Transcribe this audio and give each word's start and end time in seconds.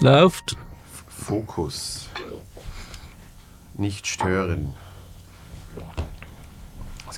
Läuft. 0.01 0.57
Fokus. 1.09 2.09
Nicht 3.75 4.07
stören. 4.07 4.75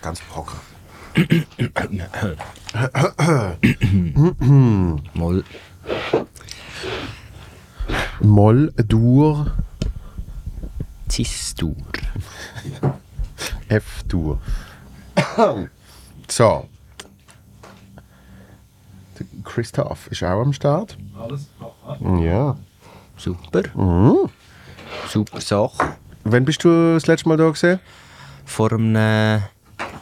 Das 0.02 0.18
ganze 0.18 0.22
Brocken. 0.32 0.58
Moll. 5.14 5.44
Moll, 8.20 8.72
Dur, 8.88 9.52
Cis-Dur. 11.08 11.76
F-Dur. 13.68 14.40
so. 16.28 16.68
Christoph 19.44 20.08
ist 20.08 20.24
auch 20.24 20.40
am 20.42 20.52
Start. 20.52 20.98
Alles 21.16 21.46
Ja. 22.20 22.56
Super. 23.16 23.62
Mhm. 23.74 24.28
Super 25.08 25.40
Sache. 25.40 25.96
Wann 26.24 26.44
bist 26.44 26.64
du 26.64 26.94
das 26.94 27.06
letzte 27.06 27.28
Mal 27.28 27.36
da 27.36 27.48
gesehen? 27.50 27.78
Vor 28.44 28.72
einem 28.72 29.42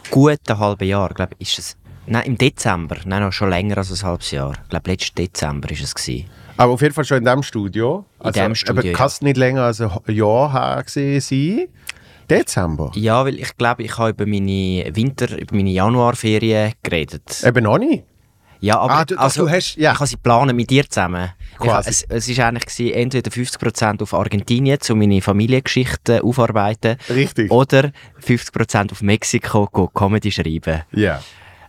guten 0.09 0.59
halben 0.59 0.87
Jahr, 0.87 1.09
glaube 1.13 1.35
ich, 1.39 1.57
ist 1.57 1.59
es. 1.59 1.77
Nein, 2.07 2.25
im 2.25 2.37
Dezember. 2.37 2.97
Nein, 3.05 3.21
noch 3.21 3.31
schon 3.31 3.49
länger 3.49 3.77
als 3.77 3.91
ein 3.91 4.07
halbes 4.07 4.31
Jahr. 4.31 4.53
Ich 4.63 4.69
glaube, 4.69 4.89
letzten 4.89 5.15
Dezember 5.15 5.69
war 5.69 5.77
es. 5.77 5.95
Gewesen. 5.95 6.25
Aber 6.57 6.73
auf 6.73 6.81
jeden 6.81 6.93
Fall 6.93 7.05
schon 7.05 7.17
in 7.17 7.25
diesem 7.25 7.43
Studio. 7.43 8.05
Also, 8.19 8.39
dem 8.39 8.55
Studio, 8.55 8.83
eben, 8.83 8.93
kann 8.93 9.07
es 9.07 9.21
nicht 9.21 9.37
länger 9.37 9.63
als 9.63 9.81
ein 9.81 9.91
Jahr 10.07 10.51
her 10.51 10.83
sein. 10.87 11.67
Dezember. 12.29 12.91
Ja, 12.95 13.25
weil 13.25 13.39
ich 13.39 13.55
glaube, 13.57 13.83
ich 13.83 13.97
habe 13.97 14.11
über 14.11 14.25
meine 14.25 14.89
Winter-, 14.95 15.37
über 15.37 15.55
meine 15.55 15.69
Januarferien 15.69 16.73
geredet. 16.81 17.43
Eben 17.43 17.63
noch 17.63 17.77
nicht. 17.77 18.03
Ja, 18.61 18.79
aber 18.79 18.93
Ah, 18.93 19.05
du- 19.05 19.17
also, 19.17 19.45
du 19.45 19.49
hast- 19.51 19.75
ja. 19.75 19.91
ich 19.91 19.97
habe 19.99 20.07
sie 20.07 20.17
planen 20.17 20.55
mit 20.55 20.69
dir 20.69 20.87
zusammen. 20.89 21.31
Ich, 21.53 21.57
Quasi. 21.57 21.89
es, 21.89 22.03
es 22.03 22.29
ist 22.29 22.39
eigentlich 22.39 22.65
gewesen, 22.67 22.93
entweder 22.93 23.29
50% 23.31 24.01
auf 24.01 24.13
Argentinien, 24.13 24.77
um 24.89 24.99
meine 24.99 25.21
Familiengeschichte 25.21 26.23
aufarbeiten, 26.23 26.97
Richtig. 27.09 27.51
oder 27.51 27.91
50% 28.23 28.91
auf 28.91 29.01
Mexiko, 29.01 29.67
go 29.71 29.87
Comedy 29.87 30.31
schreiben. 30.31 30.83
Ja. 30.91 31.21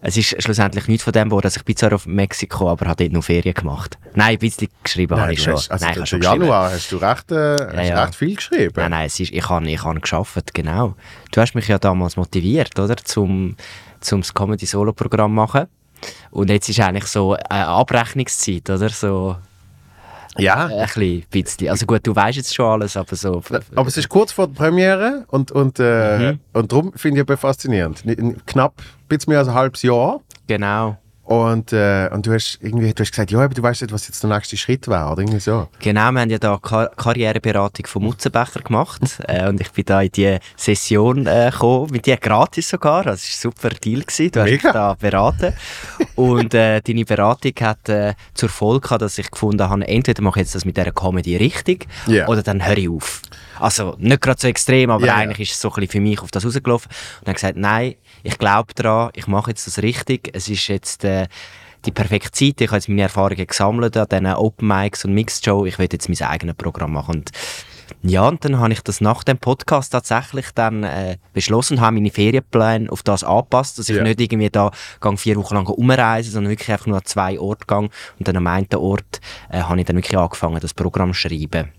Es 0.04 0.16
ist 0.16 0.42
schlussendlich 0.42 0.88
nichts 0.88 1.04
von 1.04 1.12
dem 1.12 1.28
geworden, 1.28 1.44
dass 1.44 1.56
ich 1.56 1.64
bin 1.64 1.76
zwar 1.76 1.92
auf 1.94 2.06
Mexiko, 2.06 2.68
aber 2.70 2.86
habe 2.88 3.04
dort 3.04 3.12
noch 3.12 3.22
Ferien 3.24 3.54
gemacht. 3.54 3.96
Nein, 4.14 4.30
ein 4.34 4.38
bisschen 4.38 4.68
geschrieben 4.82 5.12
habe 5.16 5.26
Nein, 5.28 5.32
ich 5.34 5.38
du 5.38 5.44
schon. 5.44 5.52
hast, 5.54 5.70
also 5.70 5.84
nein, 5.84 5.92
ich 5.92 5.98
habe 5.98 6.06
schon 6.08 6.22
Januar 6.22 6.72
hast 6.72 6.90
du 6.90 6.96
recht, 6.96 7.30
äh, 7.30 7.66
hast 7.76 7.88
ja. 7.88 8.02
recht 8.02 8.14
viel 8.16 8.34
geschrieben. 8.34 8.72
Nein, 8.76 8.90
nein, 8.90 9.06
es 9.06 9.20
ist, 9.20 9.30
ich 9.32 9.48
habe 9.48 9.70
ich 9.70 9.84
habe 9.84 10.00
geschafft, 10.00 10.52
genau. 10.52 10.96
Du 11.30 11.40
hast 11.40 11.54
mich 11.54 11.68
ja 11.68 11.78
damals 11.78 12.16
motiviert, 12.16 12.76
oder, 12.80 12.96
zum, 12.96 13.56
zum 14.00 14.20
das 14.22 14.34
Comedy 14.34 14.66
Solo 14.66 14.92
Programm 14.92 15.34
machen. 15.34 15.66
Und 16.32 16.50
jetzt 16.50 16.68
ist 16.68 16.80
eigentlich 16.80 17.06
so 17.06 17.36
eine 17.48 17.68
Abrechnungszeit, 17.68 18.68
oder 18.70 18.88
so 18.88 19.36
Ja. 20.38 20.66
ein 20.66 21.22
bisschen. 21.30 21.68
Also 21.68 21.84
gut, 21.86 22.00
du 22.06 22.16
weißt 22.16 22.38
jetzt 22.38 22.54
schon 22.54 22.64
alles, 22.66 22.96
aber 22.96 23.14
so. 23.14 23.42
Aber 23.74 23.86
es 23.86 23.96
ist 23.98 24.08
kurz 24.08 24.32
vor 24.32 24.48
der 24.48 24.54
Premiere 24.54 25.24
und, 25.28 25.52
und, 25.52 25.78
äh, 25.78 26.32
Mhm. 26.32 26.40
und 26.54 26.72
darum 26.72 26.92
finde 26.94 27.20
ich 27.20 27.28
es 27.28 27.38
faszinierend. 27.40 28.02
Knapp 28.46 28.74
ein 28.78 29.08
bisschen 29.08 29.30
mehr 29.30 29.40
als 29.40 29.48
ein 29.48 29.54
halbes 29.54 29.82
Jahr. 29.82 30.20
Genau. 30.46 30.96
Und, 31.24 31.72
äh, 31.72 32.10
und 32.12 32.26
du 32.26 32.32
hast 32.32 32.58
irgendwie 32.60 32.92
du 32.92 33.00
hast 33.00 33.12
gesagt, 33.12 33.30
ja, 33.30 33.38
aber 33.38 33.54
du 33.54 33.62
weißt 33.62 33.82
nicht, 33.82 33.92
was 33.92 34.08
jetzt 34.08 34.22
der 34.24 34.30
nächste 34.30 34.56
Schritt 34.56 34.88
wäre, 34.88 35.08
oder 35.10 35.20
irgendwie 35.22 35.38
so. 35.38 35.68
Genau, 35.78 36.10
wir 36.10 36.20
haben 36.20 36.30
ja 36.30 36.38
da 36.38 36.58
Kar 36.60 36.88
Karriereberatung 36.96 37.86
von 37.86 38.02
Mutzenbecher 38.02 38.60
gemacht 38.60 39.00
äh, 39.28 39.48
und 39.48 39.60
ich 39.60 39.70
bin 39.70 39.84
da 39.84 40.02
in 40.02 40.10
die 40.10 40.38
Session 40.56 41.26
äh, 41.28 41.50
gekommen, 41.52 41.90
mit 41.92 42.06
dir 42.06 42.16
gratis 42.16 42.68
sogar, 42.68 43.04
das 43.04 43.22
war 43.22 43.50
ein 43.50 43.52
super 43.54 43.70
Deal, 43.70 44.00
gewesen. 44.00 44.32
du 44.32 44.40
hast 44.40 44.50
Mega. 44.50 44.68
mich 44.68 44.72
da 44.72 44.94
beraten 44.94 45.52
und 46.16 46.54
äh, 46.54 46.80
deine 46.80 47.04
Beratung 47.04 47.52
hat 47.60 47.88
äh, 47.88 48.14
zur 48.34 48.48
Folge 48.48 48.80
gehabt, 48.80 49.02
dass 49.02 49.16
ich 49.16 49.30
gefunden 49.30 49.68
habe, 49.68 49.86
entweder 49.86 50.22
mache 50.22 50.40
ich 50.40 50.46
jetzt 50.46 50.56
das 50.56 50.64
mit 50.64 50.76
dieser 50.76 50.90
Comedy 50.90 51.36
richtig 51.36 51.86
Ja. 52.08 52.26
oder 52.26 52.42
dann 52.42 52.66
höre 52.66 52.78
ich 52.78 52.88
auf. 52.88 53.22
Also 53.60 53.94
nicht 53.98 54.20
gerade 54.20 54.40
so 54.40 54.48
extrem, 54.48 54.90
aber 54.90 55.06
ja. 55.06 55.14
eigentlich 55.14 55.50
ist 55.50 55.54
es 55.54 55.60
so 55.60 55.68
ein 55.68 55.74
bisschen 55.74 55.90
für 55.92 56.00
mich 56.00 56.20
auf 56.20 56.32
das 56.32 56.44
rausgelaufen 56.44 56.90
und 57.20 57.28
dann 57.28 57.34
gesagt, 57.34 57.56
nein, 57.56 57.94
ich 58.22 58.38
glaube 58.38 58.72
daran, 58.74 59.10
ich 59.14 59.26
mache 59.26 59.50
jetzt 59.50 59.66
das 59.66 59.82
richtig, 59.82 60.30
es 60.32 60.48
ist 60.48 60.68
jetzt 60.68 61.04
äh, 61.04 61.26
die 61.84 61.90
perfekte 61.90 62.30
Zeit, 62.30 62.60
ich 62.60 62.68
habe 62.68 62.76
jetzt 62.76 62.88
meine 62.88 63.02
Erfahrungen 63.02 63.46
gesammelt 63.46 63.96
an 63.96 64.06
diesen 64.08 64.26
Open 64.26 64.68
Mics 64.68 65.04
und 65.04 65.14
Mixed 65.14 65.44
Show, 65.44 65.66
ich 65.66 65.78
will 65.78 65.88
jetzt 65.90 66.08
mein 66.08 66.28
eigenes 66.28 66.54
Programm 66.56 66.92
machen. 66.92 67.16
Und 67.16 67.30
ja, 68.02 68.26
und 68.26 68.44
dann 68.44 68.58
habe 68.58 68.72
ich 68.72 68.80
das 68.80 69.00
nach 69.00 69.22
dem 69.22 69.38
Podcast 69.38 69.92
tatsächlich 69.92 70.46
dann 70.54 70.82
äh, 70.82 71.18
beschlossen 71.34 71.74
und 71.78 71.80
habe 71.82 71.94
meine 71.94 72.10
Ferienpläne 72.10 72.90
auf 72.90 73.02
das 73.02 73.22
angepasst, 73.22 73.78
dass 73.78 73.88
ich 73.88 73.96
Ja. 73.96 74.02
nicht 74.02 74.20
irgendwie 74.20 74.50
da 74.50 74.70
gang 75.00 75.18
vier 75.18 75.36
Wochen 75.36 75.54
lang 75.54 75.66
umreisen, 75.66 76.32
sondern 76.32 76.50
wirklich 76.50 76.70
einfach 76.72 76.86
nur 76.86 76.96
an 76.96 77.04
zwei 77.04 77.38
Orte 77.38 77.66
gang. 77.66 77.92
Und 78.18 78.26
dann 78.26 78.36
am 78.36 78.46
einen 78.46 78.66
Ort 78.74 79.20
äh, 79.50 79.60
habe 79.60 79.80
ich 79.80 79.86
dann 79.86 79.96
wirklich 79.96 80.18
angefangen, 80.18 80.60
das 80.60 80.74
Programm 80.74 81.12
zu 81.12 81.20
schreiben 81.20 81.70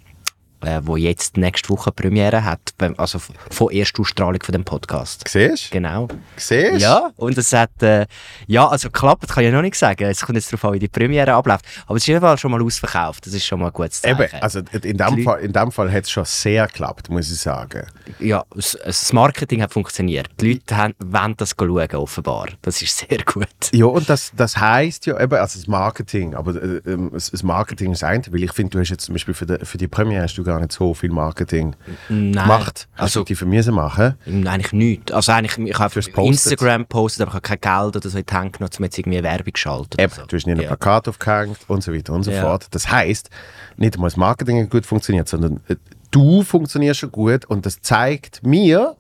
äh, 0.64 0.82
wo 0.84 0.98
jetzt 0.98 1.38
nächste 1.38 1.70
Woche 1.70 1.92
Premiere 1.92 2.44
hat, 2.44 2.60
also 2.98 3.20
von 3.20 3.72
erster 3.72 4.02
Ausstrahlung 4.02 4.42
von 4.42 4.54
dem 4.54 4.64
Podcast. 4.64 5.28
Siehst 5.28 5.68
du? 5.68 5.72
Genau. 5.72 6.08
Siehst 6.38 6.82
Ja, 6.82 7.12
und 7.18 7.38
es 7.38 7.54
hat, 7.54 7.82
äh, 7.82 8.06
ja, 8.48 8.68
also 8.68 8.90
geklappt 8.90 9.28
kann 9.30 9.44
ich 9.44 9.52
noch 9.52 9.62
nicht 9.62 9.76
sagen. 9.76 10.04
Es 10.06 10.22
kommt 10.22 10.38
jetzt 10.38 10.52
darauf 10.52 10.66
an, 10.66 10.74
wie 10.74 10.80
die 10.80 10.88
Premiere 10.88 11.34
abläuft. 11.34 11.66
Aber 11.86 11.98
es 11.98 12.04
ist 12.04 12.06
auf 12.06 12.10
jeden 12.10 12.22
Fall 12.22 12.38
schon 12.38 12.52
mal 12.52 12.62
ausverkauft. 12.62 13.26
Das 13.26 13.34
ist 13.34 13.46
schon 13.46 13.60
mal 13.60 13.68
ein 13.68 13.74
gutes 13.74 14.02
Zeichen. 14.02 14.22
Eben, 14.22 14.42
also 14.42 14.60
in 14.60 14.98
dem 14.98 15.24
Fall, 15.24 15.40
in 15.42 15.54
dem 15.54 15.72
Fall 15.72 15.92
hat 15.92 16.04
es 16.04 16.12
schon 16.12 16.26
sehr 16.26 16.68
geklappt, 16.68 17.10
muss 17.10 17.32
ich 17.32 17.40
sagen. 17.40 17.88
Ja, 18.20 18.44
das, 18.56 19.14
Marketing 19.14 19.62
hat 19.62 19.74
funktioniert. 19.74 20.30
Die 20.40 20.54
Leute 20.54 20.78
haben, 20.78 20.94
wollen 21.00 21.36
das 21.38 21.56
schauen, 21.58 21.96
offenbar. 21.96 22.48
Das 22.62 22.82
ist 22.82 22.98
sehr 22.98 23.20
gut. 23.26 23.48
Ja, 23.72 23.86
und 23.86 24.10
das, 24.10 24.32
das 24.36 24.58
heisst 24.58 25.06
ja 25.06 25.20
eben, 25.20 25.36
also 25.36 25.60
das 25.60 25.68
Marketing, 25.68 26.36
aber 26.36 26.56
äh, 26.56 26.82
ähm, 26.86 27.12
das, 27.14 27.32
das 27.32 27.44
Marketing 27.44 27.92
ist 27.92 28.04
ein, 28.04 28.24
weil 28.30 28.44
ich 28.44 28.54
finde, 28.54 28.72
du 28.72 28.80
hast 28.80 28.90
jetzt 28.90 29.06
zum 29.06 29.14
Beispiel 29.14 29.34
für 29.34 29.46
die, 29.46 29.66
für 29.66 29.78
die 29.78 29.88
Premiere 29.88 30.24
hast 30.24 30.36
du 30.36 30.44
gar 30.54 30.60
nicht 30.60 30.72
so 30.72 30.94
viel 30.94 31.10
Marketing 31.12 31.76
Nein. 32.10 32.48
Hast 32.48 32.88
Also, 32.96 33.24
die 33.24 33.36
für 33.36 33.46
mich 33.46 33.66
machen? 33.68 34.16
eigentlich 34.26 34.74
nichts. 34.74 35.12
Also 35.12 35.32
eigentlich, 35.32 35.70
ich 35.70 35.80
habe. 35.80 36.00
Instagram 36.28 36.82
gepostet, 36.84 37.22
aber 37.22 37.30
ich 37.32 37.36
habe 37.36 37.58
kein 37.58 37.82
Geld 37.84 37.96
oder 37.96 38.10
so 38.10 38.18
in 38.18 38.26
die 38.26 38.34
Hand 38.34 38.54
genommen, 38.54 38.72
um 38.78 38.84
jetzt 38.84 38.98
irgendwie 38.98 39.24
Werbung 39.24 39.54
geschaltet. 39.54 40.00
Eben, 40.00 40.14
so. 40.14 40.26
du 40.26 40.36
hast 40.36 40.46
nicht 40.46 40.56
ein 40.58 40.62
Ja. 40.62 40.68
Plakat 40.76 41.08
aufgehängt 41.10 41.58
und 41.68 41.84
so 41.84 41.94
weiter 41.94 42.14
und 42.14 42.24
so 42.24 42.32
Ja. 42.32 42.42
fort. 42.42 42.68
Das 42.72 42.92
heisst, 42.92 43.30
nicht 43.78 43.96
einmal 43.96 44.10
das 44.10 44.18
Marketing 44.18 44.70
gut 44.70 44.86
funktioniert, 44.86 45.28
sondern 45.28 45.60
äh, 45.68 45.76
du 46.12 46.44
funktionierst 46.44 47.00
schon 47.00 47.12
gut 47.12 47.46
und 47.46 47.66
das 47.66 47.82
zeigt 47.82 48.46
mir, 48.46 48.96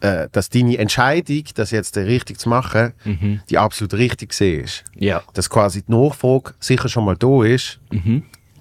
äh, 0.00 0.28
dass 0.32 0.48
deine 0.48 0.78
Entscheidung, 0.78 1.44
das 1.54 1.70
jetzt 1.72 1.94
richtig 1.98 2.38
zu 2.38 2.48
machen, 2.48 2.94
die 3.50 3.58
absolut 3.58 3.92
richtig 3.94 4.40
ist. 4.40 4.84
Ja. 4.94 5.22
Dass 5.34 5.50
quasi 5.50 5.82
die 5.82 5.92
Nachfrage 5.92 6.54
sicher 6.58 6.88
schon 6.88 7.04
mal 7.04 7.16
da 7.16 7.44
ist 7.44 7.80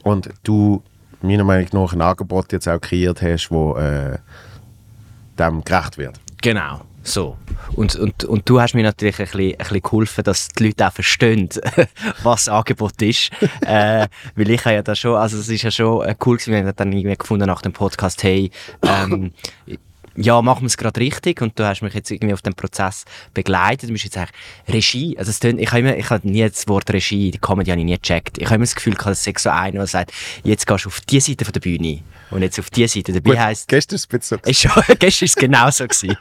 und 0.03 0.29
du 0.43 0.83
meiner 1.21 1.43
Meinung 1.43 1.67
nach 1.71 1.93
ein 1.93 2.01
Angebot 2.01 2.51
jetzt 2.51 2.67
auch 2.67 2.79
kreiert 2.79 3.21
hast, 3.21 3.49
wo 3.49 3.75
äh, 3.75 4.17
dem 5.37 5.63
gerecht 5.63 5.97
wird. 5.97 6.19
Genau, 6.41 6.81
so. 7.03 7.37
Und, 7.75 7.95
und, 7.95 8.23
und 8.23 8.49
du 8.49 8.61
hast 8.61 8.73
mir 8.73 8.83
natürlich 8.83 9.19
ein 9.19 9.25
bisschen, 9.25 9.51
ein 9.51 9.57
bisschen 9.57 9.81
geholfen, 9.81 10.23
dass 10.23 10.47
die 10.49 10.67
Leute 10.67 10.87
auch 10.87 10.93
verstehen, 10.93 11.49
was 12.23 12.45
das 12.45 12.49
Angebot 12.49 13.01
ist. 13.01 13.31
äh, 13.61 14.07
weil 14.35 14.49
ich 14.49 14.63
habe 14.65 14.75
ja 14.75 14.81
da 14.81 14.95
schon, 14.95 15.15
also 15.15 15.37
es 15.37 15.49
ist 15.49 15.63
ja 15.63 15.71
schon 15.71 16.05
äh, 16.05 16.15
cool 16.25 16.37
gewesen, 16.37 16.53
wir 16.53 16.59
haben 16.59 16.75
dann 16.75 16.91
irgendwie 16.91 17.17
gefunden 17.17 17.47
nach 17.47 17.61
dem 17.61 17.73
Podcast, 17.73 18.23
hey, 18.23 18.51
ähm, 18.83 19.31
ja, 20.21 20.41
machen 20.41 20.61
wir 20.63 20.67
es 20.67 20.77
gerade 20.77 20.99
richtig 20.99 21.41
und 21.41 21.57
du 21.57 21.65
hast 21.65 21.81
mich 21.81 21.93
jetzt 21.93 22.11
irgendwie 22.11 22.33
auf 22.33 22.41
dem 22.41 22.53
Prozess 22.53 23.05
begleitet. 23.33 23.89
Du 23.89 23.93
bist 23.93 24.03
jetzt 24.03 24.17
eigentlich 24.17 24.35
Regie. 24.67 25.17
Also 25.17 25.31
es 25.31 25.39
tönt, 25.39 25.59
ich 25.61 25.71
habe 25.71 25.95
ich 25.95 26.09
habe 26.09 26.29
nie 26.29 26.47
das 26.47 26.67
Wort 26.67 26.91
Regie, 26.91 27.31
die 27.31 27.37
Comedy 27.37 27.71
habe 27.71 27.79
ich 27.79 27.85
nie 27.85 27.97
gecheckt. 27.97 28.37
Ich 28.37 28.45
habe 28.45 28.55
immer 28.55 28.65
das 28.65 28.75
Gefühl, 28.75 28.95
es 29.05 29.23
sei 29.23 29.33
so 29.37 29.49
einer, 29.49 29.71
der 29.71 29.87
sagt, 29.87 30.11
jetzt 30.43 30.67
gehst 30.67 30.85
du 30.85 30.89
auf 30.89 30.99
die 31.01 31.19
Seite 31.21 31.45
von 31.45 31.53
der 31.53 31.61
Bühne 31.61 32.01
und 32.31 32.41
jetzt 32.41 32.59
auf 32.59 32.69
die 32.69 32.85
Seite. 32.87 33.13
Dabei 33.13 33.31
Gut, 33.31 33.39
heisst, 33.39 33.67
gestern 33.69 33.95
ist 33.95 34.13
es 34.13 34.27
so. 34.27 34.35
ist 34.43 34.61
schon, 34.61 34.71
gestern 34.99 35.21
war 35.21 35.25
es 35.25 35.35
genau 35.35 35.71
so. 35.71 35.87
Gewesen. 35.87 36.17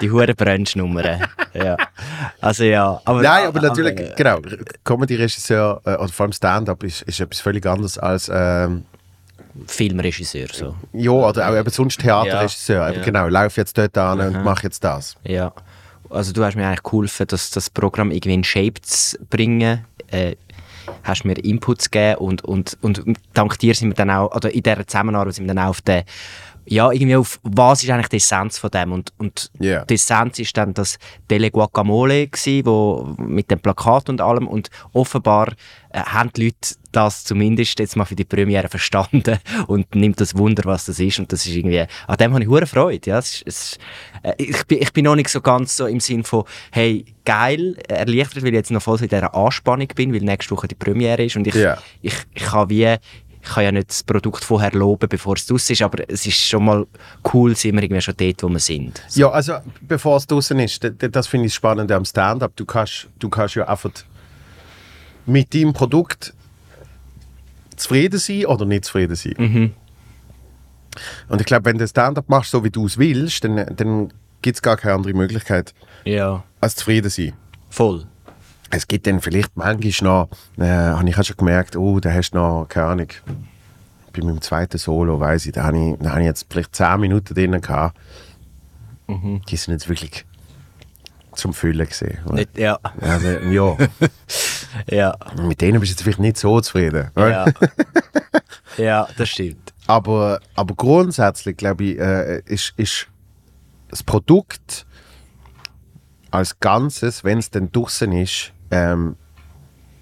Die 0.00 0.10
hure 0.10 0.34
Brunch-Nummern. 0.34 1.28
Ja. 1.54 1.76
Also 2.40 2.64
ja. 2.64 3.00
Aber, 3.04 3.22
Nein, 3.22 3.46
aber 3.46 3.60
natürlich, 3.60 4.14
genau, 4.16 4.40
Comedy-Regisseur 4.84 5.80
äh, 5.84 5.94
oder 5.94 6.08
vor 6.08 6.24
allem 6.24 6.32
Stand-up 6.32 6.82
ist, 6.82 7.02
ist 7.02 7.20
etwas 7.20 7.40
völlig 7.40 7.64
anderes 7.64 7.96
als 7.96 8.30
ähm, 8.32 8.84
Filmregisseur. 9.66 10.48
So. 10.52 10.76
ja, 10.92 11.10
oder 11.10 11.48
auch 11.48 11.56
eben 11.56 11.70
sonst 11.70 12.00
Theaterregisseur. 12.00 12.92
Ja. 12.92 13.02
Genau, 13.02 13.28
lauf 13.28 13.56
jetzt 13.56 13.76
dort 13.78 13.96
an 13.96 14.20
und 14.20 14.44
mach 14.44 14.62
jetzt 14.62 14.84
das. 14.84 15.16
Ja. 15.24 15.52
Also 16.10 16.32
du 16.32 16.44
hast 16.44 16.56
mir 16.56 16.66
eigentlich 16.66 16.82
geholfen, 16.82 17.26
das, 17.26 17.50
das 17.50 17.70
Programm 17.70 18.10
irgendwie 18.10 18.34
in 18.34 18.44
Shape 18.44 18.80
zu 18.82 19.18
bringen. 19.30 19.84
Äh, 20.08 20.36
hast 21.02 21.24
mir 21.24 21.34
Inputs 21.34 21.90
gegeben 21.90 22.18
und, 22.18 22.44
und, 22.44 22.78
und 22.82 23.02
dank 23.32 23.58
dir 23.58 23.74
sind 23.74 23.88
wir 23.88 23.94
dann 23.94 24.10
auch, 24.10 24.34
oder 24.34 24.52
in 24.52 24.62
dieser 24.62 24.86
Zusammenarbeit 24.86 25.34
sind 25.34 25.46
wir 25.46 25.54
dann 25.54 25.64
auch 25.64 25.70
auf 25.70 25.80
den, 25.80 26.04
ja, 26.68 26.90
irgendwie 26.90 27.16
auf, 27.16 27.38
was 27.42 27.82
ist 27.84 27.90
eigentlich 27.90 28.08
die 28.08 28.16
Essenz 28.16 28.58
von 28.58 28.70
dem? 28.70 28.92
Und, 28.92 29.12
und 29.18 29.50
Ja. 29.60 29.84
die 29.84 29.94
Essenz 29.94 30.38
ist 30.38 30.56
dann 30.56 30.74
das 30.74 30.98
Dele 31.30 31.50
Guacamole 31.50 32.26
gsi, 32.28 32.62
wo 32.64 33.14
mit 33.18 33.50
dem 33.50 33.60
Plakat 33.60 34.08
und 34.08 34.20
allem 34.20 34.48
und 34.48 34.68
offenbar 34.92 35.52
äh, 35.90 36.00
haben 36.00 36.30
die 36.34 36.46
Leute 36.46 36.74
das 36.92 37.24
zumindest 37.24 37.78
jetzt 37.78 37.94
mal 37.96 38.04
für 38.06 38.16
die 38.16 38.24
Premiere 38.24 38.68
verstanden 38.68 39.38
und 39.66 39.94
nimmt 39.94 40.20
das 40.20 40.36
Wunder, 40.36 40.62
was 40.64 40.86
das 40.86 40.98
ist 40.98 41.18
und 41.18 41.30
das 41.32 41.46
ist 41.46 41.54
irgendwie, 41.54 41.84
an 42.06 42.16
dem 42.18 42.32
habe 42.32 42.42
ich 42.42 42.48
hure 42.48 42.66
Freude, 42.66 43.10
ja, 43.10 43.18
es, 43.18 43.42
ist- 43.42 43.46
es, 43.46 43.78
äh, 44.22 44.32
ich, 44.38 44.64
bin, 44.66 44.80
ich 44.82 44.92
bin 44.92 45.04
noch 45.04 45.14
nicht 45.14 45.28
so 45.28 45.40
ganz 45.40 45.76
so 45.76 45.86
im 45.86 46.00
Sinn 46.00 46.24
von, 46.24 46.44
hey, 46.72 47.04
geil, 47.24 47.76
erleichtert, 47.88 48.42
weil 48.42 48.48
ich 48.50 48.54
jetzt 48.54 48.70
noch 48.70 48.82
voll 48.82 48.98
in 49.02 49.08
dieser 49.08 49.34
Anspannung 49.34 49.88
bin, 49.94 50.12
weil 50.14 50.20
nächste 50.20 50.52
Woche 50.56 50.68
die 50.68 50.74
Premiere 50.74 51.24
ist 51.24 51.36
und 51.36 51.46
ich, 51.46 51.54
Ja. 51.54 51.76
ich, 52.02 52.14
ich 52.34 52.42
kann 52.44 52.70
wie 52.70 52.96
ich 53.46 53.52
kann 53.54 53.62
ja 53.64 53.70
nicht 53.72 53.90
das 53.90 54.02
Produkt 54.02 54.44
vorher 54.44 54.72
loben, 54.72 55.08
bevor 55.08 55.34
es 55.36 55.46
draus 55.46 55.70
ist, 55.70 55.80
aber 55.80 56.02
es 56.10 56.26
ist 56.26 56.36
schon 56.38 56.64
mal 56.64 56.86
cool, 57.32 57.54
sind 57.54 57.76
wir 57.76 57.82
irgendwie 57.84 58.00
schon 58.02 58.14
dort, 58.16 58.42
wo 58.42 58.48
wir 58.48 58.58
sind. 58.58 59.00
Ja, 59.14 59.30
also 59.30 59.54
bevor 59.82 60.16
es 60.16 60.26
draußen 60.26 60.58
ist, 60.58 60.82
d- 60.82 60.90
d- 60.90 61.08
das 61.08 61.28
finde 61.28 61.46
ich 61.46 61.54
spannend 61.54 61.92
am 61.92 62.04
Stand-up. 62.04 62.52
Du 62.56 62.64
kannst, 62.64 63.08
du 63.20 63.28
kannst 63.28 63.54
ja 63.54 63.68
einfach 63.68 63.90
mit 65.26 65.54
deinem 65.54 65.72
Produkt 65.72 66.34
zufrieden 67.76 68.18
sein 68.18 68.46
oder 68.46 68.64
nicht 68.64 68.84
zufrieden 68.84 69.14
sein. 69.16 69.34
Mhm. 69.38 69.72
Und 71.28 71.40
ich 71.40 71.46
glaube, 71.46 71.66
wenn 71.66 71.78
du 71.78 71.86
Stand-up 71.86 72.28
machst, 72.28 72.50
so 72.50 72.64
wie 72.64 72.70
du 72.70 72.86
es 72.86 72.98
willst, 72.98 73.44
dann, 73.44 73.76
dann 73.76 74.12
gibt 74.42 74.56
es 74.56 74.62
gar 74.62 74.76
keine 74.76 74.94
andere 74.94 75.12
Möglichkeit, 75.14 75.72
Ja. 76.04 76.42
als 76.60 76.76
zufrieden 76.76 77.10
zu 77.10 77.22
sein. 77.22 77.32
Voll. 77.70 78.06
Es 78.70 78.88
gibt 78.88 79.06
dann 79.06 79.20
vielleicht 79.20 79.56
manchmal 79.56 80.26
noch, 80.26 80.28
äh, 80.58 80.66
habe 80.68 81.08
ich 81.08 81.18
auch 81.18 81.24
schon 81.24 81.36
gemerkt, 81.36 81.76
oh, 81.76 82.00
da 82.00 82.12
hast 82.12 82.32
du 82.32 82.38
noch, 82.38 82.66
keine 82.68 82.86
Ahnung, 82.86 83.08
bei 84.12 84.22
meinem 84.24 84.40
zweiten 84.40 84.78
Solo, 84.78 85.20
weiß 85.20 85.46
ich, 85.46 85.52
da 85.52 85.64
habe 85.64 85.78
ich, 85.78 85.96
da 86.00 86.10
habe 86.10 86.20
ich 86.20 86.26
jetzt 86.26 86.46
vielleicht 86.50 86.74
10 86.74 87.00
Minuten 87.00 87.34
drin 87.34 87.60
gehabt. 87.60 87.96
Mhm. 89.06 89.42
Die 89.48 89.56
sind 89.56 89.72
jetzt 89.74 89.88
wirklich 89.88 90.24
zum 91.34 91.52
Füllen 91.52 91.86
gesehen. 91.86 92.18
Nicht, 92.32 92.58
ja. 92.58 92.78
Also, 93.00 93.28
ja, 93.28 93.76
Ja. 94.90 95.16
mit 95.42 95.60
denen 95.60 95.80
bist 95.80 95.90
du 95.90 95.94
jetzt 95.94 96.02
vielleicht 96.02 96.18
nicht 96.18 96.38
so 96.38 96.60
zufrieden. 96.60 97.10
Ja. 97.16 97.46
ja, 98.78 99.08
das 99.16 99.28
stimmt. 99.28 99.72
Aber, 99.86 100.40
aber 100.54 100.74
grundsätzlich, 100.74 101.56
glaube 101.56 101.84
ich, 101.84 101.98
äh, 101.98 102.40
ist, 102.46 102.72
ist 102.76 103.06
das 103.88 104.02
Produkt 104.02 104.86
als 106.30 106.58
Ganzes, 106.58 107.22
wenn 107.22 107.38
es 107.38 107.50
dann 107.50 107.70
draußen 107.70 108.10
ist, 108.12 108.52
ähm, 108.70 109.16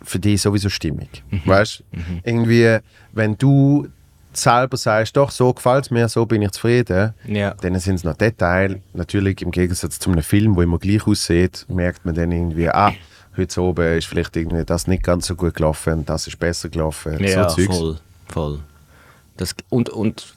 für 0.03 0.19
dich 0.19 0.43
sowieso 0.43 0.69
stimmig. 0.69 1.23
Weißt 1.47 1.83
Irgendwie, 2.25 2.79
wenn 3.13 3.37
du 3.39 3.89
selber 4.33 4.77
sagst, 4.77 5.17
doch, 5.17 5.31
so 5.31 5.53
gefällt 5.53 5.85
es 5.85 5.91
mir, 5.91 6.09
so 6.09 6.27
bin 6.27 6.43
ich 6.43 6.51
zufrieden, 6.51 7.15
Ja. 7.27 7.55
dann 7.55 7.79
sind 7.79 7.95
es 7.97 8.05
noch 8.05 8.17
Details. 8.17 8.77
Natürlich 8.93 9.41
im 9.43 9.51
Gegensatz 9.51 9.99
zu 9.99 10.11
einem 10.11 10.23
Film, 10.23 10.57
wo 10.57 10.63
immer 10.63 10.79
gleich 10.79 11.07
aussieht, 11.07 11.65
merkt 11.69 12.05
man 12.05 12.15
dann 12.17 12.33
irgendwie, 12.33 12.69
ah, 12.69 12.93
heute 13.37 13.63
oben 13.63 13.97
ist 13.97 14.07
vielleicht 14.07 14.37
irgendwie 14.37 14.65
das 14.65 14.87
nicht 14.89 15.03
ganz 15.05 15.27
so 15.29 15.37
gut 15.37 15.55
gelaufen, 15.55 16.05
das 16.05 16.27
ist 16.27 16.39
besser 16.39 16.69
gelaufen. 16.69 17.23
Ja, 17.23 17.49
so 17.49 17.57
Zeugs. 17.57 17.77
voll. 17.77 17.99
voll. 18.29 18.59
Das, 19.37 19.55
und, 19.69 19.89
und, 19.89 20.35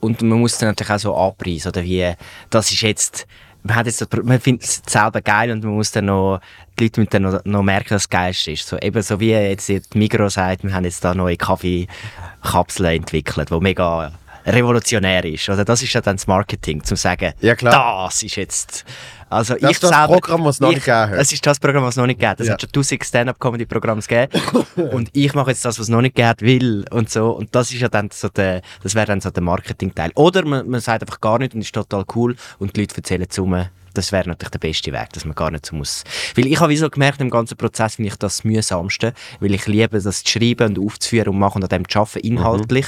und 0.00 0.22
man 0.22 0.40
muss 0.40 0.58
dann 0.58 0.70
natürlich 0.70 0.90
auch 0.92 0.98
so 0.98 1.14
anpreisen, 1.16 1.68
oder 1.68 1.82
wie, 1.82 2.12
das 2.50 2.70
ist 2.70 2.80
jetzt, 2.80 3.26
man, 3.66 3.76
hat 3.76 3.86
jetzt, 3.86 4.06
man 4.24 4.40
findet 4.40 4.64
es 4.64 4.82
selber 4.86 5.20
geil 5.20 5.50
und 5.50 5.64
man 5.64 5.74
muss 5.74 5.90
dann 5.92 6.06
noch, 6.06 6.40
die 6.78 6.84
Leute 6.84 7.00
müssen 7.00 7.10
dann 7.10 7.22
noch, 7.22 7.44
noch 7.44 7.62
merken, 7.62 7.90
dass 7.90 8.02
es 8.02 8.08
geilste 8.08 8.52
ist. 8.52 8.66
So, 8.66 8.78
eben 8.78 9.02
so 9.02 9.20
wie 9.20 9.30
jetzt 9.30 9.68
die 9.68 9.82
Migros 9.94 10.34
sagt, 10.34 10.64
wir 10.64 10.72
haben 10.72 10.84
jetzt 10.84 11.04
da 11.04 11.14
neue 11.14 11.36
Kaffeekapseln 11.36 12.96
entwickelt, 12.96 13.50
die 13.50 13.60
mega 13.60 14.12
revolutionär 14.46 15.24
ist. 15.24 15.48
Oder 15.48 15.64
das 15.64 15.82
ist 15.82 15.92
ja 15.92 16.00
dann 16.00 16.16
das 16.16 16.26
Marketing, 16.26 16.82
zum 16.84 16.96
sagen, 16.96 17.32
Ja, 17.72 18.06
das 18.06 18.22
ist 18.22 18.36
jetzt, 18.36 18.84
also 19.28 19.54
Das 19.54 19.62
ich 19.62 19.70
ist 19.70 19.82
das 19.82 19.90
selber, 19.90 20.06
Programm, 20.14 20.44
das 20.44 20.56
es 20.56 20.60
noch 20.60 20.68
ich, 20.70 20.76
nicht 20.76 20.84
gegeben 20.84 21.10
hat. 21.10 21.18
Es 21.18 21.32
ist 21.32 21.46
das 21.46 21.58
Programm, 21.60 21.82
was 21.84 21.94
es 21.94 21.96
noch 21.96 22.06
nicht 22.06 22.18
gegeben 22.18 22.30
hat. 22.30 22.40
Es 22.40 22.46
Ja. 22.46 22.52
hat 22.54 22.60
schon 22.62 22.72
tausend 22.72 23.04
Stand-Up-Comedy-Programme 23.04 24.00
gegeben. 24.02 24.42
und 24.92 25.10
ich 25.12 25.34
mache 25.34 25.50
jetzt 25.50 25.64
das, 25.64 25.78
was 25.78 25.84
es 25.84 25.88
noch 25.88 26.00
nicht 26.00 26.14
gegeben 26.14 26.40
will 26.40 26.84
und 26.90 27.10
so. 27.10 27.30
Und 27.30 27.54
das 27.54 27.70
ist 27.72 27.80
ja 27.80 27.88
dann 27.88 28.10
so 28.12 28.28
der, 28.28 28.62
das 28.82 28.94
wäre 28.94 29.06
dann 29.06 29.20
so 29.20 29.30
der 29.30 29.42
Marketing-Teil. 29.42 30.10
Oder 30.14 30.44
man, 30.44 30.68
man 30.68 30.80
sagt 30.80 31.02
einfach 31.02 31.20
gar 31.20 31.38
nicht 31.38 31.54
und 31.54 31.60
ist 31.60 31.74
total 31.74 32.04
cool 32.14 32.36
und 32.58 32.76
die 32.76 32.80
Leute 32.80 32.96
erzählen 32.96 33.28
zu 33.28 33.46
mir. 33.46 33.70
Das 33.94 34.12
wäre 34.12 34.28
natürlich 34.28 34.50
der 34.50 34.58
beste 34.58 34.92
Weg, 34.92 35.10
dass 35.14 35.24
man 35.24 35.34
gar 35.34 35.50
nicht 35.50 35.64
so 35.64 35.74
muss. 35.74 36.04
Weil 36.34 36.46
ich 36.48 36.60
habe 36.60 36.70
wie 36.70 36.76
so 36.76 36.90
gemerkt, 36.90 37.18
im 37.22 37.30
ganzen 37.30 37.56
Prozess 37.56 37.94
finde 37.94 38.10
ich 38.10 38.16
das 38.16 38.44
mühsamste, 38.44 39.14
weil 39.40 39.54
ich 39.54 39.66
liebe 39.66 39.98
das 40.00 40.22
zu 40.22 40.32
schreiben 40.38 40.76
und 40.76 40.86
aufzuführen 40.86 41.28
und 41.30 41.38
machen 41.38 41.62
und 41.62 41.72
an 41.72 41.78
dem 41.82 41.88
zu 41.88 42.00
arbeiten, 42.00 42.18
inhaltlich. 42.18 42.86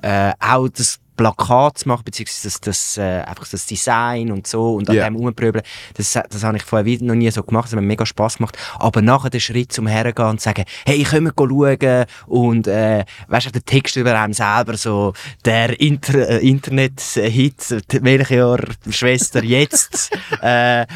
Äh, 0.00 0.32
auch 0.38 0.68
das 0.68 1.00
Plakat 1.18 1.78
zu 1.78 1.88
machen, 1.88 2.02
beziehungsweise 2.04 2.48
das, 2.48 2.60
das, 2.62 2.96
äh, 2.96 3.20
einfach 3.26 3.46
das 3.46 3.66
Design 3.66 4.32
und 4.32 4.46
so 4.46 4.74
und 4.76 4.88
an 4.88 4.96
Ja. 4.96 5.04
dem 5.04 5.16
rumpröbeln, 5.16 5.62
das, 5.94 6.12
das 6.30 6.44
habe 6.44 6.56
ich 6.56 6.62
vorher 6.62 6.98
noch 7.02 7.14
nie 7.14 7.30
so 7.30 7.42
gemacht, 7.42 7.64
das 7.66 7.72
hat 7.72 7.80
mir 7.80 7.86
mega 7.86 8.06
Spass 8.06 8.38
gemacht. 8.38 8.56
Aber 8.78 9.02
nachher 9.02 9.28
den 9.28 9.40
Schritt 9.40 9.72
zum 9.72 9.86
Hergehen 9.86 10.28
und 10.28 10.40
sagen, 10.40 10.64
hey, 10.86 11.02
können 11.02 11.26
wir 11.26 11.34
schauen 11.36 12.06
und, 12.26 12.66
äh, 12.66 13.04
weißt 13.26 13.46
du, 13.48 13.50
der 13.52 13.64
Text 13.64 13.96
über 13.96 14.18
einem 14.18 14.32
selber, 14.32 14.76
so, 14.78 15.12
der 15.44 15.78
Inter 15.80 16.28
äh, 16.30 16.38
Internet-Hit, 16.48 17.84
welches 18.02 18.28
Jahr, 18.30 18.60
Schwester, 18.88 19.42
jetzt, 19.44 20.10
äh, 20.42 20.86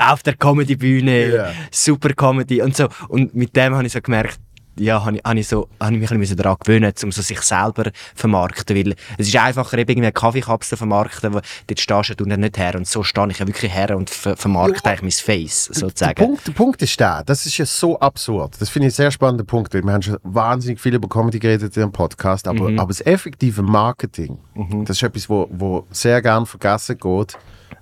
auf 0.00 0.22
der 0.24 0.34
Comedy-Bühne, 0.36 1.34
Ja. 1.34 1.52
super 1.70 2.10
Comedy 2.14 2.62
und 2.62 2.76
so. 2.76 2.88
Und 3.08 3.34
mit 3.34 3.54
dem 3.54 3.74
habe 3.76 3.86
ich 3.86 3.92
so 3.92 4.00
gemerkt, 4.00 4.38
ja, 4.78 5.04
habe 5.04 5.16
ich, 5.18 5.22
ich, 5.40 5.48
so, 5.48 5.68
habe 5.80 5.94
ich 5.94 6.00
mich 6.00 6.10
ein 6.10 6.20
bisschen 6.20 6.36
daran 6.36 6.56
gewöhnen, 6.64 6.92
um 7.02 7.12
so 7.12 7.22
sich 7.22 7.40
selber 7.42 7.84
zu 7.84 7.90
vermarkten, 8.14 8.76
weil 8.76 8.94
es 9.18 9.28
ist 9.28 9.36
einfacher, 9.36 9.78
eben 9.78 9.90
irgendwie 9.90 10.06
eine 10.06 10.12
Kaffeekapsel 10.12 10.70
zu 10.70 10.76
vermarkten, 10.76 11.34
wo 11.34 11.40
dort 11.66 11.80
stehst 11.80 12.20
du 12.20 12.24
dann 12.24 12.40
nicht 12.40 12.58
her 12.58 12.74
und 12.76 12.86
so 12.86 13.02
stehe 13.02 13.28
ich 13.30 13.38
ja 13.38 13.46
wirklich 13.46 13.72
her 13.74 13.96
und 13.96 14.10
ver 14.10 14.36
vermarkte 14.36 14.88
eigentlich 14.90 15.02
mein 15.02 15.10
Face, 15.38 15.66
Der 15.66 15.74
sozusagen. 15.80 16.14
Punkt, 16.24 16.46
der 16.46 16.52
Punkt 16.52 16.82
ist 16.82 16.98
der, 17.00 17.22
das 17.24 17.46
ist 17.46 17.58
ja 17.58 17.66
so 17.66 17.98
absurd. 18.00 18.56
Das 18.60 18.68
finde 18.68 18.88
ich 18.88 18.92
einen 18.94 18.96
sehr 18.96 19.10
spannender 19.10 19.44
Punkt, 19.44 19.72
wir 19.74 19.82
haben 19.92 20.02
schon 20.02 20.18
wahnsinnig 20.22 20.80
viel 20.80 20.94
über 20.94 21.08
Comedy 21.08 21.38
geredet 21.38 21.76
in 21.76 21.82
dem 21.82 21.92
Podcast, 21.92 22.46
aber, 22.48 22.70
Mhm. 22.70 22.78
aber 22.78 22.88
das 22.88 23.00
effektive 23.04 23.62
Marketing, 23.62 24.38
das 24.84 24.96
ist 24.96 25.02
etwas, 25.02 25.28
wo, 25.28 25.48
wo 25.50 25.86
sehr 25.90 26.20
gern 26.22 26.46
vergessen 26.46 26.98
geht, 26.98 27.36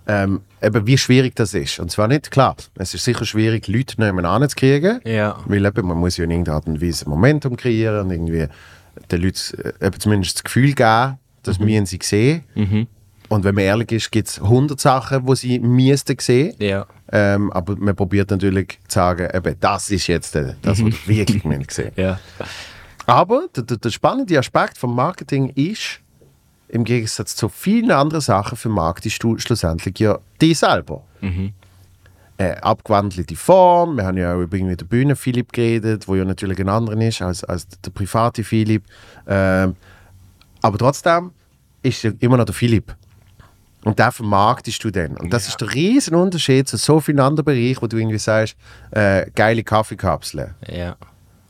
ähm, 0.06 0.40
eben 0.62 0.86
wie 0.86 0.96
schwierig 0.98 1.34
das 1.36 1.52
ist. 1.54 1.78
Und 1.80 1.90
zwar 1.90 2.08
nicht, 2.08 2.30
klar, 2.30 2.56
es 2.76 2.94
ist 2.94 3.04
sicher 3.04 3.24
schwierig, 3.24 3.66
Leute 3.68 4.00
nebenan 4.00 4.48
zu 4.48 4.56
kriegen, 4.56 5.00
Ja. 5.04 5.36
weil 5.46 5.64
eben, 5.64 5.86
man 5.86 5.98
muss 5.98 6.16
ja 6.16 6.24
in 6.24 6.30
irgendeiner 6.30 6.56
Art 6.56 6.66
und 6.66 6.80
Weise 6.80 7.08
Momentum 7.08 7.56
kreieren 7.56 8.06
und 8.06 8.10
irgendwie 8.12 8.46
den 9.10 9.20
Leuten 9.22 9.60
äh, 9.80 9.86
eben 9.86 10.00
zumindest 10.00 10.36
das 10.36 10.44
Gefühl 10.44 10.72
geben, 10.74 11.18
dass 11.42 11.58
Mhm. 11.58 11.66
wir 11.66 11.86
sie 11.86 11.98
sehen. 12.02 12.86
Und 13.28 13.42
wenn 13.42 13.54
man 13.56 13.64
ehrlich 13.64 13.90
ist, 13.90 14.12
gibt 14.12 14.28
es 14.28 14.40
100 14.40 14.78
Sachen, 14.80 15.26
die 15.26 15.34
sie 15.36 15.58
müssten 15.58 16.16
sehen. 16.20 16.54
Ja. 16.60 16.86
Ähm, 17.10 17.52
aber 17.52 17.74
man 17.76 17.94
probiert 17.96 18.30
natürlich 18.30 18.78
zu 18.86 18.94
sagen, 18.94 19.28
eben, 19.34 19.56
das 19.60 19.90
ist 19.90 20.06
jetzt 20.06 20.36
äh, 20.36 20.54
das, 20.62 20.80
was 20.82 20.88
ich 20.94 21.08
wirklich 21.08 21.66
gesehen 21.66 21.90
Ja. 21.96 22.18
Aber 23.06 23.46
der, 23.54 23.62
der, 23.64 23.76
der 23.76 23.90
spannende 23.90 24.38
Aspekt 24.38 24.78
vom 24.78 24.94
Marketing 24.94 25.50
ist, 25.54 26.00
im 26.68 26.84
Gegensatz 26.84 27.36
zu 27.36 27.48
vielen 27.48 27.90
anderen 27.90 28.20
Sachen 28.20 28.56
vermarktest 28.56 29.22
du 29.22 29.38
schlussendlich 29.38 29.98
ja 29.98 30.18
dich 30.40 30.58
selber. 30.58 31.02
eine 32.38 32.62
abgewandelte 32.62 33.34
Form. 33.36 33.96
Wir 33.96 34.04
haben 34.04 34.18
ja 34.18 34.34
auch 34.34 34.40
über 34.42 34.56
irgendwie 34.56 34.76
den 34.76 34.86
Bühnen 34.88 35.16
Philipp 35.16 35.52
geredet, 35.52 36.06
wo 36.06 36.14
ja 36.16 36.24
natürlich 36.24 36.58
ein 36.60 36.68
anderer 36.68 37.00
ist 37.00 37.22
als, 37.22 37.42
als 37.44 37.66
der 37.68 37.90
private 37.90 38.44
Philipp. 38.44 38.84
Ähm, 39.26 39.74
aber 40.60 40.76
trotzdem 40.78 41.30
ist 41.82 42.04
er 42.04 42.12
immer 42.20 42.36
noch 42.36 42.44
der 42.44 42.54
Philipp. 42.54 42.94
Und 43.84 43.98
den 43.98 44.10
vermarktest 44.12 44.82
du 44.84 44.90
dann. 44.90 45.16
Und 45.16 45.32
das 45.32 45.44
Ja. 45.46 45.50
ist 45.50 45.60
der 45.60 45.72
riesen 45.72 46.14
Unterschied 46.14 46.68
zu 46.68 46.76
so 46.76 47.00
vielen 47.00 47.20
anderen 47.20 47.44
Bereichen, 47.44 47.80
wo 47.80 47.86
du 47.86 47.96
irgendwie 47.96 48.18
sagst, 48.18 48.56
äh, 48.90 49.30
geile 49.34 49.62
Kaffeekapseln. 49.62 50.54
Ja. 50.68 50.96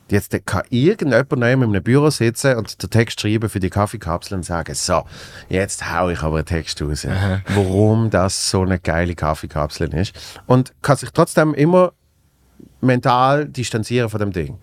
Jetzt 0.08 0.36
kann 0.46 0.62
irgendjemand 0.70 1.32
neu 1.32 1.52
in 1.52 1.62
einem 1.64 1.82
Büro 1.82 2.10
sitzen 2.10 2.56
und 2.56 2.80
den 2.82 2.90
Text 2.90 3.20
schreiben 3.20 3.48
für 3.48 3.58
die 3.58 3.70
Kaffeekapsel 3.70 4.36
und 4.36 4.44
sagen, 4.44 4.72
so, 4.74 5.04
jetzt 5.48 5.90
hau 5.92 6.10
ich 6.10 6.20
aber 6.22 6.36
einen 6.36 6.46
Text 6.46 6.80
raus, 6.80 7.06
warum 7.48 8.08
das 8.10 8.50
so 8.50 8.62
eine 8.62 8.78
geile 8.78 9.14
Kaffeekapsel 9.16 9.92
ist. 9.94 10.14
Und 10.46 10.72
kann 10.80 10.96
sich 10.96 11.10
trotzdem 11.10 11.54
immer 11.54 11.92
mental 12.80 13.46
distanzieren 13.46 14.08
von 14.08 14.20
dem 14.20 14.32
Ding. 14.32 14.58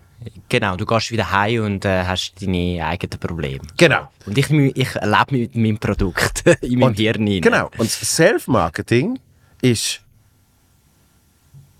Genau, 0.48 0.76
du 0.76 0.86
gehst 0.86 1.10
wieder 1.10 1.30
heim 1.30 1.64
und 1.64 1.84
äh, 1.84 2.04
hast 2.04 2.40
deine 2.40 2.82
eigenen 2.86 3.20
Probleme. 3.20 3.60
Genau. 3.76 4.08
Und 4.24 4.38
ich, 4.38 4.50
ich 4.50 4.94
lebe 4.94 5.26
mit 5.30 5.54
meinem 5.54 5.78
Produkt 5.78 6.42
in 6.62 6.78
meinem 6.78 6.88
Und- 6.90 6.98
Hirn 6.98 7.28
rein. 7.28 7.40
Genau. 7.42 7.70
Und 7.76 7.90
Self-Marketing 7.90 9.18
ist 9.60 10.00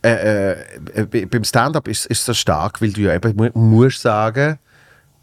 äh, 0.08 0.52
äh, 0.52 1.06
b- 1.06 1.24
beim 1.26 1.44
Stand-up 1.44 1.88
ist, 1.88 2.06
ist 2.06 2.24
so 2.24 2.34
stark, 2.34 2.82
weil 2.82 2.92
du 2.92 3.00
ja 3.02 3.14
eben 3.14 3.34
mu 3.36 3.48
musst 3.54 4.02
sagen, 4.02 4.58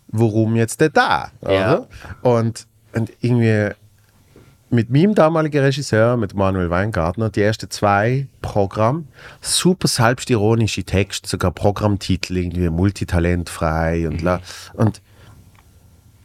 warum 0.08 0.56
jetzt 0.56 0.82
denn 0.82 0.92
da? 0.94 1.32
Ja. 1.48 1.86
Und, 2.22 2.68
und 2.94 3.12
irgendwie 3.22 3.70
mit 4.70 4.90
meinem 4.90 5.14
damaligen 5.14 5.62
Regisseur, 5.62 6.16
mit 6.18 6.34
Manuel 6.34 6.70
Weingartner, 6.70 7.30
die 7.30 7.42
ersten 7.42 7.70
zwei 7.70 8.28
Programme, 8.42 9.04
super 9.42 9.88
selbstironische 9.88 10.84
Texte, 10.84 11.28
sogar 11.28 11.52
Programmtitel, 11.52 12.38
irgendwie 12.38 12.70
multitalentfrei 12.70 14.08
und 14.08 14.22
la. 14.22 14.40
Und, 14.74 15.02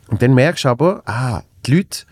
und 0.08 0.22
dann 0.22 0.34
merkst 0.34 0.64
du 0.64 0.68
aber, 0.68 1.02
ah, 1.06 1.42
die 1.66 1.74
Leute 1.76 2.04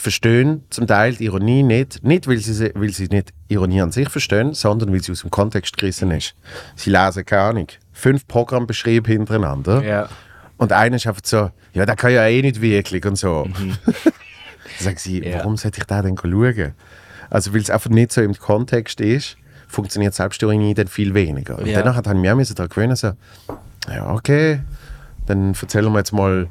verstehen 0.00 0.64
zum 0.70 0.86
Teil 0.86 1.14
die 1.14 1.24
Ironie 1.26 1.62
nicht, 1.62 2.02
nicht 2.02 2.26
weil 2.26 2.38
sie, 2.38 2.72
weil 2.74 2.90
sie 2.90 3.06
nicht 3.08 3.32
Ironie 3.48 3.80
an 3.82 3.92
sich 3.92 4.08
verstehen, 4.08 4.54
sondern 4.54 4.92
weil 4.92 5.02
sie 5.02 5.12
aus 5.12 5.20
dem 5.20 5.30
Kontext 5.30 5.76
gerissen 5.76 6.10
ist. 6.10 6.34
Sie 6.76 6.90
lesen, 6.90 7.24
keine 7.24 7.42
Ahnung, 7.42 7.66
fünf 7.92 8.26
Programmbeschriebe 8.26 9.10
hintereinander 9.10 9.82
Ja. 9.82 10.08
und 10.56 10.72
einer 10.72 10.96
ist 10.96 11.06
einfach 11.06 11.22
so, 11.24 11.50
ja, 11.72 11.86
der 11.86 11.96
kann 11.96 12.12
ja 12.12 12.26
eh 12.26 12.42
nicht 12.42 12.60
wirklich 12.60 13.04
und 13.04 13.16
so. 13.16 13.46
Dann 13.58 13.78
sagen 14.78 14.96
sie, 14.98 15.22
Ja. 15.24 15.38
warum 15.38 15.56
sollte 15.56 15.78
ich 15.80 15.84
da 15.86 16.02
denn 16.02 16.16
schauen? 16.16 16.72
Also 17.28 17.52
weil 17.54 17.60
es 17.60 17.70
einfach 17.70 17.90
nicht 17.90 18.12
so 18.12 18.22
im 18.22 18.34
Kontext 18.34 19.00
ist, 19.00 19.36
funktioniert 19.68 20.14
Selbstironie 20.14 20.74
dann 20.74 20.88
viel 20.88 21.14
weniger. 21.14 21.58
Und 21.58 21.66
Ja. 21.66 21.78
danach 21.82 21.96
hat 21.96 22.06
ich 22.08 22.14
mich 22.14 22.30
auch 22.30 22.54
daran 22.54 22.68
gewöhnen, 22.70 22.96
so, 22.96 23.12
ja, 23.88 24.10
okay, 24.12 24.60
dann 25.26 25.54
erzählen 25.60 25.92
wir 25.92 25.98
jetzt 25.98 26.12
mal, 26.12 26.48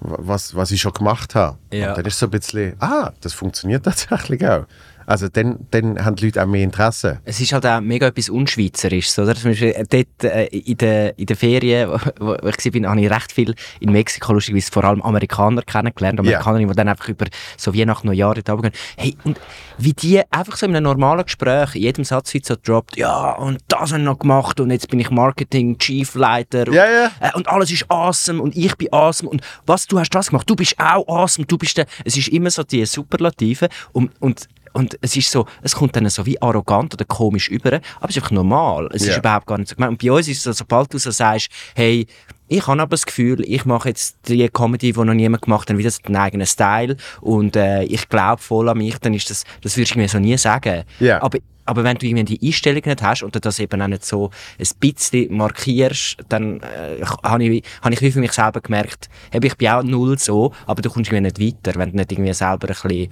was, 0.00 0.54
was 0.54 0.70
ich 0.70 0.80
schon 0.80 0.92
gemacht 0.92 1.34
habe. 1.34 1.58
Ja. 1.72 1.90
Und 1.90 1.98
dann 1.98 2.04
ist 2.06 2.18
so 2.18 2.26
ein 2.26 2.30
bisschen, 2.30 2.74
ah, 2.80 3.12
das 3.20 3.34
funktioniert 3.34 3.84
tatsächlich 3.84 4.46
auch. 4.46 4.66
Also 5.08 5.26
dann, 5.28 5.66
dann 5.70 6.04
haben 6.04 6.16
die 6.16 6.26
Leute 6.26 6.42
auch 6.42 6.46
mehr 6.46 6.62
Interesse. 6.62 7.20
Es 7.24 7.40
ist 7.40 7.54
halt 7.54 7.64
auch 7.64 7.80
mega 7.80 8.08
etwas 8.08 8.28
Unschweizerisches, 8.28 9.18
oder? 9.18 9.34
Zum 9.34 9.52
Beispiel 9.52 9.70
äh, 9.70 9.84
dort 9.88 10.24
äh, 10.24 10.44
in 10.48 10.76
den 10.76 11.12
in 11.16 11.24
der 11.24 11.34
Ferien, 11.34 11.88
wo, 11.88 11.96
wo 12.20 12.34
ich 12.34 12.42
war, 12.82 12.90
habe 12.90 13.00
ich 13.00 13.10
recht 13.10 13.32
viel 13.32 13.54
in 13.80 13.90
Mexiko, 13.90 14.34
lustigerweise 14.34 14.70
vor 14.70 14.84
allem 14.84 15.00
Amerikaner 15.00 15.62
kennengelernt. 15.62 16.20
Amerikaner, 16.20 16.58
die 16.58 16.66
dann 16.74 16.90
einfach 16.90 17.08
über 17.08 17.24
so 17.56 17.74
Weihnachten, 17.74 18.06
Neujahr 18.06 18.34
dort 18.34 18.50
runtergehen. 18.50 18.74
Hey, 18.98 19.16
und 19.24 19.40
wie 19.78 19.94
die 19.94 20.20
einfach 20.30 20.58
so 20.58 20.66
in 20.66 20.76
einem 20.76 20.84
normalen 20.84 21.24
Gespräch 21.24 21.74
in 21.74 21.82
jedem 21.82 22.04
Satz 22.04 22.34
wird 22.34 22.44
so 22.44 22.56
droppt, 22.62 22.98
ja, 22.98 23.32
und 23.32 23.60
das 23.68 23.92
habe 23.92 24.00
ich 24.00 24.04
noch 24.04 24.18
gemacht 24.18 24.60
und 24.60 24.70
jetzt 24.70 24.90
bin 24.90 25.00
ich 25.00 25.10
Marketing, 25.10 25.78
Chiefleiter 25.78 26.66
und, 26.66 26.74
Ja, 26.74 26.84
ja. 26.84 27.10
äh, 27.20 27.30
und 27.34 27.48
alles 27.48 27.70
ist 27.70 27.86
awesome 27.88 28.42
und 28.42 28.54
ich 28.54 28.76
bin 28.76 28.92
awesome 28.92 29.30
und 29.30 29.40
was, 29.64 29.86
du 29.86 29.98
hast 29.98 30.10
das 30.10 30.28
gemacht, 30.28 30.50
du 30.50 30.54
bist 30.54 30.78
auch 30.78 31.08
awesome, 31.08 31.46
du 31.46 31.56
bist 31.56 31.78
der, 31.78 31.86
es 32.04 32.14
ist 32.16 32.28
immer 32.28 32.50
so 32.50 32.62
die 32.62 32.84
Superlative 32.84 33.68
und, 33.92 34.10
und 34.20 34.48
und 34.78 34.98
es 35.00 35.16
ist 35.16 35.30
so, 35.30 35.46
es 35.62 35.74
kommt 35.74 35.96
dann 35.96 36.08
so 36.08 36.24
wie 36.24 36.40
arrogant 36.40 36.94
oder 36.94 37.04
komisch 37.04 37.48
über, 37.48 37.74
aber 38.00 38.08
es 38.08 38.10
ist 38.10 38.22
einfach 38.22 38.30
normal. 38.30 38.88
Es 38.92 39.04
Ja. 39.04 39.12
ist 39.12 39.18
überhaupt 39.18 39.46
gar 39.46 39.58
nicht 39.58 39.68
so 39.68 39.74
gemeint. 39.74 39.90
Und 39.92 40.02
bei 40.02 40.12
uns 40.12 40.28
ist 40.28 40.38
es 40.38 40.42
so, 40.44 40.52
sobald 40.52 40.92
du 40.94 40.98
so 40.98 41.10
sagst, 41.10 41.48
hey, 41.74 42.06
ich 42.50 42.66
habe 42.66 42.80
aber 42.80 42.90
das 42.90 43.04
Gefühl, 43.04 43.42
ich 43.44 43.64
mache 43.66 43.88
jetzt 43.90 44.16
die 44.28 44.48
Comedy, 44.48 44.92
die 44.92 44.98
noch 45.04 45.12
niemand 45.12 45.42
gemacht 45.42 45.68
hat, 45.68 45.76
wieder 45.76 45.90
so 45.90 46.00
einen 46.04 46.16
eigenen 46.16 46.46
Style 46.46 46.96
und 47.20 47.56
äh, 47.56 47.82
ich 47.82 48.08
glaube 48.08 48.40
voll 48.40 48.68
an 48.70 48.78
mich, 48.78 48.96
dann 49.00 49.12
ist 49.12 49.28
das, 49.28 49.44
das 49.60 49.76
würdest 49.76 49.94
du 49.94 49.98
mir 49.98 50.08
so 50.08 50.18
nie 50.18 50.38
sagen. 50.38 50.84
Ja. 51.00 51.20
Aber 51.22 51.38
aber 51.66 51.84
wenn 51.84 51.98
du 51.98 52.06
irgendwie 52.06 52.38
die 52.38 52.46
Einstellung 52.48 52.80
nicht 52.86 53.02
hast 53.02 53.22
und 53.22 53.44
das 53.44 53.58
eben 53.58 53.82
auch 53.82 53.88
nicht 53.88 54.02
so 54.02 54.30
ein 54.58 54.66
bisschen 54.80 55.36
markierst, 55.36 56.16
dann 56.30 56.60
äh, 56.60 57.04
habe 57.22 57.44
ich, 57.44 57.62
hab 57.82 57.92
ich 57.92 58.00
wie 58.00 58.10
für 58.10 58.20
mich 58.20 58.32
selber 58.32 58.62
gemerkt, 58.62 59.10
hey, 59.30 59.40
ich 59.44 59.54
bin 59.54 59.68
auch 59.68 59.82
null 59.82 60.18
so, 60.18 60.54
aber 60.66 60.80
du 60.80 60.88
kommst 60.88 61.12
irgendwie 61.12 61.30
nicht 61.42 61.66
weiter, 61.66 61.78
wenn 61.78 61.90
du 61.90 61.96
nicht 61.96 62.10
irgendwie 62.10 62.32
selber 62.32 62.68
ein 62.68 62.74
bisschen 62.74 63.08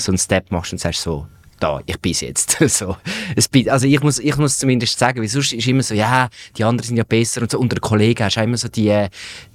so 0.00 0.12
einen 0.12 0.18
Step 0.18 0.50
machst 0.50 0.72
und 0.72 0.78
sagst 0.78 1.02
so, 1.02 1.26
da, 1.60 1.80
ich 1.86 2.00
bin's 2.00 2.22
jetzt. 2.22 2.56
so, 2.68 2.96
bin, 3.52 3.68
also 3.68 3.86
ich 3.86 4.02
muss, 4.02 4.18
ich 4.18 4.36
muss 4.36 4.58
zumindest 4.58 4.98
sagen, 4.98 5.20
weil 5.20 5.28
sonst 5.28 5.52
ist 5.52 5.68
immer 5.68 5.82
so, 5.82 5.94
ja, 5.94 6.28
die 6.56 6.64
anderen 6.64 6.86
sind 6.86 6.96
ja 6.96 7.04
besser 7.04 7.42
und 7.42 7.50
so. 7.50 7.58
Unter 7.58 7.78
Kollegen 7.78 8.24
hast 8.24 8.36
du 8.36 8.40
immer 8.40 8.56
so 8.56 8.68
die, 8.68 9.06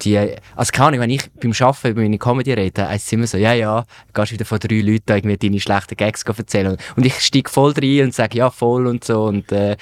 die, 0.02 0.18
also 0.56 0.72
keine 0.72 0.88
Ahnung, 0.88 1.00
wenn 1.02 1.10
ich 1.10 1.24
beim 1.42 1.52
Arbeiten 1.60 1.88
über 1.90 2.02
meine 2.02 2.18
Comedy 2.18 2.54
rede, 2.54 2.88
heisst 2.88 3.08
es 3.08 3.14
immer 3.14 3.28
so, 3.28 3.38
ja, 3.38 3.54
ja, 3.54 3.84
gehst 4.14 4.32
wieder 4.32 4.46
von 4.46 4.60
drei 4.60 4.80
Leuten 4.82 5.12
irgendwie 5.12 5.38
deine 5.38 5.60
schlechten 5.60 5.98
Gags 5.98 6.24
erzählen. 6.24 6.78
Und 6.96 7.06
ich 7.06 7.20
steige 7.20 7.50
voll 7.50 7.74
rein 7.74 8.06
und 8.06 8.14
sage, 8.14 8.38
ja, 8.38 8.50
voll 8.50 8.88
und 8.88 9.04
so 9.04 9.25
und 9.25 9.52
äh, 9.52 9.75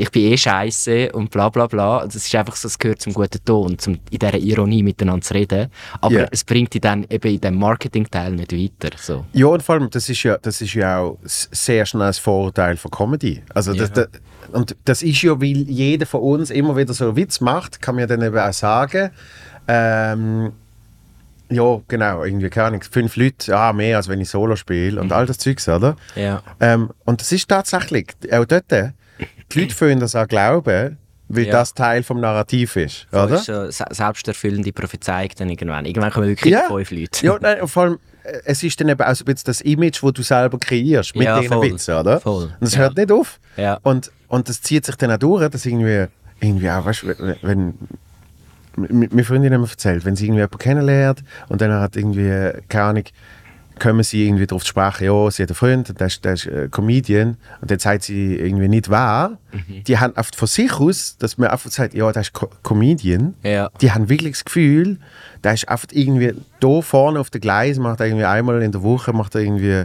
ich 0.00 0.10
bin 0.10 0.22
eh 0.32 0.36
scheiße 0.36 1.12
und 1.12 1.30
bla 1.30 1.48
bla 1.48 1.66
bla. 1.66 2.04
Das 2.04 2.14
ist 2.16 2.34
einfach 2.34 2.56
so, 2.56 2.68
es 2.68 2.78
gehört 2.78 3.00
zum 3.02 3.12
guten 3.12 3.44
Ton, 3.44 3.78
zum 3.78 3.94
in 4.10 4.18
dieser 4.18 4.34
Ironie 4.38 4.82
miteinander 4.82 5.22
zu 5.22 5.34
reden. 5.34 5.68
Aber 6.00 6.14
Ja. 6.20 6.26
es 6.30 6.42
bringt 6.44 6.72
dich 6.74 6.80
dann 6.80 7.04
eben 7.10 7.34
in 7.34 7.40
dem 7.40 7.54
Marketing-Teil 7.56 8.32
nicht 8.32 8.52
weiter. 8.52 8.96
So. 8.98 9.24
Ja, 9.32 9.46
und 9.46 9.62
vor 9.62 9.74
allem, 9.76 9.90
das 9.90 10.08
ist 10.08 10.22
ja, 10.22 10.38
das 10.38 10.60
ist 10.60 10.74
ja 10.74 10.98
auch 11.00 11.18
sehr 11.24 11.84
schnell 11.86 12.02
ein 12.08 12.14
Vorurteil 12.14 12.76
von 12.76 12.90
Comedy. 12.90 13.42
Also 13.54 13.72
das, 13.74 13.90
Ja. 13.90 14.06
das, 14.06 14.08
und 14.52 14.76
das 14.84 15.02
ist 15.02 15.22
ja, 15.22 15.40
weil 15.40 15.68
jeder 15.68 16.06
von 16.06 16.20
uns 16.20 16.50
immer 16.50 16.76
wieder 16.76 16.92
so 16.94 17.04
einen 17.08 17.16
Witz 17.16 17.40
macht, 17.40 17.80
kann 17.82 17.94
man 17.94 18.00
ja 18.02 18.06
dann 18.06 18.22
eben 18.22 18.38
auch 18.38 18.52
sagen, 18.52 19.10
ähm, 19.68 20.52
ja, 21.52 21.80
genau, 21.88 22.22
irgendwie, 22.24 22.48
keine 22.48 22.68
Ahnung, 22.68 22.82
fünf 22.88 23.16
Leute, 23.16 23.56
ah, 23.56 23.72
mehr 23.72 23.96
als 23.96 24.08
wenn 24.08 24.20
ich 24.20 24.30
Solo 24.30 24.54
spiele 24.56 25.00
und 25.00 25.12
all 25.12 25.26
das 25.26 25.38
Zeugs, 25.38 25.68
oder? 25.68 25.96
Ja. 26.14 26.42
Ähm, 26.60 26.90
und 27.04 27.20
das 27.20 27.32
ist 27.32 27.48
tatsächlich, 27.48 28.14
auch 28.32 28.44
dort, 28.44 28.72
die 29.52 29.60
Leute 29.60 29.74
fühlen 29.74 30.00
das 30.00 30.14
auch 30.16 30.26
glauben, 30.26 30.96
weil 31.28 31.44
Ja. 31.44 31.52
das 31.52 31.74
Teil 31.74 32.02
vom 32.02 32.20
Narrativ 32.20 32.76
ist, 32.76 33.06
Das 33.10 33.24
oder? 33.26 33.34
ist 33.36 33.44
so 33.46 33.70
se- 33.70 33.84
selbsterfüllende 33.90 34.72
Prophezeiung 34.72 35.30
dann 35.38 35.48
irgendwann. 35.50 35.84
Irgendwann 35.86 36.10
kommen 36.10 36.26
wirklich 36.28 36.52
Ja. 36.52 36.64
fünf 36.68 36.90
Leute. 36.90 37.24
Ja, 37.26 37.38
nein, 37.40 37.66
vor 37.68 37.82
allem, 37.84 37.98
äh, 38.24 38.38
es 38.46 38.62
ist 38.62 38.80
dann 38.80 38.88
eben 38.88 39.00
auch 39.02 39.14
so 39.14 39.22
ein 39.22 39.26
bisschen 39.26 39.46
das 39.46 39.60
Image, 39.60 40.02
das 40.02 40.12
du 40.12 40.22
selber 40.22 40.58
kreierst 40.58 41.14
mit 41.14 41.24
Ja, 41.24 41.38
diesen. 41.40 41.62
Witzen, 41.62 41.94
oder? 41.94 42.20
Voll, 42.20 42.44
Und 42.44 42.52
das 42.60 42.74
ja. 42.74 42.80
hört 42.80 42.96
nicht 42.96 43.12
auf. 43.12 43.38
Ja. 43.56 43.78
Und, 43.82 44.10
und 44.28 44.48
das 44.48 44.60
zieht 44.62 44.84
sich 44.86 44.96
dann 44.96 45.12
auch 45.12 45.18
durch, 45.18 45.48
dass 45.48 45.64
irgendwie, 45.66 46.06
irgendwie 46.40 46.70
auch, 46.70 46.84
weißt 46.84 47.02
du, 47.04 47.36
wenn, 47.42 47.74
meine 48.76 49.24
Freundin 49.24 49.52
hat 49.52 49.60
mir 49.60 49.68
erzählt, 49.68 50.04
wenn 50.04 50.16
sie 50.16 50.24
irgendwie 50.26 50.38
jemanden 50.40 50.58
kennenlernt 50.58 51.22
und 51.48 51.60
dann 51.60 51.72
hat 51.72 51.96
irgendwie, 51.96 52.52
keine 52.68 52.84
Ahnung, 52.84 53.04
kommen 53.80 54.04
sie 54.04 54.26
irgendwie 54.26 54.46
darauf 54.46 54.62
zu 54.62 54.68
sprechen, 54.68 55.06
ja, 55.06 55.30
sie 55.30 55.42
hat 55.42 55.50
einen 55.50 55.56
Freund, 55.56 55.90
und 55.90 55.98
der 55.98 56.06
ist, 56.06 56.24
der 56.24 56.34
ist 56.34 56.46
äh, 56.46 56.68
Comedian 56.70 57.36
und 57.60 57.70
dann 57.70 57.78
sagt 57.80 58.04
sie 58.04 58.36
irgendwie 58.36 58.68
nicht 58.68 58.88
wahr. 58.90 59.38
Mhm. 59.52 59.82
Die 59.84 59.98
haben 59.98 60.12
oft 60.16 60.36
von 60.36 60.46
sich 60.46 60.72
aus, 60.74 61.16
dass 61.18 61.36
man 61.38 61.48
einfach 61.48 61.70
sagt, 61.70 61.94
ja, 61.94 62.12
der 62.12 62.22
ist 62.22 62.32
Co 62.32 62.48
Comedian. 62.62 63.34
Ja. 63.42 63.70
Die 63.80 63.90
haben 63.90 64.08
wirklich 64.08 64.32
das 64.34 64.44
Gefühl, 64.44 64.98
der 65.42 65.54
ist 65.54 65.68
einfach 65.68 65.88
irgendwie 65.90 66.34
da 66.60 66.80
vorne 66.82 67.18
auf 67.18 67.30
der 67.30 67.40
Gleis, 67.40 67.78
macht 67.78 68.00
irgendwie 68.00 68.24
einmal 68.24 68.62
in 68.62 68.70
der 68.70 68.82
Woche, 68.82 69.12
macht 69.12 69.34
irgendwie 69.34 69.84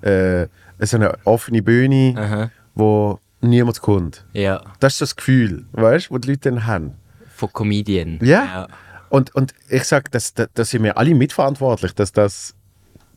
äh, 0.00 0.46
so 0.78 0.96
eine 0.96 1.12
offene 1.24 1.62
Bühne, 1.62 2.14
Aha. 2.16 2.50
wo 2.74 3.18
niemand 3.40 3.80
kommt. 3.82 4.24
Ja, 4.32 4.62
Das 4.80 4.94
ist 4.94 5.00
das 5.00 5.16
Gefühl, 5.16 5.66
weißt 5.72 6.08
du, 6.10 6.14
was 6.14 6.20
die 6.22 6.28
Leute 6.30 6.50
dann 6.50 6.66
haben. 6.66 6.92
von 7.34 7.52
Comedian. 7.52 8.18
Ja. 8.22 8.68
Und, 9.08 9.34
und 9.34 9.52
ich 9.68 9.84
sage, 9.84 10.10
dass, 10.10 10.32
dass, 10.32 10.48
dass 10.54 10.70
sind 10.70 10.84
wir 10.84 10.96
alle 10.96 11.14
mitverantwortlich, 11.14 11.92
dass 11.94 12.12
das 12.12 12.54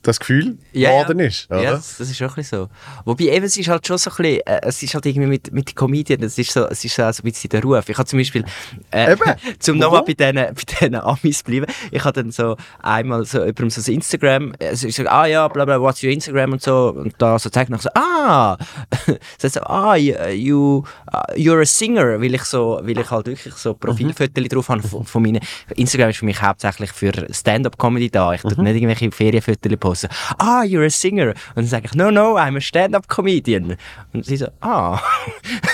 das 0.06 0.20
Gefühl 0.20 0.58
geworden 0.74 1.20
ist. 1.20 1.50
Oder? 1.50 1.62
Ja, 1.62 1.72
das, 1.72 1.98
das 1.98 2.10
ist 2.10 2.22
auch 2.22 2.38
ein 2.38 2.44
so. 2.44 2.70
Wobei 3.04 3.26
eben, 3.26 3.46
es 3.46 3.58
ist 3.58 3.68
halt 3.68 3.86
schon 3.86 3.98
so 3.98 4.10
ein 4.12 4.16
bisschen, 4.18 4.42
äh, 4.46 4.62
es 4.64 4.82
ist 4.84 4.94
halt 4.94 5.06
irgendwie 5.06 5.28
mit, 5.28 5.52
mit 5.52 5.70
den 5.70 5.76
Comedian, 5.76 6.24
es 6.24 6.38
ist 6.38 6.52
so, 6.52 6.66
es 6.68 6.84
ist 6.86 6.96
so 6.96 7.04
ein 7.04 7.14
bisschen 7.24 7.50
der 7.50 7.64
Ruf. 7.64 7.90
Ich 7.90 7.98
habe 7.98 8.08
zum 8.08 8.20
Beispiel, 8.20 8.46
äh, 8.92 9.14
Eben. 9.14 9.36
zum 9.60 9.78
nochmal 9.78 10.04
bei 10.04 10.14
diesen, 10.14 10.36
bei 10.36 10.54
diesen 10.54 10.96
Amis 10.96 11.44
bleiben, 11.44 11.66
ich 11.92 12.04
habe 12.04 12.22
dann 12.22 12.32
so 12.32 12.56
einmal 12.82 13.26
so 13.26 13.44
über 13.44 13.70
so 13.70 13.82
ein 13.82 13.96
Instagram, 13.96 14.54
also 14.62 14.88
ich 14.88 14.96
sage, 14.96 15.12
ah 15.12 15.26
ja, 15.26 15.48
bla 15.48 15.66
bla, 15.66 15.82
what's 15.82 16.04
your 16.04 16.12
Instagram 16.12 16.54
und 16.54 16.62
so, 16.62 16.94
und 16.96 17.14
da 17.18 17.40
so 17.40 17.50
zeigt 17.50 17.70
nach 17.70 17.82
so, 17.82 17.90
ah, 17.96 18.58
so, 19.40 19.48
so, 19.48 19.62
ah, 19.62 19.96
you, 19.96 20.14
you, 20.34 20.84
uh, 21.14 21.34
you're 21.36 21.62
a 21.62 21.66
singer, 21.66 22.22
weil 22.22 22.36
ich 22.36 22.44
so, 22.44 22.80
weil 22.84 23.00
ich 23.00 23.10
halt 23.10 23.26
wirklich 23.26 23.54
so 23.56 23.74
Profilfotos 23.74 24.48
drauf 24.48 24.70
habe 24.70 24.84
von, 24.84 25.06
von 25.06 25.22
meinen, 25.22 25.42
Instagram 25.76 26.10
ist 26.10 26.20
für 26.20 26.26
mich 26.26 26.42
hauptsächlich 26.42 26.92
für 26.92 27.12
Stand-up-Comedy 27.32 28.10
da, 28.10 28.34
ich 28.34 28.42
tue 28.42 28.62
nicht 28.64 28.76
irgendwelche 28.76 29.12
Ferienfotos 29.12 29.56
posten, 29.78 29.95
so, 29.96 30.08
ah, 30.38 30.62
you're 30.64 30.86
a 30.86 30.90
singer. 30.90 31.30
Und 31.30 31.38
dann 31.56 31.66
sage 31.68 31.86
ich, 31.86 31.96
no, 31.96 32.12
no, 32.12 32.38
I'm 32.38 32.58
a 32.58 32.62
Stand-up-Comedian. 32.62 33.78
Und 34.14 34.26
sie 34.26 34.38
so, 34.38 34.48
ah. 34.62 35.02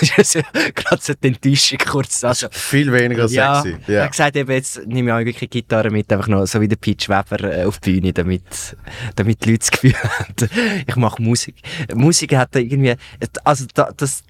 das 0.16 0.34
ist 0.34 0.44
gerade 0.74 1.02
so 1.02 1.12
die 1.14 1.28
Enttäuschung 1.28 1.78
kurz. 1.78 2.24
Also, 2.24 2.48
Viel 2.50 2.92
weniger 2.92 3.26
ja, 3.26 3.62
sexy. 3.62 3.78
er 3.86 3.94
Ja. 3.94 4.04
hat 4.04 4.10
gesagt, 4.12 4.36
eben, 4.36 4.50
jetzt 4.50 4.86
nehme 4.86 5.10
ich 5.10 5.14
auch 5.14 5.24
wirklich 5.24 5.50
Gitarre 5.50 5.90
mit, 5.90 6.12
einfach 6.12 6.28
noch 6.28 6.46
so 6.46 6.60
wie 6.60 6.68
der 6.68 6.76
Pitch 6.76 7.08
Weber 7.08 7.40
äh, 7.44 7.64
auf 7.64 7.78
die 7.78 8.00
Bühne, 8.00 8.12
damit, 8.12 8.42
damit 9.16 9.44
die 9.44 9.50
Leute 9.50 9.58
das 9.60 9.70
Gefühl 9.70 9.94
haben, 10.02 10.84
ich 10.86 10.96
mache 10.96 11.22
Musik. 11.22 11.56
Musik 11.94 12.34
hat 12.36 12.54
irgendwie, 12.56 12.94
also 13.44 13.66
da, 13.74 13.90
das, 13.96 14.22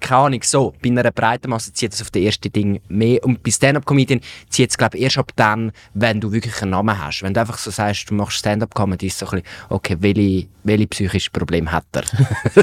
keine 0.00 0.20
Ahnung, 0.20 0.40
so, 0.42 0.74
bei 0.82 0.90
einer 0.90 1.10
breiten 1.10 1.50
Masse 1.50 1.72
zieht 1.72 1.92
das 1.92 2.02
auf 2.02 2.10
das 2.10 2.22
erste 2.22 2.50
Ding 2.50 2.80
mehr. 2.88 3.24
Und 3.24 3.42
bei 3.42 3.50
Stand-Up-Comedian 3.50 4.20
zieht 4.50 4.70
es, 4.70 4.78
glaube 4.78 4.96
ich, 4.98 5.04
erst 5.04 5.18
ab 5.18 5.32
dann, 5.36 5.72
wenn 5.94 6.20
du 6.20 6.32
wirklich 6.32 6.60
einen 6.62 6.72
Namen 6.72 7.02
hast. 7.02 7.22
Wenn 7.22 7.34
du 7.34 7.40
einfach 7.40 7.58
so 7.58 7.70
sagst, 7.70 8.10
du 8.10 8.14
machst 8.14 8.38
Stand-Up-Comedy, 8.38 9.06
ist 9.06 9.18
so 9.18 9.26
ein 9.26 9.42
bisschen, 9.42 9.46
okay, 9.70 9.96
welche, 10.00 10.48
welche 10.64 10.86
psychische 10.88 11.30
Probleme 11.30 11.70
hat 11.72 11.86
er? 11.92 12.04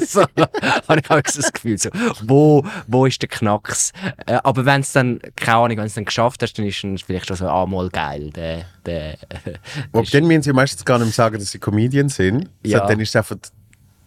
so, 0.05 0.21
habe 0.21 0.99
ich 0.99 1.09
auch 1.09 1.21
so 1.27 1.41
das 1.41 1.51
Gefühl, 1.51 1.77
so, 1.77 1.89
wo, 2.23 2.63
wo 2.87 3.05
ist 3.05 3.21
der 3.21 3.29
Knacks? 3.29 3.91
Äh, 4.25 4.39
aber 4.43 4.65
wenn 4.65 4.81
es 4.81 4.91
dann, 4.91 5.19
keine 5.35 5.57
Ahnung, 5.57 5.77
wenn 5.77 5.85
es 5.85 5.95
dann 5.95 6.05
geschafft 6.05 6.41
hast, 6.43 6.53
dann 6.57 6.65
ist 6.65 6.83
es 6.83 7.01
vielleicht 7.01 7.27
schon 7.27 7.37
so, 7.37 7.47
ah, 7.47 7.65
mal 7.65 7.89
geil, 7.89 8.29
der, 8.31 8.65
der, 8.85 9.17
Ob 9.91 10.09
dann 10.09 10.25
müssen 10.27 10.43
sie 10.43 10.53
meistens 10.53 10.85
gar 10.85 10.97
nicht 10.97 11.07
mehr 11.07 11.13
sagen, 11.13 11.39
dass 11.39 11.51
sie 11.51 11.59
Comedian 11.59 12.09
sind, 12.09 12.49
Ja. 12.63 12.79
sondern 12.79 12.89
dann 12.89 12.99
ist 13.01 13.09
es 13.09 13.15
einfach 13.15 13.37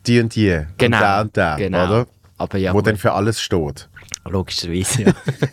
die 0.07 0.21
und 0.21 0.35
die 0.35 0.65
Genau, 0.79 0.97
und 0.97 1.03
der 1.03 1.21
und 1.21 1.37
der, 1.37 1.57
genau. 1.57 1.87
oder? 1.87 2.07
Aber 2.38 2.57
ja, 2.57 2.73
Wo 2.73 2.80
dann 2.80 2.97
für 2.97 3.12
alles 3.12 3.40
steht. 3.40 3.88
Logischerweise, 4.25 5.02
ja. 5.02 5.12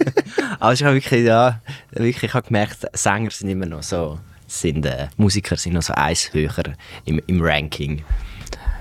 Aber 0.59 0.73
ich 0.73 0.83
habe 0.83 0.95
wirklich, 0.95 1.25
ja, 1.25 1.61
wirklich, 1.91 2.23
ich 2.23 2.33
habe 2.33 2.47
gemerkt, 2.47 2.85
Sänger 2.93 3.31
sind 3.31 3.49
immer 3.49 3.65
noch 3.65 3.83
so, 3.83 4.19
sind, 4.47 4.85
äh, 4.85 5.07
Musiker 5.17 5.57
sind 5.57 5.73
noch 5.73 5.81
so 5.81 5.93
eins 5.93 6.31
höher 6.33 6.75
im, 7.05 7.19
im 7.27 7.41
Ranking. 7.41 8.03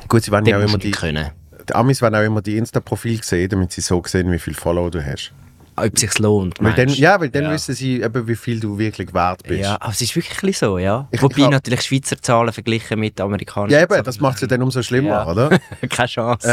Gut, 0.09 0.23
sie 0.23 0.31
wollen 0.31 0.45
ja 0.47 0.59
auch 0.59 0.63
immer 0.63 0.79
die, 0.79 0.91
können. 0.91 1.31
die 1.69 1.75
Amis 1.75 2.03
wollen 2.03 2.15
auch 2.15 2.23
immer 2.23 2.43
die 2.43 2.57
Insta-Profil 2.57 3.23
sehen, 3.23 3.49
damit 3.49 3.73
sie 3.73 3.81
so 3.81 4.03
sehen, 4.05 4.31
wie 4.31 4.39
viele 4.39 4.57
Follower 4.57 4.91
du 4.91 5.05
hast. 5.05 5.33
Ob 5.77 5.93
es 5.95 6.01
sich 6.01 6.19
lohnt, 6.21 6.55
Weil 6.61 6.73
dann, 6.75 6.89
ja, 6.89 7.19
weil 7.21 7.31
dann 7.31 7.45
ja. 7.45 7.51
wissen 7.53 7.75
sie 7.75 8.01
eben, 8.01 8.29
wie 8.29 8.37
viel 8.37 8.61
du 8.61 8.79
wirklich 8.79 9.13
wert 9.13 9.43
bist. 9.43 9.63
Ja, 9.63 9.77
aber 9.81 9.91
es 9.91 10.01
ist 10.01 10.15
wirklich 10.15 10.43
ein 10.43 10.53
so, 10.53 10.79
ja. 10.79 11.09
Ich- 11.11 11.21
Wobei 11.23 11.39
ich 11.39 11.45
hab- 11.45 11.51
natürlich 11.53 11.83
Schweizer 11.83 12.17
Zahlen 12.23 12.53
verglichen 12.53 13.01
mit 13.01 13.21
amerikanischen 13.21 13.75
Ja, 13.75 13.83
eben, 13.83 13.91
Zahlen. 13.91 14.05
das 14.05 14.21
macht 14.21 14.37
es 14.37 14.41
ja 14.43 14.47
dann 14.47 14.63
umso 14.63 14.83
schlimmer, 14.83 15.09
Ja. 15.09 15.27
oder? 15.31 15.51
Keine 15.91 16.09
Chance. 16.09 16.49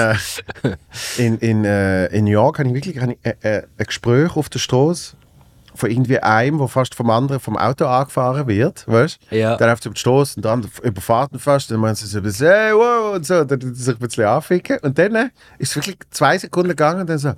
Äh, 0.64 0.76
in, 1.18 1.38
in, 1.38 1.66
äh, 1.66 2.08
in 2.08 2.26
New 2.26 2.32
York 2.32 2.60
habe 2.60 2.70
ich 2.70 2.76
wirklich 2.76 2.96
ich, 2.96 3.18
äh, 3.24 3.36
äh, 3.42 3.64
ein 3.78 3.86
Gespräch 3.86 4.36
auf 4.36 4.50
der 4.50 4.60
Straße 4.60 5.16
von 5.74 5.90
irgendwie 5.90 6.20
einem, 6.20 6.58
der 6.58 6.68
fast 6.68 6.96
vom 6.96 7.10
anderen 7.10 7.40
vom 7.40 7.58
Auto 7.58 7.86
angefahren 7.86 8.46
wird, 8.48 8.86
weißt 8.88 9.20
Ja. 9.30 9.56
Dann 9.56 9.70
auf 9.70 9.80
die 9.80 9.90
Straße 9.96 10.36
und 10.38 10.46
der 10.46 10.52
andere 10.52 10.72
überfahrt 10.84 11.32
ihn 11.32 11.40
fast, 11.40 11.72
dann 11.72 11.80
meinen 11.80 11.96
sie 11.96 12.08
so 12.08 12.18
ein 12.18 12.24
bisschen, 12.24 12.48
hey, 12.48 12.74
wow, 12.74 13.16
und 13.16 13.26
so, 13.26 13.44
dann 13.44 13.60
tut 13.60 13.70
er 13.70 13.76
sich 13.76 13.96
ein 13.96 14.00
bisschen 14.00 14.26
anficken. 14.26 14.80
Und 14.82 14.98
dann 14.98 15.16
äh, 15.16 15.30
ist 15.60 15.70
es 15.70 15.76
wirklich 15.78 15.98
zwei 16.10 16.38
Sekunden 16.38 16.70
gegangen 16.70 17.02
und 17.02 17.10
dann 17.10 17.18
so, 17.20 17.34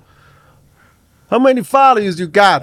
How 1.34 1.40
many 1.40 1.64
followers 1.64 2.16
you 2.18 2.28
got? 2.28 2.62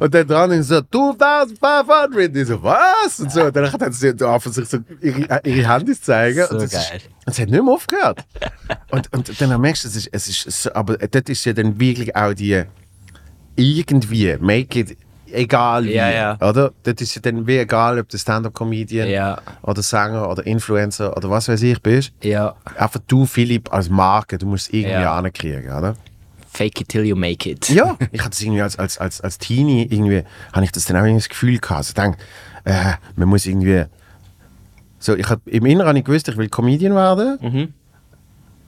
und 0.00 0.14
dann 0.14 0.26
dran 0.26 0.50
ist 0.52 0.68
so, 0.68 0.80
2500. 0.80 2.34
Ich 2.34 2.46
so, 2.46 2.62
was? 2.62 3.20
Und 3.20 3.30
so, 3.30 3.50
dann 3.50 3.70
hat 3.70 3.92
sie 3.92 4.08
angefangen, 4.08 4.52
sich 4.54 4.68
so 4.68 4.78
ihre, 5.02 5.40
ihre 5.44 5.84
zeigen. 6.00 6.46
So 6.48 6.54
und, 6.54 6.62
das 6.62 6.70
geil. 6.72 6.96
Ist, 6.96 7.06
und 7.26 7.32
es 7.32 7.38
hat 7.38 7.50
nicht 7.50 7.62
mehr 7.62 7.72
aufgehört. 7.74 8.24
und, 8.90 9.12
und 9.12 9.38
dann 9.40 9.60
merkst 9.60 9.84
du, 9.84 9.88
es 9.88 9.96
ist, 9.96 10.08
es 10.12 10.28
ist 10.46 10.62
so, 10.62 10.72
aber 10.72 10.96
dort 10.96 11.28
ist 11.28 11.44
ja 11.44 11.52
dann 11.52 11.78
wirklich 11.78 12.16
auch 12.16 12.32
die 12.32 12.62
irgendwie, 13.54 14.36
make 14.40 14.78
it 14.80 14.96
egal 15.30 15.84
wie, 15.84 15.92
Ja, 15.94 16.08
ja. 16.10 16.34
oder? 16.40 16.72
Dort 16.84 17.00
ist 17.02 17.14
ja 17.16 17.20
dann 17.20 17.46
wie 17.46 17.58
egal, 17.58 17.98
ob 17.98 18.08
du 18.08 18.16
Stand-Up-Comedian 18.16 19.08
Ja. 19.10 19.38
oder 19.62 19.82
Sänger 19.82 20.30
oder 20.30 20.46
Influencer 20.46 21.14
oder 21.14 21.28
was 21.28 21.48
weiß 21.48 21.60
ich 21.62 21.82
bist. 21.82 22.12
Ja. 22.22 22.54
Einfach 22.78 23.00
du, 23.06 23.26
Philipp, 23.26 23.70
als 23.72 23.90
Marke, 23.90 24.38
du 24.38 24.46
musst 24.46 24.68
es 24.68 24.72
irgendwie 24.72 24.92
Ja. 25.02 25.18
ankriegen, 25.18 25.70
oder? 25.70 25.96
Fake 26.56 26.80
it 26.80 26.88
till 26.88 27.04
you 27.04 27.14
make 27.16 27.48
it. 27.50 27.68
Ja, 27.68 27.96
ich 28.12 28.20
hatte 28.20 28.30
das 28.30 28.40
irgendwie 28.40 28.62
als, 28.62 28.78
als, 28.78 28.96
als, 28.98 29.20
als 29.20 29.36
Teenie 29.38 29.82
irgendwie, 29.90 30.22
habe 30.54 30.64
ich 30.64 30.72
das 30.72 30.86
dann 30.86 30.96
auch 30.96 31.02
irgendwie 31.02 31.18
das 31.20 31.28
Gefühl 31.28 31.58
gehabt. 31.58 31.78
Also 31.78 31.90
ich 31.90 31.94
denke, 31.94 32.18
äh, 32.64 32.94
man 33.14 33.28
muss 33.28 33.44
irgendwie, 33.44 33.84
so, 34.98 35.14
ich 35.14 35.28
hab, 35.28 35.46
im 35.46 35.66
Inneren 35.66 35.88
habe 35.88 35.98
ich 35.98 36.04
gewusst, 36.04 36.28
ich 36.28 36.36
will 36.38 36.48
Comedian 36.48 36.94
werden. 36.94 37.38
Mhm. 37.42 37.74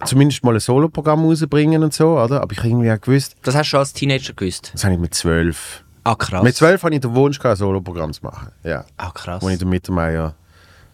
Zumindest 0.05 0.45
mal 0.45 0.55
ein 0.55 0.61
Soloprogramm 0.61 1.25
rausbringen 1.25 1.83
und 1.83 1.93
so, 1.95 2.21
oder? 2.21 2.43
Aber 2.43 2.53
ich 2.53 2.59
habe 2.59 2.69
irgendwie 2.69 2.93
auch 2.93 3.01
gewusst, 3.01 3.37
Das 3.43 3.55
hast 3.55 3.67
du 3.67 3.71
schon 3.71 3.81
als 3.81 3.93
Teenager 3.95 4.33
gewusst? 4.35 4.71
das 4.75 4.85
habe 4.85 4.95
ich 4.95 5.01
mit 5.01 5.15
zwölf. 5.15 5.83
Ah, 6.05 6.15
krass. 6.15 6.43
Mit 6.45 6.55
zwölf 6.57 6.83
hatte 6.83 6.95
ich 6.95 7.01
den 7.01 7.15
Wunsch, 7.15 7.39
gehabt, 7.39 7.55
ein 7.55 7.57
Soloprogramm 7.57 8.13
zu 8.13 8.23
machen. 8.23 8.53
Ja. 8.65 8.85
Ah, 8.97 9.11
krass. 9.13 9.43
Wo 9.43 9.49
ich 9.49 9.59
den 9.59 9.69
Mittermeier 9.69 10.35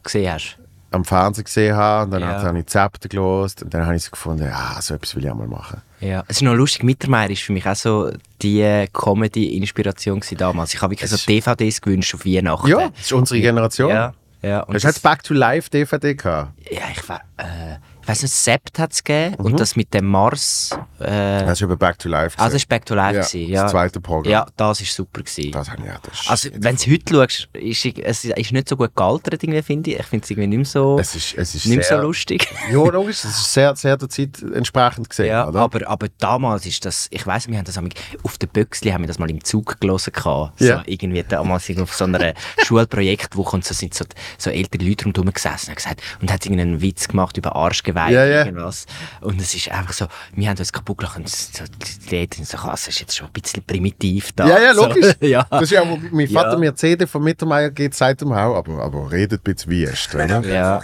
gesehen 0.02 0.32
hast. 0.32 0.58
Am 0.94 1.04
Fernsehen 1.04 1.44
gesehen 1.44 1.76
habe 1.76 2.04
und 2.04 2.10
dann 2.12 2.22
Ja. 2.22 2.42
habe 2.42 2.58
ich 2.58 2.66
Zepter 2.66 3.08
gelost 3.08 3.62
und 3.62 3.74
dann 3.74 3.84
habe 3.86 3.96
ich 3.96 4.02
so 4.04 4.10
gefunden, 4.10 4.44
ja, 4.44 4.76
so 4.80 4.94
etwas 4.94 5.14
will 5.16 5.24
ich 5.24 5.30
auch 5.30 5.34
mal 5.34 5.46
machen. 5.48 5.80
Ja, 6.00 6.22
es 6.28 6.36
ist 6.36 6.42
noch 6.42 6.54
lustig, 6.54 6.82
Mittermeier 6.82 7.30
ist 7.30 7.42
für 7.42 7.52
mich 7.52 7.66
auch 7.66 7.74
so 7.76 8.10
die 8.42 8.60
äh, 8.60 8.86
Comedy-Inspiration 8.92 10.20
damals. 10.36 10.74
Ich 10.74 10.82
habe 10.82 10.92
wirklich 10.92 11.10
so 11.10 11.16
DVDs 11.16 11.80
gewünscht 11.80 12.14
auf 12.14 12.24
Weihnachten. 12.26 12.68
Ja, 12.68 12.88
das 12.90 13.00
ist 13.06 13.12
unsere 13.12 13.40
Generation. 13.40 13.90
Ja, 13.90 14.12
ja. 14.42 14.60
Und 14.60 14.74
Hast 14.74 14.82
du 14.84 14.88
jetzt 14.88 15.02
Back 15.02 15.22
to 15.22 15.34
Life 15.34 15.70
DVD 15.70 16.14
gehabt? 16.14 16.52
ja, 16.70 16.82
ich, 16.92 17.08
we- 17.08 17.20
äh, 17.38 17.76
ich 18.04 18.08
weiß 18.08 18.22
nicht, 18.22 18.34
Sept 18.34 18.78
hat 18.78 18.92
es 18.92 19.02
gegeben 19.02 19.36
Mhm. 19.38 19.44
und 19.46 19.60
das 19.60 19.76
mit 19.76 19.94
dem 19.94 20.04
Mars. 20.06 20.70
Äh, 21.00 21.44
Hast 21.46 21.60
du 21.62 21.64
über 21.64 21.76
Back 21.76 21.98
to 21.98 22.08
Life 22.08 22.38
also, 22.38 22.54
das 22.56 22.62
war 22.62 22.68
Back 22.68 22.84
to 22.86 22.94
Life. 22.94 23.14
Ja, 23.16 23.22
gewesen, 23.22 23.40
das 23.52 23.60
ja. 23.62 23.66
zweite 23.66 24.00
Programm. 24.00 24.30
Ja, 24.30 24.46
das 24.56 24.80
war 24.80 24.86
super. 24.86 25.22
Gewesen. 25.22 25.52
Das 25.52 25.70
habe 25.70 25.80
ich 25.82 25.88
ja. 25.88 25.98
Das 26.02 26.28
Also, 26.28 26.48
wenn 26.58 26.76
du 26.76 26.90
heute 26.90 27.14
schaust, 27.14 27.48
ist 27.54 27.84
es 27.86 28.24
ist 28.24 28.52
nicht 28.52 28.68
so 28.68 28.76
gut 28.76 28.94
gealtert, 28.94 29.42
irgendwie, 29.42 29.62
finde 29.62 29.90
ich. 29.92 29.98
Ich 30.00 30.06
finde 30.06 30.24
es 30.24 30.30
irgendwie 30.30 30.48
nicht 30.48 30.58
mehr 30.58 30.66
so, 30.66 30.98
es 30.98 31.14
ist, 31.16 31.34
es 31.38 31.54
ist 31.54 31.66
nicht 31.66 31.84
sehr, 31.84 31.96
so 31.98 32.02
lustig. 32.02 32.46
Ja, 32.70 32.78
logisch, 32.90 33.24
es 33.24 33.38
ist 33.38 33.52
sehr, 33.52 33.74
sehr 33.76 33.96
der 33.96 34.08
Zeit 34.10 34.42
entsprechend 34.54 35.08
gesehen, 35.08 35.26
Ja, 35.26 35.48
oder? 35.48 35.60
aber, 35.60 35.88
aber 35.88 36.08
damals 36.18 36.66
ist 36.66 36.84
das, 36.84 37.06
ich 37.10 37.26
weiß, 37.26 37.48
wir 37.48 37.56
haben 37.56 37.64
das 37.64 37.78
auf 38.22 38.38
der 38.38 38.46
Büchsli 38.48 38.90
haben 38.90 39.02
wir 39.02 39.08
das 39.08 39.18
mal 39.18 39.30
im 39.30 39.42
Zug 39.42 39.80
gelesen 39.80 40.12
gehabt. 40.12 40.60
Ja. 40.60 40.78
So, 40.78 40.82
irgendwie 40.86 41.22
damals 41.22 41.70
auf 41.78 41.94
so 41.94 42.04
einer 42.04 42.34
Schulprojektwoche 42.64 43.56
und 43.56 43.64
so 43.64 43.72
sind 43.74 43.94
so, 43.94 44.04
so 44.38 44.50
ältere 44.50 44.84
Leute 44.84 45.04
rundherum 45.06 45.32
gesessen 45.32 45.66
und 45.66 45.68
haben 45.70 45.74
gesagt, 45.76 46.02
und 46.20 46.30
hat 46.32 46.44
irgendeinen 46.44 46.80
Witz 46.82 47.08
gemacht 47.08 47.36
über 47.36 47.56
Arschgeweih 47.56 47.93
Ja, 47.94 48.24
ja. 48.24 48.44
irgendwas. 48.44 48.86
Und 49.20 49.40
es 49.40 49.54
ist 49.54 49.70
einfach 49.70 49.92
so, 49.92 50.06
wir 50.34 50.48
haben 50.48 50.58
uns 50.58 50.72
kaputt 50.72 50.98
gelacht 50.98 51.16
und 51.18 51.28
so, 51.28 51.64
die 52.08 52.16
Leute 52.16 52.36
sind 52.36 52.48
so, 52.48 52.58
das 52.66 52.88
ist 52.88 53.00
jetzt 53.00 53.16
schon 53.16 53.26
ein 53.28 53.32
bisschen 53.32 53.62
primitiv 53.64 54.32
da. 54.32 54.46
ja, 54.48 54.58
ja, 54.60 54.72
logisch. 54.72 55.14
So, 55.20 55.26
ja. 55.26 55.46
Das 55.50 55.62
ist 55.62 55.70
ja, 55.72 55.82
wo 55.88 55.98
mein 56.10 56.28
Vater 56.28 56.52
Ja. 56.52 56.58
mir 56.58 56.74
CD 56.74 57.06
von 57.06 57.22
Mittermeier 57.22 57.70
geht 57.70 57.94
seit 57.94 58.20
dem 58.20 58.34
Hau, 58.34 58.56
aber, 58.56 58.82
aber 58.82 59.10
redet 59.10 59.40
ein 59.46 59.54
bisschen 59.54 59.70
wüst, 59.72 60.14
oder? 60.14 60.40
ja, 60.42 60.80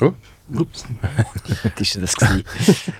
Oh, 0.00 0.12
was 0.48 0.84
ist 1.80 1.96
das 2.00 2.14
gewesen? 2.14 2.44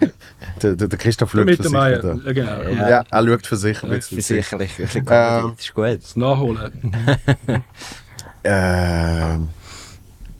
der, 0.62 0.74
der, 0.74 0.88
der 0.88 0.98
Christoph 0.98 1.30
schaut 1.30 1.44
Mit 1.44 1.58
für 1.58 1.62
sich. 1.62 1.72
Meier. 1.72 1.98
oder? 2.02 2.18
Ja, 2.24 2.32
genau. 2.32 2.62
Ja. 2.62 2.88
Ja, 2.90 3.04
er 3.08 3.24
schaut 3.26 3.46
für 3.46 3.56
sich 3.56 3.80
bisschen. 3.82 4.20
Sicherlich, 4.20 4.72
das 4.76 4.94
Ähm, 4.96 5.54
ist 5.56 5.72
gut. 5.74 5.98
Das 6.02 6.16
Nachholen. 6.16 6.92
Ähm, 8.42 9.48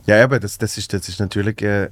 ja, 0.07 0.25
aber 0.25 0.39
das, 0.41 0.59
das, 0.59 0.79
ist, 0.79 0.93
das 0.93 1.09
ist 1.09 1.21
natürlich. 1.21 1.61
Äh, 1.63 1.91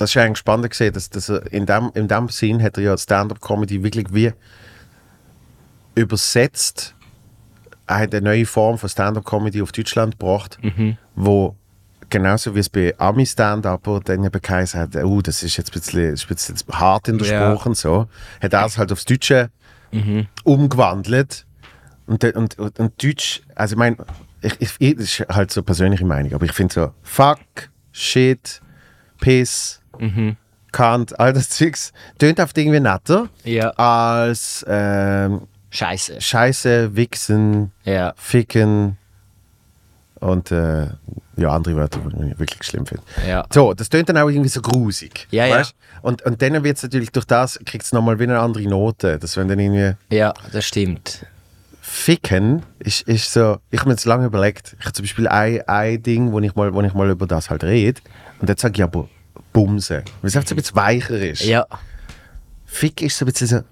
das 0.00 0.10
ist 0.10 0.16
eigentlich 0.16 0.38
spannend 0.38 0.70
gesehen, 0.70 0.92
dass, 0.92 1.10
dass 1.10 1.28
er 1.28 1.52
in 1.52 1.66
dem, 1.66 1.90
in 1.94 2.08
dem 2.08 2.28
Sinn 2.28 2.62
hat 2.62 2.76
er 2.78 2.82
ja 2.82 2.98
Stand-up-Comedy 2.98 3.82
wirklich 3.82 4.06
wie 4.12 4.32
übersetzt. 5.94 6.94
Er 7.86 7.98
hat 8.00 8.14
eine 8.14 8.24
neue 8.24 8.46
Form 8.46 8.78
von 8.78 8.88
Stand-up-Comedy 8.88 9.60
auf 9.62 9.72
Deutschland 9.72 10.18
gebracht, 10.18 10.58
wo 11.14 11.56
genauso 12.08 12.54
wie 12.54 12.60
es 12.60 12.68
bei 12.68 12.94
Ami 12.98 13.26
Stand-up 13.26 13.88
dann 14.04 14.24
eben 14.24 14.40
geheißen 14.40 14.80
hat, 14.80 14.96
oh, 14.96 15.20
das 15.20 15.42
ist 15.42 15.56
jetzt 15.56 15.70
ein 15.70 15.80
bisschen, 15.80 16.14
ist 16.14 16.24
ein 16.24 16.34
bisschen 16.34 16.56
hart 16.72 17.08
in 17.08 17.18
der 17.18 17.26
Ja. 17.28 17.52
Sprache 17.52 17.68
und 17.68 17.76
so, 17.76 18.08
hat 18.40 18.52
er 18.52 18.66
es 18.66 18.78
halt 18.78 18.92
aufs 18.92 19.04
Deutsche 19.04 19.50
umgewandelt. 20.44 21.46
Und, 22.06 22.24
und, 22.24 22.58
und, 22.58 22.78
und 22.78 23.02
Deutsch, 23.02 23.42
also 23.54 23.74
ich 23.74 23.78
meine, 23.78 23.96
ich, 24.40 24.60
ich, 24.60 24.70
ich, 24.78 24.96
das 24.96 25.04
ist 25.04 25.28
halt 25.28 25.52
so 25.52 25.62
persönliche 25.62 26.04
Meinung, 26.04 26.32
aber 26.32 26.44
ich 26.44 26.52
finde 26.52 26.72
so, 26.74 26.94
fuck, 27.02 27.38
shit, 27.92 28.60
piss, 29.20 29.79
Kant, 30.72 31.18
all 31.18 31.32
das 31.32 31.48
Zeugs, 31.50 31.92
tönt 32.18 32.38
oft 32.40 32.56
irgendwie 32.56 32.80
netter 32.80 33.28
Ja. 33.44 33.70
als 33.70 34.64
ähm, 34.68 35.42
Scheiße. 35.70 36.20
Scheiße, 36.20 36.94
Wichsen, 36.96 37.72
Ja. 37.84 38.12
Ficken 38.16 38.96
und 40.20 40.50
äh, 40.52 40.86
ja, 41.36 41.48
andere 41.50 41.76
Wörter, 41.76 42.00
die 42.00 42.30
ich 42.32 42.38
wirklich 42.38 42.62
schlimm 42.64 42.84
finde. 42.86 43.02
Ja. 43.26 43.46
So, 43.52 43.72
das 43.72 43.88
tönt 43.88 44.08
dann 44.08 44.18
auch 44.18 44.28
irgendwie 44.28 44.50
so 44.50 44.60
grusig. 44.60 45.26
Ja, 45.30 45.46
ja. 45.46 45.56
weißt? 45.56 45.74
Und, 46.02 46.22
und 46.22 46.40
dann 46.42 46.62
wird 46.62 46.76
es 46.76 46.82
natürlich 46.82 47.10
durch 47.10 47.24
das, 47.26 47.58
kriegt 47.64 47.84
es 47.84 47.92
nochmal 47.92 48.18
wieder 48.18 48.34
eine 48.34 48.42
andere 48.42 48.64
Note. 48.64 49.18
Das 49.18 49.36
wenn 49.36 49.48
dann 49.48 49.58
irgendwie 49.58 49.94
Ja, 50.14 50.34
das 50.52 50.66
stimmt. 50.66 51.24
Ficken 51.80 52.62
ist, 52.78 53.02
ist 53.08 53.32
so, 53.32 53.58
ich 53.70 53.80
habe 53.80 53.88
mir 53.88 53.94
jetzt 53.94 54.04
lange 54.04 54.26
überlegt, 54.26 54.76
ich 54.78 54.84
habe 54.84 54.92
zum 54.92 55.04
Beispiel 55.04 55.26
ein, 55.28 55.60
ein 55.66 56.02
Ding, 56.02 56.30
wo 56.32 56.38
ich, 56.40 56.54
mal, 56.54 56.72
wo 56.72 56.82
ich 56.82 56.94
mal 56.94 57.10
über 57.10 57.26
das 57.26 57.50
halt 57.50 57.64
rede 57.64 58.00
und 58.40 58.48
jetzt 58.48 58.60
sage 58.62 58.74
ich 58.76 58.82
aber 58.82 59.08
Bumse, 59.52 60.04
weil 60.20 60.28
es 60.28 60.36
einfach 60.36 60.48
so 60.48 60.54
ein 60.54 60.56
bisschen 60.56 60.76
weicher 60.76 61.18
ist. 61.18 61.44
Ja. 61.44 61.66
Fick 62.66 63.02
ist 63.02 63.18
so 63.18 63.24
ein 63.24 63.32
bisschen 63.32 63.46
so, 63.46 63.62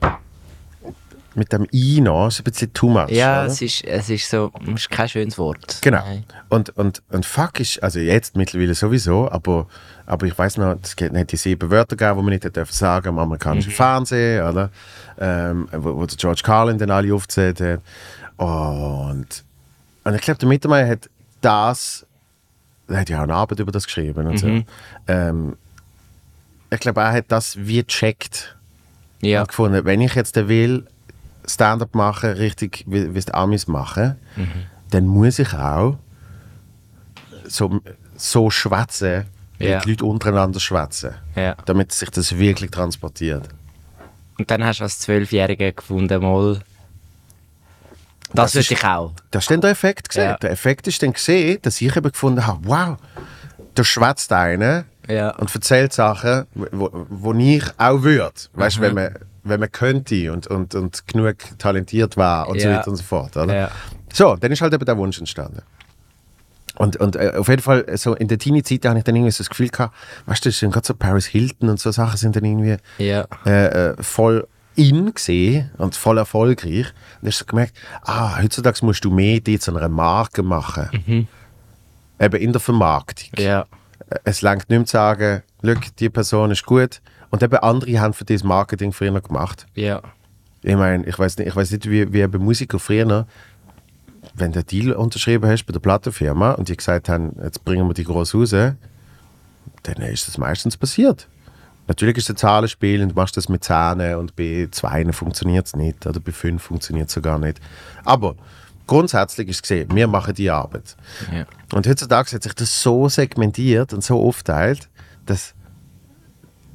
mit 1.38 1.52
dem 1.52 1.66
I 1.72 2.00
noch 2.00 2.28
ist 2.28 2.40
ein 2.40 2.44
bisschen 2.44 2.72
too 2.72 2.88
much. 2.88 3.10
Ja, 3.10 3.42
oder? 3.42 3.52
es 3.52 3.62
ist, 3.62 3.84
es 3.84 4.10
ist 4.10 4.28
so, 4.28 4.52
es 4.62 4.68
ist 4.68 4.90
kein 4.90 5.08
schönes 5.08 5.38
Wort. 5.38 5.78
Genau. 5.80 5.98
Nein. 6.04 6.24
Und, 6.48 6.70
und, 6.70 7.02
und 7.10 7.24
fuck 7.24 7.60
ist, 7.60 7.82
also 7.82 8.00
jetzt 8.00 8.36
mittlerweile 8.36 8.74
sowieso, 8.74 9.30
aber, 9.30 9.66
aber 10.04 10.26
ich 10.26 10.36
weiß 10.36 10.58
noch, 10.58 10.76
es 10.82 10.96
gibt 10.96 11.12
nicht 11.12 11.32
die 11.32 11.36
sieben 11.36 11.70
Wörter 11.70 11.96
gegeben, 11.96 12.18
die 12.18 12.24
man 12.24 12.32
nicht 12.32 12.44
hätte 12.44 12.60
dürfen 12.60 12.74
sagen 12.74 13.08
am 13.08 13.18
amerikanischen 13.18 13.72
Fernsehen, 13.72 14.46
oder? 14.46 14.70
Ähm, 15.18 15.68
wo, 15.72 15.96
wo 15.96 16.06
der 16.06 16.16
George 16.16 16.42
Carlin 16.44 16.78
dann 16.78 16.90
alle 16.90 17.14
aufgezählt 17.14 17.60
hat. 17.60 17.80
Und, 18.36 19.44
und 20.04 20.14
ich 20.14 20.20
glaube, 20.20 20.38
der 20.38 20.48
Mittermeier 20.48 20.88
hat 20.88 21.08
das, 21.40 22.04
er 22.88 23.00
hat 23.00 23.08
ja 23.08 23.18
auch 23.18 23.22
eine 23.24 23.34
Arbeit 23.34 23.60
über 23.60 23.72
das 23.72 23.84
geschrieben 23.84 24.26
und 24.26 24.38
so. 24.38 24.62
Ähm, 25.06 25.56
ich 26.70 26.80
glaube, 26.80 27.00
er 27.00 27.12
hat 27.12 27.26
das 27.28 27.56
wie 27.58 27.82
gecheckt 27.82 28.56
Ja. 29.20 29.40
und 29.42 29.48
gefunden, 29.48 29.84
wenn 29.84 30.00
ich 30.00 30.14
jetzt 30.14 30.36
will, 30.36 30.86
Stand-up 31.46 31.94
machen, 31.94 32.30
richtig 32.32 32.84
wie 32.86 33.14
wie 33.14 33.18
es 33.18 33.24
die 33.26 33.34
Amis 33.34 33.66
machen, 33.68 34.16
dann 34.90 35.06
muss 35.06 35.38
ich 35.38 35.52
auch 35.54 35.96
so, 37.46 37.80
so 38.16 38.50
schwätzen, 38.50 39.24
wie 39.58 39.66
Ja. 39.68 39.80
die 39.80 39.90
Leute 39.90 40.04
untereinander 40.04 40.60
schwätzen, 40.60 41.14
Ja. 41.34 41.54
damit 41.64 41.92
sich 41.92 42.10
das 42.10 42.36
wirklich 42.38 42.70
transportiert. 42.70 43.48
Und 44.38 44.50
dann 44.50 44.62
hast 44.64 44.80
du 44.80 44.84
als 44.84 44.98
Zwölfjähriger 45.00 45.72
gefunden, 45.72 46.22
mal, 46.22 46.60
das, 48.34 48.52
Das 48.52 48.54
würde 48.54 48.60
ist- 48.60 48.70
ich 48.72 48.84
auch. 48.84 49.12
Das 49.30 49.44
ist 49.44 49.50
dann 49.50 49.60
der 49.60 49.70
Effekt 49.70 50.08
gesehen. 50.08 50.24
Ja. 50.30 50.36
Der 50.36 50.50
Effekt 50.50 50.86
ist 50.86 51.02
dann 51.02 51.12
gesehen, 51.12 51.58
dass 51.62 51.80
ich 51.80 51.96
eben 51.96 52.10
gefunden 52.12 52.46
habe, 52.46 52.60
wow, 52.64 52.96
da 53.74 53.84
schwätzt 53.84 54.32
einer 54.32 54.84
Ja. 55.08 55.30
und 55.36 55.54
erzählt 55.54 55.92
Sachen, 55.92 56.46
wo, 56.54 56.90
wo 57.08 57.32
ich 57.34 57.64
auch 57.78 58.02
würde. 58.02 58.32
Weißt 58.54 58.76
du, 58.78 58.80
wenn 58.82 58.94
man, 58.94 59.14
wenn 59.44 59.60
man 59.60 59.72
könnte 59.72 60.32
und, 60.32 60.46
und, 60.46 60.74
und 60.74 61.06
genug 61.06 61.36
talentiert 61.58 62.16
war 62.16 62.48
und 62.48 62.60
so 62.60 62.68
Ja. 62.68 62.78
weiter 62.78 62.88
und 62.90 62.96
so 62.96 63.02
fort. 63.04 63.36
Oder? 63.36 63.54
Ja. 63.54 63.70
So, 64.12 64.36
dann 64.36 64.52
ist 64.52 64.60
halt 64.60 64.74
eben 64.74 64.84
der 64.84 64.96
Wunsch 64.98 65.18
entstanden. 65.18 65.62
Und, 66.76 66.96
und 66.98 67.16
äh, 67.16 67.32
auf 67.36 67.48
jeden 67.48 67.62
Fall, 67.62 67.84
so 67.96 68.14
in 68.14 68.28
der 68.28 68.38
Teenie-Zeit 68.38 68.84
habe 68.84 68.98
ich 68.98 69.04
dann 69.04 69.16
irgendwie 69.16 69.32
so 69.32 69.38
das 69.38 69.50
Gefühl 69.50 69.68
gehabt, 69.68 69.94
weißt 70.26 70.44
du, 70.44 70.50
gerade 70.70 70.86
so 70.86 70.94
Paris 70.94 71.26
Hilton 71.26 71.70
und 71.70 71.80
so 71.80 71.90
Sachen 71.90 72.16
sind 72.16 72.36
dann 72.36 72.44
irgendwie 72.44 72.76
Ja. 72.98 73.26
äh, 73.46 73.88
äh, 73.90 74.02
voll 74.02 74.46
in 74.78 75.12
gesehen 75.12 75.70
und 75.76 75.96
voll 75.96 76.18
erfolgreich. 76.18 76.86
Und 76.86 77.22
dann 77.22 77.30
hast 77.30 77.40
du 77.40 77.46
gemerkt, 77.46 77.76
ah, 78.02 78.40
heutzutage 78.40 78.84
musst 78.86 79.04
du 79.04 79.10
mehr 79.10 79.40
die 79.40 79.58
zu 79.58 79.76
einer 79.76 79.88
Marke 79.88 80.42
machen. 80.42 80.88
Eben 82.20 82.40
in 82.40 82.52
der 82.52 82.60
Vermarktung. 82.60 83.30
Ja. 83.38 83.66
Es 84.24 84.40
langt 84.40 84.70
nicht 84.70 84.78
mehr 84.78 84.86
zu 84.86 84.92
sagen, 84.92 85.42
«Schau, 85.64 85.74
die 85.98 86.08
Person 86.08 86.50
ist 86.52 86.64
gut. 86.64 87.00
Und 87.30 87.42
eben 87.42 87.56
andere 87.56 88.00
haben 88.00 88.14
für 88.14 88.24
dieses 88.24 88.44
Marketing 88.44 88.92
früher 88.92 89.20
gemacht. 89.20 89.66
Ja. 89.74 90.00
Ich 90.62 90.76
meine, 90.76 91.04
ich 91.06 91.18
weiß 91.18 91.36
nicht, 91.38 91.48
ich 91.48 91.56
weiß 91.56 91.72
nicht 91.72 91.90
wie, 91.90 92.12
wie 92.12 92.26
bei 92.26 92.38
Musikern 92.38 92.80
früher, 92.80 93.26
wenn 94.34 94.52
du 94.52 94.58
einen 94.60 94.66
Deal 94.66 94.92
unterschrieben 94.92 95.48
hast 95.50 95.64
bei 95.64 95.72
der 95.72 95.80
Plattenfirma 95.80 96.52
und 96.52 96.68
die 96.68 96.76
gesagt 96.76 97.08
haben, 97.08 97.32
jetzt 97.42 97.64
bringen 97.64 97.86
wir 97.86 97.94
die 97.94 98.04
groß 98.04 98.34
raus, 98.34 98.50
dann 98.50 98.76
ist 100.02 100.28
das 100.28 100.38
meistens 100.38 100.76
passiert. 100.76 101.28
Natürlich 101.88 102.18
ist 102.18 102.24
es 102.24 102.30
ein 102.30 102.36
Zahlenspiel 102.36 103.02
und 103.02 103.08
du 103.10 103.14
machst 103.14 103.36
das 103.36 103.48
mit 103.48 103.64
Zähnen 103.64 104.16
und 104.16 104.36
bei 104.36 104.68
zwei 104.70 105.10
funktioniert 105.12 105.66
es 105.66 105.74
nicht 105.74 106.06
oder 106.06 106.20
bei 106.20 106.32
fünf 106.32 106.62
funktioniert 106.62 107.08
es 107.08 107.14
sogar 107.14 107.38
nicht. 107.38 107.60
Aber 108.04 108.36
grundsätzlich 108.86 109.48
ist 109.48 109.62
gesehen, 109.62 109.88
wir 109.94 110.06
machen 110.06 110.34
die 110.34 110.50
Arbeit. 110.50 110.96
Ja. 111.32 111.46
Und 111.72 111.88
heutzutage 111.88 112.30
hat 112.32 112.42
sich 112.42 112.54
das 112.54 112.82
so 112.82 113.08
segmentiert 113.08 113.94
und 113.94 114.04
so 114.04 114.22
aufteilt, 114.22 114.90
dass 115.24 115.54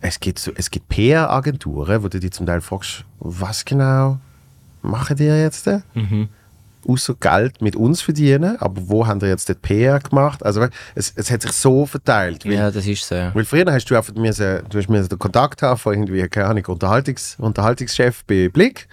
es 0.01 0.19
gibt, 0.19 0.39
so, 0.39 0.51
es 0.55 0.71
gibt 0.71 0.89
PR-Agenturen, 0.89 2.03
wo 2.03 2.07
du 2.07 2.19
dich 2.19 2.31
zum 2.31 2.45
Teil 2.45 2.61
fragst, 2.61 3.05
was 3.19 3.63
genau 3.63 4.19
machen 4.81 5.15
die 5.15 5.25
jetzt? 5.25 5.67
Mhm. 5.93 6.27
Außer 6.87 7.15
Geld 7.19 7.61
mit 7.61 7.75
uns 7.75 8.01
verdienen, 8.01 8.57
aber 8.59 8.81
wo 8.87 9.05
haben 9.07 9.19
die 9.19 9.25
jetzt 9.27 9.49
den 9.49 9.57
PR 9.57 9.99
gemacht? 9.99 10.43
Also 10.45 10.67
es, 10.95 11.13
es 11.15 11.31
hat 11.31 11.41
sich 11.41 11.51
so 11.53 11.85
verteilt. 11.85 12.45
Weil, 12.45 12.53
ja, 12.53 12.71
das 12.71 12.85
ist 12.85 13.07
so. 13.07 13.15
weil 13.33 13.45
früher 13.45 13.65
hast 13.71 13.85
du 13.85 13.95
einfach 13.95 14.13
müssen, 14.15 14.61
du 14.69 14.77
hast 14.77 14.89
müssen 14.89 15.09
den 15.09 15.19
Kontakt 15.19 15.61
haben 15.61 15.77
von 15.77 15.93
irgendwie, 15.93 16.27
keine 16.27 16.47
Ahnung, 16.47 16.65
Unterhaltungs, 16.67 17.35
Unterhaltungschef 17.39 18.23
bei 18.25 18.49
Blick 18.49 18.87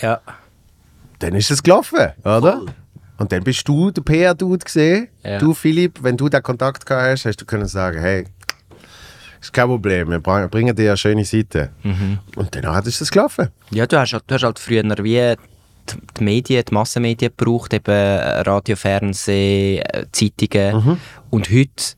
Ja. 0.00 0.20
dann 1.18 1.34
ist 1.34 1.50
es 1.50 1.62
gelaufen, 1.62 2.10
oder? 2.24 2.62
Und 3.18 3.30
dann 3.30 3.44
bist 3.44 3.68
du 3.68 3.90
der 3.90 4.02
PR-Dude 4.02 4.64
gesehen. 4.64 5.08
Ja. 5.22 5.38
Du, 5.38 5.54
Philipp, 5.54 6.02
wenn 6.02 6.16
du 6.16 6.28
den 6.28 6.42
Kontakt 6.42 6.84
gehabt 6.84 7.02
hast, 7.12 7.24
hast 7.26 7.36
du 7.40 7.44
können 7.44 7.66
sagen, 7.68 8.00
hey, 8.00 8.26
ist 9.40 9.52
kein 9.52 9.66
Problem, 9.66 10.08
wir 10.10 10.18
bring- 10.20 10.48
bringen 10.48 10.74
dir 10.74 10.90
eine 10.90 10.96
schöne 10.96 11.24
Seite. 11.24 11.70
Mhm. 11.82 12.18
Und 12.36 12.54
dann 12.54 12.82
ist 12.84 13.00
es 13.00 13.10
gelaufen. 13.10 13.48
Ja, 13.70 13.86
du 13.86 13.98
hast, 13.98 14.12
halt- 14.12 14.24
du 14.26 14.34
hast 14.34 14.42
halt 14.42 14.58
früher 14.58 14.82
wie 15.04 15.36
die, 15.94 16.00
die 16.18 16.24
Medien, 16.24 16.64
die 16.68 16.74
Massenmedien 16.74 17.32
gebraucht, 17.36 17.72
eben 17.74 17.90
Radio, 17.90 18.76
Fernsehen, 18.76 19.82
äh, 19.82 20.06
Zeitungen. 20.12 20.98
Und 21.30 21.50
heute 21.50 21.94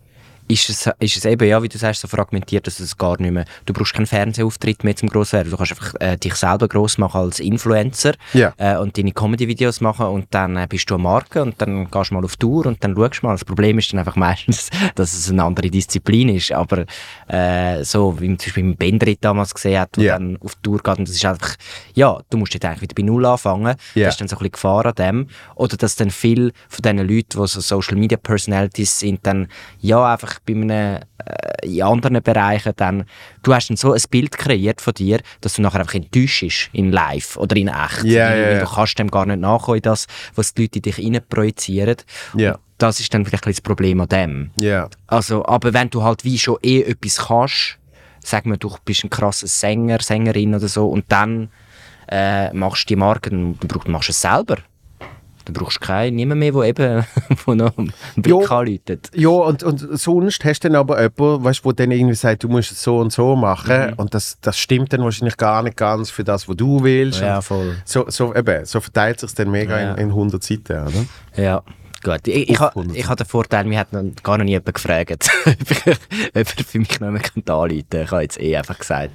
ist 0.47 0.69
es, 0.69 0.91
ist 0.99 1.17
es 1.17 1.25
eben, 1.25 1.49
ja, 1.49 1.63
wie 1.63 1.69
du 1.69 1.79
sagst, 1.79 2.01
so 2.03 2.09
fragmentiert, 2.09 2.67
dass 2.67 2.79
es 2.81 2.97
gar 2.99 3.19
nicht 3.21 3.31
mehr, 3.31 3.45
du 3.67 3.73
brauchst 3.73 3.95
keinen 3.95 4.07
Fernsehauftritt 4.07 4.85
mehr 4.85 4.95
zum 4.95 5.09
gross 5.09 5.33
werden. 5.33 5.51
Du 5.51 5.57
kannst 5.57 5.73
einfach 5.73 5.95
äh, 6.01 6.17
dich 6.19 6.35
selber 6.35 6.69
gross 6.69 6.99
machen 6.99 7.21
als 7.23 7.41
Influencer 7.41 8.13
Ja. 8.35 8.53
äh, 8.59 8.77
und 8.77 8.99
deine 8.99 9.13
Comedy-Videos 9.13 9.81
machen 9.81 10.07
und 10.07 10.27
dann 10.31 10.57
äh, 10.57 10.67
bist 10.69 10.91
du 10.91 10.95
eine 10.95 11.03
Marke 11.03 11.43
und 11.43 11.55
dann 11.63 11.91
gehst 11.91 12.11
du 12.11 12.15
mal 12.15 12.25
auf 12.25 12.37
Tour 12.37 12.67
und 12.67 12.83
dann 12.85 12.95
schaust 12.95 13.23
du 13.23 13.27
mal. 13.27 13.33
Das 13.33 13.45
Problem 13.45 13.79
ist 13.79 13.93
dann 13.93 14.01
einfach 14.01 14.17
meistens, 14.17 14.69
dass 14.95 15.15
es 15.15 15.31
eine 15.31 15.43
andere 15.45 15.71
Disziplin 15.71 16.29
ist, 16.29 16.53
aber 16.53 16.85
äh, 17.29 17.83
so, 17.85 18.21
wie 18.21 18.29
man 18.29 18.39
zum 18.39 18.47
Beispiel 18.49 18.65
mit 18.65 18.79
Bendrit 18.79 19.19
damals 19.25 19.55
gesehen 19.55 19.81
hat, 19.81 19.97
der 19.97 20.05
Ja. 20.05 20.13
dann 20.19 20.37
auf 20.43 20.55
Tour 20.57 20.79
geht 20.83 20.99
und 20.99 21.09
das 21.09 21.17
ist 21.17 21.25
einfach, 21.25 21.57
ja, 21.95 22.21
du 22.31 22.37
musst 22.39 22.53
jetzt 22.55 22.65
eigentlich 22.65 22.83
wieder 22.83 22.95
bei 22.95 23.03
Null 23.03 23.25
anfangen. 23.25 23.75
Ja. 23.95 24.05
Das 24.07 24.15
ist 24.15 24.21
dann 24.21 24.29
so 24.29 24.37
ein 24.37 24.39
bisschen 24.41 24.53
Gefahr 24.53 24.87
an 24.87 24.95
dem. 24.95 25.29
Oder 25.55 25.77
dass 25.77 25.97
dann 25.97 26.11
viele 26.11 26.53
von 26.69 26.83
diesen 26.83 26.99
Leuten, 26.99 27.41
die 27.41 27.47
so 27.49 27.61
Social 27.61 27.97
Media 27.97 28.19
Personalities 28.19 28.99
sind, 28.99 29.21
dann 29.27 29.49
ja 29.81 30.13
einfach 30.13 30.34
bei 30.45 30.53
einem, 30.53 30.71
äh, 30.71 31.67
in 31.67 31.83
anderen 31.83 32.23
Bereichen 32.23 32.73
dann, 32.77 33.05
du 33.43 33.55
hast 33.55 33.69
dann 33.69 33.77
so 33.77 33.93
ein 33.93 34.03
Bild 34.11 34.33
kreiert 34.33 34.81
von 34.81 34.95
dir, 34.95 35.21
dass 35.41 35.55
du 35.55 35.63
nachher 35.63 35.81
einfach 35.81 35.95
enttäuscht 35.95 36.41
bist 36.41 36.71
in 36.73 36.93
live 36.93 37.37
oder 37.37 37.57
in 37.57 37.69
echt. 37.69 38.05
Weil 38.31 38.53
ja. 38.55 38.61
Du 38.61 38.67
kannst 38.67 38.99
dem 38.99 39.11
gar 39.11 39.27
nicht 39.27 39.41
nachkommen, 39.41 39.83
das, 39.83 40.07
was 40.35 40.55
die 40.55 40.63
Leute 40.63 40.79
in 40.79 40.83
dich 40.83 40.99
rein 40.99 41.21
projizieren. 41.29 41.97
Und 42.33 42.41
Das 42.79 43.01
ist 43.01 43.15
dann 43.15 43.25
vielleicht 43.25 43.47
ein 43.47 43.53
das 43.53 43.61
Problem 43.61 44.01
an 44.01 44.09
dem. 44.09 44.51
Ja. 44.57 44.89
Also, 45.07 45.47
aber 45.47 45.73
wenn 45.73 45.91
du 45.91 46.03
halt 46.03 46.25
wie 46.25 46.39
schon 46.39 46.59
eh 46.63 46.83
etwas 46.83 47.17
kannst, 47.29 47.79
sag 48.21 48.47
mal, 48.47 48.57
du 48.57 48.75
bist 48.85 49.05
ein 49.05 49.11
krasser 49.11 49.47
Sänger, 49.47 50.01
Sängerin 50.01 50.55
oder 50.55 50.69
so, 50.69 50.89
und 50.89 51.05
dann 51.09 51.51
äh, 52.09 52.53
machst 52.53 52.85
du 52.85 52.95
die 52.95 52.97
Marke, 52.97 53.31
dann 53.31 53.55
brauchst, 53.55 53.89
machst 53.89 54.09
du 54.09 54.13
es 54.13 54.21
selber. 54.21 54.59
Du 55.47 55.53
brauchst 55.53 55.81
keinen, 55.81 56.17
niemand 56.17 56.39
mehr, 56.41 56.53
der 56.53 56.63
eben 56.65 57.05
wo 57.45 57.55
noch 57.55 57.77
einen 57.77 57.93
Blick 58.17 58.51
anläutet. 58.51 59.11
Ja, 59.15 59.29
und, 59.29 59.63
und 59.63 59.79
sonst 59.99 60.45
hast 60.45 60.61
du 60.65 60.69
dann 60.69 60.77
aber 60.77 61.03
jemanden, 61.03 61.45
weißt, 61.45 61.65
wo 61.65 61.73
dann 61.73 61.91
irgendwie 61.91 62.15
sagt, 62.15 62.45
du 62.45 62.49
musst 62.49 62.73
es 62.73 62.83
so 62.83 62.99
und 62.99 63.13
so 63.13 63.37
machen. 63.37 63.89
Mhm. 63.89 63.93
Und 63.95 64.15
das, 64.15 64.39
das 64.41 64.59
stimmt 64.59 64.93
dann 64.93 65.03
wahrscheinlich 65.03 65.37
gar 65.37 65.63
nicht 65.63 65.77
ganz 65.77 66.09
für 66.11 66.25
das, 66.25 66.49
was 66.49 66.57
du 66.57 66.83
willst. 66.83 67.21
Ja, 67.21 67.41
voll. 67.43 67.77
So, 67.85 68.07
so, 68.09 68.35
eben, 68.35 68.65
so 68.65 68.81
verteilt 68.81 69.21
sich 69.21 69.35
dann 69.35 69.51
mega 69.51 69.79
Ja. 69.79 69.93
in, 69.95 70.05
in 70.05 70.09
100 70.09 70.43
Seiten, 70.43 70.73
oder? 70.87 71.05
Ja, 71.43 71.63
gut. 72.03 72.27
Ich, 72.27 72.49
ich, 72.49 72.59
ha- 72.61 72.73
ich 72.95 73.07
habe 73.07 73.17
den 73.17 73.27
Vorteil, 73.27 73.77
hat 73.77 73.93
noch 73.93 74.03
gar 74.23 74.39
noch 74.39 74.45
nie 74.45 74.53
jemand 74.53 74.75
gefragt, 74.75 75.29
ob 75.47 75.71
ich- 75.71 75.87
ob 75.87 76.35
er 76.35 76.45
für 76.47 76.79
mich 76.79 77.01
noch 77.01 77.11
mehr 77.11 77.21
anrufen 77.21 77.43
kann. 77.45 78.03
Ich 78.03 78.11
habe 78.11 78.23
jetzt 78.23 78.41
eh 78.41 78.57
einfach 78.57 78.79
gesagt, 78.79 79.13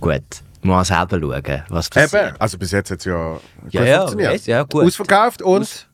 gut, 0.00 0.22
mal 0.66 0.84
selber 0.84 1.18
schauen, 1.20 1.62
was 1.68 1.88
passiert. 1.90 2.28
Eben, 2.28 2.36
also 2.40 2.58
bis 2.58 2.70
jetzt 2.72 2.90
hat 2.90 2.98
es 2.98 3.04
ja 3.04 3.38
Ja, 3.70 3.84
ja, 3.84 3.98
funktioniert. 3.98 4.32
weiss, 4.32 4.46
ja, 4.46 4.62
gut. 4.64 4.84
Ausverkauft 4.84 5.42
und 5.42 5.88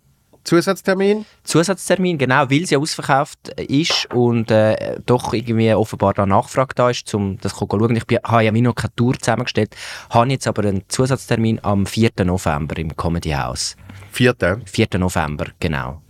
Zusatztermin? 0.44 1.24
Zusatztermin, 1.44 2.18
genau, 2.18 2.50
weil 2.50 2.66
sie 2.66 2.76
ausverkauft 2.76 3.48
ist 3.60 4.12
und 4.12 4.50
äh, 4.50 4.98
doch 5.06 5.32
irgendwie 5.32 5.72
offenbar 5.72 6.14
da 6.14 6.26
Nachfrage 6.26 6.74
da 6.74 6.90
ist, 6.90 7.14
um 7.14 7.38
das 7.38 7.52
zu 7.54 7.58
schauen. 7.70 7.94
Ich 7.96 8.02
habe 8.24 8.44
ja 8.44 8.52
wie 8.52 8.60
noch 8.60 8.74
keine 8.74 8.92
Tour 8.96 9.16
zusammengestellt, 9.18 9.76
habe 10.10 10.30
jetzt 10.30 10.48
aber 10.48 10.62
einen 10.66 10.82
Zusatztermin 10.88 11.60
am 11.62 11.86
4. 11.86 12.10
November 12.24 12.76
im 12.78 12.96
Comedy 12.96 13.30
House. 13.30 13.76
Vierte. 14.10 14.60
4. 14.64 14.88
November, 14.98 15.46
genau. 15.60 16.02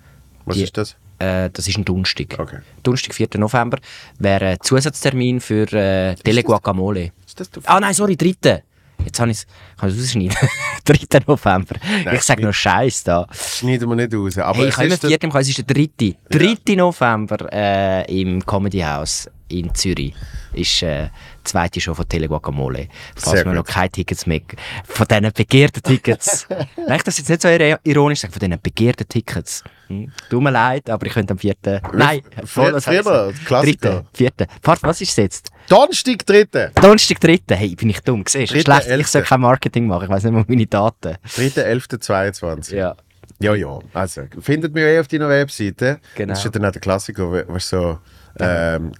Was 0.46 0.56
Die- 0.56 0.62
ist 0.64 0.76
das? 0.78 0.96
Äh, 1.22 1.50
das 1.52 1.68
ist 1.68 1.78
ein 1.78 1.84
Donnerstag. 1.84 2.36
Okay. 2.38 2.58
Donnerstag, 2.82 3.14
4. 3.14 3.28
November, 3.36 3.78
wäre 4.18 4.46
ein 4.46 4.60
Zusatztermin 4.60 5.40
für 5.40 5.72
äh, 5.72 6.14
Tele 6.16 6.42
Guacamole. 6.42 7.12
Ist 7.26 7.38
das 7.38 7.50
der 7.50 7.62
Ah 7.66 7.78
nein, 7.80 7.94
sorry, 7.94 8.16
3. 8.16 8.62
Jetzt 9.04 9.20
habe 9.20 9.30
ich 9.30 9.38
es 9.38 9.46
kann 9.78 9.88
ich 9.88 9.96
es 9.96 10.02
rausschneiden. 10.02 10.36
3. 10.84 11.20
November. 11.26 11.76
ich 12.12 12.22
sage 12.22 12.42
noch 12.42 12.52
Scheiß 12.54 13.04
da. 13.04 13.26
schneiden 13.32 13.88
wir 13.88 13.96
nicht 13.96 14.14
raus. 14.14 14.38
Aber 14.38 14.58
Hey, 14.58 14.66
es 14.66 14.70
ich 14.70 14.78
habe 14.78 14.86
immer 14.86 14.96
vier 14.98 15.18
es 15.40 15.48
ist 15.48 15.70
der 15.70 15.86
3. 16.30 16.56
3. 16.66 16.74
November 16.74 17.52
äh, 17.52 18.20
im 18.20 18.44
Comedy 18.44 18.80
House 18.80 19.28
in 19.48 19.74
Zürich. 19.74 20.14
Ist 20.54 20.82
äh, 20.82 21.04
die 21.06 21.44
zweite 21.44 21.80
Show 21.80 21.94
von 21.94 22.06
Tele 22.08 22.28
Guacamole. 22.28 22.88
Falls 23.16 23.36
Sehr 23.36 23.44
gut. 23.44 23.54
noch 23.54 23.64
keine 23.64 23.90
Tickets 23.90 24.26
mehr 24.26 24.40
von 24.84 25.06
diesen 25.06 25.32
begehrten 25.32 25.82
Tickets. 25.82 26.46
Nein, 26.76 26.96
ich 26.96 27.02
das 27.02 27.16
jetzt 27.18 27.28
nicht 27.30 27.40
so 27.42 27.48
iro- 27.48 27.78
ironisch 27.84 28.20
sagen, 28.20 28.32
von 28.34 28.40
diesen 28.40 28.60
begehrten 28.60 29.08
Tickets. 29.08 29.62
Hm? 29.88 30.12
Tut 30.28 30.42
mir 30.42 30.50
leid, 30.50 30.90
aber 30.90 31.06
ich 31.06 31.12
könnte 31.12 31.32
am 31.32 31.38
4. 31.38 31.54
Nein, 31.94 32.20
früher, 32.44 32.72
gesagt? 32.72 33.46
Klassiker. 33.46 33.90
Dritte, 33.90 34.04
vierte. 34.12 34.46
Warte, 34.62 34.82
was 34.82 35.00
ist 35.00 35.10
es 35.10 35.16
jetzt? 35.16 35.51
Donnerstag, 35.72 36.26
3. 36.26 36.70
Donnerstag, 36.74 37.18
3. 37.18 37.40
Hey, 37.56 37.74
bin 37.74 37.88
ich 37.88 38.00
dumm, 38.00 38.24
siehst 38.28 38.52
du? 38.52 38.60
Schlecht, 38.60 38.88
ich 38.90 39.06
soll 39.06 39.22
kein 39.22 39.40
Marketing 39.40 39.86
machen, 39.86 40.04
ich 40.04 40.10
weiß 40.10 40.24
nicht 40.24 40.32
mal 40.34 40.44
meine 40.46 40.66
Daten. 40.66 41.16
3.11.22. 41.34 42.76
Ja. 42.76 42.94
Ja, 43.38 43.54
ja. 43.54 43.78
Also, 43.94 44.24
findet 44.40 44.74
mich 44.74 44.82
eh 44.84 45.00
auf 45.00 45.08
deiner 45.08 45.30
Webseite. 45.30 45.98
Genau. 46.14 46.28
Das 46.28 46.40
ist 46.40 46.44
ja 46.44 46.50
dann 46.50 46.66
auch 46.66 46.72
der 46.72 46.80
Klassiker, 46.82 47.44
was 47.48 47.70
so 47.70 47.98
ähm, 48.38 48.92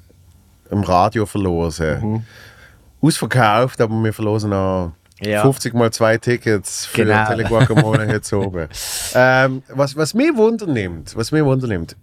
im 0.70 0.80
Radio 0.82 1.26
verlosen. 1.26 2.00
Mhm. 2.00 2.22
Ausverkauft, 3.02 3.78
aber 3.82 3.94
wir 4.02 4.12
verlosen 4.14 4.48
noch 4.48 4.92
Ja. 5.20 5.42
50 5.42 5.74
mal 5.74 5.92
zwei 5.92 6.16
Tickets 6.16 6.86
für 6.86 7.04
Genau. 7.04 7.26
Teleguacamole 7.26 8.06
jetzt 8.12 8.32
oben. 8.32 8.66
Ähm, 9.14 9.62
was, 9.68 9.94
was 9.94 10.14
mich 10.14 10.34
wundernimmt, 10.34 11.14
was 11.16 11.32
mich 11.32 11.44
wundernimmt, 11.44 11.96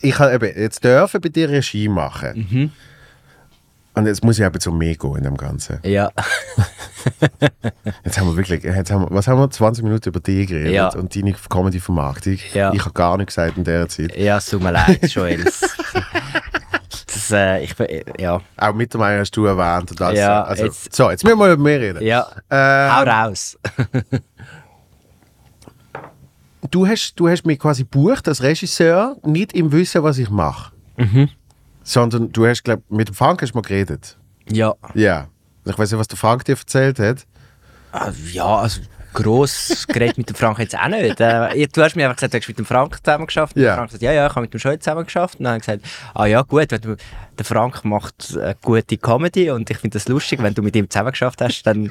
ich 0.00 0.18
habe 0.18 0.32
eben 0.34 0.58
jetzt 0.58 0.82
dürfen 0.82 1.20
bei 1.20 1.28
dir 1.28 1.50
Regie 1.50 1.88
machen. 1.90 2.48
Mhm. 2.50 2.72
Und 3.94 4.06
jetzt 4.06 4.22
muss 4.24 4.38
ich 4.38 4.44
eben 4.44 4.60
zum 4.60 4.78
mehr 4.78 4.94
gehen 4.94 5.16
in 5.16 5.24
dem 5.24 5.36
Ganzen. 5.36 5.78
Ja. 5.82 6.10
Jetzt 8.04 8.18
haben 8.18 8.28
wir 8.28 8.36
wirklich, 8.36 8.62
jetzt 8.62 8.90
haben 8.90 9.02
wir, 9.04 9.10
was 9.10 9.26
haben 9.26 9.38
wir, 9.40 9.50
20 9.50 9.82
Minuten 9.84 10.08
über 10.10 10.20
dich 10.20 10.48
geredet 10.48 10.72
Ja. 10.72 10.88
und 10.90 11.14
deine 11.16 11.32
Comedy-Vermarktung. 11.32 12.36
Ja. 12.52 12.72
Ich 12.74 12.80
habe 12.80 12.92
gar 12.92 13.16
nichts 13.16 13.34
gesagt 13.34 13.56
in 13.56 13.64
dieser 13.64 13.88
Zeit. 13.88 14.14
Ja, 14.16 14.36
es 14.36 14.46
tut 14.46 14.62
mir 14.62 14.72
leid, 14.72 15.02
Joel. 15.14 15.42
Das, 15.44 17.30
äh, 17.30 17.62
ich, 17.64 17.74
bin- 17.74 17.86
ja. 18.18 18.40
Auch 18.58 18.74
mit 18.74 18.92
dem 18.92 19.00
einen 19.00 19.20
hast 19.20 19.30
du 19.36 19.46
erwähnt. 19.46 19.90
Und 19.92 20.00
das, 20.00 20.14
Ja, 20.14 20.42
also, 20.44 20.64
jetzt- 20.64 20.94
so, 20.94 21.10
jetzt 21.10 21.24
müssen 21.24 21.38
wir 21.38 21.46
mal 21.46 21.52
über 21.54 21.62
mehr 21.62 21.80
reden. 21.80 22.02
Ja. 22.02 22.26
Ähm, 22.50 22.92
Hau 22.94 23.02
raus. 23.02 23.58
du, 26.70 26.86
hast, 26.86 27.14
du 27.16 27.28
hast 27.28 27.46
mich 27.46 27.58
quasi 27.58 27.84
bucht 27.84 28.28
als 28.28 28.42
Regisseur, 28.42 29.16
nicht 29.24 29.52
im 29.54 29.72
Wissen, 29.72 30.02
was 30.02 30.18
ich 30.18 30.28
mache. 30.30 30.72
Mhm. 30.96 31.28
Sondern 31.90 32.30
du 32.30 32.46
hast, 32.46 32.62
glaube 32.62 32.84
mit 32.88 33.08
dem 33.08 33.16
Frank 33.16 33.42
hast 33.42 33.50
du 33.50 33.58
mal 33.58 33.62
geredet. 33.62 34.16
Ja. 34.48 34.74
Ja. 34.94 35.26
Ich 35.64 35.76
weiß 35.76 35.90
nicht, 35.90 35.98
was 35.98 36.06
der 36.06 36.18
Frank 36.18 36.44
dir 36.44 36.56
erzählt 36.56 37.00
hat. 37.00 37.26
Ah, 37.90 38.12
Ja, 38.30 38.58
also 38.58 38.80
gross 39.12 39.86
geredet 39.88 40.18
mit 40.18 40.28
dem 40.28 40.36
Frank 40.36 40.58
jetzt 40.58 40.76
auch 40.78 40.88
nicht. 40.88 41.20
Äh, 41.20 41.66
du 41.72 41.82
hast 41.82 41.96
mir 41.96 42.04
einfach 42.04 42.16
gesagt, 42.16 42.34
du 42.34 42.38
hast 42.38 42.48
mit 42.48 42.58
dem 42.58 42.66
Frank 42.66 42.98
zusammen 43.04 43.26
geschafft. 43.26 43.56
Und 43.56 43.62
Ja. 43.62 43.68
Der 43.68 43.76
Frank 43.76 43.88
gesagt, 43.90 44.02
ja, 44.02 44.12
ja, 44.12 44.26
ich 44.26 44.30
habe 44.30 44.42
mit 44.42 44.54
dem 44.54 44.58
Joel 44.60 44.78
zusammen 44.78 45.04
geschafft. 45.04 45.38
Und 45.38 45.44
dann 45.44 45.52
habe 45.54 45.60
ich 45.60 45.66
gesagt, 45.66 45.84
ah 46.14 46.26
ja, 46.26 46.42
gut, 46.42 46.66
wenn 46.70 46.80
du, 46.80 46.96
der 47.38 47.44
Frank 47.44 47.84
macht 47.84 48.36
äh, 48.36 48.54
gute 48.62 48.98
Comedy 48.98 49.50
und 49.50 49.70
ich 49.70 49.78
finde 49.78 49.94
das 49.98 50.08
lustig, 50.08 50.42
wenn 50.42 50.52
du 50.54 50.62
mit 50.62 50.76
ihm 50.76 50.88
zusammen 50.90 51.10
geschafft 51.12 51.40
hast, 51.40 51.62
dann 51.62 51.86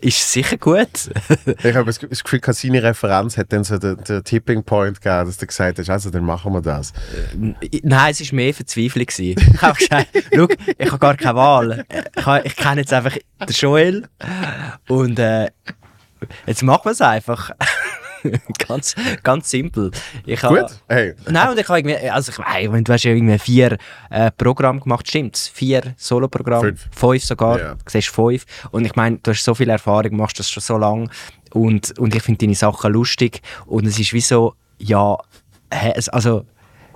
ist 0.00 0.18
es 0.18 0.32
sicher 0.32 0.56
gut. 0.58 0.88
Ich 1.64 1.74
habe 1.74 1.86
das 1.86 1.98
Ge- 1.98 2.08
das 2.08 2.22
Gefühl, 2.22 2.40
seine 2.52 2.82
Referenz 2.82 3.36
hat 3.36 3.52
dann 3.52 3.64
so 3.64 3.78
den, 3.78 3.96
den 4.04 4.22
Tipping 4.24 4.62
Point 4.62 5.00
gegeben, 5.00 5.26
dass 5.26 5.36
du 5.38 5.46
gesagt 5.46 5.78
hast, 5.78 5.90
also 5.90 6.10
dann 6.10 6.24
machen 6.24 6.52
wir 6.52 6.60
das. 6.62 6.92
Nein, 7.82 8.10
es 8.10 8.20
war 8.30 8.36
mehr 8.36 8.54
Verzweiflung. 8.54 9.06
gewesen. 9.06 9.34
Ich 9.54 9.62
habe 9.62 9.78
gesagt, 9.78 10.08
schau, 10.34 10.46
ich 10.78 10.86
habe 10.86 10.98
gar 10.98 11.16
keine 11.16 11.34
Wahl. 11.36 11.84
Ich, 12.16 12.26
habe- 12.26 12.46
ich 12.46 12.56
kenne 12.56 12.80
jetzt 12.82 12.92
einfach 12.92 13.16
den 13.40 13.48
Joel 13.48 14.08
und 14.88 15.18
äh, 15.18 15.50
jetzt 16.46 16.62
machen 16.62 16.82
wir 16.84 16.92
es 16.92 17.00
einfach. 17.00 17.50
ganz, 18.68 18.94
ganz 19.22 19.50
simpel. 19.50 19.90
Ich 20.26 20.42
habe- 20.42 20.60
Gut? 20.60 20.70
Hey. 20.88 21.14
Nein, 21.28 21.50
und 21.50 21.58
ich 21.58 21.68
habe 21.68 21.80
irgendwie, 21.80 22.08
also 22.08 22.30
ich 22.30 22.38
meine, 22.68 22.82
du 22.84 22.92
hast 22.92 23.02
ja 23.02 23.10
irgendwie 23.12 23.38
vier 23.38 23.76
äh, 24.10 24.30
Programme 24.30 24.80
gemacht, 24.80 25.08
stimmt's? 25.08 25.48
Vier 25.48 25.94
Solo-Programme? 25.96 26.74
Fünf. 27.00 27.24
sogar, 27.24 27.58
Ja. 27.58 27.74
du 27.74 27.80
siehst 27.88 28.08
fünf. 28.08 28.44
Und 28.70 28.84
ich 28.84 28.94
meine, 28.94 29.18
du 29.22 29.32
hast 29.32 29.42
so 29.44 29.54
viel 29.54 29.68
Erfahrung, 29.70 30.16
machst 30.16 30.38
das 30.38 30.48
schon 30.50 30.62
so 30.62 30.76
lange 30.78 31.08
und, 31.52 31.98
und 31.98 32.14
ich 32.14 32.22
finde 32.22 32.38
deine 32.46 32.54
Sachen 32.54 32.92
lustig 32.92 33.42
und 33.66 33.86
es 33.86 33.98
ist 33.98 34.12
wie 34.12 34.20
so, 34.20 34.54
ja, 34.78 35.16
also, 36.10 36.44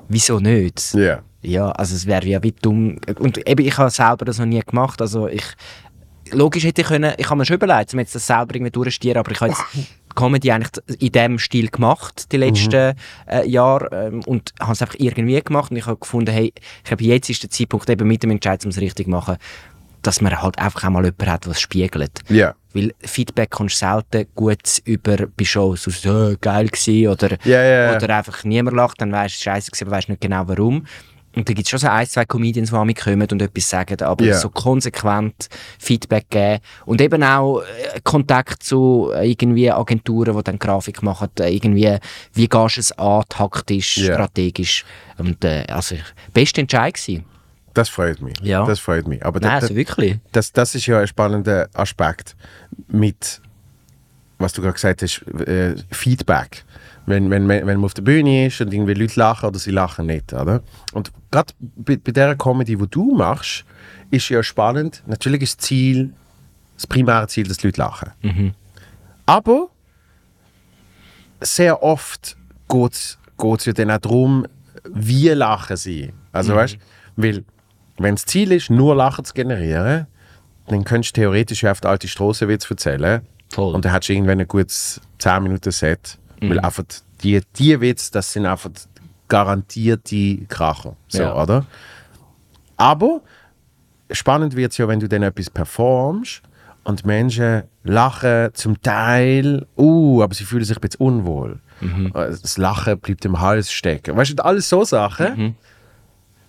wieso 0.08 0.38
nicht? 0.38 0.94
Ja. 0.94 1.20
Ja, 1.42 1.70
also 1.70 1.94
es 1.94 2.06
wäre 2.06 2.26
ja 2.26 2.42
wie 2.42 2.50
dumm. 2.52 2.98
Und 3.20 3.46
eben, 3.48 3.64
ich 3.64 3.78
habe 3.78 3.90
selber 3.90 4.24
das 4.24 4.38
noch 4.38 4.46
nie 4.46 4.58
gemacht. 4.60 5.00
Also 5.00 5.28
ich, 5.28 5.44
logisch 6.32 6.64
hätte 6.64 6.82
ich 6.82 6.88
können, 6.88 7.14
ich 7.16 7.26
habe 7.26 7.36
mir 7.36 7.44
schon 7.44 7.56
überlegt, 7.56 7.92
um 7.92 8.00
jetzt 8.00 8.14
das 8.14 8.26
selber 8.26 8.54
irgendwie 8.54 8.70
durchzustieren, 8.70 9.18
aber 9.18 9.32
ich 9.32 9.40
habe 9.40 9.50
jetzt 9.50 9.64
Comedy 10.14 10.50
eigentlich 10.50 10.70
in 11.00 11.12
diesem 11.12 11.38
Stil 11.38 11.68
gemacht, 11.68 12.32
die 12.32 12.38
letzten 12.38 12.94
äh, 13.28 13.46
Jahre, 13.46 13.88
ähm, 13.92 14.22
und 14.24 14.52
habe 14.60 14.72
es 14.72 14.82
einfach 14.82 14.96
irgendwie 14.98 15.40
gemacht 15.40 15.70
und 15.70 15.76
ich 15.76 15.86
habe 15.86 15.98
gefunden, 15.98 16.32
hey, 16.32 16.52
ich 16.56 16.84
glaube, 16.84 17.04
jetzt 17.04 17.30
ist 17.30 17.42
der 17.42 17.50
Zeitpunkt 17.50 17.88
eben 17.90 18.08
mit 18.08 18.22
dem 18.22 18.30
Entscheid, 18.30 18.64
um 18.64 18.70
es 18.70 18.80
richtig 18.80 19.06
zu 19.06 19.10
machen, 19.10 19.36
dass 20.02 20.20
man 20.20 20.40
halt 20.40 20.58
einfach 20.58 20.84
auch 20.84 20.90
mal 20.90 21.04
jemanden 21.04 21.30
hat, 21.30 21.46
was 21.48 21.60
spiegelt. 21.60 22.20
Ja. 22.28 22.54
Weil 22.72 22.92
Feedback 23.00 23.50
kommst 23.50 23.82
du 23.82 23.86
selten 23.86 24.26
gut 24.34 24.80
über 24.84 25.26
bei 25.36 25.44
Shows, 25.44 25.86
aus 25.88 26.02
so, 26.02 26.30
äh, 26.30 26.36
geil 26.40 26.68
gewesen, 26.68 27.08
oder, 27.08 27.36
ja, 27.44 27.62
ja. 27.62 27.96
oder 27.96 28.16
einfach 28.16 28.44
niemand 28.44 28.76
lacht, 28.76 29.00
dann 29.00 29.12
weißt 29.12 29.38
du, 29.38 29.42
scheiße 29.42 29.70
gewesen, 29.70 29.86
aber 29.86 29.96
weißt 29.96 30.08
nicht 30.08 30.20
genau 30.20 30.44
warum. 30.46 30.86
Und 31.36 31.46
da 31.48 31.52
gibt 31.52 31.66
es 31.66 31.70
schon 31.70 31.78
so 31.78 31.88
ein, 31.88 32.06
zwei 32.06 32.24
Comedians, 32.24 32.70
die 32.70 32.94
kommen 32.94 33.28
und 33.30 33.42
etwas 33.42 33.68
sagen, 33.68 34.00
aber 34.02 34.24
Ja. 34.24 34.38
so 34.38 34.48
konsequent 34.48 35.48
Feedback 35.78 36.30
geben. 36.30 36.60
Und 36.86 37.00
eben 37.02 37.22
auch 37.22 37.60
äh, 37.60 38.00
Kontakt 38.02 38.62
zu 38.62 39.12
irgendwie 39.14 39.70
Agenturen, 39.70 40.34
die 40.34 40.42
dann 40.42 40.58
Grafik 40.58 41.02
machen, 41.02 41.28
äh, 41.40 41.54
irgendwie, 41.54 41.98
wie 42.32 42.48
gehst 42.48 42.76
du 42.76 42.80
es 42.80 42.92
an, 42.92 43.22
taktisch, 43.28 43.98
Ja. 43.98 44.14
strategisch. 44.14 44.84
Und 45.18 45.44
äh, 45.44 45.64
also, 45.68 45.96
beste 46.32 46.62
Entscheid 46.62 46.94
gewesen. 46.94 47.24
Das 47.74 47.90
freut 47.90 48.22
mich. 48.22 48.38
Ja. 48.40 48.64
Das 48.64 48.80
freut 48.80 49.06
mich. 49.06 49.22
Aber 49.22 49.38
Nein, 49.38 49.50
da- 49.50 49.54
also 49.58 49.76
wirklich. 49.76 50.18
das, 50.32 50.50
das 50.54 50.74
ist 50.74 50.86
ja 50.86 51.00
ein 51.00 51.06
spannender 51.06 51.68
Aspekt 51.74 52.34
mit, 52.88 53.42
was 54.38 54.54
du 54.54 54.62
gerade 54.62 54.72
gesagt 54.72 55.02
hast, 55.02 55.20
äh, 55.46 55.74
Feedback. 55.90 56.64
Wenn, 57.06 57.30
wenn, 57.30 57.48
wenn 57.48 57.64
man 57.64 57.84
auf 57.84 57.94
der 57.94 58.02
Bühne 58.02 58.46
ist 58.46 58.60
und 58.60 58.72
irgendwie 58.72 58.94
Leute 58.94 59.18
lachen 59.18 59.48
oder 59.48 59.58
sie 59.58 59.70
lachen 59.70 60.06
nicht, 60.06 60.32
oder? 60.32 60.62
Und 60.92 61.12
gerade 61.30 61.52
bei, 61.60 61.96
bei 61.96 62.12
der 62.12 62.36
Comedy, 62.36 62.76
die 62.76 62.86
du 62.88 63.14
machst, 63.14 63.64
ist 64.10 64.28
ja 64.28 64.42
spannend. 64.42 65.02
Natürlich 65.06 65.42
ist 65.42 65.60
das 65.60 65.66
Ziel, 65.66 66.12
das 66.74 66.86
primäre 66.86 67.28
Ziel, 67.28 67.46
dass 67.46 67.58
die 67.58 67.68
Leute 67.68 67.80
lachen. 67.80 68.10
Aber 69.24 69.68
sehr 71.40 71.82
oft 71.82 72.36
geht 72.68 72.92
es 72.92 73.64
ja 73.64 73.72
dann 73.72 73.90
auch 73.90 73.98
darum, 73.98 74.46
wie 74.92 75.28
lachen 75.28 75.76
sie. 75.76 76.12
Also 76.32 76.54
weißt 76.54 76.78
weil 77.16 77.44
wenn 77.98 78.14
das 78.14 78.26
Ziel 78.26 78.52
ist, 78.52 78.70
nur 78.70 78.94
Lachen 78.94 79.24
zu 79.24 79.32
generieren, 79.32 80.06
dann 80.68 80.84
könntest 80.84 81.16
du 81.16 81.22
theoretisch 81.22 81.62
ja 81.62 81.70
auf 81.70 81.80
die 81.80 81.88
alte 81.88 82.08
Strassenwitz 82.08 82.70
erzählen. 82.70 83.22
Voll. 83.50 83.74
Und 83.74 83.84
dann 83.84 83.92
hättest 83.92 84.10
du 84.10 84.12
irgendwann 84.14 84.40
ein 84.40 84.48
gutes 84.48 85.00
10 85.18 85.42
Minuten 85.42 85.70
Set. 85.70 86.18
Weil 86.40 86.60
einfach 86.60 86.84
die, 87.22 87.40
die 87.56 87.80
Witze, 87.80 88.12
das 88.12 88.32
sind 88.32 88.46
einfach 88.46 88.70
garantierte 89.28 90.38
Kracher. 90.48 90.96
So, 91.08 91.22
Ja. 91.22 91.42
oder? 91.42 91.66
Aber 92.76 93.20
spannend 94.10 94.54
wird 94.56 94.72
es 94.72 94.78
ja, 94.78 94.88
wenn 94.88 95.00
du 95.00 95.08
dann 95.08 95.22
etwas 95.22 95.50
performst 95.50 96.42
und 96.84 97.04
Menschen 97.04 97.64
lachen 97.84 98.50
zum 98.54 98.80
Teil, 98.82 99.66
uh, 99.76 100.22
aber 100.22 100.34
sie 100.34 100.44
fühlen 100.44 100.64
sich 100.64 100.76
ein 100.76 100.80
bisschen 100.80 101.00
unwohl. 101.00 101.58
Mhm. 101.80 102.12
Das 102.14 102.58
Lachen 102.58 102.98
bleibt 102.98 103.24
im 103.24 103.40
Hals 103.40 103.72
stecken. 103.72 104.16
Weißt 104.16 104.38
du, 104.38 104.44
alles 104.44 104.68
so 104.68 104.84
Sachen. 104.84 105.36
Mhm. 105.36 105.54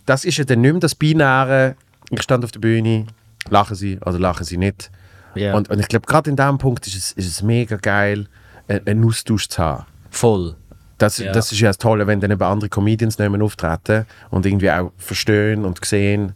Das 0.06 0.24
ist 0.26 0.38
ja 0.38 0.46
dann 0.46 0.62
nicht 0.62 0.72
mehr 0.72 0.80
das 0.80 0.96
Binäre, 0.96 1.76
ich 2.10 2.22
stand 2.22 2.44
auf 2.46 2.52
der 2.52 2.60
Bühne, 2.62 3.08
lachen 3.50 3.76
sie 3.76 3.98
oder 4.06 4.20
lachen 4.20 4.46
sie 4.46 4.58
nicht. 4.58 4.90
Ja. 5.36 5.54
Und, 5.56 5.70
und 5.70 5.80
ich 5.80 5.88
glaube, 5.88 6.06
gerade 6.08 6.30
in 6.30 6.36
diesem 6.36 6.58
Punkt 6.58 6.88
ist 6.88 6.96
es, 6.96 7.12
ist 7.12 7.28
es 7.28 7.42
mega 7.42 7.76
geil, 7.78 8.28
einen 8.68 9.06
Austausch 9.06 9.48
zu 9.50 9.62
haben. 9.64 9.86
Voll. 10.10 10.56
Das, 10.98 11.20
Ja. 11.20 11.32
das 11.32 11.52
ist 11.52 11.60
ja 11.60 11.70
das 11.70 11.78
Tolle, 11.78 12.08
wenn 12.08 12.20
dann 12.22 12.32
eben 12.32 12.42
andere 12.42 12.70
Comedians 12.70 13.18
mehr 13.20 13.30
auftreten 13.42 14.06
und 14.32 14.46
irgendwie 14.46 14.72
auch 14.72 14.92
verstehen 14.98 15.64
und 15.66 15.84
sehen, 15.86 16.34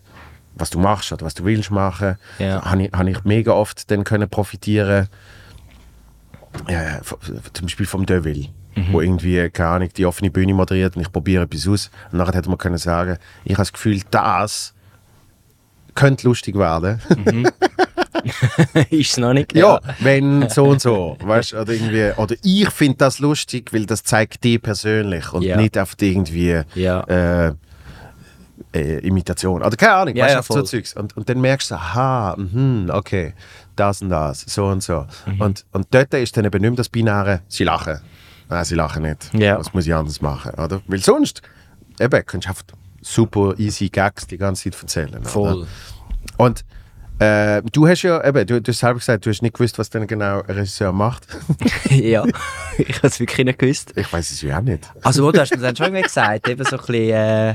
was 0.56 0.70
du 0.70 0.78
machst 0.80 1.12
oder 1.12 1.26
was 1.26 1.34
du 1.34 1.44
willst 1.46 1.72
machen. 1.72 2.18
Ja. 2.38 2.64
Habe 2.64 2.84
ich, 2.84 2.92
hab 2.92 3.08
ich 3.08 3.24
mega 3.24 3.54
oft 3.54 3.90
dann 3.90 4.04
können 4.04 4.30
profitieren 4.30 5.08
v- 7.02 7.18
zum 7.54 7.66
Beispiel 7.66 7.86
vom 7.86 8.06
Deville, 8.06 8.50
Mhm. 8.76 8.94
wo 8.94 9.02
irgendwie, 9.02 9.50
keine 9.50 9.70
Ahnung, 9.70 9.90
die 9.96 10.06
offene 10.06 10.30
Bühne 10.30 10.54
moderiert 10.54 10.96
und 10.96 11.02
ich 11.02 11.12
probiere 11.12 11.44
etwas 11.44 11.68
aus. 11.68 11.90
Und 12.12 12.20
nachher 12.20 12.36
hätte 12.36 12.50
man 12.50 12.58
können 12.58 12.78
sagen, 12.78 13.18
ich 13.44 13.54
habe 13.54 13.62
das 13.62 13.74
Gefühl, 13.74 14.02
das 14.12 14.74
könnte 15.96 16.28
lustig 16.28 16.56
werden. 16.56 17.02
ist 18.90 19.12
es 19.12 19.18
noch 19.18 19.34
nicht? 19.34 19.56
Ja, 19.56 19.80
wenn 20.00 20.50
so 20.50 20.66
und 20.66 20.82
so, 20.82 21.18
weißt 21.22 21.54
oder 21.54 21.72
irgendwie, 21.74 22.12
oder 22.18 22.36
ich 22.44 22.70
finde 22.70 22.98
das 22.98 23.20
lustig, 23.20 23.72
weil 23.74 23.86
das 23.86 24.04
zeigt 24.04 24.44
dich 24.44 24.62
persönlich 24.62 25.32
und 25.34 25.44
Ja. 25.44 25.58
nicht 25.58 25.78
einfach 25.78 25.96
irgendwie 26.00 26.62
Ja. 26.76 27.02
äh, 27.04 27.54
äh, 28.74 29.00
Imitation. 29.00 29.64
Oder 29.64 29.76
keine 29.76 29.94
Ahnung, 29.94 30.16
Ja, 30.16 30.26
weißt 30.26 30.34
ja, 30.34 30.38
einfach 30.40 30.56
so. 30.56 30.62
Zeugs. 30.64 30.94
Und, 30.96 31.16
und 31.18 31.28
dann 31.28 31.42
merkst 31.42 31.72
du, 31.72 31.76
aha, 31.76 32.36
mhm, 32.38 32.90
okay, 32.94 33.34
das 33.76 34.02
und 34.02 34.10
das, 34.10 34.42
so 34.42 34.66
und 34.68 34.82
so. 34.84 35.06
Mhm. 35.26 35.42
Und, 35.42 35.66
und 35.72 35.88
dort 35.92 36.14
ist 36.14 36.38
dann 36.38 36.46
eben 36.46 36.62
nicht 36.62 36.70
mehr 36.72 36.78
das 36.78 36.90
Binäre, 36.90 37.42
sie 37.48 37.64
lachen. 37.64 38.00
Nein, 38.50 38.66
sie 38.66 38.76
lachen 38.76 39.04
nicht. 39.04 39.30
Ja. 39.34 39.58
Das 39.58 39.74
muss 39.74 39.88
ich 39.88 39.94
anders 39.94 40.22
machen, 40.22 40.52
oder? 40.56 40.82
Weil 40.88 41.00
sonst, 41.00 41.42
eben, 42.00 42.26
kannst 42.26 42.48
du 42.48 42.54
super 43.02 43.56
easy 43.58 43.90
Gags 43.90 44.28
die 44.28 44.38
ganze 44.38 44.70
Zeit 44.70 44.82
erzählen. 44.82 45.16
Oder? 45.20 45.30
Voll. 45.30 45.68
Und 46.38 46.64
äh, 47.22 47.62
du 47.72 47.88
hast 47.88 48.02
ja, 48.02 48.24
eben, 48.26 48.48
du, 48.48 48.60
du 48.60 48.72
hast 48.72 48.80
selber 48.80 48.98
gesagt, 48.98 49.26
du 49.26 49.30
hast 49.30 49.44
nicht 49.44 49.54
gewusst, 49.54 49.78
was 49.78 49.92
denn 49.92 50.08
genau 50.08 50.42
ein 50.42 50.56
Regisseur 50.56 50.92
macht. 50.92 51.28
ja, 51.90 52.26
ich 52.80 52.98
habe 52.98 53.08
es 53.08 53.20
wirklich 53.20 53.46
nicht 53.46 53.60
gewusst. 53.60 53.94
Ich 53.96 54.12
weiß 54.12 54.32
es 54.32 54.42
ja 54.42 54.58
auch 54.58 54.64
nicht. 54.64 54.90
Also, 55.04 55.32
du 55.32 55.40
hast 55.40 55.56
mir 55.56 55.62
dann 55.62 55.76
schon 55.76 55.88
irgendwie 55.88 56.02
gesagt, 56.02 56.50
eben 56.50 56.64
so 56.66 56.78
ein 56.78 56.80
bisschen, 56.80 57.10
äh, 57.12 57.52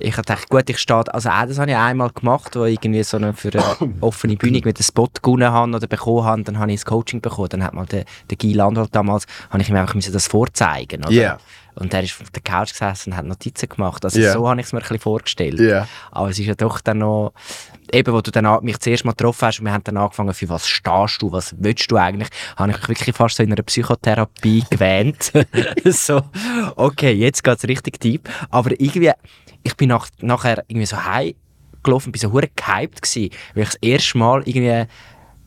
ich 0.00 0.12
habe 0.12 0.22
gedacht, 0.22 0.48
gut, 0.48 0.68
ich 0.68 0.78
stehe, 0.78 1.14
also 1.14 1.28
auch 1.28 1.46
das 1.46 1.58
habe 1.60 1.70
ich 1.70 1.76
einmal 1.76 2.10
gemacht, 2.10 2.56
wo 2.56 2.64
ich 2.64 2.74
irgendwie 2.74 3.04
so 3.04 3.16
eine, 3.16 3.32
für 3.32 3.52
eine 3.52 3.94
offene 4.00 4.36
Bühne 4.36 4.60
mit 4.64 4.76
einem 4.76 4.84
Spot 4.84 5.08
gewonnen 5.22 5.52
habe 5.52 5.76
oder 5.76 5.86
bekommen 5.86 6.24
habe, 6.24 6.42
dann 6.42 6.58
habe 6.58 6.72
ich 6.72 6.80
das 6.80 6.86
Coaching 6.86 7.20
bekommen, 7.20 7.48
dann 7.50 7.62
hat 7.62 7.74
mal 7.74 7.86
der, 7.86 8.04
der 8.28 8.36
Guy 8.36 8.54
Landwald 8.54 8.92
damals, 8.92 9.26
habe 9.50 9.62
ich 9.62 9.68
ihm 9.68 9.76
einfach 9.76 9.94
müssen 9.94 10.12
das 10.12 10.26
vorzeigen, 10.26 11.04
oder? 11.04 11.12
Yeah. 11.12 11.38
Und 11.78 11.94
er 11.94 12.02
ist 12.02 12.20
auf 12.20 12.30
der 12.30 12.42
Couch 12.42 12.70
gesessen 12.72 13.12
und 13.12 13.16
hat 13.16 13.24
Notizen 13.24 13.68
gemacht, 13.68 14.04
also 14.04 14.18
Yeah. 14.18 14.32
so 14.32 14.48
habe 14.48 14.60
ich 14.60 14.66
es 14.66 14.72
mir 14.72 14.78
ein 14.80 14.82
bisschen 14.82 14.98
vorgestellt. 14.98 15.60
Yeah. 15.60 15.86
Aber 16.10 16.28
es 16.30 16.38
ist 16.38 16.46
ja 16.46 16.54
doch 16.54 16.80
dann 16.80 16.98
noch, 16.98 17.32
eben, 17.92 18.12
wo 18.12 18.20
du 18.20 18.30
dann 18.30 18.46
an- 18.46 18.64
mich 18.64 18.78
zuerst 18.78 19.04
mal 19.04 19.12
getroffen 19.12 19.46
hast 19.46 19.60
und 19.60 19.66
wir 19.66 19.72
haben 19.72 19.84
dann 19.84 19.96
angefangen, 19.96 20.34
für 20.34 20.48
was 20.48 20.66
stehst 20.68 21.22
du, 21.22 21.30
was 21.30 21.54
willst 21.58 21.90
du 21.90 21.96
eigentlich, 21.96 22.28
habe 22.56 22.72
ich 22.72 22.78
mich 22.78 22.88
wirklich 22.88 23.14
fast 23.14 23.36
so 23.36 23.42
in 23.42 23.52
einer 23.52 23.62
Psychotherapie 23.62 24.64
gewähnt. 24.70 25.32
so, 25.84 26.22
okay, 26.76 27.12
jetzt 27.12 27.44
geht 27.44 27.58
es 27.58 27.64
richtig 27.68 28.00
deep. 28.00 28.28
Aber 28.50 28.72
irgendwie, 28.72 29.12
ich 29.62 29.76
bin 29.76 29.90
nach, 29.90 30.08
nachher 30.20 30.64
irgendwie 30.68 30.86
so 30.86 30.96
heimgelaufen, 31.04 32.12
bin 32.12 32.20
so 32.20 32.32
hure 32.32 32.48
gehypt 32.54 33.02
gewesen, 33.02 33.30
weil 33.54 33.62
ich 33.64 33.68
das 33.70 33.78
erste 33.82 34.18
Mal 34.18 34.42
irgendwie, 34.46 34.84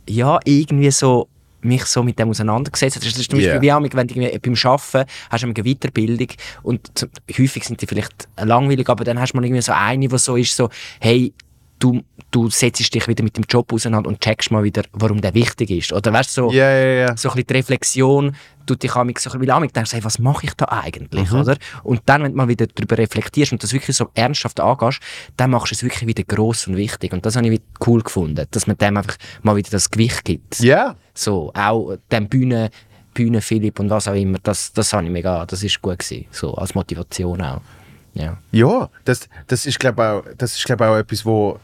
ja, 0.10 0.40
irgendwie 0.46 0.92
so 0.92 1.28
mich 1.62 1.86
so 1.86 2.04
mit 2.04 2.20
dem 2.20 2.30
auseinandergesetzt 2.30 2.96
habe. 2.96 3.06
Das 3.06 3.18
ist 3.18 3.30
zum 3.30 3.40
Beispiel 3.40 3.52
Yeah. 3.52 3.62
wie 3.62 3.72
auch, 3.72 3.82
wenn 3.82 4.08
du 4.08 4.16
beim 4.40 4.56
Arbeiten 4.64 5.06
hast 5.30 5.44
du 5.44 5.48
eine 5.48 5.54
Weiterbildung 5.54 6.28
und 6.64 7.08
häufig 7.38 7.64
sind 7.64 7.82
die 7.82 7.88
vielleicht 7.88 8.28
langweilig, 8.38 8.88
aber 8.90 9.04
dann 9.04 9.20
hast 9.20 9.34
du 9.34 9.38
mal 9.38 9.46
irgendwie 9.46 9.62
so 9.62 9.74
eine, 9.74 10.08
die 10.08 10.18
so 10.18 10.36
ist, 10.36 10.56
so, 10.56 10.70
hey, 11.00 11.34
du, 11.80 12.02
du 12.32 12.50
setzt 12.50 12.94
dich 12.94 13.08
wieder 13.08 13.24
mit 13.24 13.38
dem 13.38 13.44
Job 13.48 13.72
auseinander 13.74 14.08
und 14.10 14.22
checkst 14.22 14.52
mal 14.52 14.64
wieder, 14.64 14.84
warum 14.94 15.20
der 15.22 15.34
wichtig 15.34 15.70
ist. 15.70 15.94
Oder 15.94 16.14
weißt 16.14 16.38
du, 16.38 16.42
so, 16.50 16.52
Ja, 16.52 16.70
ja, 16.72 16.86
ja. 17.08 17.18
so 17.18 17.30
ein 17.30 17.36
bisschen 17.36 17.48
die 17.48 17.54
Reflexion 17.54 18.36
tut 18.66 18.84
dich 18.84 18.96
amig 18.96 19.20
so 19.20 19.30
ein 19.30 19.40
bisschen, 19.40 19.48
weil 19.50 19.56
amig 19.58 19.74
denkst, 19.74 19.92
hey, 19.94 20.04
was 20.04 20.18
mache 20.20 20.46
ich 20.46 20.54
da 20.54 20.66
eigentlich, 20.66 21.30
Mhm. 21.32 21.40
oder? 21.42 21.58
Und 21.84 22.02
dann, 22.06 22.24
wenn 22.24 22.32
du 22.32 22.38
mal 22.38 22.48
wieder 22.48 22.68
darüber 22.68 22.98
reflektierst 22.98 23.52
und 23.52 23.62
das 23.62 23.74
wirklich 23.74 23.96
so 23.98 24.10
ernsthaft 24.14 24.60
angehst, 24.60 25.00
dann 25.36 25.52
machst 25.52 25.72
du 25.72 25.76
es 25.76 25.84
wirklich 25.84 26.08
wieder 26.08 26.24
gross 26.24 26.68
und 26.68 26.78
wichtig. 26.78 27.12
Und 27.12 27.26
das 27.26 27.36
habe 27.36 27.46
ich 27.48 27.52
wieder 27.54 27.64
cool 27.86 28.02
gefunden, 28.02 28.46
dass 28.52 28.66
man 28.68 28.78
dem 28.78 28.98
einfach 28.98 29.18
mal 29.44 29.56
wieder 29.56 29.70
das 29.72 29.90
Gewicht 29.92 30.24
gibt. 30.24 30.60
Ja, 30.60 30.96
So, 31.14 31.52
auch 31.54 31.96
dem 32.12 32.30
Bühne, 32.30 32.70
Bühne 33.14 33.42
Philipp 33.42 33.80
und 33.82 33.90
was 33.90 34.08
auch 34.08 34.14
immer, 34.16 34.38
das, 34.42 34.72
das 34.72 34.94
habe 34.94 35.04
ich 35.04 35.12
mega, 35.12 35.46
das 35.46 35.64
ist 35.64 35.82
gut 35.82 36.00
gewesen, 36.00 36.26
so 36.32 36.54
als 36.56 36.74
Motivation 36.76 37.42
auch. 37.42 37.60
Ja. 38.14 38.38
ja 38.52 38.90
das, 39.06 39.28
das 39.48 39.66
ist 39.66 39.80
glaube 39.80 40.02
auch, 40.04 40.24
das 40.38 40.56
ist, 40.56 40.66
glaub, 40.66 40.80
auch 40.82 40.96
etwas, 40.98 41.26
wo 41.26 41.60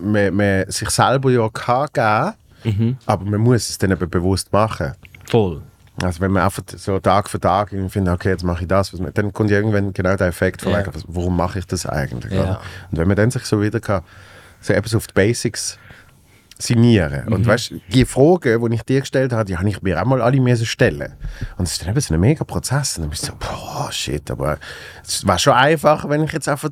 man, 0.00 0.34
man 0.34 0.70
sich 0.70 0.90
selber 0.90 1.30
ja 1.30 1.48
kann 1.52 1.88
geben 1.92 2.34
Mhm. 2.64 2.96
aber 3.06 3.24
man 3.24 3.40
muss 3.40 3.68
es 3.70 3.76
dann 3.78 3.90
eben 3.90 4.08
bewusst 4.08 4.52
machen. 4.52 4.92
Voll. 5.28 5.62
Also 6.00 6.20
wenn 6.20 6.30
man 6.30 6.44
einfach 6.44 6.62
so 6.76 6.98
Tag 7.00 7.28
für 7.28 7.40
Tag 7.40 7.72
irgendwie 7.72 7.90
findet, 7.90 8.14
okay, 8.14 8.28
jetzt 8.30 8.44
mache 8.44 8.62
ich 8.62 8.68
das, 8.68 8.92
man- 8.94 9.12
dann 9.12 9.32
kommt 9.32 9.50
irgendwann 9.50 9.92
genau 9.92 10.14
der 10.16 10.28
Effekt 10.28 10.62
von 10.62 10.72
wegen, 10.72 10.94
was- 10.94 11.04
warum 11.08 11.36
mache 11.36 11.58
ich 11.58 11.66
das 11.66 11.86
eigentlich? 11.86 12.32
Oder? 12.32 12.60
Und 12.90 12.98
wenn 12.98 13.08
man 13.08 13.16
dann 13.16 13.30
sich 13.32 13.44
so 13.46 13.60
wieder 13.60 13.80
kann, 13.80 14.02
so 14.60 14.72
so 14.84 14.96
auf 14.98 15.08
die 15.08 15.12
Basics 15.14 15.76
signieren. 16.58 17.24
Mhm. 17.26 17.32
Und 17.32 17.46
weißt, 17.46 17.74
die 17.88 18.04
Fragen, 18.04 18.64
die 18.70 18.74
ich 18.76 18.82
dir 18.84 19.00
gestellt 19.00 19.32
habe, 19.32 19.44
die 19.44 19.56
habe 19.58 19.68
ich 19.68 19.82
mir 19.82 20.00
auch 20.00 20.06
mal 20.06 20.22
alle 20.22 20.40
müssen 20.40 20.66
stellen. 20.66 21.14
Und 21.56 21.64
es 21.64 21.72
ist 21.72 21.82
dann 21.82 21.90
eben 21.90 22.00
so 22.00 22.14
ein 22.14 22.20
mega 22.20 22.44
Prozess. 22.44 22.96
Und 22.96 23.02
dann 23.02 23.10
bist 23.10 23.24
du 23.24 23.26
so, 23.28 23.32
boah, 23.38 23.90
shit, 23.90 24.30
aber 24.30 24.58
es 25.04 25.26
war 25.26 25.38
schon 25.38 25.54
einfach, 25.54 26.08
wenn 26.08 26.22
ich 26.22 26.32
jetzt 26.32 26.48
einfach, 26.48 26.70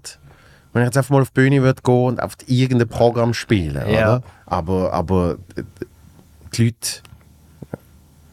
wenn 0.72 0.83
ich 0.83 0.87
jetzt 0.87 0.96
einfach 0.96 1.11
mal 1.11 1.22
auf 1.22 1.30
die 1.30 1.40
Bühne 1.40 1.62
würde 1.62 1.83
gehen 1.83 1.94
und 2.06 2.22
auf 2.22 2.33
irgendein 2.46 2.88
Programm 2.88 3.35
spielen, 3.35 3.74
Ja. 3.76 4.16
oder? 4.16 4.22
Aber, 4.46 4.92
aber 4.92 5.37
die 6.54 6.64
Leute 6.66 7.00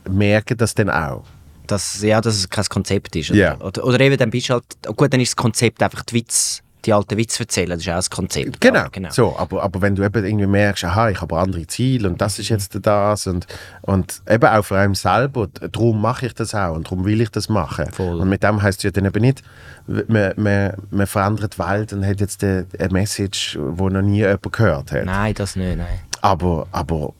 merken 0.09 0.57
das 0.57 0.73
dann 0.75 0.89
auch. 0.89 1.23
dass, 1.67 2.01
ja, 2.01 2.21
dass 2.21 2.35
es 2.35 2.49
kein 2.49 2.63
Konzept 2.65 3.13
ist. 3.17 3.29
Oder, 3.31 3.39
Ja. 3.39 3.57
oder, 3.59 3.83
oder 3.83 3.99
eben, 3.99 4.15
dann 4.17 4.29
bist 4.29 4.47
du 4.49 4.53
halt, 4.53 4.63
gut, 4.95 5.11
dann 5.11 5.19
ist 5.19 5.31
das 5.31 5.35
Konzept 5.35 5.83
einfach 5.83 6.03
die 6.03 6.15
Witz, 6.15 6.61
die 6.87 6.93
alten 6.93 7.17
Witze 7.17 7.43
erzählen, 7.43 7.71
das 7.71 7.81
ist 7.81 7.89
auch 7.89 7.95
das 7.95 8.09
Konzept. 8.09 8.61
Genau, 8.61 8.79
Aber, 8.79 8.89
genau. 8.89 9.09
So, 9.11 9.35
aber, 9.37 9.61
aber 9.61 9.81
wenn 9.81 9.95
du 9.95 10.03
eben 10.03 10.25
irgendwie 10.25 10.47
merkst, 10.47 10.85
aha, 10.85 11.09
ich 11.09 11.21
habe 11.21 11.37
andere 11.37 11.67
Ziele 11.67 12.09
und 12.09 12.21
das 12.21 12.39
ist 12.39 12.49
jetzt 12.49 12.77
das 12.81 13.27
und, 13.27 13.45
und 13.81 14.21
eben 14.27 14.45
auch 14.45 14.63
für 14.63 14.77
einen 14.77 14.95
selber, 14.95 15.47
darum 15.47 16.01
mache 16.01 16.27
ich 16.27 16.33
das 16.33 16.55
auch 16.55 16.75
und 16.75 16.85
darum 16.85 17.05
will 17.05 17.19
ich 17.19 17.29
das 17.29 17.49
machen. 17.49 17.91
Voll. 17.91 18.19
Und 18.19 18.29
mit 18.29 18.41
dem 18.41 18.61
heißt 18.61 18.79
es 18.79 18.83
ja 18.83 18.91
dann 18.91 19.05
eben 19.05 19.21
nicht, 19.21 19.43
man, 19.85 20.33
man, 20.37 20.73
man 20.89 21.07
verändert 21.07 21.55
die 21.55 21.59
Welt 21.59 21.93
und 21.93 22.05
hat 22.05 22.21
jetzt 22.21 22.43
eine, 22.43 22.65
eine 22.79 22.89
Message, 22.89 23.59
die 23.61 23.83
noch 23.83 24.01
nie 24.01 24.19
jemand 24.19 24.51
gehört 24.51 24.91
hat. 24.91 25.05
Nein, 25.05 25.33
das 25.33 25.55
nicht, 25.55 25.77
nein. 25.77 25.99
Aber, 26.21 26.67
aber 26.71 27.13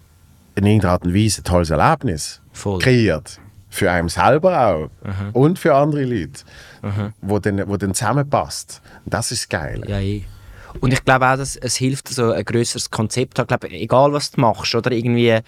in 0.55 0.65
irgendeiner 0.65 0.93
Art 0.93 1.05
und 1.05 1.13
Weise 1.13 1.41
ein 1.41 1.43
tolles 1.43 1.69
Erlebnis 1.69 2.41
Voll. 2.53 2.79
kreiert. 2.79 3.39
Für 3.77 3.91
einen 3.91 4.09
selber 4.09 4.67
auch 4.67 4.89
und 5.33 5.59
für 5.59 5.75
andere 5.75 6.03
Leute, 6.03 6.41
wo, 7.21 7.37
dann, 7.37 7.67
wo 7.69 7.77
dann 7.77 7.93
zusammenpasst. 7.93 8.81
Das 9.05 9.31
ist 9.31 9.49
geil. 9.49 9.83
Ja, 9.87 9.99
eh. 9.99 10.23
Und 10.79 10.93
ich 10.93 11.03
glaube 11.05 11.27
auch, 11.27 11.37
dass 11.37 11.55
es 11.55 11.75
hilft, 11.75 12.07
so 12.09 12.31
ein 12.31 12.43
grösseres 12.43 12.89
Konzept 12.89 13.37
zu 13.37 13.41
haben. 13.43 13.47
Ich 13.55 13.59
glaube, 13.59 13.75
egal 13.75 14.13
was 14.13 14.31
du 14.31 14.41
machst, 14.41 14.73
oder 14.73 14.91
irgendwie, 14.91 15.39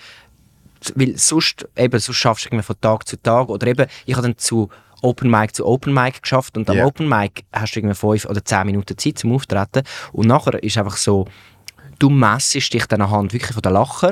weil 0.96 1.18
sonst, 1.18 1.68
eben, 1.76 2.00
sonst 2.00 2.18
schaffst 2.18 2.46
du 2.46 2.50
irgendwie 2.50 2.66
von 2.66 2.80
Tag 2.80 3.08
zu 3.08 3.18
Tag, 3.18 3.50
oder 3.50 3.66
eben, 3.66 3.88
ich 4.06 4.16
habe 4.16 4.28
dann 4.28 4.38
zu 4.38 4.70
Open 5.02 5.32
Mic 5.32 5.56
zu 5.56 5.66
Open 5.66 5.94
Mic 5.94 6.22
geschafft 6.22 6.56
und 6.58 6.70
am 6.70 6.78
Ja. 6.78 6.86
Open 6.86 7.08
Mic 7.08 7.44
hast 7.52 7.76
du 7.76 7.80
irgendwie 7.80 7.96
fünf 7.96 8.26
oder 8.26 8.44
zehn 8.44 8.66
Minuten 8.66 8.98
Zeit 8.98 9.18
zum 9.18 9.34
Auftreten 9.34 9.84
und 10.12 10.28
nachher 10.28 10.62
ist 10.62 10.78
einfach 10.78 10.98
so, 10.98 11.26
du 12.00 12.10
messest 12.10 12.74
dich 12.74 12.86
dann 12.86 13.02
anhand 13.02 13.34
wirklich 13.34 13.54
von 13.54 13.62
den 13.62 13.74
Lacher 13.74 14.12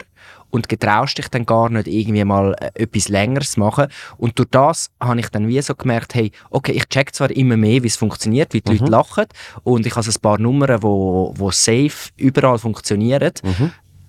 und 0.50 0.70
getraust 0.70 1.18
dich 1.18 1.28
dann 1.30 1.46
gar 1.46 1.70
nicht 1.70 1.88
irgendwie 1.88 2.24
mal 2.24 2.56
äh, 2.60 2.84
etwas 2.84 3.10
Längeres 3.10 3.52
zu 3.52 3.60
machen. 3.60 3.88
Und 4.18 4.38
durch 4.40 4.50
das 4.52 4.90
habe 5.00 5.20
ich 5.20 5.30
dann 5.30 5.48
wie 5.48 5.62
so 5.62 5.76
gemerkt, 5.76 6.16
hey, 6.16 6.32
okay, 6.50 6.72
ich 6.72 6.86
check 6.88 7.14
zwar 7.14 7.32
immer 7.32 7.58
mehr, 7.58 7.84
wie 7.84 7.88
es 7.88 7.96
funktioniert, 7.98 8.54
wie 8.54 8.62
die 8.62 8.78
Leute 8.78 8.92
lachen 8.92 9.26
und 9.64 9.86
ich 9.86 9.96
habe 9.96 10.08
ein 10.08 10.22
paar 10.22 10.40
Nummern, 10.40 10.82
wo, 10.82 11.34
wo 11.36 11.52
safe 11.52 12.12
überall 12.18 12.58
funktionieren. 12.58 13.32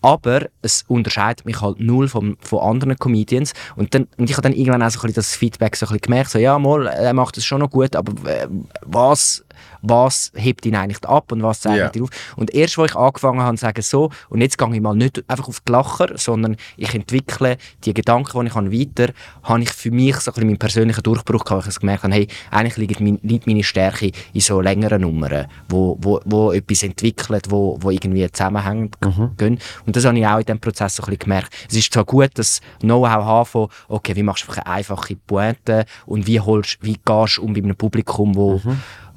Aber 0.01 0.47
es 0.63 0.85
unterscheidet 0.87 1.45
mich 1.45 1.61
halt 1.61 1.81
null 1.81 2.09
vom, 2.09 2.37
von 2.41 2.61
anderen 2.61 2.97
Comedians. 2.97 3.53
Und, 3.75 3.95
dann, 3.95 4.07
und 4.17 4.31
ich 4.31 4.37
habe 4.37 4.43
dann 4.43 4.53
irgendwann 4.53 4.83
auch 4.83 4.91
so 4.91 5.01
ein 5.01 5.03
bisschen 5.03 5.15
das 5.15 5.35
Feedback 5.35 5.75
so 5.75 5.87
ein 5.87 5.89
bisschen 5.89 6.03
gemerkt, 6.03 6.31
so, 6.31 6.39
ja, 6.39 6.57
mal, 6.59 6.87
er 6.87 7.15
macht 7.15 7.37
es 7.37 7.45
schon 7.45 7.61
noch 7.61 7.71
gut, 7.71 7.97
aber 7.97 8.13
äh, 8.31 8.47
was, 8.83 9.45
was 9.83 10.33
hebt 10.35 10.67
ihn 10.67 10.75
eigentlich 10.77 11.05
ab 11.05 11.33
und 11.33 11.43
was 11.43 11.61
zeigt 11.61 11.79
Ja. 11.79 11.91
ihn 12.01 12.03
auf? 12.05 12.11
Und 12.37 12.55
erst, 12.55 12.79
wo 12.79 12.85
ich 12.85 12.95
angefangen 12.95 13.41
habe, 13.41 13.57
zu 13.57 13.63
sagen, 13.63 13.83
so, 13.83 14.11
und 14.29 14.41
jetzt 14.41 14.59
gehe 14.59 14.75
ich 14.75 14.81
mal 14.81 14.95
nicht 14.95 15.25
einfach 15.29 15.49
auf 15.49 15.61
die 15.61 15.73
Lacher, 15.73 16.17
sondern 16.17 16.57
ich 16.77 16.95
entwickle 16.95 17.57
die 17.85 17.95
Gedanken, 17.95 18.41
die 18.41 18.47
ich 18.49 18.55
habe, 18.55 18.73
weiter, 18.73 19.13
habe 19.43 19.63
ich 19.63 19.71
für 19.71 19.91
mich 19.91 20.17
so 20.17 20.31
ein 20.31 20.35
bisschen 20.35 20.47
meinen 20.49 20.59
persönlichen 20.59 21.03
Durchbruch 21.03 21.45
gehabt, 21.45 21.67
ich 21.69 21.79
gemerkt 21.79 22.03
habe, 22.05 22.15
hey, 22.15 22.29
eigentlich 22.51 22.77
liegt, 22.77 23.01
mein, 23.01 23.19
liegt 23.23 23.47
meine 23.47 23.63
Stärke 23.63 24.11
in 24.33 24.41
so 24.41 24.61
längeren 24.61 25.03
Nummern, 25.03 25.47
wo, 25.69 25.97
wo, 26.01 26.21
wo 26.25 26.53
etwas 26.53 26.83
entwickelt, 26.83 27.47
wo, 27.51 27.79
wo 27.81 27.91
irgendwie 27.91 28.31
zusammenhängen 28.31 28.91
gehen. 29.37 29.59
Und 29.87 29.97
das 29.97 30.05
habe 30.05 30.19
ich 30.19 30.27
auch 30.27 30.39
in 30.39 30.45
diesem 30.45 30.61
Prozess 30.61 30.97
so 30.97 31.03
ein 31.03 31.07
bisschen 31.07 31.19
gemerkt. 31.21 31.55
Es 31.69 31.77
ist 31.77 31.93
zwar 31.93 32.05
gut, 32.05 32.31
das 32.35 32.61
Know-how 32.81 33.25
haben 33.25 33.47
von, 33.47 33.69
okay, 33.89 34.15
wie 34.17 34.23
machst 34.23 34.45
du 34.45 34.49
einfach 34.51 34.63
eine 34.65 34.75
einfache 34.77 35.17
Pointe 35.17 35.85
und 36.07 36.27
wie 36.27 36.41
holst, 36.41 36.79
wie 36.83 36.99
gehst 37.05 37.37
du 37.39 37.43
um 37.43 37.53
bei 37.53 37.61
einem 37.61 37.77
Publikum, 37.77 38.35
wo, 38.35 38.61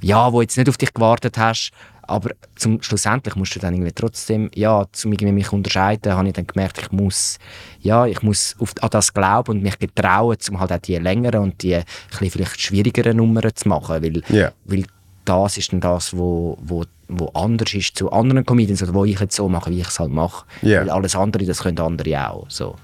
ja, 0.01 0.31
wo 0.33 0.41
jetzt 0.41 0.57
nicht 0.57 0.69
auf 0.69 0.77
dich 0.77 0.93
gewartet 0.93 1.37
hast, 1.37 1.71
aber 2.03 2.31
zum, 2.55 2.81
schlussendlich 2.81 3.35
musst 3.35 3.55
du 3.55 3.59
dann 3.59 3.73
irgendwie 3.73 3.93
trotzdem, 3.93 4.49
ja, 4.53 4.85
zum 4.91 5.13
irgendwie 5.13 5.31
mich 5.31 5.53
unterscheiden, 5.53 6.13
habe 6.13 6.27
ich 6.27 6.33
dann 6.33 6.47
gemerkt, 6.47 6.79
ich 6.79 6.91
muss, 6.91 7.37
ja, 7.81 8.05
ich 8.05 8.21
muss 8.21 8.55
auf, 8.59 8.73
an 8.81 8.89
das 8.89 9.13
glauben 9.13 9.51
und 9.51 9.63
mich 9.63 9.79
getrauen, 9.79 10.35
um 10.49 10.59
halt 10.59 10.73
auch 10.73 10.77
die 10.79 10.97
längeren 10.97 11.41
und 11.43 11.63
die 11.63 11.79
bisschen 12.09 12.31
vielleicht 12.31 12.59
schwierigeren 12.59 13.17
Nummern 13.17 13.51
zu 13.55 13.69
machen, 13.69 14.03
weil, 14.03 14.21
Ja. 14.29 14.51
weil 14.65 14.85
das 15.23 15.57
ist 15.57 15.71
dann 15.71 15.79
das, 15.79 16.17
wo, 16.17 16.57
wo, 16.61 16.83
wo 17.07 17.27
anders 17.29 17.73
ist 17.73 17.95
zu 17.95 18.11
anderen 18.11 18.45
Comedians 18.45 18.81
oder 18.83 18.93
wo 18.93 19.05
ich 19.05 19.19
jetzt 19.19 19.35
so 19.35 19.47
mache, 19.47 19.69
wie 19.69 19.79
ich 19.79 19.87
es 19.87 19.99
halt 19.99 20.11
mache. 20.11 20.45
Ja. 20.63 20.81
Weil 20.81 20.89
alles 20.89 21.15
andere, 21.15 21.45
das 21.45 21.59
können 21.59 21.79
andere 21.79 22.29
auch, 22.29 22.45
so 22.49 22.75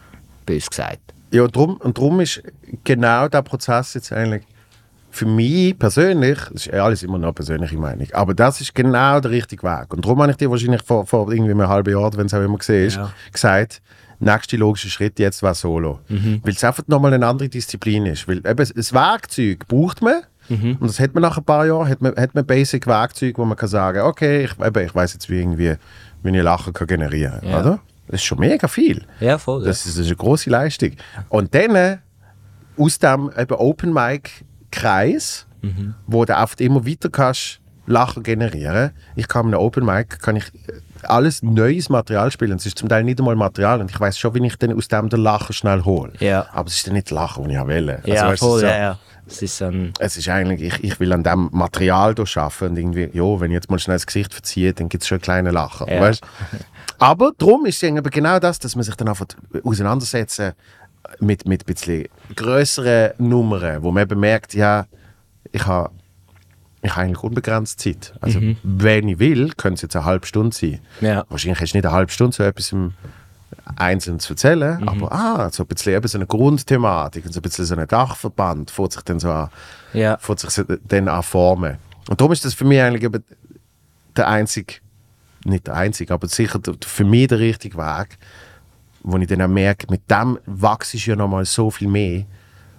bös 0.46 0.70
gesagt. 0.70 1.00
Ja, 1.32 1.44
und 1.44 1.56
drum, 1.56 1.76
und 1.78 1.98
drum 1.98 2.22
ist 2.22 2.42
genau 2.84 3.28
der 3.28 3.42
Prozess 3.42 3.96
jetzt 3.96 4.14
eigentlich 4.14 4.44
für 5.18 5.26
mich 5.26 5.78
persönlich, 5.78 6.38
das 6.52 6.66
ist 6.66 6.74
ja 6.74 6.84
alles 6.86 7.04
immer 7.04 7.18
noch 7.18 7.34
persönliche 7.34 7.78
Meinung, 7.78 8.08
aber 8.14 8.34
das 8.34 8.62
ist 8.62 8.74
genau 8.76 9.20
der 9.20 9.32
richtige 9.32 9.64
Weg. 9.64 9.94
Und 9.94 10.06
darum 10.06 10.22
habe 10.22 10.32
ich 10.32 10.38
dir 10.38 10.50
wahrscheinlich 10.52 10.84
vor, 10.84 11.06
vor 11.06 11.32
irgendwie 11.32 11.52
einem 11.52 11.68
halben 11.68 11.92
Jahr, 11.92 12.16
wenn 12.16 12.28
es 12.28 12.34
auch 12.34 12.42
immer 12.44 12.58
gesehen 12.58 12.88
ist, 12.88 12.96
Ja. 12.98 13.12
gesagt, 13.32 13.82
nächster 14.20 14.58
logischer 14.58 14.90
Schritt 14.90 15.20
jetzt 15.20 15.42
war 15.44 15.54
Solo. 15.56 16.00
Weil 16.08 16.54
es 16.54 16.64
einfach 16.64 16.84
nochmal 16.88 17.14
eine 17.14 17.26
andere 17.26 17.50
Disziplin 17.50 18.06
ist. 18.06 18.28
Weil 18.28 18.38
eben 18.38 18.56
das 18.76 18.94
Werkzeug 18.94 19.68
braucht 19.68 20.02
man, 20.02 20.22
und 20.50 20.82
das 20.84 21.00
hat 21.02 21.14
man 21.14 21.24
nach 21.24 21.38
ein 21.38 21.44
paar 21.44 21.66
Jahren, 21.66 21.90
hat 21.90 22.02
man, 22.02 22.16
hat 22.16 22.34
man 22.34 22.46
basic 22.46 22.88
Werkzeug, 22.88 23.38
wo 23.38 23.44
man 23.46 23.58
kann 23.58 23.68
sagen, 23.70 24.00
okay, 24.02 24.46
ich, 24.46 24.66
eben, 24.66 24.86
ich 24.86 24.96
weiß 24.96 25.14
jetzt, 25.14 25.30
wie, 25.30 25.40
irgendwie, 25.40 25.76
wie 26.24 26.38
ich 26.38 26.44
Lachen 26.44 26.72
kann 26.74 26.88
generieren 26.88 27.42
kann. 27.42 27.50
Ja. 27.50 27.60
Oder? 27.60 27.80
Das 28.08 28.22
ist 28.22 28.24
schon 28.26 28.40
mega 28.40 28.68
viel. 28.70 29.04
Ja, 29.20 29.38
voll. 29.38 29.66
Das 29.66 29.80
ist, 29.86 29.98
das 29.98 29.98
ist 30.06 30.08
eine 30.08 30.16
große 30.16 30.50
Leistung. 30.50 30.92
Und 31.28 31.54
dann 31.54 31.76
äh, 31.76 31.98
aus 32.78 32.98
dem 33.00 33.30
eben 33.38 33.56
Open 33.56 33.92
Mic 33.94 34.30
Kreis, 34.72 35.46
wo 36.06 36.24
du 36.26 36.34
oft 36.38 36.62
immer 36.62 36.86
weiter 36.86 37.10
kannst 37.10 37.60
Lacher 37.88 38.22
generieren. 38.22 38.92
Ich 39.16 39.28
kann 39.28 39.46
mit 39.46 39.56
einem 39.56 39.64
Open 39.64 39.86
Mic 39.86 40.20
kann 40.20 40.36
ich 40.36 40.44
alles 41.04 41.42
neues 41.42 41.90
Material 41.90 42.32
spielen. 42.32 42.58
Es 42.58 42.66
ist 42.66 42.78
zum 42.78 42.90
Teil 42.90 43.04
nicht 43.04 43.20
einmal 43.20 43.36
Material 43.36 43.80
und 43.80 43.90
ich 43.90 44.00
weiß 44.00 44.20
schon, 44.20 44.36
wie 44.36 44.46
ich 44.46 44.58
dann 44.58 44.74
aus 44.74 44.88
dem 44.90 45.10
den 45.10 45.22
Lacher 45.22 45.54
schnell 45.54 45.84
hole. 45.84 46.12
Ja. 46.20 46.48
Aber 46.52 46.68
es 46.68 46.76
ist 46.76 46.88
dann 46.88 46.94
nicht 46.94 47.10
Lacher, 47.12 47.42
den 47.42 47.52
ich 47.52 47.60
auch 47.60 47.68
will. 47.68 47.90
Also, 47.90 48.12
Ja, 48.12 48.36
voll, 48.36 48.60
so, 48.60 48.66
ja, 48.66 48.78
ja. 48.78 49.00
Es 49.26 49.42
ist 49.42 49.62
ein, 49.62 49.94
Es 50.00 50.16
ist 50.16 50.30
eigentlich, 50.30 50.62
ich, 50.62 50.84
ich 50.84 51.00
will 51.00 51.12
an 51.12 51.24
dem 51.24 51.50
Material 51.52 52.16
hier 52.16 52.42
arbeiten 52.42 52.72
und 52.72 52.78
irgendwie, 52.78 53.10
ja, 53.14 53.40
wenn 53.40 53.52
ich 53.52 53.56
jetzt 53.56 53.70
mal 53.70 53.80
schnell 53.80 53.98
das 53.98 54.06
Gesicht 54.06 54.34
verziehe, 54.34 54.74
dann 54.74 54.90
gibt 54.90 55.04
es 55.04 55.08
schon 55.08 55.18
einen 55.18 55.22
kleinen 55.22 55.54
Lacher. 55.54 55.92
Ja. 55.92 56.02
Weißt? 56.02 56.24
Aber 57.00 57.32
darum 57.38 57.66
ist 57.66 57.78
es 57.78 57.84
eben 57.84 58.02
genau 58.04 58.40
das, 58.40 58.60
dass 58.60 58.76
man 58.76 58.84
sich 58.84 58.96
dann 58.96 59.10
einfach 59.10 59.28
auseinandersetzen 59.64 60.54
mit, 61.20 61.48
mit 61.48 61.64
ein 61.64 61.74
bisschen 61.74 62.06
grösseren 62.36 63.12
Nummern, 63.18 63.84
wo 63.84 63.92
man 63.92 64.04
eben 64.04 64.20
merkt, 64.20 64.54
ja, 64.54 64.86
ich 65.52 65.66
habe 65.66 65.92
ich 66.82 66.96
habe 66.96 67.08
eigentlich 67.08 67.24
unbegrenzt 67.24 67.80
Zeit. 67.80 68.14
Also, 68.22 68.40
wenn 68.64 69.08
ich 69.10 69.20
will, 69.20 69.52
könnte 69.58 69.76
es 69.76 69.82
jetzt 69.82 69.96
eine 69.96 70.06
halbe 70.06 70.28
Stunde 70.28 70.56
sein. 70.56 70.80
Ja. 71.02 71.26
Wahrscheinlich 71.28 71.60
hast 71.60 71.74
du 71.74 71.78
nicht 71.78 71.86
eine 71.86 71.94
halbe 71.94 72.12
Stunde 72.12 72.36
so 72.36 72.44
etwas 72.44 72.72
im 72.72 72.94
Einzelnen 73.76 74.20
zu 74.20 74.34
erzählen, 74.34 74.88
aber 74.88 75.12
ah, 75.12 75.50
so 75.52 75.64
ein 75.64 75.68
bisschen 75.68 75.94
eben 75.94 76.08
so 76.08 76.18
eine 76.18 76.28
Grundthematik 76.28 77.26
und 77.26 77.34
so 77.34 77.40
ein 77.40 77.42
bisschen 77.42 77.66
so 77.66 77.76
ein 77.76 77.88
Dachverband 77.88 78.72
fährt 78.72 78.94
sich 78.94 79.02
dann 79.04 79.20
so 79.20 79.30
an, 79.30 79.50
ja. 79.94 80.18
sich 80.20 80.66
dann 80.88 81.08
an 81.08 81.24
formen. 81.24 81.78
Und 82.10 82.22
darum 82.22 82.32
ist 82.32 82.46
das 82.46 82.54
für 82.54 82.66
mich 82.66 82.82
eigentlich 82.82 83.04
eben 83.04 83.24
der 84.16 84.28
einzige, 84.28 84.76
nicht 85.46 85.68
der 85.68 85.76
einzige, 85.76 86.14
aber 86.14 86.28
sicher 86.28 86.60
für 86.86 87.04
mich 87.04 87.28
der 87.28 87.40
richtige 87.40 87.78
Weg, 87.78 88.18
wo 89.10 89.18
ich 89.18 89.28
dann 89.28 89.42
auch 89.42 89.48
merke, 89.48 89.88
mit 89.90 90.02
dem 90.12 90.38
wachse 90.46 90.98
ich 90.98 91.06
ja 91.06 91.16
nochmal 91.16 91.46
so 91.46 91.72
viel 91.72 91.88
mehr 91.88 92.26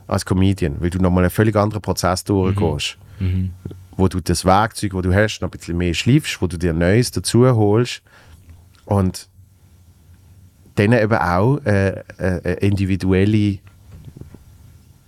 als 0.06 0.26
Comedian, 0.26 0.76
weil 0.78 0.90
du 0.90 0.98
nochmal 0.98 1.24
einen 1.24 1.30
völlig 1.30 1.56
anderen 1.56 1.80
Prozess 1.80 2.22
durchgehst. 2.22 2.98
Wo 3.96 4.08
du 4.08 4.20
das 4.20 4.44
Werkzeug, 4.44 4.92
das 4.92 5.02
du 5.02 5.14
hast, 5.14 5.40
noch 5.40 5.48
ein 5.48 5.52
bisschen 5.52 5.78
mehr 5.78 5.94
schleifst, 5.94 6.40
wo 6.42 6.46
du 6.46 6.58
dir 6.58 6.74
Neues 6.74 7.10
dazu 7.10 7.46
holst 7.46 8.02
und 8.84 9.28
dann 10.74 10.92
eben 10.92 11.16
auch 11.18 11.56
äh, 11.64 11.88
äh, 11.88 12.02
eine 12.18 12.52
individuelle 12.54 13.58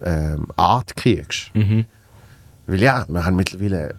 ähm, 0.03 0.47
Art 0.57 0.97
kriegst. 0.97 1.51
Weil 2.67 2.81
ja, 2.81 3.05
wir 3.09 3.25
haben 3.27 3.37
mittlerweile 3.37 3.95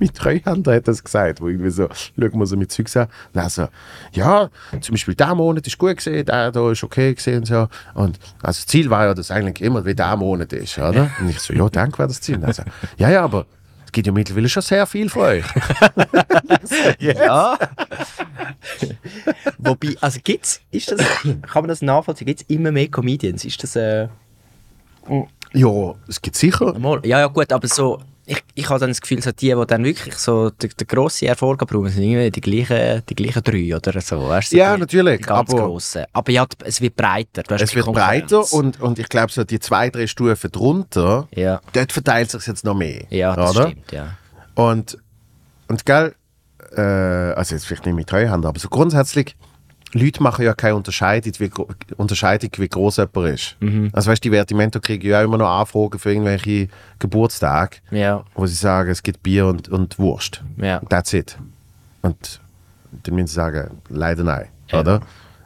mit 0.00 0.14
Treuhänder 0.16 0.74
hat 0.74 0.88
das 0.88 1.04
gesagt, 1.04 1.40
wo 1.40 1.48
irgendwie 1.48 1.70
so, 1.70 1.88
schauen 1.92 2.38
wir 2.38 2.46
so 2.46 2.56
mit 2.56 2.72
Zeugs 2.72 2.96
an, 2.96 3.08
so, 3.48 3.68
ja, 4.12 4.50
zum 4.80 4.94
Beispiel 4.94 5.14
der 5.14 5.34
Monat 5.34 5.66
ist 5.66 5.78
gut 5.78 5.96
gesehen, 5.96 6.26
der 6.26 6.50
da 6.50 6.70
ist 6.70 6.82
okay 6.82 7.14
gesehen 7.14 7.38
und 7.38 7.46
so. 7.46 7.68
Und 7.94 8.18
also 8.42 8.58
das 8.58 8.66
Ziel 8.66 8.90
war 8.90 9.04
ja, 9.06 9.14
dass 9.14 9.30
eigentlich 9.30 9.60
immer 9.60 9.84
wie 9.84 9.94
der 9.94 10.16
Monat 10.16 10.52
ist, 10.52 10.78
oder? 10.78 11.10
Und 11.20 11.28
ich 11.28 11.38
so, 11.38 11.52
ja, 11.52 11.68
danke 11.68 11.98
wäre 11.98 12.08
das 12.08 12.20
Ziel. 12.20 12.36
Und 12.36 12.54
so, 12.54 12.62
ja, 12.96 13.10
ja, 13.10 13.22
aber 13.22 13.46
es 13.84 13.92
gibt 13.92 14.06
ja 14.06 14.12
mittlerweile 14.12 14.48
schon 14.48 14.62
sehr 14.62 14.86
viel 14.86 15.08
von 15.08 15.22
euch. 15.22 15.44
Ja. 16.98 17.58
Wobei, 19.58 19.96
also 20.00 20.20
gibt's, 20.22 20.60
ist 20.70 20.92
das, 20.92 21.00
kann 21.22 21.62
man 21.62 21.68
das 21.68 21.82
nachvollziehen? 21.82 22.26
Gibt 22.26 22.42
es 22.42 22.46
immer 22.48 22.70
mehr 22.70 22.88
Comedians? 22.88 23.44
Ist 23.44 23.62
das, 23.62 23.76
äh, 23.76 24.08
ja, 25.52 25.94
es 26.06 26.20
gibt 26.20 26.36
sicher. 26.36 26.74
ja, 27.04 27.20
ja, 27.20 27.26
gut, 27.26 27.52
aber 27.52 27.66
so, 27.66 28.00
ich, 28.26 28.42
ich 28.54 28.68
habe 28.68 28.78
dann 28.78 28.90
das 28.90 29.00
Gefühl, 29.00 29.20
so 29.22 29.32
die, 29.32 29.54
die 29.54 29.66
dann 29.66 29.84
wirklich 29.84 30.14
so 30.14 30.50
den, 30.50 30.70
den 30.78 30.86
grossen 30.86 31.26
Erfolg 31.28 31.58
brauchen, 31.66 31.88
sind 31.88 32.02
irgendwie 32.04 32.30
die 32.30 32.40
gleichen, 32.40 33.02
die 33.08 33.14
gleichen 33.14 33.42
drei 33.42 33.74
oder 33.76 34.00
so. 34.00 34.28
Weißt, 34.28 34.52
du, 34.52 34.56
Ja, 34.56 34.74
die, 34.74 34.80
natürlich, 34.80 35.18
Die 35.18 35.24
ganz 35.26 35.50
aber- 35.50 35.62
grossen. 35.66 36.04
Aber 36.12 36.30
ja, 36.30 36.46
es 36.64 36.80
wird 36.80 36.94
breiter. 36.96 37.42
Es 37.60 37.74
wird 37.74 37.86
breiter 37.86 38.52
und, 38.52 38.80
und 38.80 38.98
ich 38.98 39.08
glaube, 39.08 39.32
so 39.32 39.42
die 39.44 39.58
zwei, 39.58 39.90
drei 39.90 40.06
Stufen 40.06 40.50
drunter, 40.52 41.26
Ja, 41.34 41.60
dort 41.72 41.90
verteilt 41.92 42.30
sich 42.30 42.46
jetzt 42.46 42.64
noch 42.64 42.74
mehr. 42.74 43.02
ja 43.10 43.34
das 43.34 43.50
oder? 43.56 43.68
stimmt, 43.68 43.90
ja. 43.92 44.16
Und, 44.54 44.98
und 45.68 45.84
gell, 45.86 46.14
äh, 46.76 46.80
also 46.80 47.54
jetzt 47.54 47.66
vielleicht 47.66 47.86
nicht 47.86 47.94
mit 47.96 48.08
Treuhand, 48.08 48.44
aber 48.46 48.58
so 48.60 48.68
grundsätzlich, 48.68 49.34
Leute 49.92 50.22
machen 50.22 50.44
ja 50.44 50.54
keine 50.54 50.76
Unterscheidung, 50.76 51.32
wie, 51.38 51.50
Unterscheidung, 51.96 52.50
wie 52.56 52.68
groß 52.68 52.98
jemand 52.98 53.34
ist. 53.34 53.56
Mhm. 53.60 53.90
Also 53.92 54.10
weißt 54.10 54.24
du, 54.24 54.28
die 54.30 54.34
Vertimento 54.36 54.80
kriegen 54.80 55.08
ja 55.08 55.22
immer 55.22 55.36
noch 55.38 55.48
Anfragen 55.50 55.98
für 55.98 56.10
irgendwelche 56.12 56.68
Geburtstage, 56.98 57.78
Ja, 57.90 58.24
wo 58.34 58.46
sie 58.46 58.54
sagen, 58.54 58.90
es 58.90 59.02
gibt 59.02 59.22
Bier 59.22 59.46
und, 59.46 59.68
und 59.68 59.98
Wurst. 59.98 60.42
ja. 60.58 60.80
That's 60.88 61.12
it. 61.12 61.36
Und 62.02 62.40
dann 63.02 63.14
müssen 63.14 63.26
sie 63.28 63.34
sagen, 63.34 63.78
leider 63.88 64.22
nein. 64.24 64.46
Ja. 64.70 64.80
Oder? 64.80 65.00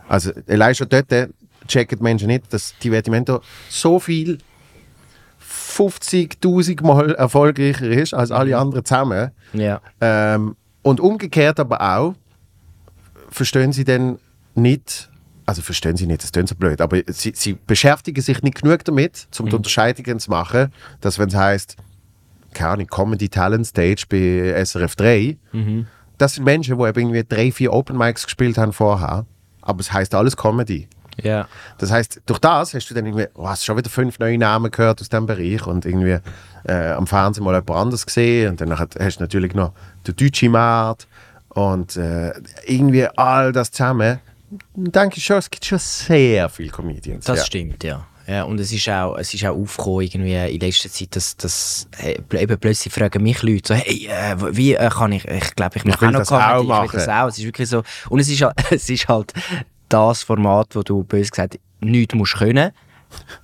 Also 0.08 0.30
allein 0.48 0.74
schon 0.74 0.88
dort 0.88 1.10
äh, 1.12 1.28
checken 1.66 1.98
die 1.98 2.02
Menschen 2.02 2.26
nicht, 2.28 2.52
dass 2.52 2.74
Divertimento 2.78 3.40
so 3.70 3.98
viel 3.98 4.38
50.000 5.76 6.84
Mal 6.86 7.14
erfolgreicher 7.14 7.86
ist 7.88 8.14
als 8.14 8.30
alle 8.30 8.56
anderen 8.56 8.84
zusammen. 8.84 9.30
Ja, 9.52 9.80
Ähm, 10.00 10.56
und 10.82 11.00
umgekehrt 11.00 11.58
aber 11.58 11.80
auch, 11.80 12.14
verstehen 13.30 13.72
sie 13.72 13.84
dann 13.84 14.18
nicht, 14.56 15.10
also 15.46 15.62
verstehen 15.62 15.96
sie 15.96 16.06
nicht, 16.06 16.22
das 16.22 16.32
klingt 16.32 16.48
so 16.48 16.54
blöd, 16.54 16.80
aber 16.80 17.02
sie, 17.08 17.32
sie 17.34 17.54
beschäftigen 17.66 18.20
sich 18.22 18.42
nicht 18.42 18.62
genug 18.62 18.84
damit, 18.84 19.26
um 19.38 19.46
die 19.46 19.56
Unterscheidungen 19.56 20.18
zu 20.18 20.30
machen, 20.30 20.72
dass 21.00 21.18
wenn 21.18 21.28
es 21.28 21.34
heißt, 21.34 21.76
keine 22.54 22.70
Ahnung, 22.70 22.86
Comedy 22.86 23.28
Talent 23.28 23.66
Stage 23.66 24.04
bei 24.08 24.64
SRF 24.64 24.96
3, 24.96 25.36
das 26.18 26.34
sind 26.34 26.44
Menschen, 26.44 26.78
die 26.78 26.84
eben 26.84 27.00
irgendwie 27.00 27.24
drei, 27.24 27.50
vier 27.52 27.72
Open 27.72 27.98
Mics 27.98 28.24
gespielt 28.24 28.56
haben 28.56 28.72
vorher, 28.72 29.26
aber 29.62 29.80
es 29.80 29.92
heißt 29.92 30.14
alles 30.14 30.36
Comedy. 30.36 30.88
ja. 31.22 31.46
Das 31.78 31.90
heißt, 31.90 32.22
durch 32.26 32.38
das 32.38 32.74
hast 32.74 32.88
du 32.90 32.94
dann 32.94 33.06
irgendwie, 33.06 33.26
oh, 33.34 33.48
hast 33.48 33.64
schon 33.64 33.76
wieder 33.76 33.90
fünf 33.90 34.18
neue 34.18 34.38
Namen 34.38 34.70
gehört 34.70 35.00
aus 35.00 35.08
diesem 35.08 35.26
Bereich 35.26 35.66
und 35.66 35.84
irgendwie 35.84 36.18
äh, 36.64 36.92
am 36.92 37.06
Fernsehen 37.06 37.44
mal 37.44 37.52
jemand 37.54 37.70
anderes 37.70 38.06
gesehen 38.06 38.50
und 38.50 38.60
dann 38.60 38.78
hast 38.78 38.94
du 38.96 39.20
natürlich 39.20 39.54
noch 39.54 39.72
den 40.06 40.16
deutschen 40.16 40.52
Markt 40.52 41.06
und 41.50 41.96
äh, 41.96 42.32
irgendwie 42.66 43.06
all 43.16 43.52
das 43.52 43.70
zusammen. 43.70 44.20
Denke 44.74 45.18
ich 45.18 45.24
schon, 45.24 45.38
es 45.38 45.50
gibt 45.50 45.64
schon 45.64 45.78
sehr 45.78 46.48
viele 46.48 46.70
Comedians. 46.70 47.24
Das 47.24 47.38
ja. 47.38 47.44
stimmt, 47.44 47.82
ja. 47.82 48.06
ja. 48.26 48.44
Und 48.44 48.60
es 48.60 48.72
ist 48.72 48.88
auch, 48.88 49.16
es 49.16 49.32
ist 49.34 49.44
auch 49.44 49.56
aufgekommen 49.56 50.02
irgendwie 50.02 50.54
in 50.54 50.60
letzter 50.60 50.90
Zeit, 50.90 51.16
dass, 51.16 51.36
dass 51.36 51.88
hey, 51.96 52.20
eben 52.32 52.58
plötzlich 52.58 52.92
fragen 52.92 53.22
mich 53.22 53.42
Leute 53.42 53.68
so, 53.68 53.74
hey, 53.74 54.06
äh, 54.06 54.56
wie 54.56 54.74
äh, 54.74 54.88
kann 54.90 55.12
ich, 55.12 55.24
ich 55.26 55.54
glaube, 55.56 55.78
ich 55.78 55.84
mache 55.84 56.06
auch 56.06 56.10
noch 56.12 56.18
das 56.20 56.32
auch 56.32 56.38
Comedy, 56.38 56.86
ich 56.86 56.92
will 56.92 57.00
das 57.00 57.08
auch. 57.08 57.28
Es 57.28 57.38
ist 57.38 57.44
wirklich 57.44 57.68
so, 57.68 57.82
und 58.08 58.20
es 58.20 58.28
ist, 58.28 58.42
halt- 58.42 58.54
es 58.70 58.88
ist 58.88 59.08
halt 59.08 59.32
das 59.88 60.22
Format, 60.22 60.68
wo 60.74 60.82
du 60.82 61.02
bös 61.04 61.30
gesagt 61.30 61.58
nichts 61.80 62.14
musst 62.14 62.36
können. 62.36 62.70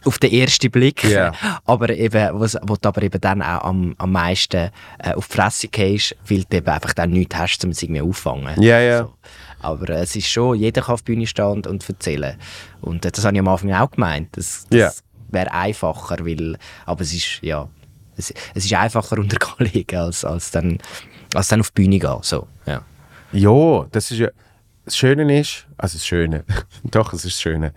Auf 0.05 0.19
den 0.19 0.33
ersten 0.33 0.71
Blick. 0.71 1.05
Ja. 1.05 1.33
Aber 1.65 1.91
eben, 1.91 2.41
was, 2.41 2.57
wo 2.63 2.75
du 2.75 2.89
aber 2.89 3.03
eben 3.03 3.21
dann 3.21 3.41
auch 3.41 3.63
am, 3.65 3.95
am 3.99 4.11
meisten 4.11 4.71
äh, 4.99 5.13
auf 5.15 5.29
die 5.29 5.37
Fresse 5.37 5.69
gehst, 5.69 6.17
weil 6.27 6.43
du 6.43 6.57
eben 6.57 6.67
einfach 6.67 6.93
dann 6.93 7.11
nichts 7.11 7.37
hast, 7.37 7.65
um 7.65 7.71
es 7.71 7.81
irgendwie 7.81 8.01
auffangen. 8.01 8.61
Ja, 8.61 8.81
ja. 8.81 8.99
So. 9.05 9.15
Aber 9.61 9.89
es 9.91 10.17
ist 10.17 10.27
schon, 10.29 10.59
jeder 10.59 10.83
kann 10.83 10.95
auf 10.95 11.03
die 11.03 11.13
Bühne 11.13 11.27
stehen 11.27 11.65
und, 11.67 11.89
erzählen. 11.89 12.37
Und 12.81 13.05
äh, 13.05 13.11
das 13.11 13.25
habe 13.25 13.35
ich 13.35 13.41
am 13.41 13.49
Anfang 13.49 13.73
auch 13.73 13.91
gemeint. 13.91 14.29
Das, 14.37 14.67
das 14.71 14.79
Ja. 14.79 14.91
wäre 15.31 15.53
einfacher, 15.53 16.17
weil, 16.25 16.57
aber 16.87 17.01
es 17.03 17.13
ist, 17.13 17.41
ja, 17.43 17.69
es, 18.17 18.33
es 18.55 18.65
ist 18.65 18.75
einfacher 18.75 19.19
unter 19.19 19.39
Kollegen, 19.39 19.97
als, 19.97 20.25
als, 20.25 20.51
dann, 20.51 20.79
als 21.35 21.49
dann 21.49 21.61
auf 21.61 21.71
die 21.71 21.83
Bühne 21.83 21.99
gehen. 21.99 22.19
So, 22.23 22.47
ja. 22.67 22.83
Ja, 23.33 23.87
das 23.93 24.11
ist 24.11 24.19
ja. 24.19 24.29
Das 24.87 24.97
Schöne 24.97 25.39
ist, 25.39 25.67
also 25.77 25.99
das 25.99 26.07
Schöne, 26.07 26.45
doch, 26.85 27.13
es 27.13 27.25
ist 27.25 27.35
das 27.37 27.41
Schöne. 27.43 27.73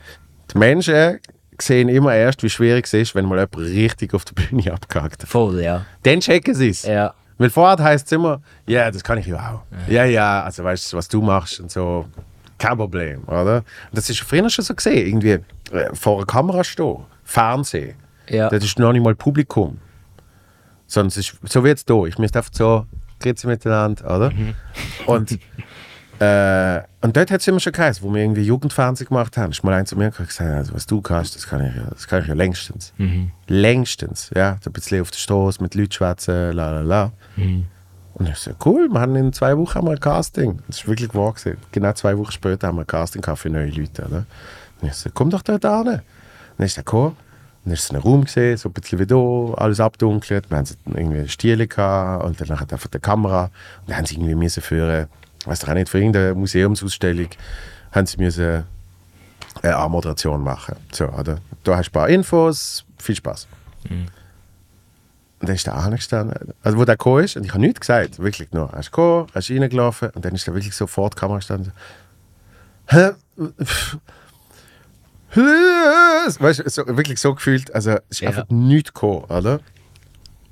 Die 0.54 0.58
Menschen 0.58 1.20
sehen 1.62 1.90
immer 1.90 2.16
erst, 2.16 2.42
wie 2.42 2.50
schwierig 2.50 2.86
es 2.86 2.94
ist, 2.94 3.14
wenn 3.14 3.26
mal 3.26 3.36
jemand 3.38 3.58
richtig 3.58 4.14
auf 4.16 4.26
der 4.26 4.34
Bühne 4.34 4.74
abgehakt 4.74 5.22
hat. 5.22 5.30
Voll, 5.30 5.62
ja. 5.62 5.86
Dann 6.04 6.22
checken 6.22 6.56
sie 6.56 6.70
es. 6.70 6.84
Ja, 6.84 7.14
Weil 7.44 7.50
vorher 7.50 7.84
heisst 7.84 8.06
es 8.06 8.14
immer, 8.14 8.42
ja, 8.66 8.90
das 8.90 9.04
kann 9.04 9.18
ich 9.18 9.26
ja 9.28 9.36
auch. 9.36 9.92
Ja, 9.92 10.06
ja, 10.06 10.44
also 10.44 10.64
weißt 10.64 10.94
du, 10.94 10.98
was 10.98 11.10
du 11.10 11.22
machst 11.22 11.60
und 11.60 11.70
so, 11.70 12.06
kein 12.58 12.78
Problem, 12.78 13.22
oder? 13.26 13.58
Und 13.58 13.66
das 13.92 14.10
ist 14.10 14.22
früher 14.22 14.50
schon 14.50 14.64
so 14.64 14.74
gesehen, 14.74 15.08
irgendwie 15.08 15.40
äh, 15.76 15.94
vor 15.94 16.20
einer 16.20 16.26
Kamera 16.26 16.64
stehen, 16.64 17.00
Fernsehen, 17.26 17.96
ja. 18.30 18.48
das 18.48 18.64
ist 18.64 18.80
noch 18.80 18.94
nicht 18.94 19.04
mal 19.04 19.14
Publikum. 19.14 19.78
Es 20.88 20.96
ist 21.18 21.36
so 21.44 21.66
wie 21.66 21.68
jetzt 21.68 21.90
hier, 21.90 22.06
ich 22.06 22.18
müsste 22.18 22.40
einfach 22.40 22.54
so, 22.54 22.86
grüezi 23.20 23.46
miteinander, 23.46 24.06
oder? 24.06 24.32
Und, 25.06 25.32
äh, 26.20 26.82
und 27.02 27.18
dort 27.18 27.32
hat 27.32 27.42
es 27.42 27.48
immer 27.48 27.60
schon 27.60 27.74
geheißen, 27.74 28.04
wo 28.04 28.14
wir 28.14 28.22
irgendwie 28.22 28.44
Jugendfernsehen 28.44 29.08
gemacht 29.08 29.36
haben, 29.38 29.52
ist 29.52 29.64
mal 29.64 29.74
ein 29.74 29.86
zu 29.86 29.98
mir 29.98 30.12
gesagt, 30.12 30.42
also, 30.42 30.74
was 30.74 30.86
du 30.86 31.02
kannst, 31.02 31.36
das 31.36 31.48
kann 31.48 31.66
ich 31.66 31.76
ja, 31.76 31.84
das 31.90 32.08
kann 32.08 32.22
ich 32.22 32.28
ja 32.28 32.34
längstens. 32.34 32.94
Längstens, 33.48 34.32
ja. 34.36 34.58
So 34.62 34.70
ein 34.70 34.74
bisschen 34.74 35.02
auf 35.02 35.12
der 35.12 35.18
Straße 35.18 35.62
mit 35.62 35.76
Leuten 35.76 35.92
schwätzen, 35.92 36.54
la 36.54 36.72
la 36.72 36.82
la. 36.82 37.12
Und 38.16 38.30
ich 38.30 38.36
so, 38.38 38.52
cool, 38.66 38.90
wir 38.90 39.00
haben 39.00 39.16
in 39.16 39.34
zwei 39.34 39.58
Wochen 39.58 39.76
haben 39.76 39.88
wir 39.88 39.94
ein 39.94 40.00
Casting. 40.00 40.60
Das 40.68 40.78
ist 40.78 40.88
wirklich 40.88 41.14
wahr 41.16 41.34
gewesen. 41.34 41.58
Genau 41.72 41.94
zwei 41.94 42.18
Wochen 42.18 42.32
später 42.32 42.68
haben 42.68 42.78
wir 42.78 42.82
ein 42.82 42.88
Casting 42.88 43.22
gehabt 43.22 43.40
für 43.40 43.50
neue 43.50 43.72
Leute. 43.72 44.04
Oder? 44.04 44.26
Und 44.82 44.88
ich 44.88 44.94
so, 44.94 45.10
komm 45.14 45.32
doch 45.32 45.42
dort 45.42 45.66
an. 45.66 45.88
Und 45.88 46.02
dann 46.58 46.66
ist 46.66 46.78
er 46.78 46.84
gekommen. 46.84 47.10
Und 47.10 47.18
dann 47.66 47.74
ist 47.74 47.86
es 47.86 47.92
ein 47.92 47.98
Raum 47.98 48.26
gesehen, 48.26 48.58
so 48.58 48.70
ein 48.70 48.74
bisschen 48.74 49.00
wie 49.00 49.06
hier, 49.06 49.58
alles 49.58 49.80
abdunkelt. 49.80 50.50
Wir 50.50 50.58
haben 50.58 50.68
irgendwie 50.86 51.28
Stiele 51.28 51.68
gehabt 51.68 52.26
und 52.26 52.40
dann 52.40 52.50
nachher 52.50 52.72
einfach 52.72 52.90
die 52.90 53.00
Kamera. 53.00 53.46
Und 53.46 53.90
dann 53.90 53.98
haben 53.98 54.06
sie 54.06 54.16
irgendwie 54.16 54.36
müssen 54.36 54.60
ich 54.60 55.08
weiß 55.46 55.66
auch 55.68 55.74
nicht, 55.74 55.90
für 55.90 56.00
irgendeine 56.00 56.34
Museumsausstellung, 56.36 57.28
haben 57.92 58.06
sie 58.08 58.18
müssen 58.18 58.64
eine 59.62 59.76
Anmoderation 59.78 60.42
machen. 60.44 60.76
So, 60.92 61.06
oder? 61.10 61.38
Da 61.64 61.78
hast 61.78 61.88
du 61.88 61.90
ein 61.90 61.94
paar 61.94 62.10
Infos, 62.10 62.86
viel 62.98 63.16
Spaß. 63.16 63.48
Und 63.90 64.10
dann 65.50 65.56
ist 65.56 65.68
der 65.68 65.76
angestanden, 65.76 66.54
also 66.64 66.78
wo 66.78 66.86
der 66.86 66.96
gekommen 66.96 67.24
ist, 67.26 67.36
und 67.36 67.44
ich 67.44 67.50
habe 67.52 67.60
nichts 67.60 67.82
gesagt, 67.82 68.20
wirklich 68.20 68.52
nur. 68.52 68.70
Er 68.72 68.80
ist 68.80 68.92
gekommen, 68.92 69.28
er 69.34 69.40
ist 69.40 69.50
reingelaufen, 69.52 70.10
und 70.12 70.24
dann 70.24 70.34
ist 70.34 70.48
er 70.48 70.54
wirklich 70.54 70.76
so 70.76 70.88
vor 70.88 71.10
der 71.10 71.20
Kamera 71.20 71.38
gestanden. 71.40 71.74
Hä? 72.88 73.12
Weißt 75.36 76.60
du, 76.60 76.70
so, 76.70 76.86
wirklich 76.88 77.20
so 77.20 77.34
gefühlt, 77.36 77.74
also 77.76 77.92
es 77.92 78.02
ist 78.10 78.22
Ja. 78.22 78.30
einfach 78.30 78.46
nichts 78.50 78.94
gekommen, 78.94 79.26
oder? 79.26 79.60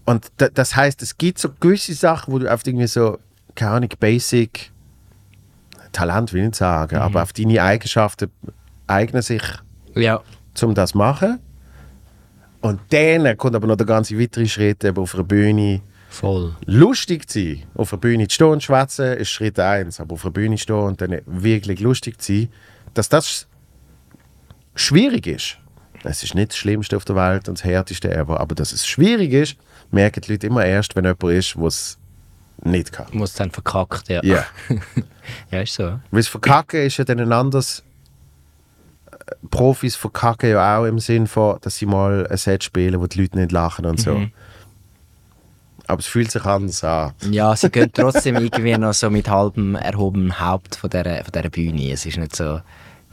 Und 0.05 0.31
da, 0.37 0.49
das 0.49 0.75
heißt, 0.75 1.01
es 1.03 1.17
gibt 1.17 1.39
so 1.39 1.49
gewisse 1.59 1.93
Sachen, 1.93 2.33
wo 2.33 2.39
du 2.39 2.51
auf 2.51 2.65
irgendwie 2.65 2.87
so, 2.87 3.19
keine 3.55 3.71
Ahnung, 3.71 3.89
Basic 3.99 4.70
Talent 5.91 6.33
will 6.33 6.41
ich 6.41 6.45
nicht 6.47 6.55
sagen, 6.55 6.95
Mhm. 6.95 7.01
aber 7.01 7.23
auf 7.23 7.33
deine 7.33 7.61
Eigenschaften 7.61 8.29
eignen 8.87 9.21
sich 9.21 9.43
Ja. 9.95 10.21
um 10.61 10.73
das 10.75 10.91
zu 10.91 10.97
machen. 10.97 11.39
Und 12.61 12.79
dann 12.89 13.35
kommt 13.37 13.55
aber 13.55 13.67
noch 13.67 13.75
der 13.77 13.87
ganze 13.87 14.19
weitere 14.19 14.47
Schritt, 14.47 14.83
eben 14.83 14.97
auf 14.97 15.15
einer 15.15 15.23
Bühne 15.23 15.81
Voll. 16.09 16.55
lustig 16.65 17.27
zu 17.29 17.39
sein. 17.39 17.63
Auf 17.73 17.91
einer 17.93 17.99
Bühne 17.99 18.27
zu 18.27 18.35
stehen 18.35 18.47
und 18.47 18.61
schwätzen 18.63 19.13
ist 19.17 19.29
Schritt 19.31 19.59
eins, 19.59 19.99
aber 19.99 20.13
auf 20.13 20.23
einer 20.25 20.31
Bühne 20.31 20.57
stehen 20.57 20.75
und 20.75 21.01
dann 21.01 21.21
wirklich 21.25 21.79
lustig 21.79 22.21
zu 22.21 22.33
sein, 22.33 22.49
dass 22.93 23.09
das 23.09 23.47
schwierig 24.75 25.27
ist. 25.27 25.57
Es 26.03 26.23
ist 26.23 26.33
nicht 26.35 26.49
das 26.51 26.57
Schlimmste 26.57 26.97
auf 26.97 27.05
der 27.05 27.15
Welt 27.15 27.47
und 27.47 27.57
das 27.59 27.63
Härteste 27.63 28.11
ever, 28.11 28.39
aber 28.39 28.55
dass 28.55 28.71
es 28.73 28.87
schwierig 28.87 29.33
ist, 29.33 29.55
merken 29.91 30.21
die 30.21 30.31
Leute 30.31 30.47
immer 30.47 30.65
erst, 30.65 30.95
wenn 30.95 31.05
jemand 31.05 31.23
ist, 31.25 31.55
der 31.55 31.63
es 31.65 31.97
nicht 32.63 32.91
kann. 32.91 33.07
Muss 33.11 33.33
dann 33.33 33.51
verkackt, 33.51 34.09
ja. 34.09 34.21
Ja. 34.23 34.45
Ja, 35.51 35.61
ist 35.61 35.75
so. 35.75 35.83
Weil 35.83 36.01
das 36.21 36.27
Verkacken 36.27 36.81
ist 36.81 36.97
ja 36.97 37.03
dann 37.05 37.19
ein 37.19 37.31
anderes. 37.31 37.83
äh, 39.11 39.17
Profis 39.49 39.95
verkacken 39.95 40.49
ja 40.49 40.77
auch 40.79 40.85
im 40.85 40.99
Sinn 40.99 41.27
von, 41.27 41.57
dass 41.61 41.77
sie 41.77 41.85
mal 41.85 42.27
ein 42.27 42.37
Set 42.37 42.63
spielen, 42.63 42.99
wo 42.99 43.07
die 43.07 43.21
Leute 43.21 43.37
nicht 43.37 43.51
lachen 43.51 43.85
und 43.85 43.99
so. 43.99 44.25
Aber 45.87 45.99
es 45.99 46.07
fühlt 46.07 46.31
sich 46.31 46.43
anders 46.43 46.83
an. 46.83 47.13
Ja, 47.29 47.55
sie 47.55 47.69
gehen 47.69 47.91
trotzdem 47.93 48.35
irgendwie 48.37 48.77
noch 48.77 48.93
so 48.93 49.09
mit 49.09 49.29
halbem 49.29 49.75
erhobenem 49.75 50.39
Haupt 50.39 50.75
von 50.75 50.89
dieser, 50.89 51.23
von 51.23 51.31
dieser 51.33 51.49
Bühne. 51.49 51.91
Es 51.91 52.05
ist 52.05 52.17
nicht 52.17 52.35
so 52.35 52.61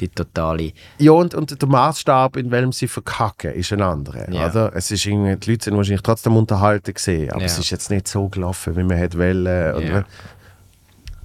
die 0.01 0.09
totale... 0.09 0.73
Ja, 0.99 1.13
und, 1.13 1.35
und 1.35 1.61
der 1.61 1.69
Maßstab, 1.69 2.37
in 2.37 2.51
welchem 2.51 2.73
sie 2.73 2.89
verkacken, 2.89 3.53
ist 3.53 3.73
ein 3.73 3.83
anderer. 3.83 4.31
Ja. 4.33 4.49
Oder? 4.51 4.73
Es 4.75 4.91
ist 4.91 5.05
irgendwie, 5.07 5.37
die 5.37 5.51
Leute 5.51 5.65
sind 5.65 5.77
wahrscheinlich 5.77 6.03
trotzdem 6.03 6.37
unterhalten 6.37 6.95
gesehen, 6.95 7.31
aber 7.31 7.41
Ja. 7.41 7.47
es 7.47 7.59
ist 7.59 7.71
jetzt 7.71 7.91
nicht 7.91 8.09
so 8.09 8.29
gelaufen, 8.29 8.77
wie 8.77 8.83
man 8.85 8.97
hätte 8.97 9.19
wollen. 9.19 9.75
Und, 9.75 9.83
Ja. 9.89 10.05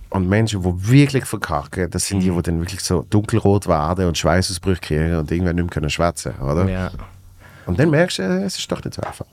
und 0.10 0.30
Menschen, 0.30 0.62
die 0.62 0.88
wirklich 0.90 1.26
verkacken, 1.26 1.90
das 1.90 2.08
sind 2.08 2.20
die, 2.22 2.30
Mhm. 2.32 2.36
die 2.38 2.42
dann 2.44 2.60
wirklich 2.60 2.82
so 2.82 3.06
dunkelrot 3.10 3.68
werden 3.68 4.08
und 4.08 4.18
Schweißausbrüche 4.18 4.82
kriegen 4.82 5.16
und 5.16 5.32
irgendwann 5.32 5.56
nicht 5.56 5.66
mehr 5.66 5.74
können 5.74 5.90
schwätzen 5.90 6.34
oder? 6.40 6.70
Ja. 6.70 6.92
Und 7.66 7.80
dann 7.80 7.90
merkst 7.90 8.20
du, 8.20 8.24
äh, 8.24 8.44
es 8.44 8.58
ist 8.60 8.72
doch 8.72 8.84
nicht 8.84 8.94
so 8.94 9.02
einfach. 9.02 9.26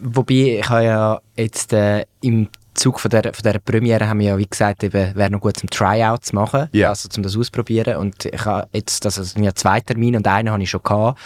Wobei, 0.00 0.58
ich 0.60 0.68
habe 0.68 0.84
ja 0.84 1.20
jetzt 1.36 1.72
äh, 1.72 2.04
im 2.22 2.48
Zug 2.78 3.00
von 3.00 3.10
der, 3.10 3.34
von 3.34 3.42
der 3.42 3.58
Premiere 3.58 4.08
haben 4.08 4.20
wir 4.20 4.28
ja, 4.28 4.38
wie 4.38 4.46
gesagt, 4.48 4.84
eben, 4.84 5.14
wäre 5.14 5.30
noch 5.30 5.40
gut 5.40 5.56
zum 5.58 5.68
Tryout 5.68 6.24
zu 6.24 6.34
machen, 6.34 6.68
Ja. 6.72 6.88
also 6.90 7.08
zum 7.08 7.22
das 7.22 7.36
ausprobieren. 7.36 7.96
Und 7.96 8.24
ich 8.24 8.44
habe 8.44 8.68
jetzt, 8.72 9.04
das 9.04 9.16
sind 9.16 9.42
ja 9.42 9.54
zwei 9.54 9.80
Termine 9.80 10.18
und 10.18 10.26
einen 10.26 10.50
habe 10.50 10.62
ich 10.62 10.70
schon 10.70 10.82
gehabt. 10.82 11.18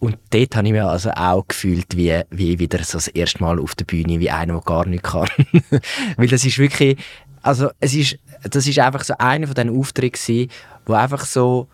Und 0.00 0.16
dort 0.30 0.54
habe 0.54 0.66
ich 0.66 0.72
mich 0.72 0.82
also 0.82 1.10
auch 1.10 1.46
gefühlt, 1.48 1.96
wie, 1.96 2.20
wie 2.30 2.58
wieder 2.58 2.82
so 2.84 2.98
das 2.98 3.08
erste 3.08 3.42
Mal 3.42 3.58
auf 3.58 3.74
der 3.74 3.84
Bühne, 3.84 4.20
wie 4.20 4.30
einer, 4.30 4.52
der 4.54 4.62
gar 4.62 4.86
nichts 4.86 5.10
kann. 5.10 5.28
Weil 6.16 6.28
das 6.28 6.44
ist 6.44 6.58
wirklich, 6.58 6.96
also 7.42 7.70
es 7.80 7.94
ist, 7.94 8.18
das 8.44 8.66
ist 8.66 8.78
einfach 8.78 9.02
so 9.02 9.14
einer 9.18 9.46
von 9.46 9.54
diesen 9.54 9.76
Auftritten 9.76 10.12
gewesen, 10.20 10.50
wo 10.86 10.92
einfach 10.92 11.24
so 11.24 11.68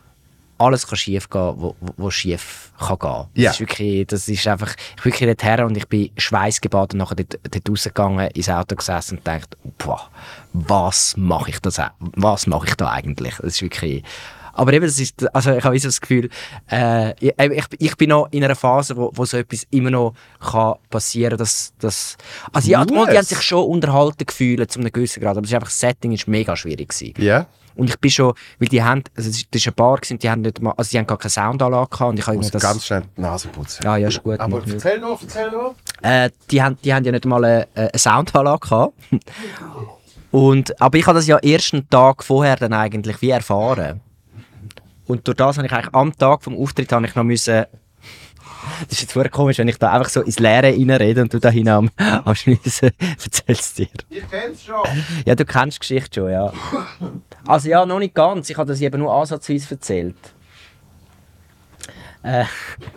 alles 0.58 0.86
kann 0.86 0.96
schief 0.96 1.28
gehen, 1.28 1.74
wo, 1.96 2.10
schief 2.10 2.72
kann 2.78 2.98
gehen. 2.98 3.44
Das 3.44 3.54
ist 3.54 3.60
wirklich, 3.60 4.06
das 4.06 4.28
ist 4.28 4.46
einfach, 4.46 4.74
ich 4.96 5.02
bin 5.02 5.12
wirklich 5.12 5.28
dort 5.28 5.44
her 5.44 5.66
und 5.66 5.76
ich 5.76 5.88
bin 5.88 6.10
schweißgebadet 6.16 6.94
nachher 6.98 7.16
dort, 7.16 7.38
dort 7.42 7.70
rausgegangen, 7.70 8.30
ins 8.30 8.48
Auto 8.48 8.76
gesessen 8.76 9.18
und 9.18 9.26
dachte, 9.26 9.56
boah, 9.78 10.10
was 10.52 11.16
mache 11.16 11.50
ich 11.50 11.60
das, 11.60 11.80
was 11.98 12.46
mache 12.46 12.68
ich 12.68 12.74
da 12.74 12.90
eigentlich? 12.90 13.36
Das 13.36 13.54
ist 13.54 13.62
wirklich, 13.62 14.02
aber 14.54 14.72
eben, 14.72 14.86
das 14.86 15.00
ist, 15.00 15.34
also 15.34 15.52
ich 15.52 15.64
habe 15.64 15.78
so 15.78 15.88
das 15.88 16.00
Gefühl, 16.00 16.30
äh, 16.70 17.12
ich, 17.18 17.64
ich, 17.78 17.96
bin 17.96 18.10
noch 18.10 18.28
in 18.30 18.44
einer 18.44 18.54
Phase, 18.54 18.96
wo, 18.96 19.10
wo 19.12 19.24
so 19.24 19.36
etwas 19.36 19.66
immer 19.70 19.90
noch 19.90 20.14
kann 20.40 20.74
passieren, 20.90 21.36
dass, 21.36 21.74
dass 21.80 22.16
also 22.52 22.70
ja, 22.70 22.84
die, 22.84 22.94
Muss. 22.94 23.08
die 23.10 23.16
haben 23.16 23.24
sich 23.24 23.42
schon 23.42 23.64
unterhalten 23.66 24.24
gefühlt, 24.24 24.70
zu 24.70 24.78
einem 24.78 24.92
gewissen 24.92 25.20
Grad, 25.20 25.36
aber 25.36 25.44
es 25.44 25.50
ist 25.50 25.54
einfach, 25.54 25.68
das 25.68 25.80
Setting 25.80 26.12
ist 26.12 26.28
mega 26.28 26.56
schwierig. 26.56 26.94
Ja? 27.18 27.46
Und 27.76 27.90
ich 27.90 27.98
bin 27.98 28.10
schon, 28.10 28.34
weil 28.58 28.68
die 28.68 28.82
haben, 28.82 29.02
also 29.16 29.28
das 29.28 29.44
ist 29.52 29.66
ein 29.66 29.74
Bar 29.74 29.96
gewesen, 29.96 30.18
die 30.18 30.30
haben 30.30 30.42
nicht 30.42 30.60
mal, 30.60 30.72
also 30.76 30.90
die 30.90 30.98
haben 30.98 31.06
gar 31.06 31.18
keine 31.18 31.30
Soundanlage 31.30 31.90
gehabt 31.90 32.10
und 32.10 32.18
ich 32.18 32.26
habe 32.26 32.38
das, 32.38 32.62
ganz 32.62 32.86
schnell 32.86 33.02
die 33.16 33.20
Nase 33.20 33.48
putzen. 33.48 33.82
ja, 33.84 33.96
ja, 33.96 34.08
ist 34.08 34.22
gut. 34.22 34.38
Aber 34.38 34.62
erzähl 34.66 35.00
noch, 35.00 35.20
erzähl 35.20 35.50
noch. 35.50 35.74
Äh, 36.02 36.30
die, 36.50 36.62
haben, 36.62 36.78
die 36.84 36.94
haben 36.94 37.04
ja 37.04 37.12
nicht 37.12 37.24
mal 37.24 37.44
eine, 37.44 37.68
eine 37.74 37.90
Soundanlage 37.96 38.60
gehabt. 38.60 38.94
Und, 40.30 40.80
aber 40.80 40.98
ich 40.98 41.06
habe 41.06 41.16
das 41.16 41.28
ja 41.28 41.38
erst 41.38 41.74
einen 41.74 41.88
Tag 41.88 42.24
vorher 42.24 42.56
dann 42.56 42.72
eigentlich 42.72 43.22
wie 43.22 43.30
erfahren. 43.30 44.00
Und 45.06 45.28
durch 45.28 45.36
das 45.36 45.58
habe 45.58 45.66
ich 45.66 45.72
eigentlich 45.72 45.94
am 45.94 46.16
Tag 46.16 46.42
vom 46.42 46.56
Auftritt 46.56 46.90
habe 46.92 47.06
ich 47.06 47.14
noch 47.14 47.22
müssen 47.22 47.66
das 48.88 48.92
ist 48.92 49.02
jetzt 49.02 49.12
voll 49.12 49.28
komisch, 49.28 49.58
wenn 49.58 49.68
ich 49.68 49.78
da 49.78 49.92
einfach 49.92 50.08
so 50.08 50.22
ins 50.22 50.38
Leere 50.38 50.68
reinrede 50.68 51.22
und 51.22 51.32
du 51.32 51.38
da 51.38 51.50
hinein 51.50 51.74
am, 51.74 51.90
am 52.24 52.34
Schniesen 52.34 52.90
erzählst 53.24 53.78
dir. 53.78 53.88
Ich 54.10 54.28
kenn's 54.30 54.64
schon. 54.64 54.82
Ja, 55.24 55.34
du 55.34 55.44
kennst 55.44 55.76
die 55.76 55.80
Geschichte 55.80 56.20
schon, 56.20 56.30
ja. 56.30 56.52
Also 57.46 57.68
ja, 57.68 57.84
noch 57.84 57.98
nicht 57.98 58.14
ganz. 58.14 58.50
Ich 58.50 58.56
habe 58.56 58.68
das 58.68 58.80
eben 58.80 59.00
nur 59.00 59.12
ansatzweise 59.12 59.74
erzählt. 59.74 60.16
Äh, 62.24 62.44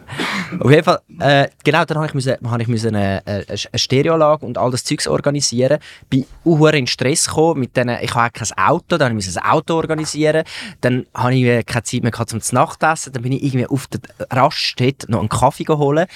auf 0.60 0.72
jeden 0.72 0.84
Fall, 0.84 1.02
äh, 1.20 1.50
genau, 1.64 1.84
dann 1.84 1.98
habe 1.98 2.08
ich, 2.08 2.14
müssen, 2.14 2.38
habe 2.50 2.62
ich 2.62 2.68
müssen 2.70 2.96
eine, 2.96 3.22
eine, 3.26 3.46
eine 3.48 3.58
Stereoanlage 3.76 4.46
und 4.46 4.58
all 4.58 4.72
das 4.72 4.86
Zeugs 4.86 5.08
organisieren. 5.08 5.80
Bin 6.10 6.26
auch 6.46 6.66
in 6.68 6.88
Stress 6.88 7.28
gekommen 7.28 7.60
mit 7.60 7.76
denen, 7.76 7.98
ich 8.02 8.16
habe 8.16 8.32
kein 8.32 8.58
Auto, 8.58 8.98
dann 8.98 9.14
musste 9.14 9.32
ich 9.32 9.38
ein 9.38 9.52
Auto 9.52 9.76
organisieren. 9.76 10.44
Dann 10.80 11.06
habe 11.14 11.36
ich 11.36 11.44
äh, 11.44 11.64
keine 11.64 11.84
Zeit 11.84 12.04
mehr 12.04 12.12
gehabt 12.12 12.30
zum 12.30 12.40
Nachtessen. 12.52 13.12
Dann 13.12 13.22
bin 13.22 13.34
ich 13.34 13.44
irgendwie 13.44 13.68
auf 13.68 13.88
der 13.88 14.00
Raststätte 14.32 15.12
noch 15.12 15.20
einen 15.20 15.30
Kaffee 15.30 15.66
geholt, 15.66 16.08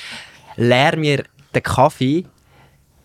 leer 0.56 0.96
mir 0.96 1.26
den 1.54 1.64
Kaffee 1.64 2.26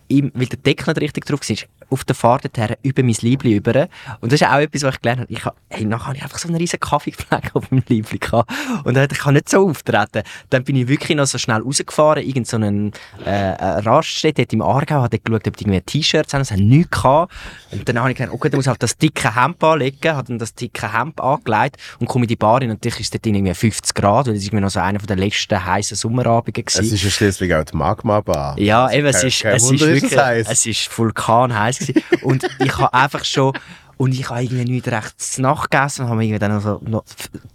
im, 0.07 0.31
weil 0.33 0.47
der 0.47 0.59
Deckel 0.59 0.93
nicht 0.93 1.01
richtig 1.01 1.25
drauf 1.25 1.41
war, 1.47 1.57
auf 1.89 2.03
der 2.03 2.15
Fahrt 2.15 2.45
dorthin 2.45 2.75
über 2.83 3.03
mein 3.03 3.15
Liebli 3.21 3.55
über. 3.55 3.87
Und 4.19 4.31
das 4.31 4.41
ist 4.41 4.47
auch 4.47 4.59
etwas, 4.59 4.83
was 4.83 4.95
ich 4.95 5.01
gelernt 5.01 5.21
habe. 5.21 5.31
Ich 5.33 5.45
habe, 5.45 5.55
hey, 5.69 5.85
nachher 5.85 6.07
habe 6.07 6.17
ich 6.17 6.23
einfach 6.23 6.37
so 6.37 6.47
einen 6.47 6.57
riesen 6.57 6.79
Kaffeefleck 6.79 7.51
auf 7.55 7.71
meinem 7.71 7.83
Liebli 7.87 8.17
gehabt. 8.17 8.51
Und 8.83 8.95
dann, 8.95 9.07
ich 9.11 9.17
kann 9.17 9.33
nicht 9.33 9.49
so 9.49 9.69
auftreten. 9.69 10.23
Dann 10.49 10.63
bin 10.63 10.75
ich 10.75 10.87
wirklich 10.87 11.17
noch 11.17 11.25
so 11.27 11.37
schnell 11.37 11.61
rausgefahren, 11.61 12.23
irgend 12.23 12.47
so 12.47 12.57
einen, 12.57 12.91
äh, 13.25 13.29
eine 13.29 13.85
Raststätte 13.85 14.41
dort 14.43 14.53
im 14.53 14.61
Aargau, 14.61 15.01
habe 15.01 15.19
geschaut, 15.19 15.47
ob 15.47 15.57
die 15.57 15.63
irgendwie 15.63 15.81
T-Shirts 15.81 16.33
haben, 16.33 16.41
es 16.41 16.51
haben 16.51 16.67
nichts 16.67 16.91
gehabt. 16.91 17.33
Und 17.71 17.87
dann 17.87 17.99
habe 17.99 18.11
ich 18.11 18.17
gedacht, 18.17 18.33
okay, 18.33 18.49
dann 18.49 18.57
muss 18.57 18.65
ich 18.65 18.69
halt 18.69 18.83
das 18.83 18.97
dicke 18.97 19.35
Hemd 19.35 19.63
anlegen, 19.63 20.15
habe 20.15 20.27
dann 20.27 20.39
das 20.39 20.53
dicke 20.53 20.91
Hemd 20.93 21.19
angelegt 21.21 21.77
und 21.99 22.07
komme 22.07 22.25
in 22.25 22.29
die 22.29 22.35
Bar 22.35 22.55
rein 22.61 22.69
und 22.69 22.83
natürlich 22.83 23.01
ist 23.01 23.13
dort 23.13 23.25
irgendwie 23.25 23.53
50 23.53 23.95
Grad, 23.95 24.27
weil 24.27 24.33
das 24.33 24.41
ist 24.41 24.47
irgendwie 24.47 24.63
noch 24.63 24.69
so 24.71 24.79
einer 24.79 24.99
den 24.99 25.17
letzten 25.17 25.63
heißen 25.63 25.95
Sommerabenden 25.95 26.63
Es 26.65 26.73
gewesen. 26.75 26.93
ist 26.95 27.03
ja 27.03 27.09
schließlich 27.09 27.55
auch 27.55 27.63
die 27.63 27.75
Magma-Bar. 27.77 28.59
Ja, 28.59 28.91
eben, 28.91 29.07
es 29.07 29.23
ist, 29.23 29.43
es 29.45 29.71
ist 29.71 29.81
es 29.81 29.96
wirklich, 30.01 30.19
heiß. 30.19 30.47
es 30.49 30.65
ist 30.65 30.97
vulkanheiß 30.97 31.79
gewesen. 31.79 32.03
Und 32.21 32.47
ich 32.59 32.77
habe 32.77 32.93
einfach 32.93 33.23
schon, 33.25 33.53
und 33.97 34.13
ich 34.13 34.29
habe 34.29 34.43
irgendwie 34.43 34.65
nicht 34.65 34.87
recht 34.87 35.19
zu 35.19 35.41
Nacht 35.41 35.71
gegessen 35.71 36.03
und 36.03 36.09
habe 36.09 36.23
irgendwie 36.23 36.39
dann 36.39 36.53
noch, 36.53 36.61
so, 36.61 36.79
noch 36.85 37.03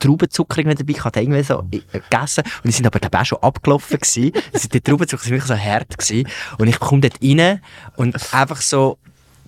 Traubenzucker 0.01 0.59
irgendwie 0.59 0.85
dabei 0.85 0.93
gehabt, 0.93 1.17
irgendwie 1.17 1.43
so 1.43 1.65
äh, 1.71 1.81
gegessen. 1.93 2.43
Und 2.45 2.65
die 2.65 2.73
sind 2.73 2.87
aber 2.87 2.99
dann 2.99 3.21
auch 3.21 3.25
schon 3.25 3.39
abgelaufen 3.43 3.99
gewesen. 3.99 4.33
Also 4.53 4.69
die 4.69 4.81
Traubenzucker 4.81 5.23
sind 5.23 5.33
wirklich 5.33 5.49
so 5.49 5.57
hart 5.57 5.97
gewesen. 5.97 6.29
Und 6.59 6.69
ich 6.69 6.81
komme 6.81 7.01
dort 7.01 7.23
rein 7.23 7.61
und 7.97 8.17
einfach 8.35 8.61
so, 8.61 8.99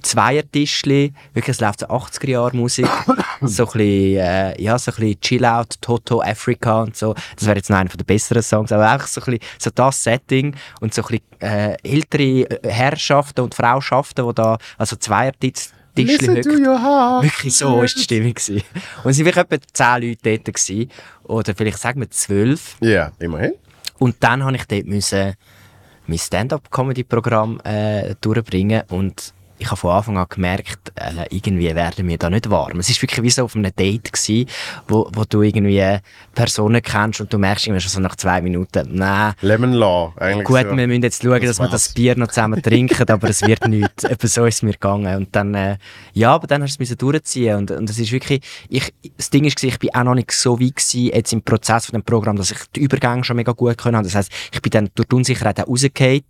Zweiertischli, 0.04 1.12
wirklich, 1.32 1.56
es 1.56 1.60
läuft 1.60 1.80
so 1.80 1.86
80er 1.86 2.30
Jahre 2.30 2.56
Musik, 2.56 2.86
so 3.42 3.64
ein 3.64 3.72
bisschen, 3.72 4.16
äh, 4.16 4.62
ja, 4.62 4.78
so 4.78 4.92
ein 4.92 4.96
bisschen 4.96 5.20
Chill-Out, 5.20 5.80
Toto, 5.80 6.20
Africa 6.22 6.82
und 6.82 6.96
so. 6.96 7.14
Das 7.36 7.46
wäre 7.46 7.56
jetzt 7.56 7.70
noch 7.70 7.78
einer 7.78 7.90
der 7.90 8.04
besseren 8.04 8.42
Songs, 8.42 8.70
aber 8.70 8.90
einfach 8.90 9.06
so 9.06 9.20
ein 9.22 9.24
bisschen, 9.24 9.40
so 9.58 9.70
das 9.74 10.02
Setting 10.02 10.54
und 10.80 10.94
so 10.94 11.02
ein 11.02 11.08
bisschen, 11.08 11.40
äh, 11.40 11.76
ältere 11.82 12.60
Herrschaften 12.62 13.40
und 13.40 13.54
Frauschaften, 13.54 14.26
die 14.26 14.34
da, 14.34 14.58
also 14.78 14.96
your 16.66 16.82
heart. 16.82 17.22
Wirklich 17.22 17.56
so 17.56 17.76
war 17.76 17.86
die 17.86 17.88
Stimmung. 17.88 18.34
Gewesen. 18.34 18.62
Und 19.04 19.10
es 19.10 19.18
waren 19.18 19.26
wirklich 19.26 19.44
etwa 19.44 19.56
10 19.72 20.08
Leute 20.08 20.18
dort. 20.22 20.44
Gewesen. 20.44 20.90
Oder 21.22 21.54
vielleicht 21.54 21.78
sagen 21.78 22.00
wir 22.00 22.10
12. 22.10 22.76
Ja, 22.80 23.12
immerhin. 23.20 23.52
Und 23.98 24.16
dann 24.20 24.40
musste 24.40 24.56
ich 24.56 24.64
dort 24.66 24.86
müssen 24.86 25.34
mein 26.06 26.18
Stand-up-Comedy-Programm 26.18 27.60
äh, 27.64 28.14
durchbringen. 28.20 28.82
Und 28.88 29.32
ich 29.64 29.70
habe 29.70 29.78
von 29.78 29.92
Anfang 29.92 30.18
an 30.18 30.26
gemerkt, 30.28 30.92
äh, 30.96 31.24
irgendwie 31.30 31.74
werden 31.74 32.06
wir 32.06 32.18
da 32.18 32.28
nicht 32.28 32.50
warm. 32.50 32.78
Es 32.78 32.90
ist 32.90 33.00
wirklich 33.00 33.22
wie 33.22 33.30
so 33.30 33.44
auf 33.44 33.56
einem 33.56 33.74
Date 33.74 34.12
gewesen, 34.12 34.46
wo, 34.88 35.08
wo 35.14 35.24
du 35.24 35.40
irgendwie 35.40 35.98
Personen 36.34 36.82
kennst 36.82 37.22
und 37.22 37.32
du 37.32 37.38
merkst 37.38 37.66
irgendwie 37.66 37.80
schon 37.80 37.90
so 37.90 38.00
nach 38.00 38.16
zwei 38.16 38.42
Minuten, 38.42 38.90
nein. 38.92 39.32
Lemon 39.40 39.72
Law, 39.72 40.12
eigentlich 40.16 40.44
Gut, 40.44 40.60
so. 40.68 40.76
wir 40.76 40.86
müssen 40.86 41.02
jetzt 41.02 41.22
schauen, 41.22 41.40
dass 41.40 41.58
wir 41.58 41.68
das 41.68 41.94
Bier 41.94 42.14
noch 42.16 42.28
zusammen 42.28 42.62
trinken, 42.62 43.08
aber 43.08 43.30
es 43.30 43.40
wird 43.40 43.66
nichts. 43.66 44.04
Etwa 44.14 44.26
so 44.26 44.44
ist 44.44 44.56
es 44.56 44.62
mir 44.62 44.72
gegangen. 44.72 45.16
Und 45.16 45.34
dann, 45.34 45.54
äh, 45.54 45.78
ja, 46.12 46.34
aber 46.34 46.46
dann 46.46 46.62
hast 46.62 46.78
du 46.78 46.82
es 46.82 46.94
durchziehen 46.96 47.56
und, 47.56 47.70
und 47.70 47.88
es 47.88 47.98
ist 47.98 48.12
wirklich, 48.12 48.42
ich, 48.68 48.92
das 49.16 49.30
Ding 49.30 49.44
ist, 49.44 49.62
ich 49.64 49.78
bin 49.78 49.94
auch 49.94 50.04
noch 50.04 50.14
nicht 50.14 50.30
so 50.32 50.60
weit 50.60 50.76
gewesen, 50.76 51.06
jetzt 51.06 51.32
im 51.32 51.42
Prozess 51.42 51.86
von 51.86 51.94
dem 51.94 52.04
Programm, 52.04 52.36
dass 52.36 52.50
ich 52.50 52.58
die 52.76 52.80
Übergänge 52.80 53.24
schon 53.24 53.36
mega 53.36 53.52
gut 53.52 53.78
können. 53.78 54.02
Das 54.02 54.14
heisst, 54.14 54.30
ich 54.52 54.60
bin 54.60 54.70
dann 54.70 54.90
durch 54.94 55.08
die 55.08 55.16
Unsicherheit 55.16 55.58
auch 55.60 55.68
rausgefallen. 55.68 56.22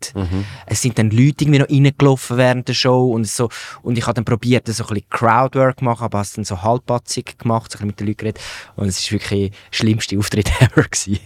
Es 0.66 0.82
sind 0.82 0.98
dann 0.98 1.10
Leute 1.10 1.44
irgendwie 1.44 1.58
noch 1.58 1.68
reingelaufen 1.68 2.36
während 2.36 2.68
der 2.68 2.74
Show 2.74 3.10
und 3.12 3.23
so, 3.26 3.48
und 3.82 3.96
ich 3.98 4.04
habe 4.06 4.14
dann 4.14 4.24
probiert, 4.24 4.66
so 4.68 4.84
ein 4.84 4.88
bisschen 4.88 5.08
Crowdwork 5.10 5.78
zu 5.78 5.84
machen, 5.84 6.04
aber 6.04 6.18
habe 6.18 6.26
es 6.26 6.32
dann 6.32 6.44
so 6.44 6.62
halbpatzig 6.62 7.38
gemacht, 7.38 7.70
so 7.72 7.76
ein 7.78 7.78
bisschen 7.78 7.86
mit 7.88 8.00
den 8.00 8.06
Leuten 8.08 8.16
geredet. 8.18 8.40
Und 8.76 8.86
es 8.88 8.98
ist 9.00 9.12
wirklich 9.12 9.50
der 9.50 9.56
schlimmste 9.70 10.18
Auftritt 10.18 10.50
ever 10.60 10.82
gewesen. 10.82 11.18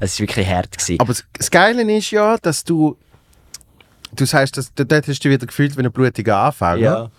Es 0.00 0.12
ist 0.14 0.20
wirklich 0.20 0.46
hart 0.48 0.70
gewesen. 0.76 1.00
Aber 1.00 1.12
das- 1.38 1.50
Geile 1.50 1.82
ist 1.96 2.10
ja, 2.10 2.36
dass 2.38 2.64
du. 2.64 2.96
Du 4.14 4.26
sagst, 4.26 4.56
dass, 4.58 4.72
dort 4.74 5.08
hast 5.08 5.24
du 5.24 5.30
wieder 5.30 5.46
gefühlt 5.46 5.76
wie 5.78 5.82
ein 5.82 5.90
blutiger 5.90 6.36
Anfänger. 6.36 6.76
ja, 6.78 7.10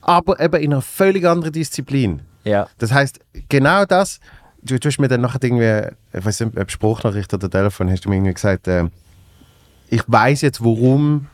Aber 0.00 0.38
eben 0.38 0.62
in 0.62 0.72
einer 0.72 0.82
völlig 0.82 1.24
anderen 1.26 1.52
Disziplin. 1.52 2.22
ja. 2.44 2.68
Das 2.78 2.92
heißt, 2.92 3.18
genau 3.48 3.84
das. 3.84 4.20
Du, 4.62 4.78
du 4.78 4.88
hast 4.88 4.98
mir 4.98 5.08
dann 5.08 5.20
nachher 5.22 5.42
irgendwie, 5.42 5.92
ich 6.16 6.24
weiß 6.24 6.40
nicht, 6.40 6.56
ob 6.56 6.70
Spruchnachricht 6.70 7.32
oder 7.34 7.50
Telefon, 7.50 7.90
hast 7.90 8.04
du 8.04 8.08
mir 8.08 8.16
irgendwie 8.16 8.34
gesagt, 8.34 8.68
äh, 8.68 8.84
ich 9.90 10.02
weiß 10.06 10.40
jetzt, 10.42 10.62
warum 10.64 11.26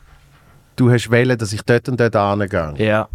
du 0.75 0.91
hast 0.91 1.09
wählen, 1.11 1.37
dass 1.37 1.53
ich 1.53 1.61
dort 1.63 1.89
und 1.89 1.99
dort 1.99 2.15
angehe. 2.15 2.73
Ja. 2.77 3.07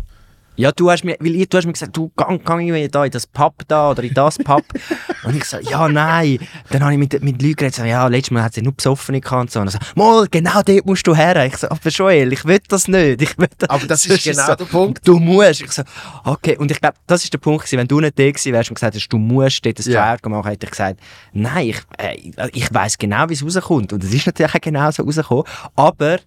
Ja, 0.58 0.72
du 0.72 0.90
hast 0.90 1.04
mir, 1.04 1.16
weil 1.20 1.36
ich, 1.36 1.48
du 1.48 1.56
hast 1.56 1.66
mir 1.66 1.72
gesagt, 1.72 1.96
du 1.96 2.10
gang, 2.16 2.44
gang 2.44 2.60
irgendwie 2.60 2.88
da 2.88 3.04
in 3.04 3.12
das 3.12 3.28
Pub 3.28 3.54
da 3.68 3.92
oder 3.92 4.02
in 4.02 4.12
das 4.12 4.38
Pub. 4.38 4.64
und 5.22 5.36
ich 5.36 5.44
so, 5.44 5.56
ja, 5.58 5.88
nein. 5.88 6.40
Dann 6.70 6.82
habe 6.82 6.94
ich 6.94 6.98
mit, 6.98 7.22
mit 7.22 7.40
Leuten 7.40 7.54
geredet, 7.54 7.76
so, 7.76 7.84
ja, 7.84 8.08
letztes 8.08 8.32
Mal 8.32 8.42
hat 8.42 8.54
sie 8.54 8.62
nur 8.62 8.72
besoffen 8.72 9.20
gehabt 9.20 9.40
und 9.40 9.50
so. 9.52 9.60
Und 9.60 9.70
so, 9.70 9.78
mal, 9.94 10.26
genau 10.28 10.60
dort 10.62 10.84
musst 10.84 11.06
du 11.06 11.14
her. 11.14 11.46
Ich 11.46 11.56
so, 11.58 11.68
aber 11.68 11.88
Joel, 11.88 12.32
ich 12.32 12.44
will 12.44 12.58
das 12.66 12.88
nicht. 12.88 13.22
Ich 13.22 13.38
will 13.38 13.46
das. 13.56 13.70
Aber 13.70 13.86
das 13.86 14.04
ist 14.04 14.24
Sonst 14.24 14.36
genau 14.36 14.46
so, 14.48 14.54
der 14.56 14.64
Punkt. 14.64 15.06
Du 15.06 15.20
musst. 15.20 15.60
Ich 15.60 15.70
so, 15.70 15.84
okay. 16.24 16.56
Und 16.56 16.72
ich 16.72 16.80
glaube, 16.80 16.96
das 17.06 17.22
ist 17.22 17.32
der 17.32 17.38
Punkt 17.38 17.62
gewesen, 17.62 17.78
wenn 17.78 17.86
du 17.86 18.00
nicht 18.00 18.18
da 18.18 18.24
gewesen 18.24 18.52
wärst 18.52 18.70
und 18.70 18.74
gesagt 18.74 18.96
hast, 18.96 19.08
du 19.08 19.16
musst 19.18 19.64
dort 19.64 19.78
ein 19.78 19.92
Ja. 19.92 20.16
Tryout 20.16 20.28
machen, 20.28 20.50
hätte 20.50 20.66
ich 20.66 20.72
gesagt, 20.72 20.98
nein, 21.34 21.68
ich, 21.68 21.80
äh, 21.98 22.48
ich 22.52 22.74
weiss 22.74 22.98
genau, 22.98 23.28
wie 23.28 23.34
es 23.34 23.44
rauskommt. 23.44 23.92
Und 23.92 24.02
es 24.02 24.12
ist 24.12 24.26
natürlich 24.26 24.52
auch 24.52 24.60
genau 24.60 24.90
so 24.90 25.04
rausgekommen. 25.04 25.44
Aber 25.76 26.18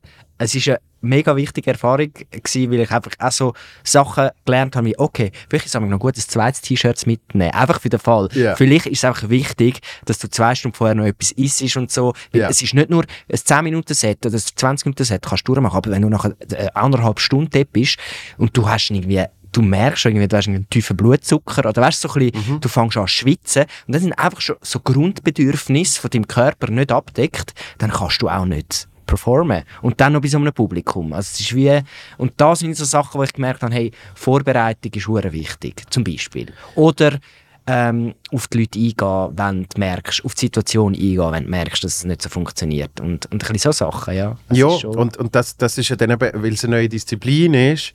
es 0.44 0.56
ist 0.56 0.68
eine 0.70 0.80
mega 1.02 1.36
wichtige 1.36 1.72
Erfahrung 1.72 2.12
gewesen, 2.14 2.72
weil 2.72 2.80
ich 2.80 2.92
einfach 2.92 3.12
auch 3.20 3.32
so 3.32 3.54
Sachen 3.84 4.30
gelernt 4.46 4.76
habe, 4.76 4.88
wie, 4.88 4.98
okay, 4.98 5.32
vielleicht 5.50 5.66
ist 5.68 5.76
es 5.76 5.82
noch 5.82 6.00
gut, 6.00 6.18
ein 6.18 6.22
zweites 6.22 6.62
T-Shirt 6.62 7.06
mitnehmen. 7.06 7.52
Einfach 7.52 7.80
für 7.80 7.90
den 7.90 8.00
Fall. 8.00 8.28
Ja. 8.34 8.56
Vielleicht 8.56 8.88
ist 8.88 9.00
es 9.00 9.06
einfach 9.06 9.30
wichtig, 9.30 9.80
dass 10.06 10.18
du 10.20 10.30
zwei 10.30 10.56
Stunden 10.56 10.76
vorher 10.76 10.96
noch 10.96 11.06
etwas 11.06 11.32
isst 11.32 11.78
und 11.78 11.92
so. 11.92 12.14
Ja. 12.34 12.50
Es 12.50 12.62
ist 12.62 12.74
nicht 12.74 12.90
nur 12.90 13.04
ein 13.04 13.38
10-Minuten-Set 13.38 14.26
oder 14.26 14.36
ein 14.36 14.40
20-Minuten-Set, 14.40 15.22
kannst 15.22 15.48
du 15.48 15.54
durchmachen, 15.54 15.78
aber 15.78 15.92
wenn 15.92 16.02
du 16.02 16.10
nachher 16.10 16.36
äh, 16.52 16.68
anderthalb 16.74 17.20
Stunden 17.20 17.52
dort 17.52 17.72
bist 17.72 17.98
und 18.38 18.56
du 18.58 18.68
hast 18.68 18.90
irgendwie 18.90 19.26
du 19.54 19.62
merkst 19.62 20.06
irgendwie, 20.06 20.30
du 20.30 20.38
hast 20.38 20.48
einen 20.48 20.70
tiefen 20.70 20.96
Blutzucker 20.96 21.68
oder 21.68 21.82
weißt, 21.82 22.00
so 22.00 22.10
ein 22.14 22.32
bisschen, 22.32 22.54
Mhm. 22.54 22.62
du 22.62 22.70
fängst 22.70 22.96
an 22.96 23.06
zu 23.06 23.14
schwitzen 23.14 23.66
und 23.86 23.94
das 23.94 24.02
sind 24.02 24.14
einfach 24.14 24.40
schon 24.40 24.56
so 24.62 24.80
Grundbedürfnisse 24.80 26.00
von 26.00 26.10
deinem 26.10 26.26
Körper 26.28 26.72
nicht 26.72 26.90
abdeckt, 26.92 27.54
dann 27.78 27.92
kannst 27.92 28.22
du 28.22 28.30
auch 28.30 28.46
nicht 28.46 28.88
performen. 29.12 29.64
Und 29.82 30.00
dann 30.00 30.14
noch 30.14 30.22
bei 30.22 30.28
so 30.30 30.38
einem 30.38 30.54
Publikum. 30.54 31.12
Also 31.14 31.30
es 31.34 31.40
ist 31.42 31.56
wie, 31.56 31.80
und 32.18 32.32
das 32.38 32.60
sind 32.60 32.76
so 32.78 32.86
Sachen, 32.86 33.20
wo 33.20 33.24
ich 33.24 33.34
gemerkt 33.34 33.62
habe, 33.62 33.74
hey, 33.74 33.92
Vorbereitung 34.16 34.92
ist 34.94 35.08
hure 35.08 35.32
wichtig, 35.32 35.84
zum 35.90 36.04
Beispiel. 36.04 36.48
Oder 36.76 37.20
ähm, 37.68 38.16
auf 38.32 38.48
die 38.48 38.60
Leute 38.60 38.80
eingehen, 38.80 39.38
wenn 39.38 39.64
du 39.64 39.80
merkst, 39.80 40.26
auf 40.26 40.34
die 40.34 40.46
Situation 40.46 40.94
eingehen, 40.94 41.32
wenn 41.32 41.44
du 41.44 41.50
merkst, 41.50 41.84
dass 41.84 41.98
es 41.98 42.04
nicht 42.06 42.22
so 42.22 42.30
funktioniert. 42.30 43.00
Und, 43.00 43.26
und 43.32 43.44
ein 43.44 43.54
bisschen 43.54 43.72
so 43.72 43.86
Sachen, 43.86 44.16
ja. 44.16 44.38
Das 44.50 44.58
Ja, 44.58 44.68
und, 44.68 45.18
und 45.18 45.36
das, 45.36 45.58
das 45.58 45.78
ist 45.78 45.90
ja 45.90 45.96
dann 45.96 46.10
eben, 46.12 46.42
weil 46.42 46.54
es 46.54 46.64
eine 46.64 46.78
neue 46.78 46.90
Disziplin 46.90 47.54
ist, 47.54 47.94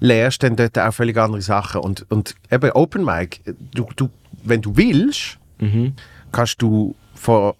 lernst 0.00 0.42
du 0.42 0.46
dann 0.46 0.56
dort 0.56 0.78
auch 0.78 0.94
völlig 0.94 1.16
andere 1.18 1.42
Sachen. 1.42 1.80
Und, 1.80 2.06
und 2.10 2.34
eben 2.50 2.70
Open 2.72 3.04
Mic, 3.04 3.40
du, 3.74 3.86
du, 3.96 4.08
wenn 4.44 4.62
du 4.62 4.76
willst, 4.76 5.38
Mhm. 5.58 5.94
kannst 6.32 6.60
du 6.60 6.94
vor, 7.14 7.54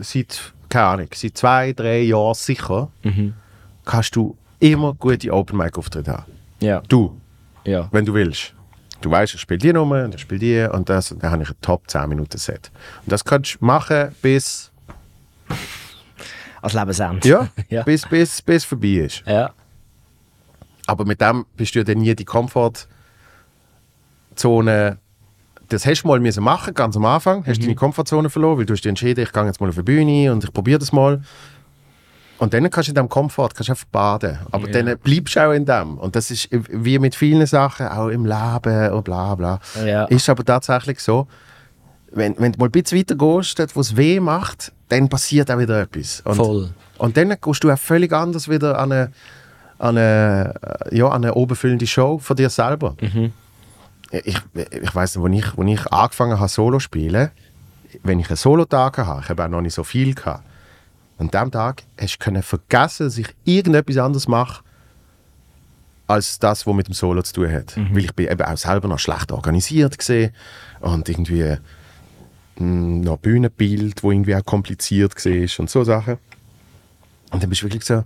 seit, 0.00 0.52
keine 0.72 0.86
Ahnung, 0.86 1.08
seit 1.14 1.36
zwei, 1.36 1.72
drei 1.72 2.00
Jahren 2.02 2.34
sicher, 2.34 2.88
Mhm. 3.02 3.34
kannst 3.84 4.16
du 4.16 4.36
immer 4.58 4.94
gute 4.94 5.30
Open 5.32 5.58
Mic 5.58 5.76
Auftritte 5.78 6.12
haben. 6.12 6.32
Ja, 6.60 6.80
Du, 6.88 7.18
ja. 7.64 7.88
wenn 7.92 8.04
du 8.04 8.14
willst. 8.14 8.54
Du 9.00 9.10
weißt, 9.10 9.34
ich 9.34 9.40
spiele 9.40 9.58
die 9.58 9.72
Nummer 9.72 10.04
und 10.04 10.14
ich 10.14 10.20
spiele 10.20 10.38
die 10.40 10.62
und 10.74 10.88
das, 10.88 11.10
und 11.10 11.22
dann 11.22 11.32
habe 11.32 11.42
ich 11.42 11.50
ein 11.50 11.56
Top 11.60 11.90
10 11.90 12.08
Minuten 12.08 12.38
Set. 12.38 12.70
Und 13.04 13.10
das 13.12 13.24
kannst 13.24 13.56
du 13.60 13.64
machen 13.64 14.14
bis, 14.22 14.70
Als 16.62 16.72
Lebensende. 16.74 17.28
ja, 17.28 17.48
ja. 17.68 17.82
bis, 17.82 18.06
bis, 18.08 18.40
bis 18.40 18.64
vorbei 18.64 18.88
ist. 19.06 19.22
ja. 19.26 19.50
Aber 20.86 21.04
mit 21.04 21.20
dem 21.20 21.44
bist 21.56 21.74
du 21.74 21.78
ja 21.80 21.84
dann 21.84 21.98
nie 21.98 22.14
die 22.14 22.24
Komfortzone. 22.24 22.88
Das 25.72 25.86
hast 25.86 26.02
du 26.02 26.08
mal 26.08 26.20
müssen 26.20 26.42
machen, 26.44 26.74
ganz 26.74 26.96
am 26.96 27.04
Anfang. 27.06 27.44
Hast 27.46 27.62
deine 27.62 27.74
Komfortzone 27.74 28.28
verloren, 28.30 28.58
weil 28.58 28.66
du 28.66 28.74
hast 28.74 28.82
dich 28.82 28.88
entschieden, 28.90 29.22
ich 29.22 29.32
gehe 29.32 29.44
jetzt 29.46 29.60
mal 29.60 29.68
auf 29.68 29.74
die 29.74 29.82
Bühne 29.82 30.30
und 30.32 30.44
ich 30.44 30.52
probiere 30.52 30.78
das 30.78 30.92
mal. 30.92 31.22
Und 32.38 32.52
dann 32.54 32.68
kannst 32.70 32.88
du 32.88 32.90
in 32.90 32.94
diesem 32.96 33.08
Komfort 33.08 33.50
kannst 33.54 33.68
du 33.68 33.72
einfach 33.72 33.86
baden. 33.86 34.38
Aber 34.50 34.68
Ja. 34.68 34.82
dann 34.82 34.98
bleibst 34.98 35.36
du 35.36 35.46
auch 35.46 35.52
in 35.52 35.64
dem. 35.64 35.96
Und 35.98 36.16
das 36.16 36.30
ist 36.30 36.48
wie 36.50 36.98
mit 36.98 37.14
vielen 37.14 37.46
Sachen, 37.46 37.86
auch 37.86 38.08
im 38.08 38.26
Leben 38.26 38.90
und 38.92 39.04
bla 39.04 39.34
bla. 39.36 39.60
Ja. 39.84 40.04
Ist 40.06 40.28
aber 40.28 40.44
tatsächlich 40.44 40.98
so, 41.00 41.28
wenn, 42.10 42.34
wenn 42.38 42.52
du 42.52 42.58
mal 42.58 42.66
ein 42.66 42.70
bisschen 42.72 42.98
weiter 42.98 43.14
gehst, 43.14 43.58
dort 43.58 43.74
wo 43.76 43.80
es 43.80 43.96
weh 43.96 44.18
macht, 44.20 44.72
dann 44.88 45.08
passiert 45.08 45.50
auch 45.50 45.58
wieder 45.58 45.80
etwas. 45.82 46.20
Und, 46.24 46.34
Voll. 46.36 46.70
und 46.98 47.16
dann 47.16 47.34
gehst 47.40 47.64
du 47.64 47.70
auch 47.70 47.78
völlig 47.78 48.12
anders 48.12 48.48
wieder 48.48 48.78
an 48.78 48.92
eine, 48.92 49.12
an 49.78 49.96
eine, 49.96 50.54
ja, 50.90 51.06
an 51.06 51.24
eine 51.24 51.34
oberfüllende 51.34 51.86
Show 51.86 52.18
von 52.18 52.36
dir 52.36 52.50
selber. 52.50 52.96
Ich, 54.12 54.38
ich 54.54 54.94
weiss 54.94 55.16
noch, 55.16 55.24
als 55.24 55.34
ich, 55.34 55.58
als 55.58 55.68
ich 55.70 55.86
angefangen 55.92 56.38
habe, 56.38 56.48
Solo 56.48 56.76
zu 56.76 56.80
spielen, 56.80 57.30
wenn 58.02 58.20
ich 58.20 58.28
einen 58.28 58.36
Solo-Tag 58.36 58.98
hatte, 58.98 59.22
ich 59.22 59.28
habe 59.30 59.44
auch 59.44 59.48
noch 59.48 59.60
nicht 59.62 59.74
so 59.74 59.84
viel 59.84 60.14
gehabt, 60.14 60.44
an 61.18 61.30
diesem 61.30 61.50
Tag 61.50 61.82
hast 61.98 62.18
du 62.18 62.42
vergessen, 62.42 63.06
dass 63.06 63.18
ich 63.18 63.28
irgendetwas 63.44 63.96
anderes 63.98 64.28
mache, 64.28 64.62
als 66.06 66.38
das, 66.38 66.66
was 66.66 66.74
mit 66.74 66.88
dem 66.88 66.94
Solo 66.94 67.22
zu 67.22 67.34
tun 67.34 67.52
hat. 67.52 67.76
Weil 67.94 68.04
ich 68.04 68.14
bin 68.14 68.28
eben 68.28 68.42
auch 68.42 68.56
selber 68.56 68.88
noch 68.88 68.98
schlecht 68.98 69.32
organisiert 69.32 69.96
gesehen 69.98 70.32
und 70.80 71.08
irgendwie 71.08 71.56
mh, 72.56 73.04
noch 73.04 73.18
Bühnenbild, 73.18 74.02
wo 74.02 74.10
irgendwie 74.10 74.34
auch 74.34 74.44
kompliziert 74.44 75.14
war 75.24 75.60
und 75.60 75.70
so 75.70 75.84
Sachen. 75.84 76.18
Und 77.30 77.42
dann 77.42 77.48
bist 77.48 77.62
du 77.62 77.66
wirklich 77.66 77.84
so 77.84 78.04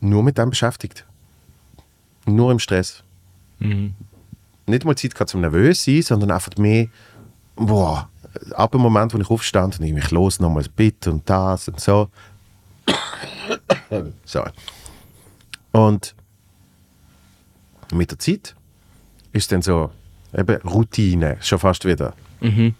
nur 0.00 0.22
mit 0.22 0.38
dem 0.38 0.50
beschäftigt. 0.50 1.04
Nur 2.26 2.52
im 2.52 2.58
Stress. 2.58 3.02
Nicht 4.66 4.84
mal 4.84 4.96
Zeit 4.96 5.14
gehabt 5.14 5.30
zum 5.30 5.40
nervös 5.40 5.84
sein, 5.84 6.02
sondern 6.02 6.30
einfach 6.30 6.56
mehr, 6.56 6.86
boah, 7.56 8.08
ab 8.52 8.72
dem 8.72 8.80
Moment, 8.80 9.12
wo 9.14 9.18
ich 9.18 9.30
aufstand 9.30 9.78
und 9.80 9.86
ich 9.86 10.10
los 10.10 10.40
nochmal 10.40 10.62
das 10.62 10.72
Bit 10.72 11.06
und 11.08 11.28
das 11.28 11.68
und 11.68 11.80
so. 11.80 12.08
so. 14.24 14.44
Und 15.72 16.14
mit 17.92 18.10
der 18.10 18.18
Zeit 18.18 18.54
ist 19.32 19.50
dann 19.52 19.62
so 19.62 19.90
eben 20.36 20.56
Routine, 20.62 21.36
schon 21.40 21.58
fast 21.58 21.84
wieder. 21.84 22.14
Mhm. 22.40 22.74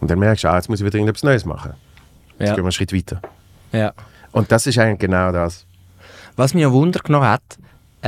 Und 0.00 0.10
dann 0.10 0.18
merkst 0.18 0.44
du, 0.44 0.48
ah, 0.48 0.56
jetzt 0.56 0.68
muss 0.68 0.80
ich 0.80 0.86
wieder 0.86 0.96
irgendetwas 0.96 1.22
Neues 1.22 1.44
machen. 1.44 1.74
Jetzt 2.38 2.48
Ja. 2.48 2.54
gehen 2.54 2.64
wir 2.64 2.64
einen 2.64 2.72
Schritt 2.72 2.92
weiter. 2.92 3.20
ja. 3.72 3.92
Und 4.32 4.52
das 4.52 4.66
ist 4.66 4.76
eigentlich 4.78 4.98
genau 4.98 5.32
das. 5.32 5.64
Was 6.36 6.52
mich 6.52 6.62
noch 6.62 6.72
Wunder 6.72 7.00
genommen 7.00 7.26
hat, 7.26 7.56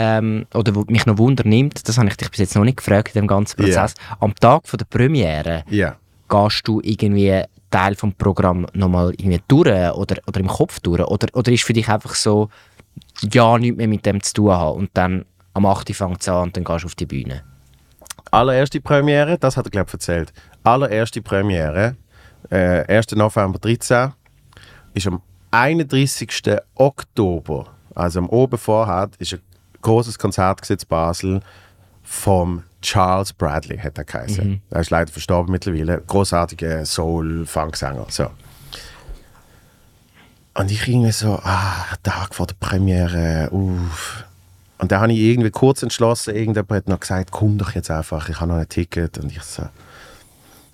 ähm, 0.01 0.47
oder 0.55 0.77
wo 0.77 0.85
mich 0.89 1.07
noch 1.07 1.19
Wunder 1.19 1.43
nimmt, 1.45 1.89
das 1.89 1.99
habe 1.99 2.07
ich 2.09 2.17
dich 2.17 2.31
bis 2.31 2.39
jetzt 2.39 2.55
noch 2.55 2.63
nicht 2.63 2.77
gefragt 2.77 3.09
in 3.17 3.23
dem 3.23 3.27
ganzen 3.27 3.57
Prozess. 3.57 3.95
Am 4.21 4.33
Tag 4.37 4.69
von 4.69 4.79
der 4.79 4.85
Premiere 4.85 5.65
Ja. 5.69 5.97
gehst 6.29 6.69
du 6.69 6.81
irgendwie 6.85 7.43
Teil 7.71 7.97
vom 7.97 8.13
Programm 8.13 8.67
nochmal 8.75 9.11
irgendwie 9.19 9.41
durch 9.49 9.67
oder, 9.67 10.17
oder 10.29 10.41
im 10.41 10.47
Kopf 10.47 10.79
durch? 10.79 11.01
Oder, 11.01 11.27
oder 11.35 11.51
ist 11.51 11.65
für 11.65 11.73
dich 11.73 11.89
einfach 11.89 12.15
so, 12.15 12.49
ja, 13.33 13.59
nichts 13.59 13.77
mehr 13.77 13.89
mit 13.89 14.07
dem 14.07 14.23
zu 14.23 14.35
tun 14.35 14.53
haben 14.53 14.79
und 14.79 14.91
dann 14.95 15.25
am 15.55 15.67
8. 15.67 15.89
Uhr 15.89 15.95
fängt 15.97 16.21
es 16.21 16.29
an 16.29 16.45
und 16.45 16.57
dann 16.57 16.63
gehst 16.63 16.85
du 16.85 16.87
auf 16.87 16.95
die 16.95 17.07
Bühne? 17.07 17.43
Allererste 18.31 18.81
Premiere, 18.81 19.37
das 19.37 19.57
hat 19.57 19.67
er, 19.67 19.71
glaube 19.71 19.89
ich, 19.89 19.95
erzählt. 19.95 20.33
Allererste 20.63 21.23
Premiere, 21.23 21.97
äh, 22.51 22.85
1. 22.87 23.17
November 23.17 23.59
13, 23.59 24.13
ist 24.95 25.07
am 25.09 25.21
31. 25.51 26.29
Oktober, 26.77 27.67
also 27.97 28.21
am 28.21 28.29
Oben 28.29 28.59
vorher, 28.59 29.11
ist 29.19 29.33
ein 29.35 29.41
großes 29.83 30.19
Konzert 30.19 30.69
in 30.69 30.79
Basel 30.89 31.41
vom 32.03 32.63
Charles 32.81 33.33
Bradley, 33.33 33.79
hat 33.79 33.99
er 33.99 34.05
geheißen. 34.05 34.63
Er 34.71 34.81
ist 34.81 34.91
leider 34.91 35.11
verstorben 35.11 35.51
mittlerweile. 35.53 36.01
Großartiger 36.07 36.85
Soul-Funksänger. 36.87 38.07
So. 38.09 38.31
Und 40.55 40.71
ich 40.71 40.89
irgendwie 40.89 41.13
so, 41.13 41.39
ah, 41.43 41.85
Tag 42.03 42.35
vor 42.35 42.47
der 42.47 42.55
Premiere, 42.55 43.49
uff. 43.51 44.25
Und 44.79 44.93
dann 44.93 45.01
habe 45.01 45.13
ich 45.13 45.19
irgendwie 45.19 45.51
kurz 45.51 45.83
entschlossen, 45.83 46.35
irgendjemand 46.35 46.71
hat 46.71 46.89
noch 46.89 47.01
gesagt, 47.01 47.31
komm 47.33 47.59
doch 47.59 47.73
jetzt 47.73 47.91
einfach, 47.91 48.29
ich 48.29 48.41
habe 48.41 48.53
noch 48.53 48.59
ein 48.59 48.69
Ticket. 48.69 49.19
Und 49.19 49.31
ich 49.31 49.43
so, 49.43 49.65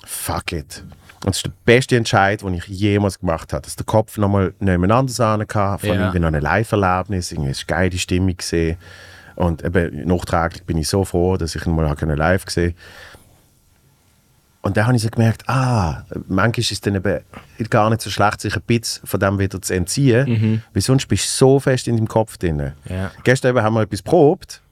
fuck 0.04 0.52
it. 0.52 0.84
Und 1.24 1.30
das 1.30 1.38
ist 1.38 1.46
der 1.46 1.52
beste 1.64 1.96
Entscheid, 1.96 2.42
den 2.42 2.52
ich 2.52 2.66
jemals 2.66 3.18
gemacht 3.18 3.52
habe. 3.54 3.62
Dass 3.62 3.76
der 3.76 3.86
Kopf 3.86 4.18
nochmal 4.18 4.52
nebeneinander 4.60 5.10
sahen 5.10 5.46
kann, 5.46 5.78
von 5.78 5.88
Ja. 5.88 5.94
irgendwie 5.94 6.18
noch 6.18 6.32
ein 6.32 6.40
Live-Erlebnis, 6.40 7.32
irgendwie 7.32 7.48
eine 7.48 7.56
geile 7.66 7.98
Stimmung 7.98 8.36
gesehen. 8.36 8.76
Und 9.34 9.64
eben 9.64 10.06
nachträglich 10.06 10.64
bin 10.64 10.76
ich 10.78 10.88
so 10.88 11.04
froh, 11.04 11.36
dass 11.36 11.54
ich 11.56 11.66
ihn 11.66 11.74
mal 11.74 11.88
habe 11.88 12.14
live 12.14 12.44
gesehen 12.44 12.74
Und 14.60 14.76
dann 14.76 14.86
habe 14.86 14.96
ich 14.96 15.02
so 15.02 15.08
gemerkt, 15.10 15.48
ah, 15.48 16.04
manchmal 16.28 16.60
ist 16.60 16.72
es 16.72 16.80
dann 16.80 16.94
eben 16.94 17.20
gar 17.68 17.90
nicht 17.90 18.00
so 18.02 18.10
schlecht, 18.10 18.40
sich 18.40 18.54
ein 18.54 18.62
bisschen 18.62 19.06
von 19.06 19.20
dem 19.20 19.38
wieder 19.38 19.60
zu 19.60 19.74
entziehen, 19.74 20.62
weil 20.72 20.82
sonst 20.82 21.06
bist 21.06 21.24
du 21.24 21.28
so 21.28 21.60
fest 21.60 21.88
in 21.88 21.96
deinem 21.96 22.08
Kopf 22.08 22.36
drin. 22.38 22.72
Ja. 22.88 23.10
Gestern 23.24 23.50
eben 23.56 23.62
haben 23.64 23.74
wir 23.74 23.82
etwas 23.82 24.02
probt 24.02 24.62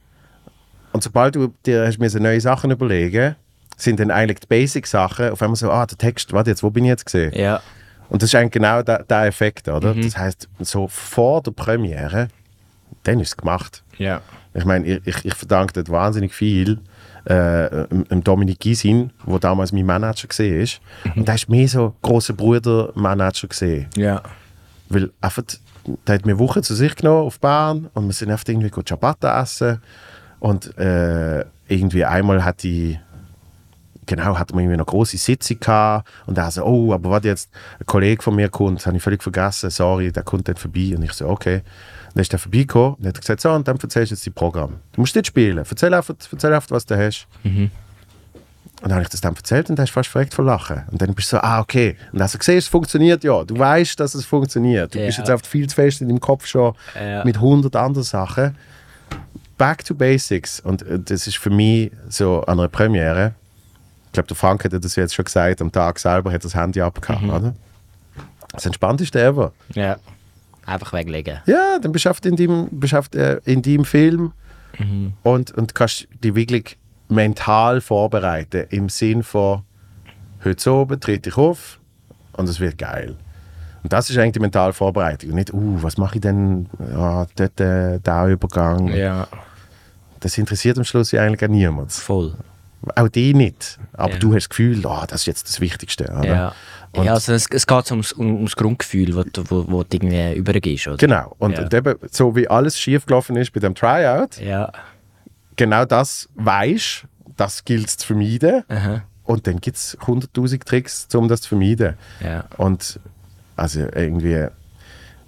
und 0.92 1.02
sobald 1.02 1.34
du 1.34 1.52
dir 1.66 1.86
hast 1.86 1.98
müssen 1.98 2.22
neue 2.22 2.40
Sachen 2.40 2.70
überlegen 2.70 3.36
sind 3.82 4.00
dann 4.00 4.10
eigentlich 4.10 4.40
die 4.40 4.46
Basic-Sachen 4.46 5.30
auf 5.30 5.42
einmal 5.42 5.56
so, 5.56 5.70
ah, 5.70 5.86
der 5.86 5.98
Text, 5.98 6.32
warte 6.32 6.50
jetzt, 6.50 6.62
wo 6.62 6.70
bin 6.70 6.84
ich 6.84 6.88
jetzt 6.88 7.04
gesehen? 7.06 7.32
Ja. 7.34 7.60
Und 8.08 8.22
das 8.22 8.28
ist 8.30 8.34
eigentlich 8.34 8.52
genau 8.52 8.82
der, 8.82 9.04
der 9.04 9.24
Effekt, 9.24 9.68
oder? 9.68 9.94
Das 9.94 10.16
heißt, 10.18 10.48
so 10.60 10.86
vor 10.88 11.42
der 11.42 11.52
Premiere, 11.52 12.28
dann 13.04 13.20
ist 13.20 13.28
es 13.28 13.36
gemacht. 13.36 13.82
Ja. 13.98 14.20
Ich 14.54 14.64
meine, 14.64 14.86
ich, 14.86 15.24
ich, 15.24 15.34
verdanke 15.34 15.72
dort 15.72 15.88
wahnsinnig 15.88 16.34
viel 16.34 16.78
äh, 17.24 17.86
dem- 17.88 18.22
Dominik 18.22 18.60
Gysin, 18.60 19.10
der 19.26 19.38
damals 19.38 19.72
mein 19.72 19.86
Manager 19.86 20.28
war. 20.28 21.14
Und 21.16 21.26
der 21.26 21.34
ist 21.34 21.48
mehr 21.48 21.68
so 21.68 21.94
großer 22.02 22.34
Bruder-Manager 22.34 23.48
gesehen. 23.48 23.86
Ja. 23.96 24.20
Weil 24.90 25.10
einfach, 25.22 25.42
der 26.06 26.16
hat 26.16 26.26
mir 26.26 26.38
Wochen 26.38 26.62
zu 26.62 26.74
sich 26.74 26.94
genommen 26.94 27.26
auf 27.26 27.40
Bahn 27.40 27.88
und 27.94 28.06
wir 28.06 28.12
sind 28.12 28.30
einfach 28.30 28.46
irgendwie 28.46 28.70
gut 28.70 28.88
Ciabatta 28.88 29.40
essen. 29.40 29.80
Und 30.38 30.76
äh, 30.76 31.44
irgendwie 31.68 32.04
einmal 32.04 32.44
hat 32.44 32.62
die 32.62 32.98
genau, 34.16 34.38
hatten 34.38 34.54
wir 34.54 34.60
irgendwie 34.60 34.74
eine 34.74 34.84
große 34.84 35.16
Sitzung 35.16 35.58
gehabt 35.60 36.08
und 36.26 36.36
er 36.38 36.50
so, 36.50 36.64
oh, 36.64 36.92
aber 36.92 37.10
was 37.10 37.24
jetzt, 37.24 37.50
ein 37.80 37.86
Kollege 37.86 38.22
von 38.22 38.34
mir 38.34 38.48
kommt, 38.48 38.78
das 38.80 38.86
habe 38.86 38.96
ich 38.96 39.02
völlig 39.02 39.22
vergessen, 39.22 39.70
sorry, 39.70 40.12
der 40.12 40.22
kommt 40.22 40.48
dann 40.48 40.56
vorbei 40.56 40.92
und 40.96 41.02
ich 41.02 41.12
so, 41.12 41.28
okay. 41.28 41.62
Dann 42.14 42.20
ist 42.20 42.32
er 42.32 42.38
vorbeigekommen 42.38 42.94
und 42.96 43.06
hat 43.06 43.18
gesagt, 43.20 43.40
so, 43.40 43.50
und 43.52 43.66
dann 43.66 43.78
erzählst 43.78 44.10
du 44.10 44.14
jetzt 44.14 44.26
dein 44.26 44.34
Programm. 44.34 44.74
Du 44.92 45.00
musst 45.00 45.14
nicht 45.16 45.26
spielen, 45.28 45.56
erzähl 45.58 45.94
einfach, 45.94 46.14
erzähl 46.30 46.52
einfach 46.52 46.70
was 46.70 46.84
du 46.84 46.94
hast. 46.98 47.26
Und 47.44 47.70
dann 48.82 48.92
habe 48.94 49.02
ich 49.02 49.08
das 49.08 49.20
dann 49.20 49.34
erzählt 49.36 49.70
und 49.70 49.78
dann 49.78 49.84
hast 49.84 49.90
du 49.92 49.94
fast 49.94 50.08
verreckt 50.10 50.34
vor 50.34 50.44
Lachen. 50.44 50.82
Und 50.90 51.00
dann 51.00 51.14
bist 51.14 51.32
du 51.32 51.36
so, 51.36 51.42
ah, 51.42 51.60
okay. 51.60 51.96
Und 52.10 52.18
dann 52.18 52.24
hast 52.24 52.34
du 52.34 52.38
gesehen, 52.38 52.58
es 52.58 52.66
funktioniert 52.66 53.22
ja. 53.24 53.44
Du 53.44 53.56
weißt, 53.58 53.98
dass 54.00 54.14
es 54.14 54.24
funktioniert. 54.26 54.92
Du 54.94 54.98
Ja. 54.98 55.06
bist 55.06 55.18
jetzt 55.18 55.30
oft 55.30 55.46
viel 55.46 55.68
zu 55.68 55.76
fest 55.76 56.00
in 56.02 56.08
deinem 56.08 56.20
Kopf 56.20 56.46
schon 56.46 56.74
Ja. 57.00 57.24
mit 57.24 57.40
hundert 57.40 57.76
anderen 57.76 58.02
Sachen. 58.04 58.56
Back 59.56 59.84
to 59.84 59.94
Basics. 59.94 60.58
Und 60.60 60.82
äh, 60.82 60.98
das 60.98 61.26
ist 61.28 61.36
für 61.38 61.50
mich 61.50 61.92
so 62.08 62.40
an 62.42 62.58
einer 62.58 62.68
Premiere. 62.68 63.34
Ich 64.12 64.14
glaube, 64.14 64.26
der 64.26 64.36
Frank 64.36 64.62
hat 64.62 64.72
das 64.72 64.94
jetzt 64.94 65.14
schon 65.14 65.24
gesagt, 65.24 65.62
am 65.62 65.72
Tag 65.72 65.98
selber 65.98 66.30
hat 66.30 66.44
das 66.44 66.54
Handy 66.54 66.82
abgehauen, 66.82 67.30
oder? 67.30 67.54
Das 68.52 68.66
entspannteste 68.66 69.18
ever. 69.18 69.52
Ja. 69.72 69.96
Einfach 70.66 70.92
weglegen. 70.92 71.38
Ja, 71.46 71.78
dann 71.80 71.94
oft 72.06 72.26
in 72.26 72.36
deinem, 72.36 72.68
oft, 72.92 73.14
äh, 73.14 73.40
in 73.46 73.62
deinem 73.62 73.86
Film 73.86 74.32
und, 75.22 75.52
und 75.52 75.74
kannst 75.74 76.08
dich 76.22 76.34
wirklich 76.34 76.76
mental 77.08 77.80
vorbereiten. 77.80 78.66
Im 78.68 78.90
Sinn 78.90 79.22
von, 79.22 79.62
heute 80.44 80.72
oben 80.72 81.00
trete 81.00 81.30
ich 81.30 81.38
auf 81.38 81.80
und 82.34 82.50
es 82.50 82.60
wird 82.60 82.76
geil. 82.76 83.16
Und 83.82 83.94
das 83.94 84.10
ist 84.10 84.18
eigentlich 84.18 84.32
die 84.32 84.40
mentale 84.40 84.74
Vorbereitung. 84.74 85.30
Und 85.30 85.36
nicht, 85.36 85.54
uh, 85.54 85.82
was 85.82 85.96
mache 85.96 86.16
ich 86.16 86.20
denn, 86.20 86.68
ja, 86.78 87.26
dort, 87.34 87.60
äh, 87.60 87.98
der 87.98 88.26
Übergang. 88.26 88.88
Ja. 88.88 89.26
Das 90.20 90.36
interessiert 90.36 90.76
am 90.76 90.84
Schluss 90.84 91.12
ja 91.12 91.22
eigentlich 91.22 91.42
auch 91.42 91.52
niemand. 91.52 91.92
Voll. 91.92 92.34
Auch 92.96 93.08
die 93.08 93.32
nicht. 93.34 93.78
Aber 93.92 94.12
Ja. 94.14 94.18
du 94.18 94.28
hast 94.34 94.44
das 94.44 94.48
Gefühl, 94.50 94.84
oh, 94.86 95.02
das 95.06 95.20
ist 95.22 95.26
jetzt 95.26 95.48
das 95.48 95.60
Wichtigste. 95.60 96.04
Oder? 96.04 96.24
Ja. 96.26 96.52
Und- 96.92 97.04
ja, 97.04 97.14
also 97.14 97.32
es, 97.32 97.46
es 97.50 97.66
geht 97.66 97.90
ums, 97.90 98.12
um- 98.12 98.34
ums 98.36 98.56
Grundgefühl, 98.56 99.14
wo, 99.14 99.22
du- 99.22 99.44
wo, 99.48 99.64
wo 99.68 99.82
du 99.82 99.88
irgendwie 99.96 100.34
übergehst, 100.34 100.88
oder? 100.88 100.96
Genau. 100.96 101.34
Und, 101.38 101.52
Ja. 101.58 101.62
und 101.64 101.72
eben, 101.74 101.94
so 102.10 102.34
wie 102.36 102.48
alles 102.48 102.78
schief 102.78 103.06
gelaufen 103.06 103.36
ist 103.36 103.52
bei 103.52 103.60
dem 103.60 103.74
Tryout, 103.74 104.38
Ja. 104.40 104.72
genau 105.56 105.84
das 105.84 106.28
weißt, 106.34 107.04
das 107.36 107.64
gilt 107.64 107.88
es 107.88 107.96
zu 107.96 108.06
vermeiden. 108.08 108.62
Aha. 108.68 109.02
Und 109.24 109.46
dann 109.46 109.60
gibt 109.60 109.76
es 109.76 109.96
100.000 110.06 110.64
Tricks, 110.66 111.06
um 111.14 111.28
das 111.28 111.42
zu 111.42 111.50
vermeiden. 111.50 111.94
Ja. 112.20 112.44
Und 112.58 112.98
also 113.56 113.80
irgendwie, 113.94 114.48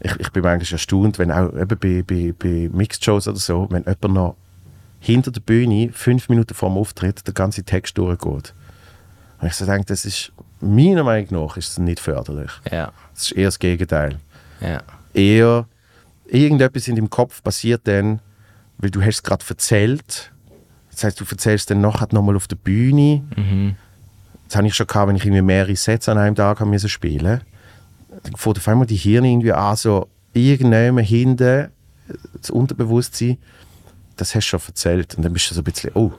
ich, 0.01 0.13
ich 0.19 0.31
bin 0.33 0.43
manchmal 0.43 0.73
erstaunt, 0.73 1.19
wenn 1.19 1.31
auch 1.31 1.53
eben 1.55 1.79
bei, 1.79 2.03
bei, 2.07 2.35
bei 2.39 2.69
Mixed-Shows 2.73 3.29
oder 3.29 3.39
so, 3.39 3.69
wenn 3.71 3.85
jemand 3.85 4.03
noch 4.15 4.37
hinter 5.05 5.31
der 5.31 5.43
Bühne 5.43 5.91
fünf 5.93 6.31
Minuten 6.31 6.55
vor 6.55 6.71
dem 6.71 6.79
Auftritt 6.79 7.27
der 7.27 7.35
ganze 7.35 7.63
Text 7.63 7.99
durchgeht. 7.99 8.55
Und 9.39 9.49
ich 9.49 9.53
so 9.53 9.67
denke, 9.67 9.85
das 9.85 10.07
ist, 10.07 10.33
meiner 10.61 11.05
Meinung 11.05 11.45
nach, 11.45 11.59
ist 11.59 11.73
es 11.73 11.79
nicht 11.79 12.01
förderlich. 12.01 12.51
Ja. 12.73 12.91
Das 13.13 13.25
ist 13.25 13.33
eher 13.33 13.49
das 13.49 13.59
Gegenteil. 13.59 14.19
Ja. 14.63 14.83
Eher, 15.13 15.67
irgendetwas 16.27 16.89
in 16.89 16.97
deinem 16.97 17.11
Kopf 17.11 17.43
passiert 17.43 17.83
dann, 17.85 18.21
weil 18.79 18.91
du 18.91 19.03
hast 19.03 19.17
es 19.17 19.23
gerade 19.23 19.45
erzählt. 19.47 20.33
Das 20.91 21.05
heißt, 21.05 21.21
du 21.21 21.25
erzählst 21.31 21.71
dann 21.71 21.83
nachher 21.83 22.09
nochmal 22.13 22.37
auf 22.37 22.49
der 22.49 22.57
Bühne. 22.57 23.25
Das 24.49 24.57
habe 24.57 24.67
ich 24.67 24.75
schon 24.75 24.87
gehabt, 24.87 25.09
wenn 25.09 25.17
ich 25.17 25.25
irgendwie 25.27 25.43
mehrere 25.43 25.77
Sets 25.77 26.09
an 26.09 26.17
einem 26.17 26.35
Tag 26.35 26.65
müssen 26.65 26.89
spielen 26.89 27.43
Dann 28.23 28.37
fängt 28.37 28.57
auf 28.57 28.69
einmal 28.69 28.87
die 28.87 28.97
Hirn 28.97 29.27
irgendwie 29.27 29.53
an, 29.53 29.77
so 29.77 30.09
irgendjemand 30.33 31.07
hinten, 31.07 31.69
das 32.41 32.49
Unterbewusstsein, 32.49 33.37
das 34.17 34.35
hast 34.35 34.45
du 34.47 34.49
schon 34.59 34.61
erzählt. 34.67 35.15
Und 35.17 35.25
dann 35.25 35.33
bist 35.33 35.51
du 35.51 35.55
so 35.55 35.61
ein 35.61 35.65
bisschen, 35.65 35.91
oh, 35.95 36.13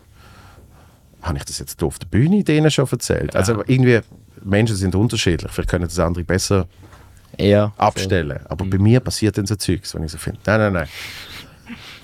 habe 1.22 1.38
ich 1.38 1.46
das 1.46 1.60
jetzt 1.60 1.82
auf 1.84 1.98
der 2.00 2.08
Bühne 2.08 2.44
denen 2.44 2.70
schon 2.72 2.88
erzählt? 2.90 3.36
Also 3.36 3.64
irgendwie, 3.66 4.00
Menschen 4.44 4.76
sind 4.76 4.96
unterschiedlich. 4.96 5.52
Vielleicht 5.52 5.70
können 5.70 5.86
das 5.86 5.98
andere 6.00 6.24
besser 6.24 6.68
Ja. 7.38 7.74
abstellen. 7.78 8.40
Aber 8.48 8.66
bei 8.66 8.78
mir 8.78 9.00
passiert 9.00 9.38
dann 9.38 9.46
so 9.46 9.56
Zeugs, 9.56 9.96
wenn 9.96 10.04
ich 10.04 10.12
so 10.12 10.18
finde, 10.18 10.40
nein, 10.46 10.60
nein, 10.60 10.74
nein. 10.74 10.88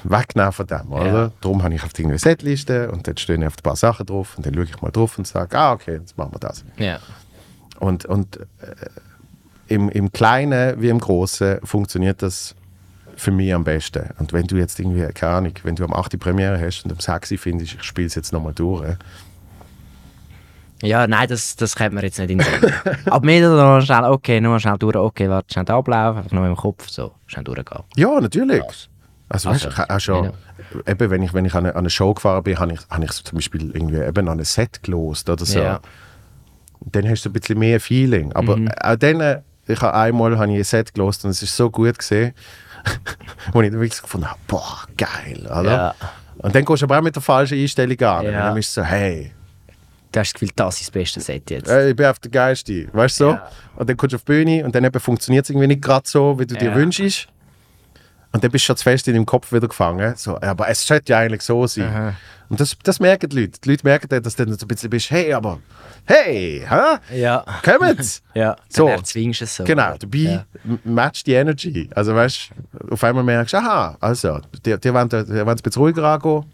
Wegnehmen 0.03 0.51
von 0.51 0.65
dem, 0.65 0.91
oder? 0.91 1.05
Ja. 1.05 1.31
Darum 1.41 1.61
habe 1.61 1.75
ich 1.75 1.83
auf 1.83 1.93
die 1.93 2.17
Setliste 2.17 2.89
und 2.91 3.07
dann 3.07 3.17
stehen 3.17 3.43
auf 3.43 3.53
ein 3.57 3.61
paar 3.61 3.75
Sachen 3.75 4.05
drauf 4.07 4.35
und 4.35 4.45
dann 4.45 4.55
schaue 4.55 4.63
ich 4.63 4.81
mal 4.81 4.89
drauf 4.89 5.17
und 5.19 5.27
sage, 5.27 5.55
ah, 5.57 5.73
okay, 5.73 5.97
jetzt 5.97 6.17
machen 6.17 6.33
wir 6.33 6.39
das. 6.39 6.65
Ja. 6.77 6.99
Und, 7.79 8.05
und 8.05 8.37
äh, 8.37 8.45
im, 9.67 9.89
im 9.89 10.11
Kleinen 10.11 10.81
wie 10.81 10.89
im 10.89 10.99
Großen 10.99 11.59
funktioniert 11.63 12.23
das 12.23 12.55
für 13.15 13.31
mich 13.31 13.53
am 13.53 13.63
besten. 13.63 14.09
Und 14.19 14.33
wenn 14.33 14.47
du 14.47 14.57
jetzt 14.57 14.79
irgendwie, 14.79 15.05
keine 15.13 15.33
Ahnung, 15.35 15.53
wenn 15.63 15.75
du 15.75 15.83
am 15.83 15.93
8. 15.93 16.19
Premiere 16.19 16.59
hast 16.59 16.83
und 16.85 16.91
am 16.91 16.99
6. 16.99 17.33
findest, 17.37 17.75
ich 17.75 17.83
spiele 17.83 18.07
es 18.07 18.15
jetzt 18.15 18.31
nochmal 18.33 18.53
durch, 18.53 18.95
Ja, 20.83 21.05
nein, 21.05 21.27
das, 21.27 21.55
das 21.55 21.75
kennt 21.75 21.93
man 21.93 22.03
jetzt 22.03 22.17
nicht 22.17 22.31
in 22.31 22.39
den 22.39 22.47
Sinn. 22.47 22.73
Aber 23.05 23.23
mir 23.25 23.41
dann 23.41 23.55
noch 23.55 23.85
schnell, 23.85 24.03
okay, 24.05 24.41
nur 24.41 24.59
schnell 24.59 24.77
durch, 24.79 24.95
okay, 24.95 25.29
warte, 25.29 25.53
schnell 25.53 25.65
den 25.65 25.75
Ablauf, 25.75 26.17
einfach 26.17 26.31
noch 26.31 26.45
im 26.45 26.55
Kopf, 26.55 26.89
so, 26.89 27.11
schnell 27.27 27.43
durchgehen. 27.43 27.83
Ja, 27.95 28.19
natürlich. 28.19 28.63
Also, 29.29 29.49
weißt, 29.49 29.65
Also, 29.65 29.69
ich 29.69 29.77
habe 29.77 29.95
auch 29.95 29.99
schon, 29.99 30.23
ja. 30.25 30.31
eben, 30.91 31.09
wenn 31.11 31.21
ich, 31.21 31.33
wenn 31.33 31.45
ich 31.45 31.53
an 31.53 31.65
eine, 31.65 31.75
an 31.75 31.79
eine 31.81 31.89
Show 31.91 32.13
gefahren 32.15 32.43
bin, 32.43 32.57
habe 32.57 32.73
ich, 32.73 32.79
habe 32.89 33.05
ich 33.05 33.11
zum 33.23 33.35
Beispiel 33.37 33.69
irgendwie 33.75 33.97
eben 33.99 34.27
an 34.27 34.39
ein 34.39 34.43
Set 34.45 34.81
gelost 34.81 35.29
oder 35.29 35.45
so. 35.45 35.59
Ja. 35.59 35.79
Dann 36.83 37.07
hast 37.07 37.25
du 37.25 37.29
ein 37.29 37.33
bisschen 37.33 37.59
mehr 37.59 37.79
Feeling. 37.79 38.33
Aber 38.33 38.57
Mhm. 38.57 38.69
auch 38.81 38.95
dann, 38.95 39.21
äh, 39.21 39.41
ich 39.67 39.79
habe 39.81 39.93
einmal 39.93 40.35
habe 40.39 40.51
ich 40.51 40.57
ein 40.57 40.63
Set 40.63 40.93
gelost 40.95 41.23
und 41.25 41.29
es 41.31 41.43
ist 41.43 41.55
so 41.55 41.69
gut 41.69 41.99
gesehen, 41.99 42.33
wo 43.53 43.61
ich 43.61 43.71
wirklich 43.71 44.01
gefunden 44.01 44.29
habe, 44.29 44.39
boah, 44.47 44.79
geil, 44.97 45.45
oder? 45.45 45.71
Ja. 45.71 45.95
Und 46.37 46.55
dann 46.55 46.65
gehst 46.65 46.81
du 46.81 46.85
aber 46.85 46.97
auch 46.99 47.03
mit 47.03 47.15
der 47.15 47.21
falschen 47.21 47.57
Einstellung 47.57 47.99
an. 48.01 48.25
Ja. 48.25 48.29
Und 48.29 48.33
dann 48.33 48.55
bist 48.55 48.75
du 48.75 48.81
so, 48.81 48.87
hey, 48.87 49.31
Du 50.11 50.19
hast 50.19 50.27
das 50.27 50.33
Gefühl, 50.33 50.49
das 50.55 50.75
ist 50.75 50.87
das 50.87 50.91
beste 50.91 51.21
Set 51.21 51.49
jetzt. 51.49 51.69
äh, 51.69 51.91
ich 51.91 51.95
bin 51.95 52.05
auf 52.05 52.19
der 52.19 52.31
Geiste, 52.31 52.87
weißt 52.91 53.19
du 53.21 53.23
so? 53.23 53.29
Ja. 53.31 53.47
Und 53.77 53.89
dann 53.89 53.95
kommst 53.95 54.11
du 54.11 54.17
auf 54.17 54.23
die 54.23 54.31
Bühne 54.33 54.65
und 54.65 54.75
dann 54.75 54.91
funktioniert 54.99 55.45
es 55.45 55.49
irgendwie 55.49 55.67
nicht 55.67 55.81
gerade 55.81 56.07
so, 56.07 56.37
wie 56.37 56.45
du 56.45 56.55
dir 56.55 56.75
wünschst. 56.75 57.29
Und 58.33 58.43
dann 58.43 58.51
bist 58.51 58.63
du 58.63 58.67
schon 58.67 58.77
zu 58.77 58.83
fest 58.83 59.07
in 59.07 59.13
deinem 59.15 59.25
Kopf 59.25 59.51
wieder 59.51 59.67
gefangen. 59.67 60.13
So, 60.15 60.39
aber 60.41 60.69
es 60.69 60.85
sollte 60.85 61.11
ja 61.11 61.19
eigentlich 61.19 61.41
so 61.41 61.67
sein. 61.67 61.85
Aha. 61.89 62.13
Und 62.49 62.59
das, 62.59 62.77
das 62.83 62.99
merken 62.99 63.29
die 63.29 63.41
Leute. 63.41 63.59
Die 63.63 63.69
Leute 63.69 63.85
merken 63.85 64.07
dann, 64.09 64.23
dass 64.23 64.35
du 64.35 64.45
dann 64.45 64.57
so 64.57 64.65
ein 64.65 64.67
bisschen 64.67 64.89
bist, 64.89 65.09
hey, 65.11 65.33
aber, 65.33 65.59
hey, 66.05 66.65
hä? 66.67 67.17
Ja. 67.19 67.43
Kommt! 67.63 68.21
Ja, 68.33 68.55
So. 68.69 68.87
dann 68.87 68.97
erzwingst 68.99 69.41
du 69.41 69.45
es 69.45 69.55
so. 69.55 69.63
Genau, 69.65 69.95
dabei 69.97 70.17
Ja. 70.17 70.45
matcht 70.85 71.27
die 71.27 71.33
Energy. 71.33 71.89
Also 71.95 72.15
weißt 72.15 72.49
du, 72.87 72.93
auf 72.93 73.03
einmal 73.03 73.23
merkst 73.23 73.53
du, 73.53 73.57
aha, 73.57 73.97
also, 73.99 74.39
die, 74.65 74.77
die 74.79 74.93
wollen, 74.93 75.09
es 75.11 75.29
ein 75.29 75.45
bisschen 75.55 75.81
ruhiger 75.81 76.03
angehen. 76.05 76.45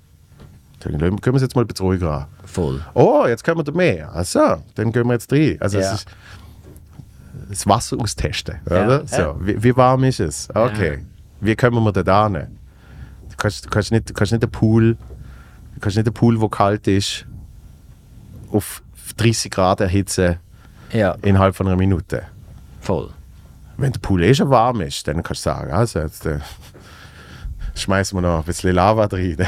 Dann 0.80 1.00
können 1.00 1.22
wir 1.24 1.36
es 1.36 1.42
jetzt 1.42 1.56
mal 1.56 1.62
ein 1.62 1.68
bisschen 1.68 1.86
ruhiger 1.86 2.12
an. 2.12 2.26
Voll. 2.46 2.82
Oh, 2.94 3.26
jetzt 3.28 3.44
können 3.44 3.58
wir 3.58 3.64
da 3.64 3.72
mehr. 3.72 4.12
Also, 4.14 4.62
dann 4.76 4.92
gehen 4.92 5.06
wir 5.08 5.14
jetzt 5.14 5.32
rein. 5.32 5.58
Also 5.60 5.80
Ja. 5.80 5.94
es 5.94 6.00
ist 6.02 6.08
das 7.50 7.68
Wasser 7.68 7.98
austesten, 8.00 8.60
Ja, 8.70 8.86
oder? 8.86 9.08
So, 9.08 9.22
ja. 9.22 9.36
wie, 9.40 9.64
wie 9.64 9.76
warm 9.76 10.04
ist 10.04 10.20
es? 10.20 10.48
Okay. 10.54 11.00
Wie 11.42 11.56
kommen 11.56 11.84
wir 11.84 11.92
da 11.92 12.28
hin? 12.28 12.48
Du 13.30 13.36
kannst, 13.38 13.66
du 13.66 13.70
kannst 13.70 13.92
nicht, 13.92 14.10
du 14.10 14.14
kannst 14.14 14.32
nicht 14.32 14.44
einen 14.44 14.52
Pool, 14.52 14.96
du 15.76 15.80
kannst 15.80 15.98
nicht 15.98 16.08
einen 16.08 16.14
Pool, 16.14 16.38
der 16.40 16.50
kalt 16.50 16.88
ist, 16.88 17.26
auf 18.52 18.82
30 19.18 19.52
Grad 19.52 19.82
erhitzen 19.82 20.38
Ja, 20.92 21.16
innerhalb 21.22 21.56
von 21.56 21.68
einer 21.68 21.76
Minute. 21.76 22.24
voll. 22.82 23.10
Wenn 23.80 23.92
der 23.92 24.00
Pool 24.00 24.24
eh 24.24 24.34
schon 24.34 24.50
warm 24.50 24.82
ist, 24.82 25.08
dann 25.08 25.22
kannst 25.22 25.46
du 25.46 25.50
sagen, 25.52 25.72
also 25.72 26.00
jetzt, 26.00 26.26
äh, 26.26 26.40
schmeißen 27.76 28.18
wir 28.18 28.22
noch 28.24 28.40
ein 28.40 28.44
bisschen 28.44 28.74
Lava 28.74 29.06
rein. 29.06 29.38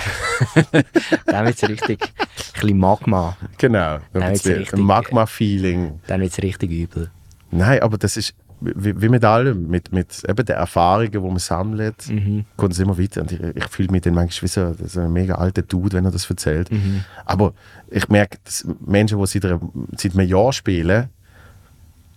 Dann 1.26 1.46
wird 1.48 1.56
es 1.64 1.68
richtig, 1.68 2.00
ein 2.04 2.54
bisschen 2.54 2.78
Magma. 2.78 3.36
genau, 3.58 3.98
ein 4.14 4.32
bisschen 4.34 4.58
richtig. 4.60 4.80
Magma-Feeling. 4.80 6.00
Dann 6.06 6.22
wird 6.22 6.32
es 6.32 6.44
richtig 6.44 6.70
übel. 6.70 7.10
Nein, 7.50 7.82
aber 7.82 7.98
das 7.98 8.18
ist 8.18 8.36
wie, 8.62 9.02
wie 9.02 9.10
mit 9.10 9.24
allem, 9.24 9.68
mit, 9.68 9.92
mit 9.92 10.24
eben 10.28 10.46
den 10.46 10.56
Erfahrungen, 10.56 11.12
die 11.12 11.18
man 11.20 11.40
sammelt, 11.40 12.08
Mhm. 12.10 12.46
kommt 12.58 12.74
es 12.74 12.80
immer 12.80 12.98
weiter. 12.98 13.22
Und 13.22 13.32
ich, 13.32 13.40
ich 13.42 13.66
fühle 13.68 13.90
mich 13.92 14.02
dann 14.02 14.14
manchmal 14.14 14.44
wie 14.44 14.48
so, 14.48 14.76
so 14.88 15.00
ein 15.02 15.14
mega 15.14 15.36
alter 15.36 15.62
Dude, 15.62 15.98
wenn 15.98 16.06
er 16.06 16.12
das 16.12 16.30
erzählt. 16.30 16.72
Mhm. 16.72 17.04
Aber 17.26 17.54
ich 17.90 18.10
merke, 18.10 18.38
dass 18.44 18.66
Menschen, 18.86 19.18
die 19.20 19.26
seit, 19.28 19.46
einer- 19.46 19.60
seit 19.98 20.14
einem 20.14 20.28
Jahr 20.28 20.52
spielen, 20.54 21.10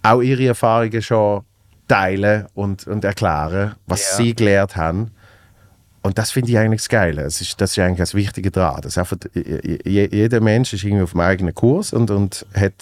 auch 0.02 0.20
ihre 0.20 0.46
Erfahrungen 0.46 1.00
schon 1.02 1.42
teilen 1.88 2.46
und, 2.54 2.86
und 2.86 3.04
erklären, 3.04 3.74
was 3.86 4.10
Ja. 4.10 4.16
sie 4.16 4.34
gelernt 4.34 4.76
haben. 4.76 5.10
Und 6.04 6.18
das 6.18 6.32
finde 6.32 6.50
ich 6.50 6.58
eigentlich 6.58 6.80
das 6.80 6.88
Geile. 6.88 7.22
Es 7.22 7.40
ist, 7.40 7.60
das 7.60 7.70
ist 7.72 7.78
eigentlich 7.78 7.98
das 7.98 8.14
Wichtige 8.14 8.50
daran. 8.50 8.80
Dass 8.80 8.98
einfach, 8.98 9.16
je, 9.34 10.08
jeder 10.10 10.40
Mensch 10.40 10.72
ist 10.72 10.82
irgendwie 10.82 11.04
auf 11.04 11.12
dem 11.12 11.20
eigenen 11.20 11.54
Kurs 11.54 11.92
und, 11.92 12.10
und 12.10 12.44
hat 12.54 12.72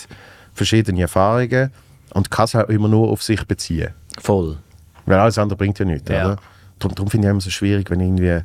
verschiedene 0.55 1.03
Erfahrungen 1.03 1.71
und 2.15 2.31
kann 2.31 2.45
es 2.45 2.55
auch 2.55 2.69
immer 2.69 2.89
nur 2.89 3.09
auf 3.11 3.23
sich 3.23 3.45
beziehen. 3.47 3.91
Voll. 4.19 4.59
Weil 5.07 5.19
alles 5.19 5.39
andere 5.39 5.57
bringt 5.57 5.79
ja 5.79 5.85
nichts. 5.85 6.09
Ja. 6.09 6.27
Oder? 6.27 6.37
Darum, 6.79 6.95
darum 6.95 7.11
finde 7.11 7.27
ich 7.29 7.31
immer 7.31 7.41
so 7.41 7.51
schwierig, 7.51 7.91
wenn 7.91 8.01
irgendwie, 8.01 8.43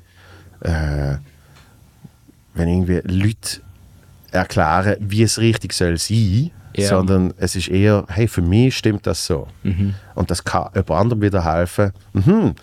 äh, 0.61 1.17
wenn 2.53 2.67
irgendwie 2.67 3.01
Leute 3.05 3.61
erklären, 4.31 4.95
wie 4.99 5.23
es 5.23 5.39
richtig 5.39 5.73
soll 5.73 5.97
sein, 5.97 6.51
Ja. 6.75 6.89
sondern 6.89 7.33
es 7.37 7.55
ist 7.55 7.69
eher, 7.69 8.05
hey, 8.09 8.27
für 8.27 8.41
mich 8.41 8.77
stimmt 8.77 9.07
das 9.07 9.25
so. 9.25 9.47
Und 10.15 10.29
das 10.31 10.43
kann 10.43 10.69
jemand 10.73 10.91
anderem 10.91 11.21
wieder 11.21 11.43
helfen. 11.45 11.91
Mhm, 12.13 12.53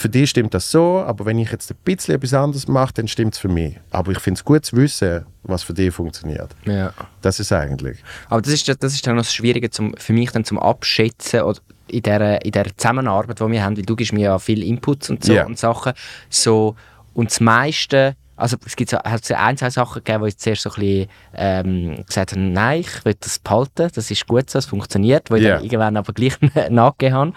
für 0.00 0.08
dich 0.08 0.30
stimmt 0.30 0.54
das 0.54 0.70
so, 0.70 1.00
aber 1.06 1.26
wenn 1.26 1.38
ich 1.38 1.52
jetzt 1.52 1.70
ein 1.70 1.76
bisschen 1.84 2.14
etwas 2.14 2.32
anderes 2.32 2.66
mache, 2.68 2.94
dann 2.94 3.06
stimmt 3.06 3.34
es 3.34 3.38
für 3.40 3.48
mich. 3.48 3.76
Aber 3.90 4.12
ich 4.12 4.18
finde 4.18 4.38
es 4.38 4.44
gut 4.44 4.64
zu 4.64 4.76
wissen, 4.76 5.26
was 5.42 5.62
für 5.62 5.74
dich 5.74 5.92
funktioniert. 5.92 6.56
Ja. 6.64 6.94
Das 7.20 7.38
ist 7.38 7.52
eigentlich. 7.52 7.98
Aber 8.30 8.40
das 8.40 8.52
ist, 8.54 8.66
das 8.82 8.94
ist 8.94 9.06
dann 9.06 9.16
noch 9.16 9.24
das 9.24 9.34
Schwierige 9.34 9.68
zum, 9.68 9.94
für 9.98 10.14
mich 10.14 10.30
dann 10.32 10.44
zum 10.44 10.58
Abschätzen 10.58 11.42
oder 11.42 11.58
in 11.88 12.00
der, 12.02 12.42
in 12.44 12.52
der 12.52 12.74
Zusammenarbeit, 12.76 13.40
die 13.40 13.46
wir 13.50 13.62
haben, 13.62 13.76
weil 13.76 13.84
du 13.84 13.94
gibst 13.94 14.14
mir 14.14 14.20
ja 14.20 14.38
viel 14.38 14.62
Inputs 14.62 15.10
und 15.10 15.22
so 15.22 15.34
Ja. 15.34 15.44
und 15.44 15.58
Sachen. 15.58 15.92
So, 16.30 16.76
und 17.12 17.30
das 17.30 17.40
meiste, 17.40 18.16
also 18.40 18.56
es 18.66 18.74
gibt 18.76 18.90
so, 18.90 18.98
hat 18.98 19.24
so 19.24 19.34
ein, 19.34 19.56
zwei 19.56 19.70
Sachen 19.70 20.02
gegeben, 20.02 20.22
wo 20.22 20.26
ich 20.26 20.36
zuerst 20.36 20.62
so 20.62 20.70
ein 20.70 20.74
bisschen 20.80 21.08
ähm, 21.34 22.04
gesagt 22.06 22.32
habe, 22.32 22.40
nein, 22.40 22.80
ich 22.80 23.04
will 23.04 23.14
das 23.20 23.38
behalten, 23.38 23.88
das 23.94 24.10
ist 24.10 24.26
gut 24.26 24.48
so, 24.50 24.58
es 24.58 24.66
funktioniert, 24.66 25.30
wo 25.30 25.36
ich 25.36 25.42
Ja. 25.42 25.56
dann 25.56 25.64
irgendwann 25.64 25.96
aber 25.96 26.12
gleich 26.12 26.36
nachgegeben 26.70 27.14
habe. 27.16 27.32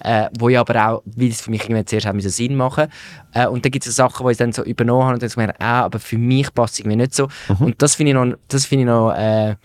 Äh, 0.00 0.28
wo 0.38 0.48
ich 0.48 0.58
aber 0.58 0.88
auch, 0.88 1.02
weil 1.06 1.28
es 1.28 1.40
für 1.40 1.50
mich 1.50 1.62
irgendwann 1.64 1.86
zuerst 1.86 2.06
auch 2.06 2.12
müssen 2.12 2.30
Sinn 2.30 2.54
machen 2.56 2.86
äh, 3.34 3.46
Und 3.46 3.64
dann 3.64 3.72
gibt 3.72 3.84
es 3.86 3.94
so 3.96 4.02
Sachen, 4.02 4.24
die 4.26 4.32
ich 4.32 4.38
dann 4.38 4.52
so 4.52 4.62
übernommen 4.62 5.04
habe 5.04 5.14
und 5.14 5.22
dann 5.22 5.28
so 5.28 5.40
gemerkt, 5.40 5.60
ah, 5.60 5.82
aber 5.82 5.98
für 5.98 6.18
mich 6.18 6.52
passt 6.54 6.74
es 6.74 6.80
irgendwie 6.80 6.96
nicht 6.96 7.14
so. 7.14 7.28
Und 7.58 7.80
das 7.82 7.96
finde 7.96 8.10
ich 8.10 8.14
noch, 8.14 8.36
das 8.48 8.64
finde 8.66 8.82
ich 8.82 8.86
noch 8.86 9.12
äh, 9.12 9.56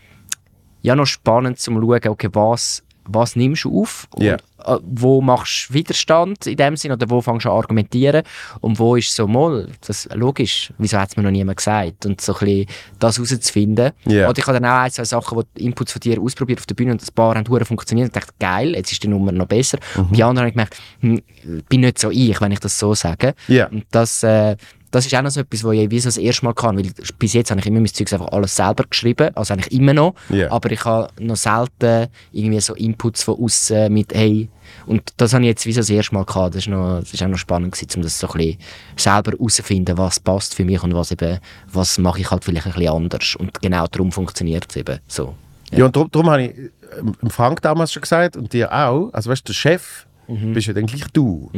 ja 0.81 0.95
noch 0.95 1.05
spannend 1.05 1.59
zum 1.59 1.75
schauen, 1.81 2.07
okay, 2.07 2.29
was, 2.33 2.83
was 3.05 3.35
nimmst 3.35 3.65
du 3.65 3.81
auf 3.81 4.07
und 4.15 4.23
Ja. 4.23 4.35
äh, 4.65 4.77
wo 4.83 5.21
machst 5.21 5.67
du 5.69 5.73
Widerstand 5.73 6.47
in 6.47 6.55
dem 6.57 6.77
Sinn 6.77 6.91
oder 6.91 7.09
wo 7.09 7.21
fängst 7.21 7.45
du 7.45 7.49
an 7.51 7.57
argumentieren 7.57 8.23
und 8.61 8.79
wo 8.79 8.95
ist 8.95 9.13
so 9.15 9.27
mal, 9.27 9.67
das 9.85 10.07
logisch, 10.13 10.71
wieso 10.77 10.97
hat 10.97 11.09
es 11.09 11.17
mir 11.17 11.23
noch 11.23 11.31
niemand 11.31 11.57
gesagt 11.57 12.05
und 12.05 12.21
so 12.21 12.33
ein 12.33 12.39
bisschen 12.39 12.65
das 12.99 13.17
herauszufinden. 13.17 13.91
Ja. 14.05 14.29
Oder 14.29 14.39
ich 14.39 14.47
habe 14.47 14.59
dann 14.59 14.69
auch 14.71 14.83
ein, 14.83 14.91
zwei 14.91 15.05
Sachen, 15.05 15.37
wo 15.37 15.43
die 15.57 15.65
Inputs 15.65 15.91
von 15.91 15.99
dir 15.99 16.19
ausprobiert 16.21 16.59
auf 16.59 16.65
der 16.65 16.75
Bühne 16.75 16.91
und 16.91 17.01
ein 17.01 17.13
paar 17.13 17.35
haben 17.35 17.65
funktioniert 17.65 18.07
und 18.09 18.15
dachte, 18.15 18.33
geil, 18.39 18.75
jetzt 18.75 18.91
ist 18.91 19.03
die 19.03 19.07
Nummer 19.07 19.31
noch 19.31 19.47
besser. 19.47 19.77
Und 19.95 20.15
die 20.15 20.23
anderen 20.23 20.49
habe 20.49 20.49
ich 20.49 20.53
gemerkt, 20.53 20.77
hm, 21.01 21.63
bin 21.69 21.81
nicht 21.81 21.99
so 21.99 22.09
ich, 22.09 22.39
wenn 22.41 22.51
ich 22.51 22.59
das 22.59 22.77
so 22.79 22.93
sage. 22.93 23.35
Ja. 23.47 23.67
Und 23.67 23.85
das, 23.91 24.23
äh, 24.23 24.55
das 24.93 25.05
ist 25.07 25.15
auch 25.15 25.21
noch 25.23 25.31
so 25.31 25.39
etwas, 25.41 25.63
was 25.63 25.73
ich 25.73 25.89
wie 25.89 25.99
so 25.99 26.07
das 26.07 26.17
erste 26.17 26.45
Mal 26.45 26.53
kann, 26.53 26.77
weil 26.77 26.89
bis 27.17 27.33
jetzt 27.33 27.49
habe 27.51 27.59
ich 27.59 27.65
immer 27.65 27.79
mein 27.79 27.87
Zeug 27.87 28.13
einfach 28.13 28.27
alles 28.27 28.55
selber 28.55 28.83
geschrieben, 28.89 29.35
also 29.35 29.53
eigentlich 29.53 29.73
immer 29.73 29.93
noch, 29.93 30.13
Ja. 30.29 30.51
aber 30.51 30.71
ich 30.71 30.85
habe 30.85 31.09
noch 31.19 31.35
selten 31.35 32.07
irgendwie 32.31 32.59
so 32.59 32.75
Inputs 32.75 33.23
von 33.23 33.39
außen 33.39 33.91
mit 33.91 34.13
«Hey», 34.13 34.49
und 34.85 35.01
das 35.17 35.33
habe 35.33 35.43
ich 35.43 35.47
jetzt 35.49 35.65
wie 35.65 35.73
so 35.73 35.81
das 35.81 35.89
erste 35.89 36.13
Mal 36.15 36.25
gehabt, 36.25 36.55
das 36.55 36.63
ist, 36.63 36.67
noch, 36.69 36.99
das 36.99 37.13
ist 37.13 37.21
auch 37.23 37.27
noch 37.27 37.37
spannend 37.37 37.73
gewesen, 37.73 37.89
um 37.97 38.01
das 38.03 38.17
so 38.19 38.27
ein 38.27 38.33
bisschen 38.37 38.57
selber 38.97 39.31
herauszufinden, 39.31 39.97
was 39.97 40.19
passt 40.19 40.53
für 40.55 40.63
mich 40.65 40.81
und 40.83 40.93
was 40.93 41.11
eben, 41.11 41.39
was 41.71 41.97
mache 41.97 42.21
ich 42.21 42.29
halt 42.31 42.43
vielleicht 42.45 42.67
ein 42.67 42.73
bisschen 42.73 42.93
anders 42.93 43.35
und 43.35 43.61
genau 43.61 43.87
darum 43.87 44.11
funktioniert 44.11 44.65
es 44.69 44.75
eben 44.75 44.99
so. 45.07 45.35
Ja, 45.71 45.85
und 45.85 45.95
darum, 45.95 46.09
darum 46.11 46.29
habe 46.29 46.43
ich 46.43 46.53
ähm, 46.99 47.15
Frank 47.29 47.61
damals 47.63 47.91
schon 47.91 48.01
gesagt 48.01 48.37
und 48.37 48.53
dir 48.53 48.71
auch, 48.71 49.09
also 49.11 49.29
weißt 49.31 49.41
du, 49.47 49.51
der 49.51 49.53
Chef 49.55 50.05
bist 50.27 50.67
ja 50.67 50.73
dann 50.73 50.85
gleich 50.85 51.03
du. 51.13 51.49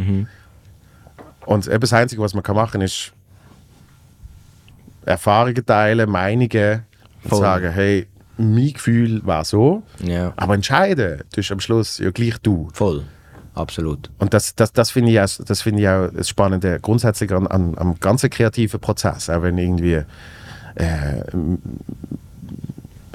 Und 1.45 1.67
eben 1.67 1.79
das 1.79 1.93
Einzige, 1.93 2.21
was 2.21 2.33
man 2.33 2.41
kann 2.43 2.55
machen 2.55 2.81
ist 2.81 3.11
Erfahrungen 5.05 5.65
teilen, 5.65 6.09
Meinungen 6.09 6.81
und 7.23 7.29
Voll. 7.29 7.39
sagen, 7.39 7.71
hey, 7.71 8.07
mein 8.37 8.73
Gefühl 8.73 9.21
war 9.25 9.45
so, 9.45 9.83
Ja. 10.03 10.33
aber 10.35 10.55
entscheiden 10.55 11.21
tust 11.33 11.51
am 11.51 11.59
Schluss 11.59 11.99
ja 11.99 12.11
gleich 12.11 12.37
du. 12.39 12.69
Voll. 12.73 13.03
Absolut. 13.53 14.09
Und 14.19 14.33
das, 14.33 14.53
das, 14.55 14.73
das 14.73 14.91
finde 14.91 15.11
ich, 15.11 15.19
auch- 15.21 15.43
das 15.45 15.61
finde 15.61 15.81
ich 15.81 15.87
auch 15.87 16.09
das 16.13 16.27
Spannende 16.27 16.77
grundsätzlich 16.81 17.31
an, 17.31 17.47
an, 17.47 17.77
am 17.77 17.97
ganzen 18.01 18.29
kreativen 18.29 18.81
Prozess. 18.81 19.29
Auch 19.29 19.43
wenn 19.43 19.57
irgendwie 19.57 19.93
äh, 19.93 21.21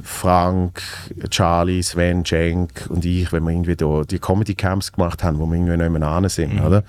Frank, 0.03 0.80
Charlie, 1.28 1.82
Sven, 1.82 2.24
Cenk 2.24 2.86
und 2.88 3.05
ich, 3.05 3.32
wenn 3.32 3.43
wir 3.45 3.51
irgendwie 3.51 3.76
da 3.76 4.03
die 4.03 4.18
Comedy-Camps 4.18 4.93
gemacht 4.93 5.22
haben, 5.22 5.38
wo 5.38 5.47
wir 5.47 5.55
irgendwie 5.57 5.76
nicht 5.76 5.91
mehr 5.91 6.28
sind, 6.30 6.61
oder? 6.61 6.84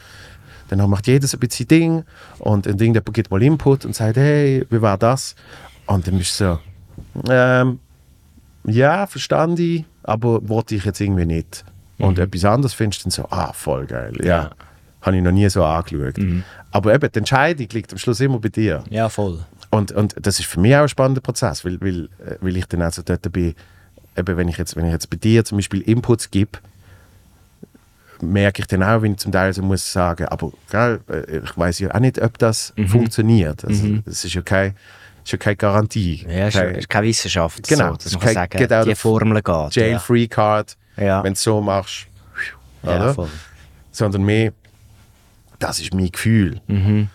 Dann 0.71 0.89
macht 0.89 1.07
jeder 1.07 1.27
so 1.27 1.35
ein 1.35 1.41
bisschen 1.41 1.67
Ding 1.67 2.03
und, 2.39 2.65
und 2.65 2.81
irgendjemand 2.81 3.13
gibt 3.13 3.29
mal 3.29 3.43
Input 3.43 3.85
und 3.85 3.93
sagt, 3.93 4.15
hey, 4.15 4.65
wie 4.69 4.81
war 4.81 4.97
das? 4.97 5.35
Und 5.85 6.07
dann 6.07 6.17
bist 6.17 6.39
du 6.39 6.45
so, 6.45 7.31
ähm, 7.31 7.79
ja, 8.63 9.05
verstand 9.05 9.59
ich, 9.59 9.83
aber 10.03 10.47
wollte 10.47 10.75
ich 10.75 10.85
jetzt 10.85 11.01
irgendwie 11.01 11.25
nicht. 11.25 11.65
Und 11.97 12.19
etwas 12.19 12.45
anderes 12.45 12.73
findest 12.73 13.01
du 13.01 13.03
dann 13.05 13.11
so, 13.11 13.27
ah, 13.29 13.51
voll 13.53 13.85
geil, 13.85 14.13
ja. 14.19 14.25
Ja. 14.25 14.51
Habe 15.01 15.17
ich 15.17 15.23
noch 15.23 15.31
nie 15.31 15.49
so 15.49 15.63
angeschaut. 15.63 16.15
Aber 16.71 16.93
eben, 16.93 17.11
die 17.11 17.19
Entscheidung 17.19 17.67
liegt 17.73 17.91
am 17.91 17.97
Schluss 17.97 18.19
immer 18.21 18.39
bei 18.39 18.49
dir. 18.49 18.83
Ja, 18.89 19.09
voll. 19.09 19.39
Und, 19.71 19.91
und 19.91 20.15
das 20.21 20.39
ist 20.39 20.45
für 20.45 20.59
mich 20.59 20.75
auch 20.75 20.83
ein 20.83 20.89
spannender 20.89 21.21
Prozess, 21.21 21.65
weil, 21.65 21.81
weil, 21.81 22.05
äh, 22.25 22.35
weil 22.39 22.55
ich 22.55 22.65
dann 22.67 22.81
also 22.81 23.01
dort 23.03 23.29
bin, 23.31 23.55
eben 24.17 24.37
wenn 24.37 24.47
ich, 24.47 24.57
jetzt, 24.57 24.75
wenn 24.75 24.85
ich 24.85 24.91
jetzt 24.91 25.09
bei 25.09 25.17
dir 25.17 25.43
zum 25.43 25.57
Beispiel 25.57 25.81
Inputs 25.81 26.31
gebe, 26.31 26.59
merke 28.21 28.61
ich 28.61 28.67
dann 28.67 28.83
auch, 28.83 29.01
wenn 29.01 29.13
ich 29.13 29.17
zum 29.19 29.31
Teil 29.31 29.53
so 29.53 29.61
muss 29.61 29.91
sagen, 29.91 30.25
aber 30.27 30.51
gell, 30.69 30.99
äh, 31.09 31.37
ich 31.43 31.57
weiß 31.57 31.79
ja 31.79 31.93
auch 31.95 31.99
nicht, 31.99 32.21
ob 32.21 32.37
das 32.37 32.73
funktioniert. 32.87 33.65
Also, 33.65 33.97
Das 34.05 34.23
ist 34.25 34.33
ja, 34.33 34.41
kein, 34.41 34.75
ist 35.23 35.31
ja 35.31 35.37
keine 35.37 35.55
Garantie. 35.55 36.25
Ja, 36.29 36.47
ist, 36.47 36.53
Kein- 36.55 36.75
ist 36.75 36.89
keine 36.89 37.07
Wissenschaft. 37.07 37.67
Genau, 37.67 37.89
so, 37.89 37.93
das 37.95 38.03
dass 38.05 38.13
man 38.13 38.19
kann 38.21 38.27
kein- 38.27 38.33
sagen, 38.35 38.57
geht 38.57 38.73
auch 38.73 38.83
die 38.85 38.95
Formel 38.95 39.41
geht. 39.41 39.75
Jail-Free 39.75 40.27
Card, 40.27 40.77
Ja. 40.97 41.23
wenn 41.23 41.33
du 41.33 41.39
so 41.39 41.61
machst, 41.61 42.07
ja. 42.83 43.15
sondern 43.91 44.23
mehr, 44.23 44.53
das 45.59 45.79
ist 45.79 45.93
mein 45.93 46.11
Gefühl. 46.11 46.59
Mhm. 46.67 47.09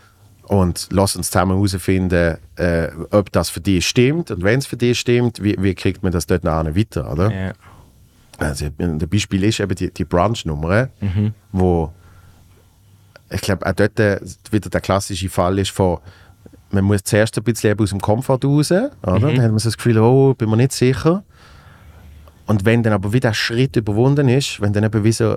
Und 0.44 0.88
lass 0.92 1.16
uns 1.16 1.30
zusammen 1.30 1.52
herausfinden, 1.56 2.38
äh, 2.54 2.88
ob 3.10 3.32
das 3.32 3.50
für 3.50 3.60
dich 3.60 3.84
stimmt. 3.88 4.30
Und 4.30 4.44
wenn 4.44 4.60
es 4.60 4.66
für 4.66 4.76
dich 4.76 5.00
stimmt, 5.00 5.42
wie, 5.42 5.56
wie 5.58 5.74
kriegt 5.74 6.04
man 6.04 6.12
das 6.12 6.26
dort 6.26 6.44
nachher 6.44 6.76
weiter, 6.76 7.10
oder? 7.10 7.32
Ja. 7.32 7.52
Also, 8.38 8.66
ein 8.78 8.98
Beispiel 8.98 9.44
ist 9.44 9.60
eben 9.60 9.74
die, 9.74 9.90
die 9.90 10.04
Brunch-Nummer, 10.04 10.88
Mhm. 11.00 11.32
wo 11.52 11.92
ich 13.30 13.40
glaube 13.40 13.66
auch 13.66 13.72
dort 13.72 13.98
äh, 13.98 14.20
wieder 14.50 14.70
der 14.70 14.80
klassische 14.80 15.28
Fall 15.28 15.58
ist 15.58 15.70
von 15.70 15.98
man 16.70 16.84
muss 16.84 17.04
zuerst 17.04 17.36
ein 17.38 17.44
bisschen 17.44 17.70
eben 17.70 17.82
aus 17.82 17.90
dem 17.90 18.00
Komfort 18.00 18.40
raus, 18.44 18.70
oder? 18.72 18.90
Mhm. 19.04 19.20
Dann 19.20 19.42
hat 19.42 19.50
man 19.50 19.58
so 19.58 19.68
das 19.68 19.76
Gefühl, 19.76 19.98
oh, 19.98 20.34
bin 20.34 20.50
mir 20.50 20.56
nicht 20.56 20.72
sicher. 20.72 21.22
Und 22.46 22.64
wenn 22.64 22.82
dann 22.82 22.92
aber 22.92 23.12
wieder 23.12 23.30
der 23.30 23.34
Schritt 23.34 23.76
überwunden 23.76 24.28
ist, 24.28 24.60
wenn 24.60 24.72
dann 24.72 24.84
eben 24.84 25.02
wie 25.04 25.12
so 25.12 25.36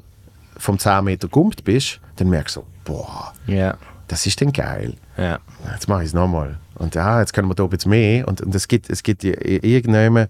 vom 0.57 0.77
10 0.77 1.03
Meter 1.05 1.27
gumpt 1.27 1.63
bist, 1.63 1.99
dann 2.17 2.29
merkst 2.29 2.55
du 2.57 2.63
boah, 2.83 3.33
Ja. 3.47 3.77
das 4.07 4.25
ist 4.25 4.41
denn 4.41 4.51
geil. 4.51 4.95
Ja. 5.17 5.39
Jetzt 5.71 5.87
mache 5.87 6.01
ich 6.01 6.07
es 6.09 6.13
nochmal. 6.13 6.57
Und 6.75 6.95
ja, 6.95 7.19
jetzt 7.19 7.33
können 7.33 7.47
wir 7.47 7.55
da 7.55 7.63
ein 7.63 7.69
bisschen 7.69 7.91
mehr. 7.91 8.27
Und, 8.27 8.41
und 8.41 8.53
es 8.55 8.67
gibt, 8.67 8.89
es 8.89 9.01
gibt 9.03 9.23
irgendwann, 9.23 10.27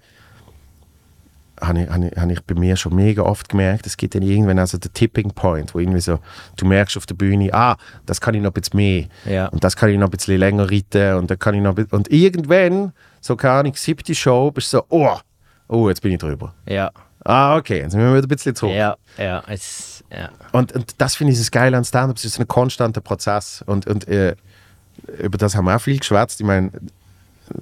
habe 1.61 1.83
ich, 1.83 1.89
habe, 1.89 2.07
ich, 2.07 2.17
habe 2.17 2.33
ich 2.33 2.43
bei 2.43 2.55
mir 2.55 2.75
schon 2.75 2.95
mega 2.95 3.21
oft 3.21 3.49
gemerkt, 3.49 3.85
es 3.85 3.97
gibt 3.97 4.15
dann 4.15 4.21
irgendwann 4.21 4.59
also 4.59 4.77
den 4.77 4.93
Tipping 4.93 5.31
Point, 5.31 5.73
wo 5.73 5.79
irgendwie 5.79 6.01
so, 6.01 6.19
du 6.57 6.65
merkst 6.65 6.97
auf 6.97 7.05
der 7.05 7.15
Bühne, 7.15 7.53
ah, 7.53 7.77
das 8.05 8.21
kann 8.21 8.35
ich 8.35 8.41
noch 8.41 8.51
ein 8.51 8.61
bisschen 8.61 8.77
mehr. 8.77 9.05
Ja. 9.25 9.47
Und 9.47 9.63
das 9.63 9.75
kann 9.75 9.89
ich 9.89 9.97
noch 9.97 10.07
ein 10.07 10.11
bisschen 10.11 10.37
länger 10.37 10.69
reiten. 10.69 11.15
Und, 11.15 11.29
dann 11.29 11.39
kann 11.39 11.55
ich 11.55 11.61
noch, 11.61 11.75
und 11.91 12.11
irgendwann, 12.11 12.93
so 13.21 13.35
keine 13.35 13.55
Ahnung, 13.55 13.73
siebte 13.75 14.15
Show, 14.15 14.51
bist 14.51 14.73
du 14.73 14.77
so, 14.77 14.85
oh, 14.89 15.17
oh, 15.67 15.89
jetzt 15.89 16.01
bin 16.01 16.11
ich 16.11 16.19
drüber. 16.19 16.53
Ja. 16.67 16.91
Ah, 17.25 17.57
okay, 17.57 17.79
jetzt 17.79 17.91
sind 17.91 18.01
wir 18.01 18.13
wieder 18.13 18.23
ein 18.23 18.27
bisschen 18.27 18.55
zurück. 18.55 18.75
Ja. 18.75 18.95
Ja. 19.17 19.43
Es, 19.47 20.03
ja. 20.11 20.29
Und, 20.51 20.71
und 20.71 20.95
das 20.99 21.15
finde 21.15 21.33
ich 21.33 21.39
das 21.39 21.51
Geile 21.51 21.77
an 21.77 21.83
Stand-up, 21.83 22.17
es 22.17 22.25
ist 22.25 22.39
ein 22.39 22.47
konstanter 22.47 23.01
Prozess. 23.01 23.63
Und, 23.65 23.87
und 23.87 24.07
äh, 24.07 24.35
über 25.17 25.37
das 25.37 25.55
haben 25.55 25.65
wir 25.65 25.75
auch 25.75 25.81
viel 25.81 25.99
geschwätzt. 25.99 26.39
Ich 26.39 26.45
meine, 26.45 26.71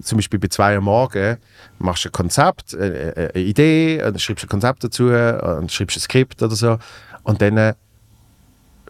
zum 0.02 0.18
Beispiel 0.18 0.40
bei 0.40 0.48
zwei 0.48 0.78
am 0.78 0.86
Morgen 0.86 1.38
machst 1.80 2.06
du 2.06 2.10
ein 2.10 2.12
Konzept, 2.12 2.74
äh, 2.74 3.10
äh, 3.10 3.32
eine 3.34 3.44
Idee, 3.44 4.04
und 4.04 4.14
dann 4.14 4.20
schreibst 4.20 4.44
du 4.44 4.48
ein 4.48 4.50
Konzept 4.50 4.84
dazu 4.84 5.06
und 5.06 5.72
schreibst 5.72 5.98
ein 5.98 6.02
Skript 6.02 6.42
oder 6.42 6.56
so. 6.56 6.78
Und 7.24 7.42
dann 7.42 7.58
äh, 7.58 7.74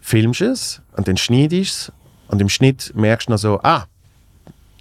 filmst 0.02 0.42
du 0.42 0.52
es 0.52 0.82
und 0.96 1.08
dann 1.08 1.18
schneidest 1.18 1.88
du 1.88 1.92
es 1.92 1.92
Und 2.28 2.42
im 2.42 2.50
Schnitt 2.50 2.94
merkst 2.96 3.28
du 3.28 3.32
noch 3.32 3.40
so, 3.40 3.60
ah, 3.64 3.86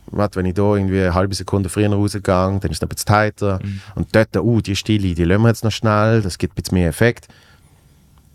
warte, 0.06 0.36
wenn 0.36 0.46
ich 0.46 0.54
da 0.54 0.74
irgendwie 0.74 1.00
eine 1.00 1.14
halbe 1.14 1.34
Sekunde 1.34 1.68
früher 1.68 1.90
rausgegangen, 1.90 2.60
dann 2.60 2.70
ist 2.70 2.78
es 2.78 2.82
ein 2.82 2.88
bisschen 2.88 3.06
tighter. 3.06 3.60
Mhm. 3.62 3.80
Und 3.94 4.14
dort, 4.14 4.36
uh, 4.36 4.60
die 4.60 4.76
Stille, 4.76 5.14
die 5.14 5.24
lassen 5.24 5.42
wir 5.42 5.48
jetzt 5.48 5.64
noch 5.64 5.72
schnell, 5.72 6.22
das 6.22 6.38
gibt 6.38 6.54
ein 6.54 6.62
bisschen 6.62 6.78
mehr 6.78 6.88
Effekt. 6.88 7.28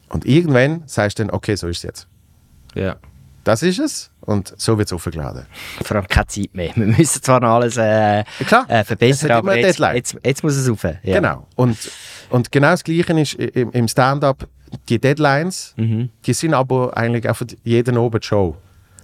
Und 0.09 0.25
irgendwann 0.25 0.83
sagst 0.87 1.19
du 1.19 1.23
dann, 1.23 1.31
okay, 1.31 1.55
so 1.55 1.67
ist 1.67 1.77
es 1.77 1.83
jetzt. 1.83 2.07
Ja. 2.75 2.97
Das 3.43 3.63
ist 3.63 3.79
es 3.79 4.11
und 4.21 4.53
so 4.57 4.77
wird 4.77 4.87
es 4.87 4.93
aufgeladen. 4.93 5.45
Vor 5.83 5.97
allem 5.97 6.07
keine 6.07 6.27
Zeit 6.27 6.53
mehr. 6.53 6.71
Wir 6.75 6.85
müssen 6.85 7.23
zwar 7.23 7.39
noch 7.39 7.55
alles 7.55 7.75
äh, 7.77 8.23
klar, 8.45 8.65
äh, 8.69 8.81
es 8.81 8.87
verbessern, 8.87 9.31
aber 9.31 9.57
jetzt, 9.57 9.79
jetzt, 9.79 10.15
jetzt 10.23 10.43
muss 10.43 10.55
es 10.55 10.69
rauf. 10.69 10.83
Ja. 10.83 10.95
Genau. 11.03 11.47
Und, 11.55 11.77
und 12.29 12.51
genau 12.51 12.69
das 12.71 12.83
Gleiche 12.83 13.19
ist 13.19 13.33
im, 13.33 13.71
im 13.71 13.87
Stand-up, 13.87 14.47
die 14.89 14.99
Deadlines, 14.99 15.73
Mhm. 15.77 16.09
die 16.25 16.33
sind 16.33 16.53
aber 16.53 16.95
eigentlich 16.95 17.27
auch 17.27 17.35
für 17.35 17.47
jeden 17.63 17.97
Abend 17.97 18.23
Show. 18.23 18.55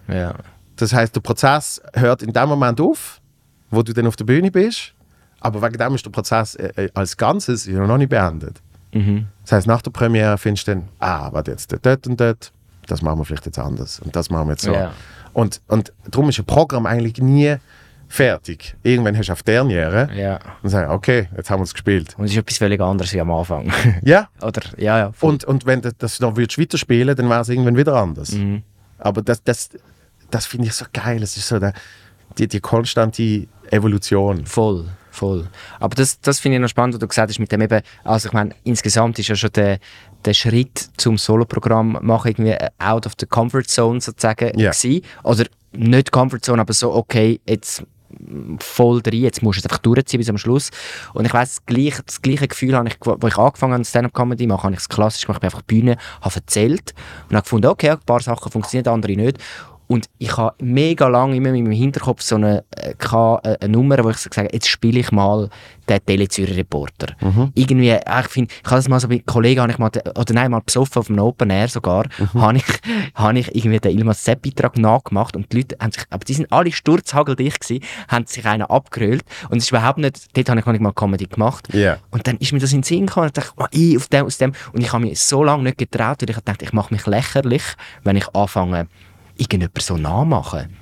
Ja. 0.07 0.35
Das 0.75 0.93
heißt, 0.93 1.15
der 1.15 1.21
Prozess 1.21 1.81
hört 1.93 2.21
in 2.21 2.31
dem 2.31 2.47
Moment 2.49 2.79
auf, 2.79 3.19
wo 3.71 3.81
du 3.81 3.93
dann 3.93 4.07
auf 4.07 4.15
der 4.15 4.25
Bühne 4.25 4.51
bist, 4.51 4.93
aber 5.39 5.61
wegen 5.61 5.77
dem 5.77 5.95
ist 5.95 6.05
der 6.05 6.11
Prozess 6.11 6.55
äh, 6.55 6.71
äh, 6.85 6.89
als 6.93 7.17
Ganzes 7.17 7.67
noch 7.67 7.97
nicht 7.97 8.09
beendet. 8.09 8.61
Mhm. 8.93 9.27
Das 9.41 9.51
heißt, 9.53 9.67
nach 9.67 9.81
der 9.81 9.91
Premiere 9.91 10.37
findest 10.37 10.67
du 10.67 10.75
dann, 10.75 10.87
ah, 10.99 11.29
warte 11.33 11.51
jetzt, 11.51 11.75
dort 11.81 12.07
und 12.07 12.19
dort, 12.21 12.51
das 12.87 13.01
machen 13.01 13.19
wir 13.19 13.25
vielleicht 13.25 13.45
jetzt 13.45 13.59
anders 13.59 13.99
und 13.99 14.15
das 14.15 14.29
machen 14.29 14.47
wir 14.47 14.53
jetzt 14.53 14.63
so. 14.63 14.73
Ja. 14.73 14.93
Und, 15.33 15.61
und 15.67 15.93
darum 16.09 16.29
ist 16.29 16.39
ein 16.39 16.45
Programm 16.45 16.85
eigentlich 16.85 17.17
nie 17.19 17.57
fertig. 18.07 18.75
Irgendwann 18.83 19.17
hast 19.17 19.27
du 19.27 19.33
auf 19.33 19.43
Derniere 19.43 20.09
ja. 20.15 20.39
und 20.63 20.69
sagst, 20.69 20.89
okay, 20.89 21.27
jetzt 21.35 21.49
haben 21.49 21.59
wir 21.59 21.65
es 21.65 21.73
gespielt. 21.73 22.15
Und 22.17 22.25
es 22.25 22.31
ist 22.31 22.37
etwas 22.37 22.57
völlig 22.57 22.81
anderes 22.81 23.13
wie 23.13 23.21
am 23.21 23.31
Anfang. 23.31 23.71
Ja, 24.01 24.29
Oder, 24.41 24.61
ja, 24.77 24.97
ja. 24.97 25.11
voll. 25.11 25.31
und, 25.33 25.45
und 25.45 25.65
wenn 25.65 25.81
du 25.81 25.91
das 25.93 26.19
noch 26.19 26.35
würdest 26.37 26.57
weiterspielen 26.57 27.15
dann 27.15 27.29
wäre 27.29 27.41
es 27.41 27.49
irgendwann 27.49 27.77
wieder 27.77 27.95
anders. 27.95 28.31
Mhm. 28.31 28.63
Aber 28.97 29.21
das, 29.21 29.43
das, 29.43 29.69
das 30.31 30.45
finde 30.45 30.67
ich 30.67 30.73
so 30.73 30.85
geil. 30.91 31.21
Es 31.21 31.37
ist 31.37 31.47
so 31.47 31.59
der, 31.59 31.73
die, 32.37 32.47
die 32.47 32.59
konstante 32.59 33.47
Evolution. 33.69 34.45
Voll, 34.45 34.85
voll. 35.11 35.47
Aber 35.79 35.95
das, 35.95 36.19
das 36.21 36.39
finde 36.39 36.57
ich 36.57 36.61
noch 36.61 36.69
spannend, 36.69 36.95
was 36.95 36.99
du 36.99 37.07
gesagt 37.07 37.29
hast 37.29 37.39
mit 37.39 37.51
dem 37.51 37.61
eben, 37.61 37.81
also 38.03 38.29
ich 38.29 38.33
meine, 38.33 38.55
insgesamt 38.63 39.19
ist 39.19 39.27
ja 39.27 39.35
schon 39.35 39.51
der, 39.53 39.79
der 40.25 40.33
Schritt 40.33 40.89
zum 40.97 41.17
Soloprogramm 41.17 41.97
machen 42.01 42.29
irgendwie 42.29 42.55
out 42.79 43.05
of 43.05 43.13
the 43.19 43.25
comfort 43.25 43.63
zone 43.67 44.01
sozusagen 44.01 44.57
Ja. 44.59 44.71
gewesen. 44.71 45.01
Oder 45.23 45.45
nicht 45.71 46.11
comfort 46.11 46.39
zone, 46.41 46.61
aber 46.61 46.73
so, 46.73 46.93
okay, 46.93 47.39
jetzt 47.47 47.83
voll 48.59 49.01
drin, 49.01 49.21
jetzt 49.21 49.43
musst 49.43 49.57
du 49.57 49.59
es 49.59 49.65
einfach 49.65 49.79
durchziehen 49.79 50.19
bis 50.19 50.29
am 50.29 50.37
Schluss. 50.37 50.71
Und 51.13 51.25
ich 51.25 51.33
weiss, 51.33 51.55
das 51.55 51.65
gleiche, 51.65 52.03
das 52.03 52.21
gleiche 52.21 52.47
Gefühl 52.47 52.75
habe 52.75 52.87
ich, 52.87 52.95
wo 53.01 53.27
ich 53.27 53.37
angefangen 53.37 53.73
habe, 53.73 53.85
Stand-Up-Comedy 53.85 54.45
zu 54.45 54.47
machen, 54.47 54.63
habe 54.63 54.73
ich 54.73 54.79
es 54.79 54.89
klassisch 54.89 55.25
gemacht, 55.25 55.37
ich 55.37 55.41
bin 55.41 55.47
einfach 55.47 55.61
Bühne, 55.63 55.97
habe 56.21 56.35
erzählt 56.35 56.93
und 57.29 57.35
habe 57.35 57.43
gefunden, 57.43 57.67
okay, 57.67 57.89
ein 57.91 57.99
paar 57.99 58.21
Sachen 58.21 58.51
funktionieren, 58.51 58.93
andere 58.93 59.13
nicht. 59.15 59.37
Und 59.87 60.09
ich 60.17 60.35
habe 60.37 60.55
mega 60.63 61.07
lange 61.07 61.35
immer 61.35 61.49
in 61.49 61.63
meinem 61.63 61.73
Hinterkopf 61.73 62.21
so 62.21 62.35
eine, 62.35 62.63
äh, 62.71 62.93
gehabt, 62.95 63.45
äh, 63.45 63.57
eine 63.61 63.71
Nummer, 63.71 64.03
wo 64.03 64.09
ich 64.09 64.17
so 64.17 64.29
gesagt 64.29 64.47
habe, 64.47 64.55
jetzt 64.55 64.67
spiele 64.67 64.99
ich 64.99 65.11
mal 65.11 65.49
den 65.87 66.05
Tele-Zürcher 66.05 66.57
Reporter. 66.57 67.15
Irgendwie, 67.55 67.89
äh, 67.89 68.01
ich 68.19 68.27
finde, 68.27 68.53
ich 68.53 68.65
habe 68.65 68.75
das 68.75 68.89
mal 68.89 68.99
so 68.99 69.07
bei 69.07 69.19
Kollegen, 69.25 69.61
habe 69.61 69.71
ich 69.71 69.77
mal, 69.77 69.89
oder 69.89 70.33
nein, 70.33 70.51
mal 70.51 70.59
besoffen 70.59 70.99
auf 70.99 71.09
einem 71.09 71.19
Open 71.19 71.49
Air 71.49 71.69
sogar, 71.69 72.05
habe 72.33 72.57
ich, 72.57 72.65
habe 73.15 73.39
ich 73.39 73.55
irgendwie 73.55 73.79
den 73.79 73.97
Ilmas 73.97 74.23
Sepp-Beitrag 74.25 74.77
nachgemacht 74.77 75.35
und 75.35 75.51
die 75.51 75.57
Leute 75.57 75.77
haben 75.79 75.91
sich, 75.91 76.03
aber 76.09 76.25
die 76.25 76.33
sind 76.33 76.51
alle 76.51 76.71
sturzhageldicht 76.71 77.61
gewesen, 77.61 77.83
haben 78.09 78.25
sich 78.25 78.45
einen 78.45 78.63
abgerölt 78.63 79.23
und 79.49 79.57
es 79.57 79.65
ist 79.65 79.69
überhaupt 79.69 79.99
nicht, 79.99 80.35
dort 80.35 80.49
habe 80.49 80.59
ich 80.59 80.65
noch 80.65 80.73
nicht 80.73 80.81
mal 80.81 80.93
Comedy 80.93 81.25
gemacht. 81.25 81.73
Ja. 81.73 81.97
Und 82.11 82.27
dann 82.27 82.37
ist 82.37 82.51
mir 82.51 82.59
das 82.59 82.73
in 82.73 82.79
den 82.79 82.83
Sinn 82.83 83.05
gekommen 83.05 83.27
und 83.27 83.37
ich 83.37 83.43
dachte, 83.43 83.53
oh, 83.57 83.65
ich, 83.71 83.97
auf 83.97 84.07
dem, 84.07 84.25
aus 84.25 84.37
dem. 84.37 84.51
Und 84.73 84.81
ich 84.81 84.91
habe 84.91 85.05
mich 85.05 85.19
so 85.19 85.43
lange 85.43 85.63
nicht 85.63 85.77
getraut, 85.77 86.21
weil 86.21 86.29
ich 86.29 86.39
dachte, 86.39 86.65
ich 86.65 86.73
mache 86.73 86.93
mich 86.93 87.05
lächerlich, 87.05 87.63
wenn 88.03 88.17
ich 88.17 88.27
anfange, 88.35 88.87
irgendjemand 89.39 89.81
so 89.81 89.97
nachmachen. 89.97 90.75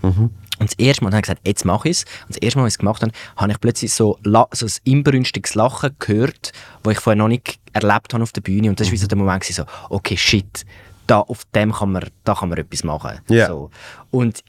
Und 0.57 0.69
das 0.69 0.79
erste 0.79 1.03
Mal 1.03 1.11
habe 1.11 1.17
ich 1.17 1.23
gesagt, 1.23 1.41
jetzt 1.45 1.65
mache 1.65 1.89
ich 1.89 1.97
es. 1.97 2.03
Und 2.27 2.29
das 2.29 2.37
erste 2.37 2.59
Mal, 2.59 2.65
als 2.65 2.73
ich 2.73 2.75
es 2.75 2.79
gemacht 2.79 3.01
habe, 3.01 3.11
habe 3.35 3.51
ich 3.51 3.59
plötzlich 3.59 3.93
so, 3.93 4.17
so 4.23 4.65
ein 4.65 4.71
inbrünstiges 4.85 5.55
Lachen 5.55 5.95
gehört, 5.99 6.53
das 6.83 6.93
ich 6.93 6.99
vorher 6.99 7.17
noch 7.17 7.27
nicht 7.27 7.59
erlebt 7.73 8.13
habe 8.13 8.23
auf 8.23 8.31
der 8.31 8.41
Bühne. 8.41 8.69
Und 8.69 8.79
das 8.79 8.89
war 8.89 8.97
so 8.97 9.07
der 9.07 9.17
Moment, 9.17 9.43
so, 9.43 9.65
okay, 9.89 10.15
shit, 10.15 10.65
da, 11.07 11.19
auf 11.19 11.45
dem 11.53 11.71
kann 11.73 11.91
man, 11.91 12.05
da 12.23 12.35
kann 12.35 12.49
man 12.49 12.57
etwas 12.57 12.83
machen. 12.83 13.19
Ja. 13.27 13.47
So. 13.47 13.69
Und 14.11 14.43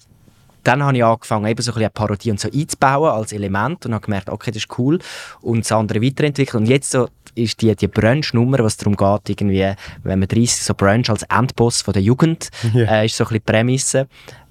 dann 0.66 0.82
habe 0.82 0.96
ich 0.96 1.04
angefangen, 1.04 1.46
eben 1.46 1.62
so 1.62 1.70
ein 1.70 1.74
bisschen 1.74 1.82
eine 1.82 1.90
Parodie 1.90 2.30
und 2.30 2.40
so 2.40 2.48
einzubauen 2.52 3.10
als 3.10 3.32
Element 3.32 3.86
und 3.86 3.94
habe 3.94 4.04
gemerkt, 4.04 4.28
okay, 4.30 4.50
das 4.50 4.62
ist 4.64 4.78
cool 4.78 4.98
und 5.42 5.60
das 5.64 5.72
andere 5.72 6.02
weiterentwickelt. 6.02 6.54
Und 6.60 6.66
jetzt 6.66 6.90
so 6.90 7.08
ist 7.34 7.60
die, 7.62 7.74
die 7.76 7.86
Brunch-Nummer, 7.88 8.58
was 8.60 8.76
darum 8.76 8.96
geht, 8.96 9.28
irgendwie, 9.28 9.74
wenn 10.02 10.18
man 10.18 10.28
30, 10.28 10.62
so 10.62 10.74
Brunch 10.74 11.10
als 11.10 11.22
Endboss 11.24 11.82
von 11.82 11.92
der 11.92 12.02
Jugend, 12.02 12.50
Ja. 12.72 13.00
äh, 13.02 13.06
ist 13.06 13.16
so 13.16 13.24
ein 13.24 13.28
bisschen 13.28 13.34
die 13.46 13.52
Prämisse. 13.52 14.08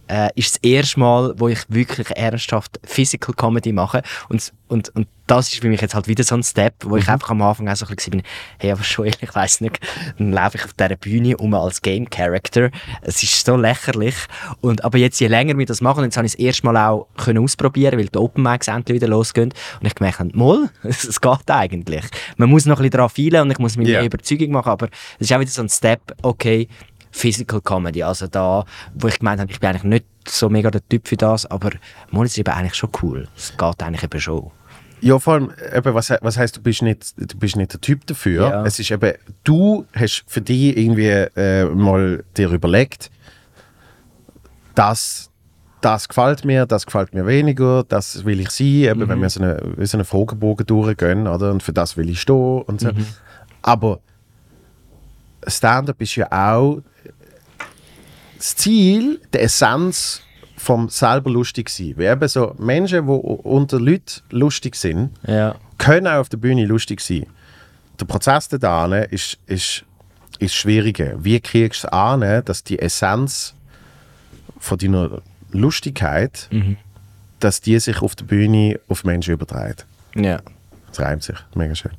Äh, 0.07 0.29
ist 0.35 0.55
das 0.55 0.63
erste 0.63 0.99
Mal, 0.99 1.33
wo 1.37 1.47
ich 1.47 1.59
wirklich 1.67 2.11
ernsthaft 2.11 2.79
Physical 2.83 3.33
Comedy 3.33 3.71
mache. 3.71 4.03
Und, 4.29 4.53
und, 4.67 4.89
und 4.95 5.07
das 5.27 5.51
ist 5.51 5.61
für 5.61 5.67
mich 5.67 5.81
jetzt 5.81 5.95
halt 5.95 6.07
wieder 6.07 6.23
so 6.23 6.35
ein 6.35 6.43
Step, 6.43 6.75
wo 6.83 6.97
ich 6.97 7.09
einfach 7.09 7.31
am 7.31 7.41
Anfang 7.41 7.67
auch 7.67 7.75
so 7.75 7.85
ein 7.87 7.95
bisschen 7.95 8.11
bin, 8.11 8.23
hey, 8.59 8.71
aber 8.71 8.83
schon 8.83 9.05
ehrlich, 9.05 9.23
ich 9.23 9.35
weiss 9.35 9.61
nicht, 9.61 9.79
dann 10.17 10.31
laufe 10.31 10.57
ich 10.57 10.65
auf 10.65 10.73
dieser 10.73 10.95
Bühne 10.95 11.37
um 11.37 11.53
als 11.55 11.81
Game 11.81 12.09
Character. 12.09 12.69
Es 13.01 13.23
ist 13.23 13.45
so 13.45 13.55
lächerlich. 13.55 14.15
Und, 14.61 14.83
aber 14.83 14.97
jetzt, 14.97 15.19
je 15.19 15.27
länger 15.27 15.57
wir 15.57 15.65
das 15.65 15.81
machen, 15.81 16.03
jetzt 16.03 16.17
habe 16.17 16.27
ich 16.27 16.33
es 16.33 16.39
erst 16.39 16.63
mal 16.63 16.77
auch 16.77 17.07
können 17.17 17.43
ausprobieren, 17.43 17.97
weil 17.97 18.07
die 18.07 18.19
Open 18.19 18.43
Mics 18.43 18.67
endlich 18.67 19.01
wieder 19.01 19.07
losgehen. 19.07 19.53
Und 19.79 19.87
ich 19.87 19.95
gemerkt 19.95 20.19
habe, 20.19 20.29
moll, 20.33 20.69
es 20.83 21.19
geht 21.19 21.51
eigentlich. 21.51 22.05
Man 22.37 22.49
muss 22.49 22.65
noch 22.65 22.77
ein 22.77 22.83
bisschen 22.83 22.91
daran 22.91 23.09
feilen 23.09 23.41
und 23.41 23.51
ich 23.51 23.59
muss 23.59 23.77
mir 23.77 23.85
mehr 23.85 24.05
Überzeugung 24.05 24.51
machen, 24.51 24.69
aber 24.69 24.89
es 25.19 25.29
ist 25.29 25.33
auch 25.33 25.39
wieder 25.39 25.51
so 25.51 25.63
ein 25.63 25.69
Step, 25.69 26.15
okay, 26.21 26.67
Physical 27.15 27.61
Comedy, 27.61 28.03
also 28.03 28.27
da, 28.27 28.65
wo 28.93 29.07
ich 29.07 29.19
gemeint 29.19 29.39
habe, 29.39 29.49
ich 29.49 29.59
bin 29.61 29.69
eigentlich 29.69 29.83
nicht 29.83 30.05
so 30.27 30.49
mega 30.49 30.69
der 30.69 30.85
Typ 30.89 31.07
für 31.07 31.15
das, 31.15 31.45
aber 31.45 31.69
mal 32.11 32.25
ist 32.25 32.37
eben 32.37 32.51
eigentlich 32.53 32.75
schon 32.75 32.89
cool. 33.01 33.27
Es 33.37 33.55
geht 33.57 33.81
eigentlich 33.83 34.03
eben 34.03 34.19
schon. 34.19 34.51
Ja, 34.99 35.17
vor 35.19 35.35
allem, 35.35 35.51
eben, 35.73 35.93
was, 35.93 36.09
he- 36.09 36.17
was 36.21 36.37
heißt, 36.37 36.57
du 36.57 36.61
bist 36.61 36.81
nicht, 36.81 37.13
du 37.17 37.37
bist 37.37 37.55
nicht 37.55 37.71
der 37.71 37.79
Typ 37.79 38.05
dafür. 38.07 38.49
Ja. 38.49 38.65
Es 38.65 38.79
ist 38.79 38.91
eben, 38.91 39.13
du 39.45 39.85
hast 39.95 40.25
für 40.27 40.41
dich 40.41 40.75
irgendwie 40.77 41.07
äh, 41.07 41.65
mal 41.65 42.23
dir 42.35 42.49
überlegt, 42.51 43.11
dass 44.73 45.29
das 45.81 46.07
gefällt 46.09 46.43
mir, 46.43 46.65
das 46.65 46.85
gefällt 46.85 47.13
mir 47.13 47.25
weniger, 47.27 47.83
das 47.87 48.25
will 48.25 48.39
ich 48.39 48.49
sein, 48.49 48.65
eben, 48.67 49.07
wenn 49.07 49.21
wir 49.21 49.29
so 49.29 49.41
einen 49.41 49.85
so 49.85 49.97
eine 49.97 50.03
Fragebogen 50.05 50.65
durchgehen, 50.65 51.27
oder? 51.27 51.51
Und 51.51 51.61
für 51.63 51.73
das 51.73 51.95
will 51.95 52.09
ich 52.09 52.19
stehen 52.21 52.61
und 52.63 52.81
so. 52.81 52.89
Aber 53.61 53.99
Stand-up 55.47 56.01
ist 56.01 56.15
ja 56.15 56.31
auch 56.31 56.81
das 58.37 58.55
Ziel, 58.55 59.21
die 59.33 59.39
Essenz 59.39 60.21
vom 60.57 60.89
selber 60.89 61.29
lustig 61.29 61.69
sein. 61.69 61.93
Wie 61.97 62.05
eben 62.05 62.27
so 62.27 62.55
Menschen, 62.57 63.05
die 63.05 63.11
unter 63.11 63.79
Leuten 63.79 64.21
lustig 64.31 64.75
sind, 64.75 65.11
Ja. 65.27 65.55
können 65.77 66.07
auch 66.07 66.19
auf 66.21 66.29
der 66.29 66.37
Bühne 66.37 66.65
lustig 66.65 67.01
sein. 67.01 67.25
Der 67.99 68.05
Prozess 68.05 68.49
da 68.49 68.85
ist, 69.03 69.37
ist, 69.45 69.83
ist 70.39 70.53
schwieriger. 70.55 71.23
Wie 71.23 71.39
kriegst 71.39 71.83
du 71.83 71.87
es 71.87 71.93
an, 71.93 72.43
dass 72.43 72.63
die 72.63 72.79
Essenz 72.79 73.53
von 74.59 74.77
deiner 74.77 75.21
Lustigkeit, 75.51 76.49
dass 77.39 77.61
die 77.61 77.79
sich 77.79 78.01
auf 78.01 78.15
der 78.15 78.25
Bühne 78.25 78.79
auf 78.87 79.03
Menschen 79.03 79.33
überträgt? 79.33 79.85
Ja. 80.15 80.39
Das 80.87 80.99
reimt 80.99 81.23
sich, 81.23 81.37
mega 81.55 81.75
schön. 81.75 81.91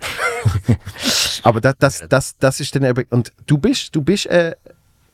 Aber 1.42 1.60
das, 1.60 1.74
das, 1.78 2.04
das, 2.08 2.36
das 2.38 2.60
ist 2.60 2.74
dann 2.74 2.84
eben, 2.84 3.04
und 3.10 3.32
du 3.46 3.58
bist, 3.58 3.94
du 3.94 4.02
bist, 4.02 4.26
äh, 4.26 4.54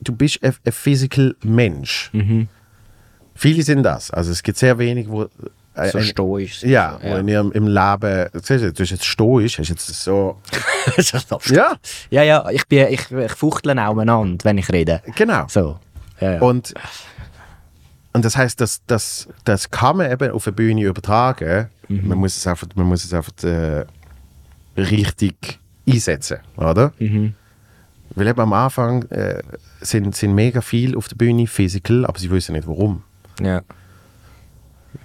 du 0.01 0.13
bist 0.13 0.43
ein, 0.43 0.53
ein 0.65 0.71
physical 0.71 1.35
Mensch. 1.43 2.11
Viele 3.35 3.63
sind 3.63 3.83
das. 3.83 4.11
Also 4.11 4.31
es 4.31 4.43
gibt 4.43 4.57
sehr 4.57 4.77
wenig, 4.77 5.07
wo 5.09 5.23
äh, 5.75 5.89
So 5.89 5.97
ein- 5.97 6.03
stoisch. 6.03 6.63
ja, 6.63 6.99
So, 7.01 7.09
wo 7.09 7.15
in 7.17 7.27
ihrem 7.27 7.51
im 7.51 7.67
Leben, 7.67 8.29
siehst 8.33 8.49
du, 8.63 8.71
du 8.71 8.73
bist 8.73 8.91
jetzt 8.91 9.05
stoisch, 9.05 9.57
hast 9.59 9.69
jetzt 9.69 9.87
so, 9.87 10.39
ja, 11.47 11.75
ja, 12.11 12.23
ja, 12.23 12.49
ich, 12.51 12.67
bin, 12.67 12.87
ich, 12.89 13.09
ich 13.11 13.31
fuchtle 13.31 13.73
auch 13.85 13.91
umeinander, 13.91 14.43
wenn 14.45 14.57
ich 14.57 14.69
rede. 14.71 15.01
genau. 15.15 15.45
So. 15.47 15.79
Ja, 16.19 16.33
ja. 16.33 16.41
Und, 16.41 16.73
und 18.13 18.23
das 18.23 18.37
heißt, 18.37 18.61
das, 18.61 18.81
das, 18.85 19.27
das 19.45 19.71
kann 19.71 19.97
man 19.97 20.11
eben 20.11 20.31
auf 20.31 20.43
der 20.43 20.51
Bühne 20.51 20.83
übertragen. 20.83 21.69
Mhm. 21.87 22.07
Man 22.07 22.17
muss 22.19 22.37
es 22.37 22.45
einfach, 22.45 22.67
man 22.75 22.85
muss 22.85 23.03
es 23.03 23.13
einfach 23.13 23.33
äh, 23.43 23.85
richtig 24.77 25.59
einsetzen, 25.87 26.37
oder? 26.57 26.93
Mhm. 26.99 27.33
Weil 28.15 28.27
eben 28.27 28.39
am 28.39 28.53
Anfang 28.53 29.03
äh, 29.09 29.41
sind, 29.81 30.15
sind 30.15 30.33
mega 30.35 30.61
viel 30.61 30.95
auf 30.95 31.07
der 31.07 31.15
Bühne 31.15 31.47
physical, 31.47 32.05
aber 32.05 32.19
sie 32.19 32.29
wissen 32.31 32.53
nicht 32.53 32.67
warum. 32.67 33.03
ja. 33.39 33.61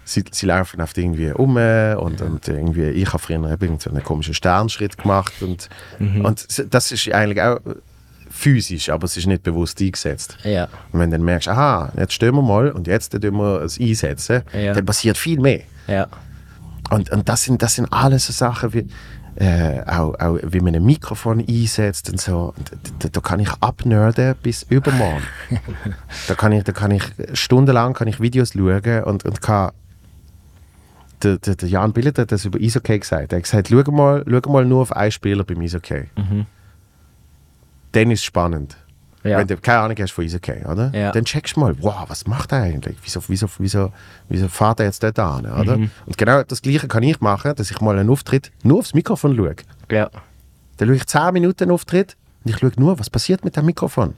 Sie, 0.04 0.22
sie 0.30 0.44
laufen 0.46 0.80
oft 0.82 0.96
irgendwie 0.98 1.30
um 1.32 1.56
und, 1.56 2.20
und 2.20 2.46
irgendwie, 2.46 2.88
ich 2.90 3.08
habe 3.08 3.18
früher 3.18 3.50
eben 3.50 3.78
so 3.78 3.88
einen 3.90 4.02
komischen 4.04 4.34
Sternschritt 4.34 4.98
gemacht 4.98 5.32
und, 5.40 5.68
Mhm. 5.98 6.24
und 6.26 6.46
das 6.74 6.92
ist 6.92 7.10
eigentlich 7.10 7.42
auch 7.42 7.58
physisch, 8.30 8.90
aber 8.90 9.04
es 9.06 9.16
ist 9.16 9.26
nicht 9.26 9.42
bewusst 9.42 9.80
eingesetzt. 9.80 10.36
Ja. 10.44 10.68
Und 10.92 11.00
wenn 11.00 11.10
du 11.10 11.16
dann 11.16 11.24
merkst, 11.24 11.48
aha, 11.48 11.90
jetzt 11.96 12.12
stehen 12.12 12.34
wir 12.34 12.42
mal 12.42 12.70
und 12.70 12.86
jetzt 12.86 13.12
tun 13.12 13.36
wir 13.36 13.62
es 13.62 13.80
einsetzen, 13.80 14.42
Ja. 14.52 14.74
dann 14.74 14.84
passiert 14.84 15.16
viel 15.16 15.40
mehr. 15.40 15.62
Ja. 15.86 16.06
Und, 16.90 17.10
und 17.10 17.26
das, 17.28 17.44
sind, 17.44 17.62
das 17.62 17.74
sind 17.76 17.86
alles 17.90 18.26
so 18.26 18.32
Sachen 18.34 18.72
wie, 18.74 18.86
äh, 19.38 19.82
auch, 19.86 20.18
auch 20.18 20.38
wie 20.42 20.60
man 20.60 20.74
ein 20.74 20.84
Mikrofon 20.84 21.44
einsetzt 21.46 22.10
und 22.10 22.20
so. 22.20 22.54
Da, 22.98 23.08
da 23.08 23.20
kann 23.20 23.38
ich 23.38 23.50
abnerden 23.60 24.34
bis 24.42 24.64
übermorgen. 24.64 25.22
da 26.28 26.34
kann 26.34 26.50
ich, 26.52 26.64
da 26.64 26.72
kann 26.72 26.90
ich 26.90 27.04
stundenlang 27.34 27.92
kann 27.94 28.08
ich 28.08 28.20
Videos 28.20 28.54
schauen 28.54 29.04
und, 29.04 29.24
und 29.24 29.40
kann 29.40 29.70
der, 31.22 31.38
der, 31.38 31.54
der 31.54 31.68
Jan 31.68 31.92
Billet 31.92 32.18
hat 32.18 32.32
das 32.32 32.44
über 32.44 32.58
Eishockey 32.58 32.98
gesagt. 32.98 33.32
Er 33.32 33.38
hat 33.38 33.44
gesagt, 33.44 33.68
schau 33.68 33.92
mal, 33.92 34.24
schau 34.28 34.52
mal 34.52 34.64
nur 34.64 34.82
auf 34.82 34.92
einen 34.92 35.12
Spieler 35.12 35.44
beim 35.44 35.60
Eishockey. 35.60 36.08
Mhm. 36.16 36.46
Dann 37.92 38.10
ist 38.10 38.20
es 38.20 38.24
spannend. 38.24 38.76
Ja. 39.28 39.38
Wenn 39.38 39.46
du 39.46 39.56
keine 39.56 39.80
Ahnung 39.80 39.96
hast 40.00 40.12
von 40.12 40.24
Eishockey, 40.24 40.64
oder? 40.64 40.90
Ja. 40.94 41.12
Dann 41.12 41.24
checkst 41.24 41.56
du 41.56 41.60
mal, 41.60 41.74
wow, 41.80 42.04
was 42.08 42.26
macht 42.26 42.52
er 42.52 42.62
eigentlich? 42.62 42.96
Wieso, 43.02 43.20
wieso, 43.28 43.46
wieso, 43.58 43.92
wieso 44.28 44.48
fährt 44.48 44.80
er 44.80 44.86
jetzt 44.86 45.02
dort 45.02 45.18
an, 45.18 45.46
oder? 45.46 45.76
Mhm. 45.76 45.90
Und 46.06 46.18
genau 46.18 46.42
das 46.42 46.62
Gleiche 46.62 46.88
kann 46.88 47.02
ich 47.02 47.20
machen, 47.20 47.54
dass 47.56 47.70
ich 47.70 47.80
mal 47.80 47.98
einen 47.98 48.10
Auftritt 48.10 48.50
nur 48.62 48.78
aufs 48.78 48.94
Mikrofon 48.94 49.36
schaue. 49.36 49.54
Ja. 49.90 50.10
Dann 50.78 50.88
schaue 50.88 50.96
ich 50.96 51.06
10 51.06 51.32
Minuten 51.32 51.64
einen 51.64 51.72
Auftritt 51.72 52.16
und 52.44 52.50
ich 52.52 52.58
schaue 52.58 52.72
nur, 52.76 52.98
was 52.98 53.10
passiert 53.10 53.44
mit 53.44 53.56
dem 53.56 53.66
Mikrofon. 53.66 54.14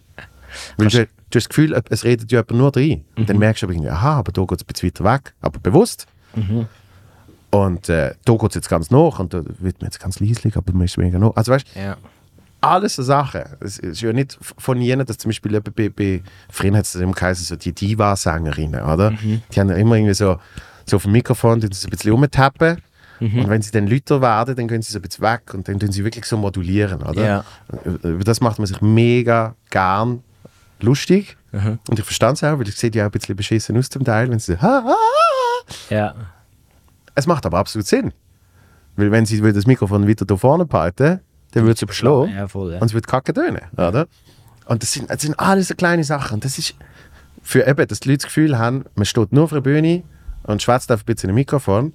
Weil 0.76 0.88
du, 0.88 0.96
du 0.98 1.02
hast 1.04 1.08
das 1.30 1.48
Gefühl, 1.48 1.80
es 1.90 2.04
redet 2.04 2.30
ja 2.32 2.40
jemand 2.40 2.50
nur 2.52 2.76
rein. 2.76 3.04
Und 3.16 3.22
Mhm. 3.22 3.26
dann 3.26 3.38
merkst 3.38 3.62
du 3.62 3.66
aber 3.66 3.72
irgendwie, 3.74 3.90
aha, 3.90 4.18
aber 4.18 4.32
da 4.32 4.42
geht 4.44 4.60
es 4.60 4.64
ein 4.64 4.66
bisschen 4.66 4.88
weiter 4.90 5.04
weg, 5.04 5.34
aber 5.40 5.58
bewusst. 5.60 6.06
Mhm. 6.34 6.66
Und 7.52 7.88
äh, 7.88 8.14
da 8.24 8.32
geht 8.34 8.50
es 8.50 8.54
jetzt 8.54 8.68
ganz 8.68 8.90
nach 8.90 9.18
und 9.18 9.34
da 9.34 9.42
wird 9.44 9.80
man 9.80 9.86
jetzt 9.90 9.98
ganz 9.98 10.20
leislich, 10.20 10.56
aber 10.56 10.72
man 10.72 10.84
ist 10.84 10.98
weniger 10.98 11.18
nach. 11.18 11.34
Also 11.34 11.50
weißt 11.52 11.66
Ja. 11.74 11.96
Alles 12.60 12.96
so 12.96 13.02
Sachen. 13.02 13.42
Es 13.60 13.78
ist 13.78 14.00
ja 14.00 14.12
nicht 14.12 14.38
von 14.40 14.80
jenen, 14.80 15.06
dass 15.06 15.18
zum 15.18 15.30
Beispiel 15.30 15.60
bei, 15.60 15.88
bei 15.88 16.22
früher 16.50 16.76
hat 16.76 16.84
es 16.84 16.94
immer 16.94 17.12
geheißen, 17.12 17.44
so 17.44 17.56
die 17.56 17.72
Diva-Sängerinnen, 17.72 18.82
oder? 18.82 19.12
Mhm. 19.12 19.42
Die 19.52 19.60
haben 19.60 19.68
ja 19.70 19.76
immer 19.76 19.96
irgendwie 19.96 20.14
so, 20.14 20.38
so 20.86 20.96
auf 20.96 21.04
dem 21.04 21.12
Mikrofon, 21.12 21.60
die 21.60 21.68
so 21.72 21.86
ein 21.86 21.90
bisschen 21.90 22.12
rumtappen. 22.12 22.80
Mhm. 23.20 23.40
Und 23.40 23.50
wenn 23.50 23.62
sie 23.62 23.70
dann 23.70 23.86
lauter 23.86 24.20
werden, 24.22 24.56
dann 24.56 24.68
gehen 24.68 24.82
sie 24.82 24.92
so 24.92 24.98
ein 24.98 25.02
bisschen 25.02 25.24
weg 25.24 25.52
und 25.52 25.68
dann 25.68 25.78
tun 25.78 25.92
sie 25.92 26.04
wirklich 26.04 26.24
so 26.24 26.36
modulieren, 26.36 27.02
oder? 27.02 27.24
Ja. 27.24 27.44
Über 28.02 28.24
das 28.24 28.40
macht 28.40 28.58
man 28.58 28.66
sich 28.66 28.80
mega 28.80 29.54
gern 29.70 30.22
lustig. 30.80 31.36
Mhm. 31.52 31.78
Und 31.88 31.98
ich 31.98 32.04
verstand 32.04 32.38
es 32.38 32.44
auch, 32.44 32.58
weil 32.58 32.68
es 32.68 32.78
sieht 32.78 32.94
ja 32.94 33.04
auch 33.04 33.08
ein 33.08 33.12
bisschen 33.12 33.36
beschissen 33.36 33.76
aus 33.76 33.88
zum 33.90 34.04
Teil, 34.04 34.30
wenn 34.30 34.38
sie 34.38 34.52
so, 34.52 34.62
ha, 34.62 34.84
ha, 34.84 34.88
ha. 34.88 35.94
Ja. 35.94 36.14
Es 37.14 37.26
macht 37.26 37.44
aber 37.44 37.58
absolut 37.58 37.86
Sinn. 37.86 38.12
Weil 38.96 39.10
wenn 39.10 39.26
sie 39.26 39.40
das 39.40 39.66
Mikrofon 39.66 40.08
weiter 40.08 40.24
da 40.24 40.36
vorne 40.36 40.64
behalten, 40.64 41.20
dann 41.52 41.66
wird 41.66 41.76
es 41.76 41.82
überschlagen. 41.82 42.32
Ja, 42.34 42.46
voll, 42.48 42.72
ja. 42.72 42.78
Und 42.78 42.86
es 42.86 42.94
wird 42.94 43.06
kacke 43.06 43.32
tönen, 43.34 43.60
oder? 43.72 44.06
Und 44.66 44.82
das 44.82 44.92
sind, 44.92 45.10
das 45.10 45.22
sind 45.22 45.38
alles 45.38 45.68
so 45.68 45.74
kleine 45.74 46.04
Sachen. 46.04 46.34
Und 46.34 46.44
das 46.44 46.58
ist 46.58 46.74
für 47.42 47.66
eben, 47.66 47.86
dass 47.88 48.00
die 48.00 48.08
Leute 48.10 48.18
das 48.18 48.26
Gefühl 48.26 48.58
haben, 48.58 48.84
man 48.94 49.04
steht 49.04 49.32
nur 49.32 49.44
auf 49.44 49.50
der 49.50 49.60
Bühne 49.60 50.02
und 50.44 50.62
schwätzt 50.62 50.92
auf 50.92 51.00
ein 51.00 51.04
bisschen 51.06 51.30
ein 51.30 51.34
Mikrofon. 51.34 51.92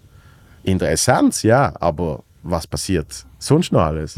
In 0.64 0.80
der 0.80 0.92
Essenz, 0.92 1.44
ja, 1.44 1.74
aber 1.80 2.24
was 2.44 2.68
passiert 2.68 3.26
sonst 3.40 3.72
noch 3.72 3.82
alles? 3.82 4.16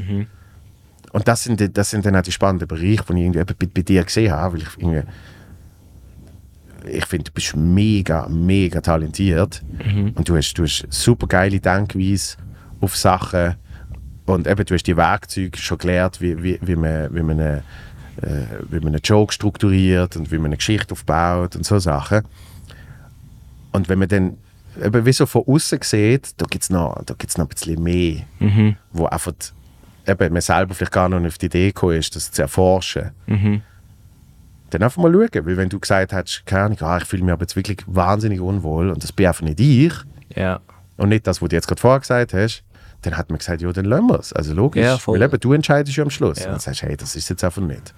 Und 1.11 1.27
das 1.27 1.43
sind, 1.43 1.59
die- 1.59 1.71
das 1.71 1.89
sind 1.89 2.05
dann 2.05 2.15
auch 2.15 2.21
die 2.21 2.31
spannenden 2.31 2.67
Bereiche, 2.67 3.03
die 3.09 3.13
ich 3.13 3.19
irgendwie 3.25 3.43
bei, 3.43 3.67
bei 3.73 3.81
dir 3.81 4.03
gesehen 4.03 4.31
habe, 4.31 4.53
weil 4.55 4.61
ich 4.63 4.69
irgendwie 4.77 5.03
ich 6.89 7.05
finde, 7.05 7.25
du 7.25 7.31
bist 7.33 7.55
mega, 7.55 8.27
mega 8.29 8.79
talentiert 8.79 9.61
und 10.15 10.27
du 10.29 10.37
hast, 10.37 10.53
du 10.53 10.63
hast 10.63 10.85
super 10.89 11.27
geile 11.27 11.59
Denkweise 11.59 12.37
auf 12.79 12.95
Sachen 12.95 13.55
und 14.27 14.47
eben, 14.47 14.65
du 14.65 14.73
hast 14.73 14.83
die 14.83 14.97
Werkzeuge 14.97 15.57
schon 15.57 15.77
gelernt, 15.77 16.21
wie, 16.21 16.41
wie, 16.43 16.59
wie, 16.61 16.75
man, 16.75 17.13
wie, 17.13 17.21
man 17.23 17.39
eine, 17.39 17.63
äh, 18.21 18.45
wie 18.69 18.79
man 18.79 18.87
einen 18.89 19.01
Joke 19.03 19.33
strukturiert 19.33 20.15
und 20.15 20.31
wie 20.31 20.37
man 20.37 20.47
eine 20.47 20.57
Geschichte 20.57 20.93
aufbaut 20.93 21.55
und 21.55 21.65
so 21.65 21.79
Sachen. 21.79 22.23
Und 23.71 23.89
wenn 23.89 23.99
man 23.99 24.07
dann 24.09 24.37
eben 24.83 25.05
wie 25.05 25.11
so 25.13 25.25
von 25.25 25.43
außen 25.47 25.79
sieht, 25.81 26.39
da 26.41 26.45
gibt 26.49 26.63
es 26.63 26.69
noch, 26.69 27.01
da 27.05 27.13
gibt's 27.17 27.37
noch 27.37 27.45
ein 27.45 27.49
bisschen 27.49 27.81
mehr, 27.81 28.21
wo 28.91 29.05
einfach 29.05 29.33
eben 30.07 30.33
man 30.33 30.41
selber 30.41 30.73
vielleicht 30.73 30.91
gar 30.93 31.09
noch 31.09 31.19
nicht 31.19 31.33
auf 31.33 31.37
die 31.37 31.47
Idee 31.47 31.67
gekommen 31.67 31.97
ist, 31.97 32.15
das 32.15 32.31
zu 32.31 32.41
erforschen. 32.41 33.11
Dann 34.69 34.83
einfach 34.83 35.01
mal 35.01 35.11
schauen, 35.11 35.45
weil 35.45 35.57
wenn 35.57 35.69
du 35.69 35.79
gesagt 35.79 36.11
hast, 36.13 36.43
keine 36.45 36.63
Ahnung, 36.65 36.77
ah, 36.81 36.97
ich 36.97 37.05
fühle 37.05 37.23
mich 37.23 37.31
aber 37.31 37.43
jetzt 37.43 37.55
wirklich 37.55 37.79
wahnsinnig 37.87 38.39
unwohl 38.41 38.89
und 38.89 39.01
das 39.03 39.11
bin 39.13 39.25
einfach 39.27 39.43
nicht 39.43 39.59
ich 39.59 39.93
Ja. 40.35 40.59
und 40.97 41.09
nicht 41.09 41.25
das, 41.27 41.41
was 41.41 41.49
du 41.49 41.55
jetzt 41.55 41.67
gerade 41.67 41.79
vorher 41.79 41.99
gesagt 42.01 42.33
hast, 42.33 42.63
dann 43.01 43.17
hat 43.17 43.29
man 43.29 43.37
gesagt, 43.39 43.61
ja, 43.61 43.71
dann 43.71 43.85
lassen 43.85 44.07
wir 44.07 44.19
es. 44.19 44.33
Also 44.33 44.53
logisch, 44.53 44.83
Ja, 44.83 44.97
voll. 44.97 45.19
weil 45.19 45.27
eben 45.27 45.39
du 45.39 45.53
entscheidest 45.53 45.95
ja 45.97 46.03
am 46.03 46.09
Schluss. 46.09 46.39
Ja. 46.39 46.45
Und 46.45 46.51
dann 46.53 46.59
sagst 46.59 46.81
du, 46.81 46.87
hey, 46.87 46.97
das 46.97 47.15
ist 47.15 47.29
jetzt 47.29 47.43
einfach 47.43 47.61
nicht. 47.61 47.93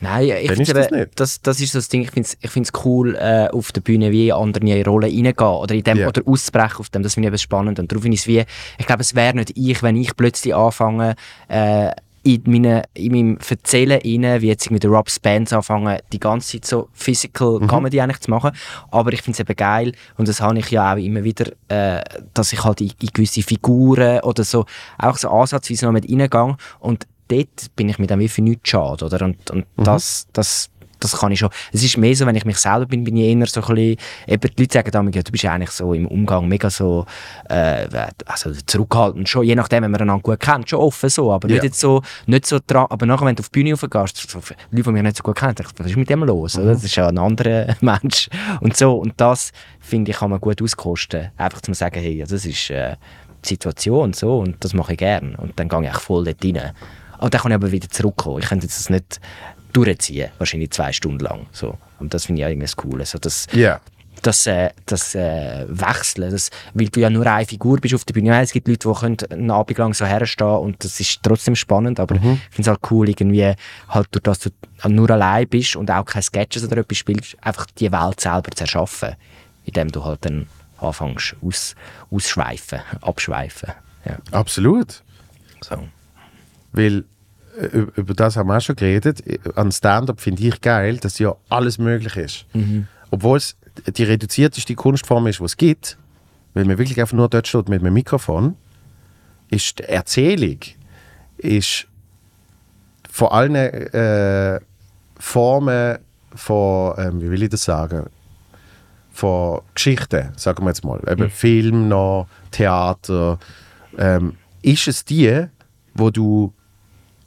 Nein, 0.00 0.30
ich 0.42 0.50
finde 0.50 0.74
das 0.74 0.90
nicht. 0.90 1.10
das, 1.14 1.40
das 1.42 1.60
ist 1.60 1.72
so 1.72 1.78
das 1.78 1.88
Ding, 1.88 2.02
ich 2.02 2.10
finde 2.10 2.28
es 2.28 2.36
ich 2.40 2.50
find's 2.50 2.72
cool, 2.84 3.14
äh, 3.14 3.46
auf 3.52 3.70
der 3.70 3.82
Bühne 3.82 4.10
wie 4.10 4.28
in 4.30 4.34
andere 4.34 4.84
Rollen 4.84 5.04
reingehen 5.10 5.34
oder, 5.46 5.74
in 5.76 5.84
dem, 5.84 5.96
Ja. 5.98 6.08
oder 6.08 6.22
auszubrechen 6.26 6.78
auf 6.80 6.90
dem, 6.90 7.04
das 7.04 7.14
finde 7.14 7.28
ich 7.28 7.30
eben 7.34 7.38
spannend 7.38 7.78
und 7.78 7.90
darum 7.92 8.02
finde 8.02 8.16
ich 8.16 8.22
es 8.22 8.26
wie, 8.26 8.44
ich 8.78 8.86
glaube, 8.86 9.02
es 9.02 9.14
wäre 9.14 9.34
nicht 9.36 9.52
ich, 9.56 9.80
wenn 9.84 9.94
ich 9.94 10.16
plötzlich 10.16 10.56
anfange, 10.56 11.14
äh, 11.46 11.90
in, 12.24 12.42
meine, 12.46 12.82
in 12.94 13.12
meinem 13.12 13.38
Erzählen 13.48 14.00
rein, 14.00 14.40
wie 14.42 14.48
jetzt 14.48 14.70
mit 14.70 14.82
der 14.82 14.90
Rob 14.90 15.10
Spence 15.10 15.52
anfangen, 15.52 15.98
die 16.12 16.20
ganze 16.20 16.52
Zeit 16.52 16.66
so 16.66 16.88
Physical 16.92 17.60
Mhm. 17.60 17.66
Comedy 17.66 18.00
eigentlich 18.00 18.20
zu 18.20 18.30
machen, 18.30 18.52
aber 18.90 19.12
ich 19.12 19.22
finde 19.22 19.36
es 19.36 19.40
eben 19.40 19.56
geil 19.56 19.92
und 20.16 20.28
das 20.28 20.40
habe 20.40 20.58
ich 20.58 20.70
ja 20.70 20.92
auch 20.92 20.96
immer 20.98 21.24
wieder, 21.24 21.52
äh, 21.68 22.02
dass 22.34 22.52
ich 22.52 22.62
halt 22.64 22.80
in, 22.80 22.92
in 23.00 23.08
gewisse 23.12 23.42
Figuren 23.42 24.20
oder 24.20 24.44
so, 24.44 24.66
auch 24.98 25.16
so 25.16 25.28
ansatzweise 25.30 25.86
noch 25.86 25.92
mit 25.92 26.08
reingehe 26.10 26.56
und 26.80 27.06
dort 27.28 27.74
bin 27.76 27.88
ich 27.88 27.98
mir 27.98 28.06
dann 28.06 28.20
wie 28.20 28.28
für 28.28 28.42
nichts 28.42 28.68
schade, 28.68 29.04
oder? 29.04 29.24
Und, 29.24 29.50
und 29.50 29.66
das, 29.76 30.26
das, 30.32 30.70
das 31.02 31.18
kann 31.18 31.32
ich 31.32 31.38
schon. 31.38 31.50
Es 31.72 31.82
ist 31.82 31.96
mehr 31.96 32.14
so, 32.14 32.26
wenn 32.26 32.36
ich 32.36 32.44
mich 32.44 32.58
selber 32.58 32.86
bin, 32.86 33.04
bin 33.04 33.16
ich 33.16 33.24
eher 33.24 33.46
so 33.46 33.60
ein 33.60 33.66
bisschen, 33.74 33.96
eben 34.26 34.50
die 34.56 34.62
Leute 34.62 34.72
sagen 34.74 34.90
dann, 34.90 35.12
ja, 35.12 35.22
du 35.22 35.32
bist 35.32 35.44
eigentlich 35.44 35.70
so 35.70 35.94
im 35.94 36.06
Umgang 36.06 36.48
mega 36.48 36.70
so, 36.70 37.06
äh, 37.48 37.86
also 38.26 38.52
zurückhaltend 38.66 39.28
schon, 39.28 39.44
je 39.44 39.54
nachdem, 39.54 39.82
wenn 39.84 39.90
man 39.90 40.00
einander 40.02 40.22
gut 40.22 40.40
kennt, 40.40 40.68
schon 40.68 40.80
offen 40.80 41.08
so, 41.10 41.32
aber 41.32 41.48
Ja. 41.48 41.54
nicht 41.54 41.64
jetzt 41.64 41.80
so, 41.80 42.02
nicht 42.26 42.46
so 42.46 42.58
dran, 42.66 42.86
aber 42.90 43.06
nachher, 43.06 43.26
wenn 43.26 43.36
du 43.36 43.40
auf 43.40 43.48
die 43.48 43.62
Bühne 43.62 43.72
raufgehst, 43.72 44.30
so, 44.30 44.38
Leute, 44.38 44.54
die 44.82 44.90
mich 44.90 45.02
nicht 45.02 45.16
so 45.16 45.22
gut 45.22 45.36
kennen, 45.36 45.54
was 45.78 45.86
ist 45.86 45.96
mit 45.96 46.08
dem 46.10 46.24
los, 46.24 46.56
oder? 46.58 46.72
Das 46.74 46.84
ist 46.84 46.94
ja 46.96 47.08
ein 47.08 47.18
anderer 47.18 47.74
Mensch 47.80 48.28
und 48.60 48.76
so, 48.76 48.96
und 48.96 49.14
das, 49.16 49.52
finde 49.80 50.10
ich, 50.12 50.18
kann 50.18 50.30
man 50.30 50.40
gut 50.40 50.62
auskosten, 50.62 51.30
einfach 51.36 51.60
zu 51.60 51.72
sagen, 51.74 52.00
hey, 52.00 52.24
das 52.26 52.44
ist, 52.44 52.70
äh, 52.70 52.96
die 53.44 53.48
Situation 53.48 54.12
so 54.12 54.38
und 54.38 54.62
das 54.64 54.72
mache 54.72 54.92
ich 54.92 54.98
gern 54.98 55.34
und 55.34 55.58
dann 55.58 55.68
gehe 55.68 55.82
ich 55.88 55.98
voll 55.98 56.24
dort 56.24 56.44
rein. 56.44 56.72
Und 57.18 57.34
dann 57.34 57.40
kann 57.40 57.50
ich 57.52 57.56
aber 57.56 57.72
wieder 57.72 57.88
zurückkommen. 57.88 58.38
Ich 58.40 58.48
könnte 58.48 58.66
jetzt 58.66 58.78
das 58.78 58.90
nicht 58.90 59.20
durchziehen, 59.72 60.30
wahrscheinlich 60.38 60.70
zwei 60.70 60.92
Stunden 60.92 61.20
lang. 61.20 61.46
So. 61.52 61.78
Und 61.98 62.14
das 62.14 62.26
finde 62.26 62.40
ich 62.42 62.46
auch 62.46 62.50
irgendwie 62.50 62.66
das 62.66 62.76
Coole. 62.76 63.06
So, 63.06 63.18
das, 63.18 63.46
Ja. 63.52 63.80
das, 64.22 64.46
äh, 64.46 64.70
das 64.86 65.14
äh, 65.14 65.64
Wechseln, 65.68 66.30
das, 66.30 66.50
weil 66.74 66.88
du 66.88 67.00
ja 67.00 67.10
nur 67.10 67.26
eine 67.26 67.46
Figur 67.46 67.78
bist 67.80 67.94
auf 67.94 68.04
der 68.04 68.14
Bühne. 68.14 68.40
Es 68.40 68.52
gibt 68.52 68.68
Leute, 68.68 68.88
die 68.88 68.94
können 68.94 69.16
einen 69.30 69.50
Abend 69.50 69.78
lang 69.78 69.94
so 69.94 70.04
herstehen 70.04 70.46
und 70.58 70.84
das 70.84 71.00
ist 71.00 71.20
trotzdem 71.22 71.56
spannend, 71.56 71.98
aber 72.00 72.14
ich 72.16 72.20
finde 72.20 72.38
es 72.58 72.66
halt 72.68 72.80
cool, 72.90 73.08
irgendwie 73.08 73.52
halt 73.88 74.08
durch 74.10 74.22
das 74.22 74.38
du 74.40 74.50
nur 74.88 75.10
allein 75.10 75.48
bist 75.48 75.76
und 75.76 75.90
auch 75.90 76.04
keine 76.04 76.22
Sketches 76.22 76.64
oder 76.64 76.78
etwas 76.78 76.98
spielst, 76.98 77.36
einfach 77.40 77.66
die 77.66 77.90
Welt 77.90 78.20
selber 78.20 78.50
zu 78.52 78.64
erschaffen, 78.64 79.16
indem 79.64 79.90
du 79.90 80.04
halt 80.04 80.24
dann 80.24 80.46
anfängst 80.78 81.36
aus, 81.42 81.74
ausschweifen, 82.10 82.80
abschweifen. 83.00 83.70
Ja, 84.04 84.18
Absolut. 84.32 85.02
so. 85.60 85.76
Weil 86.72 87.04
über 87.72 87.92
über 87.96 88.14
das 88.14 88.36
haben 88.36 88.48
wir 88.48 88.56
auch 88.56 88.60
schon 88.60 88.76
geredet. 88.76 89.22
An 89.56 89.72
Stand-up 89.72 90.20
finde 90.20 90.42
ich 90.42 90.60
geil, 90.60 90.96
dass 90.96 91.18
ja 91.18 91.34
alles 91.48 91.78
möglich 91.78 92.16
ist. 92.16 92.46
Obwohl 93.10 93.36
es 93.36 93.56
die 93.94 94.04
reduzierteste 94.04 94.74
Kunstform 94.74 95.26
ist, 95.26 95.40
die 95.40 95.44
es 95.44 95.56
gibt, 95.56 95.98
weil 96.54 96.64
man 96.64 96.78
wirklich 96.78 97.00
einfach 97.00 97.16
nur 97.16 97.28
dort 97.28 97.46
steht 97.46 97.68
mit 97.68 97.80
einem 97.80 97.94
Mikrofon, 97.94 98.56
ist 99.50 99.78
die 99.78 99.84
Erzählung 99.84 100.58
ist 101.42 101.86
vor 103.10 103.34
allen 103.34 103.54
äh, 103.54 104.60
Formen 105.18 105.98
von, 106.34 106.94
ähm, 106.98 107.20
wie 107.20 107.30
will 107.30 107.42
ich 107.42 107.50
das 107.50 107.64
sagen, 107.64 108.06
von 109.10 109.60
Geschichten, 109.74 110.30
sagen 110.36 110.64
wir 110.64 110.70
jetzt 110.70 110.84
mal, 110.84 111.00
eben 111.06 111.28
Film 111.28 111.88
noch, 111.88 112.26
Theater, 112.50 113.38
ähm, 113.98 114.36
ist 114.62 114.88
es 114.88 115.04
die, 115.04 115.46
wo 115.94 116.10
du 116.10 116.54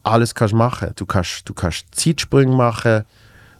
alles 0.06 0.36
kannst 0.36 0.54
machen. 0.54 0.92
Du 0.96 1.06
kannst, 1.06 1.48
du 1.48 1.54
kannst 1.54 1.86
Zeitsprünge 1.92 2.56
machen, 2.56 3.04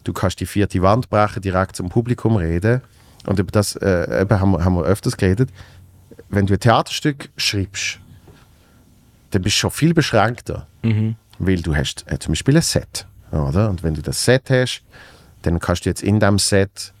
du 0.04 0.12
kannst 0.12 0.40
die 0.40 0.46
vierte 0.46 0.80
Wand 0.82 1.10
brechen, 1.10 1.42
direkt 1.42 1.76
zum 1.76 1.88
Publikum 1.88 2.36
reden. 2.36 2.80
Und 3.26 3.38
über 3.38 3.50
das 3.50 3.76
äh, 3.76 4.22
eben 4.22 4.40
haben, 4.40 4.52
wir, 4.52 4.64
haben 4.64 4.76
wir 4.76 4.84
öfters 4.84 5.16
geredet. 5.16 5.50
Wenn 6.28 6.46
du 6.46 6.54
ein 6.54 6.60
Theaterstück 6.60 7.30
schreibst, 7.36 7.98
dann 9.30 9.42
bist 9.42 9.56
du 9.56 9.60
schon 9.60 9.70
viel 9.70 9.94
beschränkter. 9.94 10.66
Weil 11.38 11.60
du 11.60 11.74
hast 11.74 12.04
äh, 12.10 12.18
zum 12.18 12.32
Beispiel 12.32 12.56
ein 12.56 12.62
Set. 12.62 13.06
Oder? 13.32 13.68
Und 13.68 13.82
wenn 13.82 13.94
du 13.94 14.02
das 14.02 14.24
Set 14.24 14.48
hast, 14.50 14.82
dann 15.42 15.58
kannst 15.58 15.84
du 15.84 15.90
jetzt 15.90 16.02
in 16.02 16.20
diesem 16.20 16.38
Set 16.38 16.92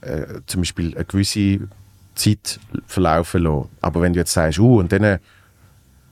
äh, 0.00 0.40
zum 0.46 0.62
Beispiel 0.62 0.94
eine 0.94 1.04
gewisse 1.04 1.68
Zeit 2.14 2.58
verlaufen 2.86 3.42
lassen. 3.42 3.68
Aber 3.80 4.00
wenn 4.00 4.12
du 4.14 4.18
jetzt 4.18 4.32
sagst, 4.32 4.58
uh, 4.58 4.78
und 4.78 4.92
dann 4.92 5.18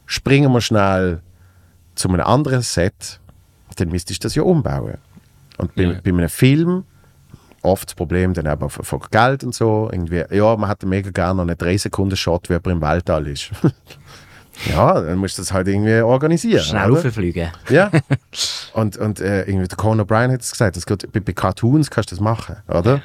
springen 0.06 0.52
wir 0.52 0.60
schnell 0.60 1.20
zu 1.94 2.08
einem 2.08 2.20
anderen 2.20 2.62
Set, 2.62 3.20
dann 3.76 3.88
müsstest 3.88 4.22
du 4.22 4.26
das 4.26 4.34
ja 4.34 4.42
umbauen. 4.42 4.98
Und 5.58 5.74
bei, 5.74 5.82
Ja. 5.82 6.00
bei 6.02 6.10
einem 6.10 6.28
Film 6.28 6.84
oft 7.62 7.88
das 7.88 7.94
Problem 7.94 8.32
dann 8.32 8.46
eben 8.46 8.70
von, 8.70 8.84
von 8.84 9.00
Geld 9.10 9.44
und 9.44 9.54
so. 9.54 9.88
Irgendwie, 9.92 10.24
ja, 10.30 10.56
man 10.56 10.68
hat 10.68 10.82
mega 10.84 11.10
gerne 11.10 11.34
noch 11.36 11.42
einen 11.42 11.58
3 11.58 11.76
Sekunden 11.76 12.16
Shot, 12.16 12.48
wie 12.48 12.54
jemand 12.54 12.66
im 12.68 12.80
Weltall 12.82 13.26
ist. 13.26 13.50
Ja, 14.68 15.00
dann 15.00 15.16
musst 15.16 15.38
du 15.38 15.42
das 15.42 15.54
halt 15.54 15.68
irgendwie 15.68 16.00
organisieren. 16.02 16.62
Schnell 16.62 16.90
oder? 16.90 17.02
rauffliegen. 17.02 17.48
Ja. 17.70 17.90
Und, 18.74 18.98
und 18.98 19.18
äh, 19.18 19.44
irgendwie 19.44 19.66
der 19.66 19.76
Conan 19.78 20.04
O'Brien 20.06 20.30
hat 20.30 20.42
es 20.42 20.50
gesagt, 20.50 20.76
das 20.76 20.84
geht, 20.84 21.10
bei, 21.12 21.18
bei 21.20 21.32
Cartoons 21.32 21.90
kannst 21.90 22.10
du 22.12 22.16
das 22.16 22.22
machen, 22.22 22.56
oder? 22.68 23.00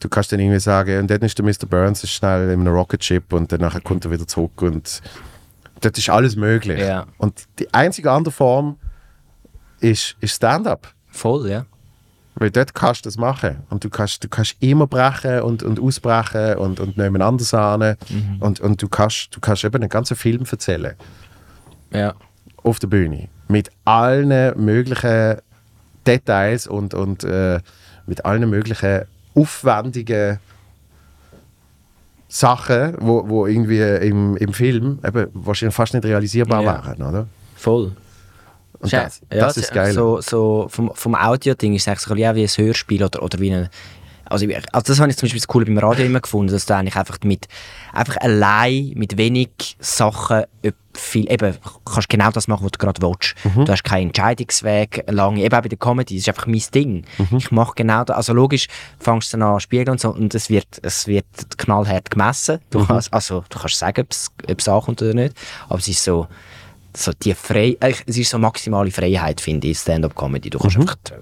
Du 0.00 0.08
kannst 0.08 0.32
dann 0.32 0.40
irgendwie 0.40 0.58
sagen, 0.58 0.98
und 1.00 1.10
dann 1.10 1.20
ist 1.20 1.36
der 1.38 1.44
Mr. 1.44 1.66
Burns 1.68 2.02
ist 2.02 2.12
schnell 2.12 2.50
in 2.50 2.60
einem 2.60 2.72
Rocket 2.74 3.04
Ship 3.04 3.30
und 3.34 3.52
dann 3.52 3.70
kommt 3.84 4.06
er 4.06 4.10
wieder 4.10 4.26
zurück 4.26 4.62
und 4.62 5.02
dort 5.80 5.98
ist 5.98 6.10
alles 6.10 6.36
möglich. 6.36 6.80
Ja. 6.80 7.06
Und 7.18 7.46
die 7.58 7.72
einzige 7.72 8.10
andere 8.10 8.32
Form 8.32 8.76
ist, 9.80 10.16
ist 10.20 10.36
Stand-up. 10.36 10.92
Voll, 11.08 11.48
ja. 11.50 11.66
Weil 12.36 12.50
dort 12.50 12.74
kannst 12.74 13.04
du 13.04 13.08
das 13.08 13.16
machen. 13.16 13.58
Und 13.70 13.84
du 13.84 13.90
kannst, 13.90 14.24
du 14.24 14.28
kannst 14.28 14.56
immer 14.60 14.86
brechen 14.86 15.42
und, 15.42 15.62
und 15.62 15.80
ausbrechen 15.80 16.56
und, 16.56 16.80
und 16.80 16.96
nebeneinander 16.96 17.44
sahnen. 17.44 17.96
Und, 18.38 18.60
und 18.60 18.80
du, 18.80 18.88
kannst, 18.88 19.34
du 19.34 19.40
kannst 19.40 19.64
eben 19.64 19.74
einen 19.76 19.88
ganzen 19.88 20.16
Film 20.16 20.44
erzählen. 20.50 20.94
Ja. 21.92 22.14
Auf 22.62 22.78
der 22.78 22.86
Bühne. 22.86 23.28
Mit 23.48 23.70
allen 23.84 24.58
möglichen 24.64 25.38
Details 26.06 26.66
und, 26.66 26.94
und 26.94 27.24
äh, 27.24 27.60
mit 28.06 28.24
allen 28.24 28.48
möglichen 28.48 29.02
aufwendigen 29.34 30.38
Sachen, 32.32 32.96
wo, 33.00 33.28
wo 33.28 33.46
irgendwie 33.46 33.80
im, 33.80 34.36
im 34.36 34.52
Film 34.52 35.00
eben 35.04 35.26
wahrscheinlich 35.34 35.74
fast 35.74 35.94
nicht 35.94 36.04
realisierbar 36.04 36.62
Ja. 36.62 36.84
wären. 36.86 37.02
Oder? 37.02 37.26
Voll. 37.56 37.92
Und 38.78 38.92
das, 38.92 39.20
ja, 39.30 39.38
das 39.40 39.56
ist 39.58 39.72
geil. 39.72 39.92
So, 39.92 40.20
so 40.22 40.66
vom, 40.70 40.90
vom 40.94 41.14
Audio-Ding 41.14 41.74
ist 41.74 41.82
es 41.82 41.88
eigentlich 41.88 42.00
so 42.00 42.10
ein 42.12 42.16
bisschen 42.16 42.30
auch 42.30 42.34
wie 42.36 42.42
ein 42.62 42.66
Hörspiel 42.66 43.04
oder, 43.04 43.22
oder 43.22 43.38
wie 43.40 43.52
ein. 43.52 43.68
Also, 44.30 44.46
ich- 44.46 44.56
also 44.74 44.84
das 44.86 45.00
habe 45.00 45.10
ich 45.10 45.16
zum 45.16 45.26
Beispiel 45.26 45.40
das 45.40 45.48
Coole 45.48 45.66
beim 45.66 45.78
Radio 45.78 46.06
immer 46.06 46.20
gefunden, 46.20 46.52
dass 46.52 46.64
du 46.66 46.74
eigentlich 46.74 46.96
einfach 46.96 47.18
mit 47.24 47.46
einfach 47.92 48.16
allein 48.18 48.92
mit 48.94 49.16
wenig 49.18 49.76
Sachen 49.80 50.44
öp- 50.64 50.74
viel, 50.94 51.30
eben, 51.30 51.56
kannst 51.84 52.08
genau 52.08 52.30
das 52.30 52.48
machen, 52.48 52.64
was 52.64 52.72
du 52.72 52.78
gerade 52.78 53.00
willst. 53.00 53.34
Mhm. 53.44 53.64
Du 53.64 53.72
hast 53.72 53.84
keinen 53.84 54.08
Entscheidungsweg 54.08 55.04
lange, 55.08 55.42
eben 55.42 55.54
auch 55.54 55.62
bei 55.62 55.68
der 55.68 55.78
Comedy, 55.78 56.14
das 56.16 56.22
ist 56.22 56.28
einfach 56.28 56.46
mein 56.46 56.62
Ding. 56.74 57.04
Mhm. 57.18 57.36
Ich 57.38 57.50
mache 57.50 57.72
genau 57.76 58.02
das, 58.04 58.16
also 58.16 58.32
logisch 58.32 58.66
fängst 58.98 59.32
du 59.32 59.38
dann 59.38 59.48
an 59.54 59.60
spiegeln 59.60 59.90
und 59.90 60.00
so 60.00 60.10
und 60.10 60.34
es 60.34 60.50
wird, 60.50 60.66
es 60.82 61.06
wird 61.06 61.26
knallhart 61.58 62.10
gemessen. 62.10 62.56
Mhm. 62.56 62.60
Du 62.70 62.86
kannst, 62.86 63.12
also 63.12 63.44
du 63.48 63.58
kannst 63.58 63.78
sagen, 63.78 64.00
ob 64.02 64.10
es, 64.10 64.30
ob 64.48 64.58
es 64.60 64.68
ankommt 64.68 65.02
oder 65.02 65.14
nicht, 65.14 65.34
aber 65.68 65.78
es 65.78 65.88
ist 65.88 66.02
so, 66.02 66.26
so 66.96 67.12
die 67.12 67.34
frei, 67.34 67.76
es 67.80 68.16
ist 68.16 68.30
so 68.30 68.38
maximale 68.38 68.90
Freiheit, 68.90 69.40
finde 69.40 69.68
ich, 69.68 69.78
Stand-up-Comedy. 69.78 70.50
Du 70.50 70.58
kannst 70.58 70.76
einfach, 70.76 70.96
äh, 71.10 71.18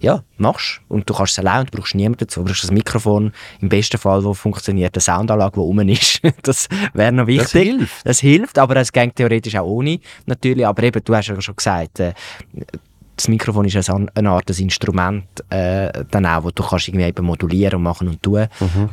ja, 0.00 0.22
machst 0.36 0.80
und 0.88 1.08
du 1.08 1.14
kannst 1.14 1.32
es 1.32 1.38
allein 1.38 1.60
und 1.60 1.74
du 1.74 1.78
brauchst 1.78 1.94
niemanden 1.94 2.18
dazu. 2.18 2.40
Du 2.40 2.46
brauchst 2.46 2.68
ein 2.68 2.74
Mikrofon, 2.74 3.32
im 3.60 3.68
besten 3.68 3.98
Fall, 3.98 4.24
wo 4.24 4.34
funktioniert, 4.34 4.94
eine 4.94 5.00
Soundanlage, 5.00 5.54
die 5.54 5.60
rum 5.60 5.80
ist. 5.80 6.20
das 6.42 6.68
wäre 6.94 7.12
noch 7.12 7.26
wichtig. 7.26 7.44
Das 7.44 7.52
hilft. 7.52 8.06
Das 8.06 8.20
hilft, 8.20 8.58
aber 8.58 8.76
es 8.76 8.92
geht 8.92 9.16
theoretisch 9.16 9.56
auch 9.56 9.66
ohne, 9.66 10.00
natürlich. 10.26 10.66
Aber 10.66 10.82
eben, 10.82 11.02
du 11.02 11.14
hast 11.14 11.28
ja 11.28 11.40
schon 11.40 11.56
gesagt, 11.56 12.00
äh, 12.00 12.14
das 13.18 13.28
Mikrofon 13.28 13.66
ist 13.66 13.76
ein 13.76 13.94
An- 13.94 14.10
eine 14.14 14.30
Art 14.30 14.48
ein 14.48 14.56
Instrument, 14.62 15.26
äh, 15.50 16.04
dann 16.10 16.24
auch, 16.24 16.44
wo 16.44 16.50
du 16.50 16.62
kannst 16.62 16.88
irgendwie 16.88 17.06
eben 17.06 17.26
modulieren 17.26 17.76
und 17.76 17.82
machen 17.82 18.08
und 18.08 18.22
tun. 18.22 18.46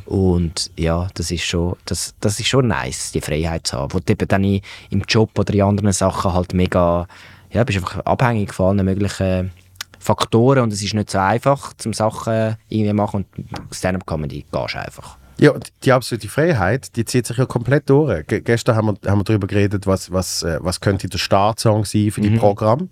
Und 0.05 0.71
ja, 0.77 1.07
das 1.13 1.31
ist 1.31 1.43
schon, 1.43 1.75
das, 1.85 2.15
das 2.19 2.39
ist 2.39 2.47
schon 2.47 2.67
nice, 2.67 3.11
die 3.11 3.21
Freiheit 3.21 3.67
zu 3.67 3.77
haben. 3.77 3.93
Wo 3.93 3.99
du 3.99 4.11
eben 4.11 4.27
dann 4.27 4.43
im 4.43 5.01
Job 5.07 5.37
oder 5.37 5.53
in 5.53 5.61
anderen 5.61 5.91
Sachen 5.93 6.33
halt 6.33 6.53
mega, 6.53 7.07
ja, 7.51 7.63
bist 7.63 7.77
einfach 7.77 7.99
abhängig 8.05 8.53
von 8.53 8.77
allen 8.77 8.85
möglichen 8.85 9.51
Faktoren 9.99 10.63
und 10.63 10.73
es 10.73 10.83
ist 10.83 10.93
nicht 10.93 11.09
so 11.09 11.19
einfach, 11.19 11.73
zum 11.77 11.93
Sachen 11.93 12.57
irgendwie 12.69 12.93
machen 12.93 13.25
und 13.37 13.75
Stand-up-Comedy 13.75 14.45
gehst 14.51 14.73
du 14.75 14.79
einfach. 14.79 15.17
Ja, 15.37 15.51
die 15.83 15.91
absolute 15.91 16.29
Freiheit, 16.29 16.95
die 16.95 17.03
zieht 17.05 17.27
sich 17.27 17.37
ja 17.37 17.45
komplett 17.45 17.89
durch. 17.89 18.25
Ge 18.25 18.39
gestern 18.41 18.75
haben 18.75 18.87
wir, 19.01 19.11
haben 19.11 19.19
wir 19.19 19.23
darüber 19.25 19.47
geredet, 19.47 19.85
was, 19.85 20.11
was, 20.11 20.43
äh, 20.43 20.59
was 20.61 20.79
könnte 20.79 21.09
der 21.09 21.17
Startsong 21.17 21.83
sein 21.85 22.09
für 22.11 22.21
die 22.21 22.29
Programm. 22.39 22.89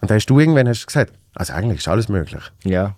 Und 0.00 0.10
da 0.10 0.14
hast 0.14 0.26
du 0.26 0.38
irgendwann 0.38 0.68
hast 0.68 0.82
du 0.82 0.86
gesagt, 0.86 1.12
also 1.34 1.52
eigentlich 1.52 1.78
ist 1.78 1.88
alles 1.88 2.08
möglich. 2.08 2.42
Ja, 2.64 2.94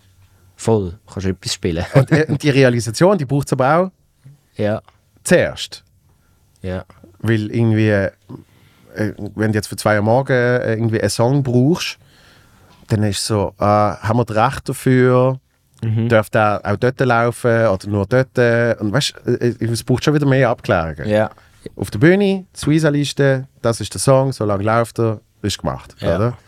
voll, 0.56 0.98
kannst 1.06 1.26
du 1.26 1.30
etwas 1.30 1.54
spielen. 1.54 1.84
Und, 1.94 2.10
äh, 2.12 2.26
und 2.28 2.42
die 2.42 2.50
Realisation, 2.50 3.16
die 3.18 3.24
braucht 3.24 3.46
es 3.48 3.52
aber 3.52 3.76
auch 3.76 3.90
ja, 4.56 4.82
zuerst. 5.24 5.84
ja, 6.62 6.84
Weil 7.20 7.50
irgendwie, 7.50 7.88
äh, 7.90 8.10
wenn 9.34 9.52
du 9.52 9.58
jetzt 9.58 9.68
für 9.68 9.76
zwei 9.76 9.96
Uhr 9.96 10.02
morgen 10.02 10.32
äh, 10.32 10.72
irgendwie 10.74 11.00
einen 11.00 11.10
Song 11.10 11.42
brauchst, 11.42 11.98
dann 12.88 13.02
ist 13.04 13.24
so, 13.24 13.54
äh, 13.58 13.64
haben 13.64 14.18
wir 14.18 14.24
das 14.24 14.36
Recht 14.36 14.68
dafür? 14.68 15.38
Darf 16.08 16.28
der 16.30 16.60
auch 16.64 16.76
dort 16.76 16.98
laufen 16.98 17.66
oder 17.68 17.86
nur 17.88 18.04
dort? 18.06 18.36
Und 18.80 18.92
weißt 18.92 19.14
du, 19.24 19.32
es 19.64 19.84
braucht 19.84 20.02
schon 20.04 20.12
wieder 20.12 20.26
mehr 20.26 20.48
Abklärungen. 20.50 21.06
ja, 21.08 21.30
Auf 21.76 21.92
der 21.92 22.00
Bühne, 22.00 22.46
Suiza-Liste, 22.52 23.46
das 23.62 23.80
ist 23.80 23.94
der 23.94 24.00
Song, 24.00 24.32
so 24.32 24.44
lange 24.44 24.64
läuft 24.64 24.98
er, 24.98 25.20
ist 25.42 25.56
gemacht. 25.58 25.94
Ja. 26.00 26.16
Oder? 26.16 26.38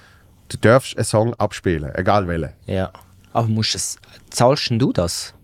Du 0.51 0.57
darfst 0.59 0.97
einen 0.97 1.05
Song 1.05 1.35
abspielen, 1.35 1.91
egal 1.95 2.27
welchen. 2.29 2.51
ja. 2.67 2.91
Aber 3.33 3.47
musst 3.47 3.77
es, 3.77 3.97
zahlst 4.31 4.71
du 4.73 4.93
das? 4.93 5.35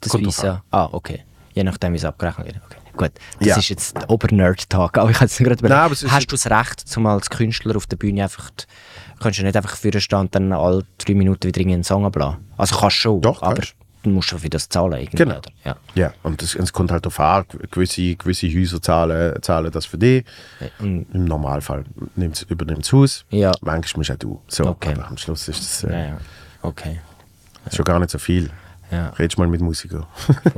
Das 0.00 0.12
Visa? 0.18 0.62
Ah, 0.70 0.88
okay. 0.92 1.24
Je 1.54 1.64
nachdem, 1.64 1.94
wie 1.94 1.96
es 1.96 2.04
abgerechnet 2.04 2.46
wird. 2.46 2.56
Okay. 2.66 2.76
Gut, 2.94 3.10
das 3.38 3.48
Ja. 3.48 3.56
ist 3.56 3.68
jetzt 3.70 3.96
der 3.96 4.10
Ober-Nerd-Tag. 4.10 4.98
Aber 4.98 5.08
ich 5.08 5.16
habe 5.16 5.24
jetzt 5.24 5.38
gerade 5.38 5.64
überlegt, 5.66 5.92
es 6.02 6.10
hast 6.10 6.26
du 6.30 6.36
das 6.36 6.50
Recht, 6.50 6.80
zum 6.80 7.06
als 7.06 7.30
Künstler 7.30 7.74
auf 7.76 7.86
der 7.86 7.96
Bühne 7.96 8.24
einfach, 8.24 8.50
kannst 9.18 9.38
du 9.38 9.44
nicht 9.44 9.56
einfach 9.56 9.76
für 9.76 9.90
den 9.90 10.02
Stand 10.02 10.34
dann 10.34 10.52
alle 10.52 10.84
drei 10.98 11.14
Minuten 11.14 11.44
wieder 11.44 11.62
einen 11.62 11.84
Song 11.84 12.04
ablassen? 12.04 12.44
Also 12.58 12.76
kannst 12.76 12.96
du 12.98 13.00
schon, 13.00 13.20
Doch, 13.22 13.40
aber 13.42 13.54
kannst. 13.54 13.74
Du 14.02 14.10
musst 14.10 14.28
schon 14.28 14.38
für 14.38 14.48
das 14.50 14.68
zahlen 14.68 14.92
irgendwie, 14.94 15.16
Genau. 15.16 15.38
oder? 15.38 15.50
Ja. 15.64 15.76
Ja, 15.94 16.12
und 16.22 16.42
es, 16.42 16.54
es 16.54 16.72
kommt 16.72 16.90
halt 16.90 17.04
darauf 17.04 17.20
an, 17.20 17.44
gewisse, 17.70 18.16
gewisse 18.16 18.48
Häuser 18.48 18.80
zahlen, 18.82 19.40
zahlen 19.42 19.70
das 19.70 19.86
für 19.86 19.98
dich. 19.98 20.24
Und, 20.78 21.06
Im 21.12 21.24
Normalfall 21.24 21.84
übernimmt 22.48 22.80
das 22.84 22.92
Haus. 22.92 23.24
Ja. 23.30 23.52
Manchmal 23.60 24.00
musst 24.00 24.10
auch 24.10 24.16
du. 24.16 24.40
So, 24.48 24.66
Okay. 24.66 24.94
am 25.08 25.16
Schluss 25.16 25.48
ist 25.48 25.60
das 25.60 25.84
äh, 25.84 25.92
ja, 25.92 26.06
ja. 26.06 26.18
Okay. 26.62 27.00
schon 27.72 27.84
gar 27.84 27.98
nicht 27.98 28.10
so 28.10 28.18
viel. 28.18 28.50
Ja. 28.92 29.08
Redest 29.18 29.38
mal 29.38 29.48
mit 29.48 29.60
Musikern. 29.62 30.04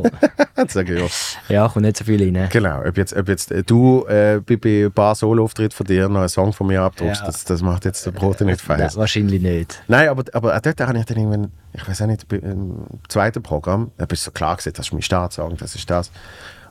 Sag 0.69 0.89
ich 0.91 0.99
ja. 0.99 1.07
ja, 1.49 1.69
kommt 1.69 1.85
nicht 1.85 1.97
so 1.97 2.05
viel 2.05 2.21
rein. 2.23 2.49
Genau, 2.51 2.83
ob 2.85 2.97
jetzt, 2.97 3.15
ob 3.17 3.29
jetzt 3.29 3.51
äh, 3.53 3.63
du 3.63 4.05
äh, 4.07 4.41
bei, 4.41 4.85
ein 4.87 4.93
paar 4.93 5.15
Solo-Auftritten 5.15 5.75
von 5.77 5.87
dir 5.87 6.09
noch 6.09 6.21
einen 6.21 6.29
Song 6.29 6.53
von 6.53 6.67
mir 6.67 6.83
abdruckst, 6.83 7.21
Ja. 7.21 7.27
das, 7.27 7.45
das 7.45 7.63
macht 7.63 7.85
jetzt 7.85 8.05
der 8.05 8.11
Brot 8.11 8.41
nicht 8.41 8.61
fest. 8.61 8.97
wahrscheinlich 8.97 9.41
nicht. 9.41 9.81
Nein, 9.89 10.09
aber, 10.09 10.25
aber 10.33 10.57
auch 10.57 10.61
dort 10.61 10.81
habe 10.81 10.99
ich 10.99 11.05
dann 11.05 11.17
irgendwann, 11.17 11.53
ich 11.73 11.89
weiß 11.89 12.03
auch 12.03 12.07
nicht, 12.07 12.31
im 12.33 12.79
zweiten 13.09 13.43
Programm, 13.43 13.93
da 13.99 14.07
bist 14.07 14.23
du 14.23 14.27
so 14.27 14.31
klar 14.33 14.57
gesagt, 14.57 14.79
das 14.79 14.87
ist 14.87 14.93
mein 14.93 15.03
Startsong, 15.03 15.57
das 15.57 15.75
ist 15.77 15.89
das. 15.89 16.09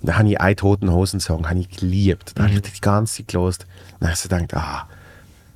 Und 0.02 0.08
dann 0.10 0.18
habe 0.18 0.28
ich 0.30 0.42
einen 0.42 0.58
Toten 0.58 0.92
Hosen-Song 0.92 1.48
habe 1.50 1.60
ich 1.60 1.70
geliebt. 1.70 2.34
Da 2.36 2.44
habe 2.44 2.54
ich 2.54 2.62
die 2.62 2.82
ganze 2.82 3.18
Zeit 3.18 3.30
gelost. 3.30 3.66
Dann 4.02 4.10
habe 4.10 4.14
ich 4.16 4.20
so 4.20 4.28
gedacht, 4.28 4.54
ah, 4.54 4.86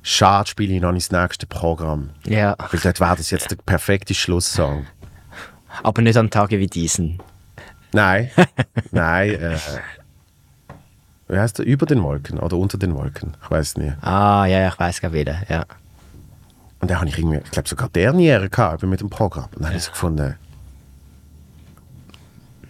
schade 0.02 0.48
spiele 0.48 0.72
ich 0.74 0.80
noch 0.80 0.90
ins 0.92 1.10
nächste 1.12 1.46
Programm. 1.46 2.10
Ja, 2.26 2.56
Weil 2.70 2.80
dort 2.80 2.98
wäre 2.98 3.16
das 3.16 3.30
jetzt 3.30 3.50
der 3.50 3.56
perfekte 3.56 4.14
Schlusssong. 4.14 4.86
Aber 5.82 6.02
nicht 6.02 6.16
an 6.16 6.30
Tagen 6.30 6.58
wie 6.58 6.66
diesen. 6.66 7.18
Nein, 7.92 8.30
nein, 8.90 9.30
äh, 9.30 9.56
wie 11.28 11.38
heißt 11.38 11.58
der? 11.58 11.66
Über 11.66 11.86
den 11.86 12.02
Wolken 12.02 12.38
oder 12.38 12.56
unter 12.56 12.78
den 12.78 12.94
Wolken? 12.94 13.36
Ich 13.42 13.50
weiß 13.50 13.76
nicht. 13.78 13.94
Ah, 14.02 14.46
ja, 14.46 14.60
ja, 14.60 14.68
ich 14.68 14.78
weiß 14.78 15.00
gar 15.00 15.12
wieder. 15.12 15.42
Ja. 15.48 15.64
Und 16.80 16.90
dann 16.90 16.98
habe 17.00 17.08
ich 17.08 17.18
irgendwie, 17.18 17.38
ich 17.44 17.50
glaube 17.50 17.68
sogar 17.68 17.88
Derniere 17.88 18.48
gehabt 18.48 18.82
mit 18.84 19.00
dem 19.00 19.10
Programm. 19.10 19.46
Und 19.54 19.60
dann 19.60 19.68
habe 19.68 19.76
ich 19.78 19.88
gefunden, 19.90 20.36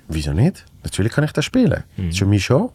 wieso 0.09 0.33
nicht? 0.33 0.65
Natürlich 0.85 1.13
kann 1.13 1.25
ich 1.25 1.33
das 1.33 1.45
spielen. 1.45 1.85
Das 1.97 2.07
ist 2.07 2.19
schon 2.19 2.29
meine 2.29 2.41
Show. 2.41 2.73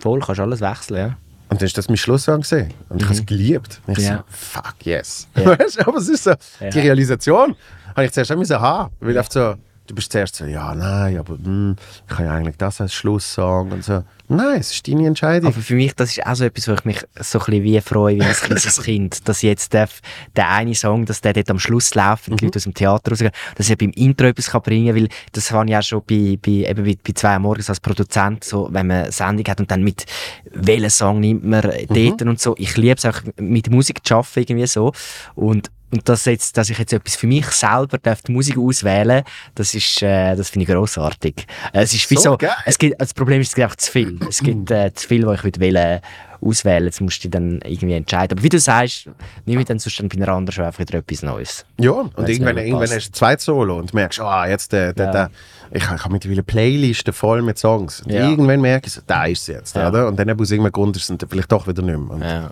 Voll, 0.00 0.20
kannst 0.20 0.40
alles 0.40 0.60
wechseln, 0.60 0.96
ja. 0.96 1.16
Und 1.48 1.60
dann 1.60 1.66
ist 1.66 1.76
das 1.78 1.88
mein 1.88 1.98
Schlusssong 1.98 2.40
gesehen. 2.40 2.72
Und 2.88 3.00
ich 3.02 3.04
habe 3.08 3.14
es 3.14 3.24
geliebt. 3.26 3.80
Und 3.86 3.98
ich 3.98 4.04
Ja. 4.04 4.18
so, 4.18 4.22
fuck 4.28 4.74
yes. 4.84 5.28
Ja. 5.36 5.58
Weißt 5.58 5.78
du, 5.80 5.86
aber 5.86 5.98
es 5.98 6.08
ist 6.08 6.24
so, 6.24 6.30
Ja. 6.60 6.70
die 6.70 6.80
Realisation 6.80 7.54
habe 7.94 8.04
ich 8.04 8.12
zuerst 8.12 8.32
auch 8.32 8.36
müssen 8.36 8.60
haben. 8.60 8.92
Weil 9.00 9.18
oft 9.18 9.32
so, 9.32 9.54
du 9.86 9.94
bist 9.94 10.12
zuerst 10.12 10.36
so, 10.36 10.44
ja, 10.44 10.74
nein, 10.74 11.18
aber 11.18 11.34
hm, 11.34 11.76
ich 12.08 12.14
kann 12.14 12.26
ja 12.26 12.32
eigentlich 12.32 12.56
das 12.56 12.80
als 12.80 12.94
Schlusssong 12.94 13.72
und 13.72 13.84
so. 13.84 14.04
Nein, 14.28 14.60
es 14.60 14.72
ist 14.72 14.88
deine 14.88 15.06
Entscheidung. 15.06 15.52
Aber 15.52 15.60
für 15.60 15.74
mich, 15.74 15.94
das 15.94 16.16
ist 16.16 16.26
auch 16.26 16.34
so 16.34 16.44
etwas, 16.44 16.68
wo 16.68 16.72
ich 16.72 16.84
mich 16.84 17.00
so 17.20 17.38
ein 17.38 17.44
bisschen 17.44 17.64
wie 17.64 17.80
freue, 17.80 18.16
wie 18.16 18.22
ein 18.22 18.32
kleines 18.40 18.82
Kind, 18.82 19.28
dass 19.28 19.42
jetzt 19.42 19.72
der, 19.72 19.88
der 20.36 20.48
eine 20.50 20.74
Song, 20.74 21.04
dass 21.04 21.20
der 21.20 21.34
dort 21.34 21.50
am 21.50 21.58
Schluss 21.58 21.94
läuft 21.94 22.28
und 22.28 22.40
die 22.40 22.46
Leute 22.46 22.56
aus 22.56 22.62
dem 22.62 22.74
Theater 22.74 23.10
rausgehen, 23.10 23.32
dass 23.56 23.68
ich 23.68 23.76
beim 23.76 23.90
Intro 23.90 24.28
etwas 24.28 24.50
kann 24.50 24.62
bringen 24.62 24.94
kann, 24.94 24.96
weil 24.96 25.08
das 25.32 25.50
habe 25.50 25.68
ich 25.68 25.76
auch 25.76 25.82
schon 25.82 26.02
bei, 26.06 26.38
bei, 26.40 26.70
eben 26.70 26.84
bei, 26.84 26.96
bei 27.04 27.12
zwei 27.12 27.34
Uhr 27.34 27.40
morgens 27.40 27.68
als 27.68 27.80
Produzent, 27.80 28.44
so, 28.44 28.68
wenn 28.70 28.86
man 28.86 29.02
eine 29.02 29.12
Sendung 29.12 29.46
hat 29.46 29.60
und 29.60 29.70
dann 29.70 29.82
mit 29.82 30.06
welchen 30.50 30.90
Song 30.90 31.20
nimmt 31.20 31.44
man 31.44 31.62
dort 31.88 32.22
und 32.22 32.40
so. 32.40 32.54
Ich 32.56 32.76
liebe 32.76 32.96
es 32.96 33.04
auch, 33.04 33.20
mit 33.36 33.70
Musik 33.70 34.06
zu 34.06 34.14
arbeiten, 34.14 34.40
irgendwie 34.40 34.66
so. 34.66 34.92
Und 35.34 35.70
und 35.92 36.08
dass, 36.08 36.24
jetzt, 36.24 36.56
dass 36.56 36.70
ich 36.70 36.78
jetzt 36.78 36.92
etwas 36.92 37.14
für 37.16 37.26
mich 37.26 37.46
selber 37.46 37.98
darf 37.98 38.22
die 38.22 38.32
Musik 38.32 38.56
auswählen 38.58 39.22
das 39.54 39.74
ist, 39.74 40.02
äh, 40.02 40.34
das 40.34 40.50
finde 40.50 40.64
ich 40.64 40.70
grossartig. 40.74 41.46
Äh, 41.72 41.82
Es 41.82 41.94
ist 41.94 42.10
wie 42.10 42.16
So 42.16 42.22
so, 42.22 42.38
es 42.64 42.78
gibt, 42.78 43.00
das 43.00 43.14
Problem 43.14 43.40
ist, 43.40 43.48
es 43.48 43.54
gibt 43.54 43.64
einfach 43.64 43.76
zu 43.76 43.92
viel. 43.92 44.18
Es 44.28 44.40
gibt 44.42 44.70
äh, 44.70 44.92
zu 44.94 45.06
viel, 45.06 45.26
was 45.26 45.38
ich 45.38 45.44
würde 45.44 45.60
wählen 45.60 46.00
auswählen, 46.44 46.86
jetzt 46.86 47.00
musst 47.00 47.18
du 47.22 47.28
dich 47.28 47.30
dann 47.30 47.60
irgendwie 47.64 47.94
entscheiden. 47.94 48.36
Aber 48.36 48.42
wie 48.42 48.48
du 48.48 48.58
sagst, 48.58 49.08
nimm 49.46 49.60
ich 49.60 49.66
dann 49.66 49.78
sonst 49.78 50.00
dann 50.00 50.08
bei 50.08 50.16
einer 50.16 50.28
anderen 50.28 50.52
schon 50.52 50.64
einfach 50.64 50.80
wieder 50.80 50.98
etwas 50.98 51.22
Neues. 51.22 51.64
Ja, 51.78 51.92
und 51.92 52.28
irgendwann, 52.28 52.58
irgendwann 52.58 52.90
hast 52.90 53.08
du 53.08 53.12
zwei 53.12 53.36
Solo 53.36 53.76
und 53.78 53.94
merkst, 53.94 54.18
ah, 54.20 54.48
jetzt 54.48 54.72
der, 54.72 54.92
der, 54.92 55.06
Ja. 55.06 55.12
der. 55.12 55.30
Ich, 55.70 55.82
ich 55.84 55.88
habe 55.88 56.10
mittlerweile 56.12 56.42
Playlisten 56.42 57.12
voll 57.12 57.42
mit 57.42 57.58
Songs. 57.58 58.00
Und 58.00 58.10
Ja. 58.12 58.28
irgendwann 58.28 58.60
merke 58.60 58.88
ich, 58.88 58.98
da 59.06 59.26
ist 59.26 59.42
es 59.42 59.46
jetzt. 59.46 59.76
Ja. 59.76 59.88
Oder? 59.88 60.08
Und 60.08 60.18
dann 60.18 60.28
aus 60.30 60.50
irgendeinem 60.50 60.72
Grund 60.72 60.96
ist 60.96 61.08
es 61.08 61.16
vielleicht 61.28 61.52
doch 61.52 61.66
wieder 61.68 61.82
nicht 61.82 61.96
mehr. 61.98 62.10
Und, 62.10 62.22
Ja. 62.22 62.50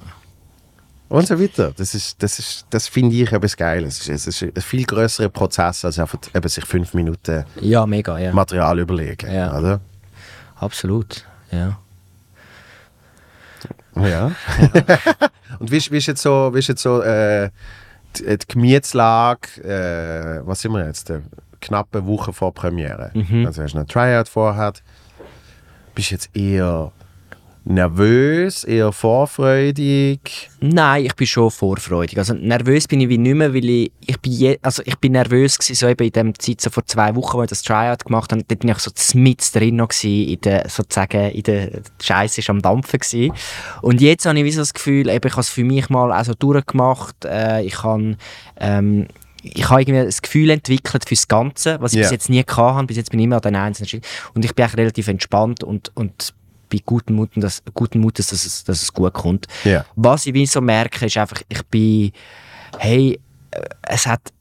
Und 1.11 1.27
so 1.27 1.41
weiter. 1.41 1.73
Das, 1.77 1.95
ist, 1.95 2.23
das, 2.23 2.39
ist, 2.39 2.67
das 2.71 2.89
finde 2.89 3.17
ich 3.17 3.31
etwas 3.33 3.57
Geiles. 3.57 4.01
Es 4.01 4.09
ist, 4.09 4.27
es 4.29 4.43
ist 4.43 4.57
ein 4.57 4.63
viel 4.63 4.85
größerer 4.85 5.29
Prozess, 5.29 5.85
als 5.85 5.99
einfach 5.99 6.19
eben 6.35 6.49
sich 6.49 6.65
fünf 6.65 6.95
Minuten 6.95 7.45
ja, 7.61 7.85
mega, 7.85 8.17
ja. 8.19 8.33
Material 8.33 8.79
überlegen. 8.79 9.31
Ja. 9.31 9.59
Oder? 9.59 9.81
Absolut, 10.55 11.27
ja. 11.51 11.79
Ja. 13.97 14.31
und 15.59 15.71
wie 15.71 15.79
ist, 15.79 15.91
wie 15.91 15.97
ist 15.97 16.07
jetzt 16.07 16.23
so, 16.23 16.55
wie 16.55 16.61
ist 16.61 16.69
jetzt 16.69 16.83
so 16.83 17.03
äh, 17.03 17.51
die, 18.17 18.39
die 18.39 18.47
Gemütslage, 18.47 19.63
äh, 19.65 20.47
was 20.47 20.61
sind 20.61 20.73
wir 20.73 20.87
jetzt, 20.87 21.11
äh, 21.11 21.21
knappe 21.61 22.07
Woche 22.07 22.33
vor 22.33 22.55
Premiere? 22.55 23.11
Mhm. 23.15 23.47
Also 23.47 23.63
hast 23.65 23.75
du 23.75 23.79
einen 23.79 23.89
Tryout 23.89 24.29
vorher. 24.29 24.73
Bist 25.95 26.11
du 26.11 26.15
jetzt 26.15 26.37
eher 26.37 26.93
nervös, 27.65 28.65
eher 28.65 28.93
vorfreudig? 28.93 30.49
Nein, 30.61 31.07
ich 31.07 31.15
bin 31.15 31.27
schon 31.27 31.51
vorfreudig. 31.51 32.19
Also 32.19 32.35
nervös 32.35 32.89
bin 32.89 33.01
ich 33.01 33.09
wie 33.09 33.19
nicht 33.19 33.35
mehr, 33.35 33.53
weil 33.55 33.69
ich, 33.69 33.93
ich 34.07 34.19
bin 34.21 34.33
je, 34.33 34.59
also 34.63 34.83
ich 34.85 34.97
bin 34.99 35.13
nervös 35.13 35.59
gewesen, 35.59 35.75
so 35.75 35.87
eben 35.89 36.05
in 36.05 36.13
dem 36.13 36.39
Zeit 36.39 36.61
so 36.61 36.71
vor 36.71 36.85
zwei 36.87 37.15
Wochen, 37.17 37.39
als 37.39 37.53
ich 37.53 37.59
das 37.59 37.63
Tryout 37.63 38.05
gemacht 38.05 38.33
habe, 38.33 38.43
dort 38.45 38.61
bin 38.61 38.71
ich 38.71 38.79
so 38.79 38.91
mit 39.19 39.55
drin 39.55 39.77
noch 39.77 39.89
gewesen, 39.89 40.29
in 40.29 40.41
der, 40.41 40.69
sozusagen, 40.69 41.31
in 41.31 41.43
der 41.43 41.83
Scheiße 42.03 42.41
ist 42.41 42.51
am 42.51 42.63
Dampfen 42.63 42.99
gewesen. 43.01 43.33
Und 43.83 44.01
jetzt 44.01 44.27
habe 44.27 44.39
ich 44.39 44.45
wie 44.45 44.53
so 44.53 44.61
das 44.61 44.75
Gefühl, 44.75 45.09
eben, 45.09 45.27
ich 45.27 45.33
habe 45.33 45.43
es 45.43 45.49
für 45.49 45.65
mich 45.65 45.89
mal 45.91 46.13
auch 46.13 46.25
so 46.25 46.35
durchgemacht, 46.35 47.25
äh, 47.25 47.63
ich 47.63 47.83
habe, 47.83 48.17
ähm, 48.59 49.07
ich 49.43 49.71
habe 49.71 49.81
irgendwie 49.81 50.05
das 50.05 50.21
Gefühl 50.21 50.51
entwickelt 50.51 51.07
fürs 51.07 51.27
Ganze, 51.27 51.81
was 51.81 51.93
ich 51.93 51.99
Ja. 51.99 52.03
bis 52.03 52.11
jetzt 52.11 52.29
nie 52.29 52.45
gehabt 52.45 52.75
habe. 52.77 52.87
Bis 52.87 52.99
jetzt 52.99 53.11
bin 53.11 53.21
ich 53.21 53.25
immer 53.25 53.37
an 53.37 53.43
den 53.43 53.57
einzelnen. 53.57 54.03
Und 54.35 54.45
ich 54.45 54.55
bin 54.55 54.65
eigentlich 54.65 54.77
relativ 54.77 55.09
entspannt 55.09 55.65
und, 55.65 55.91
und 55.97 56.35
bin 56.71 56.81
guten 56.87 57.15
Mutes, 57.15 57.43
dass, 57.43 57.63
guten 57.75 58.01
Mutes 58.01 58.29
dass, 58.29 58.47
es, 58.47 58.65
dass 58.65 58.83
es 58.83 58.93
gut 58.93 59.13
kommt. 59.13 59.47
Ja. 59.65 59.85
Was 59.97 60.27
ich 60.27 60.35
wie 60.35 60.47
so 60.47 60.61
merke, 60.61 61.07
ist 61.07 61.19
einfach, 61.19 61.43
ich 61.49 61.63
bin, 61.67 62.13
hey, 62.79 63.21
äh, 63.51 63.61
es 63.83 64.07
hat 64.07 64.33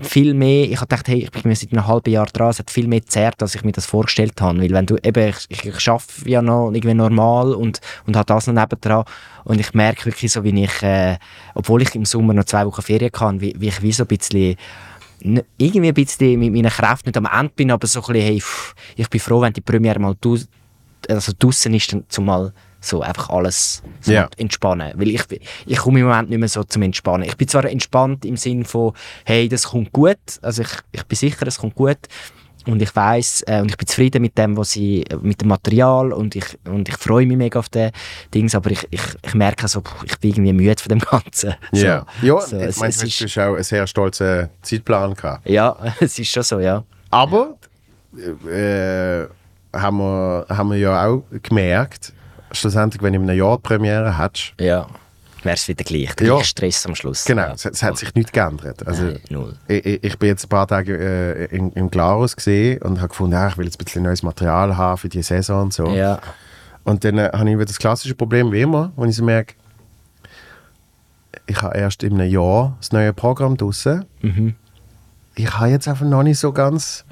viel 0.00 0.34
mehr, 0.34 0.64
ich 0.64 0.76
habe 0.76 0.86
gedacht, 0.86 1.08
hey, 1.08 1.18
ich 1.18 1.30
bin 1.30 1.54
seit 1.54 1.72
einem 1.72 1.86
halben 1.86 2.10
Jahr 2.10 2.26
dran, 2.26 2.50
es 2.50 2.58
hat 2.58 2.70
viel 2.70 2.88
mehr 2.88 3.04
zerrt, 3.04 3.42
als 3.42 3.54
ich 3.54 3.64
mir 3.64 3.72
das 3.72 3.86
vorgestellt 3.86 4.40
habe, 4.40 4.60
weil 4.60 4.70
wenn 4.70 4.86
du, 4.86 4.96
eben, 5.02 5.28
ich, 5.28 5.46
ich, 5.48 5.64
ich 5.64 5.88
arbeite 5.88 6.28
ja 6.28 6.42
noch 6.42 6.72
irgendwie 6.72 6.94
normal 6.94 7.54
und, 7.54 7.80
und 8.06 8.16
habe 8.16 8.26
das 8.26 8.46
noch 8.46 8.54
nebendran 8.54 9.04
und 9.44 9.60
ich 9.60 9.74
merke 9.74 10.06
wirklich 10.06 10.32
so, 10.32 10.44
wie 10.44 10.64
ich, 10.64 10.82
äh, 10.82 11.16
obwohl 11.54 11.82
ich 11.82 11.94
im 11.94 12.04
Sommer 12.04 12.34
noch 12.34 12.44
zwei 12.44 12.66
Wochen 12.66 12.82
Ferien 12.82 13.12
kann, 13.12 13.40
wie, 13.40 13.54
wie 13.58 13.68
ich 13.68 13.82
wie 13.82 13.92
so 13.92 14.04
ein 14.04 14.08
bisschen 14.08 14.56
irgendwie 15.56 15.88
ein 15.88 15.94
bisschen 15.94 16.40
mit 16.40 16.52
meinen 16.52 16.70
Kräften 16.70 17.10
nicht 17.10 17.16
am 17.16 17.28
Ende 17.32 17.52
bin, 17.54 17.70
aber 17.70 17.86
so 17.86 18.00
ein 18.00 18.06
bisschen, 18.06 18.26
hey, 18.26 18.40
pff, 18.40 18.74
ich 18.96 19.08
bin 19.08 19.20
froh, 19.20 19.40
wenn 19.40 19.52
die 19.52 19.60
Premiere 19.60 20.00
mal 20.00 20.16
also 21.08 21.32
draussen 21.38 21.74
ist, 21.74 21.92
dann 21.92 22.04
zumal 22.08 22.52
so 22.80 23.00
einfach 23.00 23.30
alles 23.30 23.82
so 24.00 24.12
Ja. 24.12 24.28
entspannen. 24.38 24.92
Weil 24.96 25.08
ich, 25.10 25.22
ich 25.66 25.78
komme 25.78 26.00
im 26.00 26.06
Moment 26.06 26.30
nicht 26.30 26.38
mehr 26.40 26.48
so 26.48 26.64
zum 26.64 26.82
Entspannen. 26.82 27.28
Ich 27.28 27.36
bin 27.36 27.46
zwar 27.46 27.64
entspannt 27.64 28.24
im 28.24 28.36
Sinn 28.36 28.64
von, 28.64 28.92
hey, 29.24 29.48
das 29.48 29.64
kommt 29.68 29.92
gut, 29.92 30.18
also 30.42 30.62
ich, 30.62 30.68
ich 30.90 31.04
bin 31.04 31.16
sicher, 31.16 31.46
es 31.46 31.58
kommt 31.58 31.76
gut 31.76 31.98
und 32.66 32.82
ich 32.82 32.94
weiß 32.94 33.42
äh, 33.46 33.60
und 33.60 33.70
ich 33.70 33.76
bin 33.76 33.86
zufrieden 33.86 34.20
mit 34.22 34.36
dem, 34.36 34.56
was 34.56 34.72
sie, 34.72 35.04
mit 35.20 35.40
dem 35.40 35.48
Material 35.48 36.12
und 36.12 36.34
ich, 36.34 36.44
und 36.64 36.88
ich 36.88 36.96
freue 36.96 37.24
mich 37.26 37.36
mega 37.36 37.58
auf 37.60 37.68
den 37.68 37.90
Dings, 38.34 38.54
aber 38.56 38.70
ich, 38.72 38.84
ich, 38.90 39.00
ich 39.22 39.34
merke 39.34 39.66
so, 39.68 39.80
puh, 39.80 40.04
ich 40.04 40.18
bin 40.18 40.30
irgendwie 40.30 40.52
müde 40.52 40.80
von 40.82 40.88
dem 40.88 40.98
Ganzen. 41.00 41.54
So, 41.72 41.84
Ja, 41.86 42.06
ja 42.20 42.40
so, 42.40 42.56
ich 42.56 42.62
es, 42.64 42.76
meine, 42.78 42.92
du 42.92 43.06
ist, 43.06 43.20
hast 43.20 43.38
auch 43.38 43.54
einen 43.54 43.62
sehr 43.64 43.86
stolzen 43.86 44.48
Zeitplan 44.62 45.14
gehabt. 45.14 45.48
ja, 45.48 45.76
es 46.00 46.18
ist 46.18 46.30
schon 46.32 46.42
so, 46.42 46.58
ja. 46.58 46.82
Aber 47.10 47.56
äh, 48.48 49.26
haben, 49.74 49.98
wir, 49.98 50.46
haben 50.48 50.70
wir 50.70 50.78
ja 50.78 51.06
auch 51.06 51.22
gemerkt, 51.42 52.12
schlussendlich, 52.52 53.02
wenn 53.02 53.12
du 53.14 53.20
in 53.20 53.28
einem 53.30 53.38
Jahr 53.38 53.56
die 53.56 53.62
Premiere 53.62 54.18
hättest, 54.18 54.54
Ja. 54.60 54.86
Wäre 55.44 55.56
es 55.56 55.66
wieder 55.66 55.82
gleich. 55.82 56.14
Der 56.14 56.28
Ja. 56.28 56.44
Stress 56.44 56.86
am 56.86 56.94
Schluss. 56.94 57.24
genau, 57.24 57.42
Ja. 57.42 57.52
es, 57.54 57.64
es 57.64 57.82
hat 57.82 57.98
sich 57.98 58.14
nichts 58.14 58.30
geändert. 58.30 58.86
Also, 58.86 59.02
Nein, 59.02 59.20
null. 59.28 59.56
ich, 59.66 60.04
ich 60.04 60.16
bin 60.16 60.28
jetzt 60.28 60.44
ein 60.44 60.48
paar 60.48 60.68
Tage 60.68 60.96
äh, 60.96 61.46
in, 61.46 61.72
im 61.72 61.90
Glarus 61.90 62.36
gesehen 62.36 62.80
und 62.82 62.98
habe 63.00 63.08
gefunden, 63.08 63.32
ja, 63.32 63.48
ich 63.48 63.58
will 63.58 63.64
jetzt 63.64 63.80
ein 63.80 63.84
bisschen 63.84 64.04
neues 64.04 64.22
Material 64.22 64.76
haben 64.76 64.98
für 64.98 65.08
die 65.08 65.20
Saison 65.20 65.62
und 65.62 65.72
so. 65.74 65.88
Ja. 65.88 66.20
Und 66.84 67.02
dann 67.02 67.18
äh, 67.18 67.30
habe 67.32 67.48
ich 67.50 67.56
wieder 67.56 67.64
das 67.64 67.78
klassische 67.78 68.14
Problem 68.14 68.52
wie 68.52 68.60
immer, 68.60 68.92
wenn 68.96 69.08
ich 69.08 69.16
so 69.16 69.24
merke, 69.24 69.54
ich 71.46 71.60
habe 71.60 71.76
erst 71.76 72.02
in 72.04 72.12
einem 72.20 72.30
Jahr 72.30 72.76
das 72.78 72.92
neue 72.92 73.12
Programm 73.12 73.56
draussen. 73.56 74.04
Mhm. 74.20 74.54
Ich 75.34 75.52
habe 75.58 75.70
jetzt 75.70 75.88
einfach 75.88 76.06
noch 76.06 76.22
nicht 76.22 76.38
so 76.38 76.52
ganz 76.52 77.04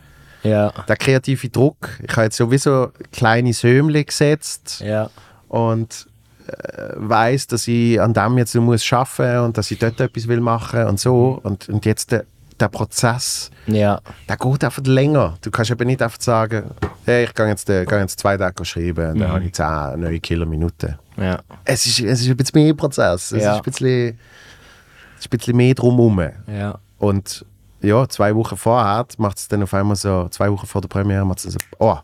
Ja. 0.43 0.73
den 0.89 0.97
kreativen 0.99 1.53
Druck. 1.53 1.91
Ich 2.03 2.11
habe 2.13 2.25
jetzt 2.25 2.37
sowieso 2.37 2.93
kleine 3.13 3.53
Sömle 3.53 4.05
gesetzt 4.05 4.81
Ja. 4.85 5.11
und 5.49 6.07
äh, 6.47 6.53
weiß, 6.97 7.47
dass 7.49 7.69
ich 7.69 8.01
an 8.01 8.13
dem 8.15 8.39
jetzt 8.39 8.55
muss 8.57 8.91
arbeiten 8.93 9.45
und 9.45 9.59
dass 9.59 9.71
ich 9.71 9.79
dort 9.79 10.01
etwas 10.01 10.27
will 10.29 10.41
machen 10.41 10.85
und 10.87 10.99
so. 10.99 11.41
Und, 11.43 11.69
und 11.69 11.85
jetzt 11.85 12.11
der, 12.13 12.25
der 12.59 12.69
Prozess, 12.69 13.51
Ja. 13.67 14.01
der 14.29 14.37
geht 14.37 14.65
einfach 14.65 14.83
länger. 14.85 15.37
Du 15.43 15.51
kannst 15.51 15.71
eben 15.71 15.87
nicht 15.87 16.03
einfach 16.03 16.21
sagen, 16.21 16.71
hey, 17.05 17.25
ich 17.25 17.35
gehe 17.35 17.47
jetzt, 17.47 17.69
äh, 17.71 17.85
gehe 17.85 18.01
jetzt 18.01 18.19
zwei 18.21 18.37
Tage 18.37 18.65
schreiben 18.65 19.13
und 19.13 19.19
dann 19.21 19.33
habe 19.33 19.45
ich 19.45 19.53
zehn 19.53 20.01
neue 20.01 20.21
Killerminuten. 20.21 20.97
Ja. 21.17 21.41
Es 21.65 21.87
ist, 21.87 22.01
es 22.01 22.21
ist 22.23 22.29
ein 22.29 22.37
bisschen 22.37 22.63
mehr 22.63 22.75
Prozess. 22.75 23.33
Es 23.33 23.43
Ja. 23.43 23.53
ist 23.53 23.59
ein 23.59 23.63
bisschen, 23.63 24.19
ist 25.19 25.27
ein 25.27 25.37
bisschen 25.39 25.57
mehr 25.57 25.75
drumherum. 25.75 26.21
Ja. 26.47 26.79
Und 26.99 27.45
ja, 27.83 28.09
zwei 28.09 28.35
Wochen 28.35 28.57
vorher 28.57 29.07
macht 29.19 29.39
es 29.39 29.49
dann 29.49 29.63
auf 29.63 29.73
einmal 29.75 29.97
so, 29.97 30.29
zwei 30.31 30.51
Wochen 30.51 30.67
vor 30.67 30.81
der 30.81 30.89
Premiere 30.89 31.25
macht 31.25 31.45
es 31.45 31.53
so, 31.53 31.59
oh, 31.79 31.97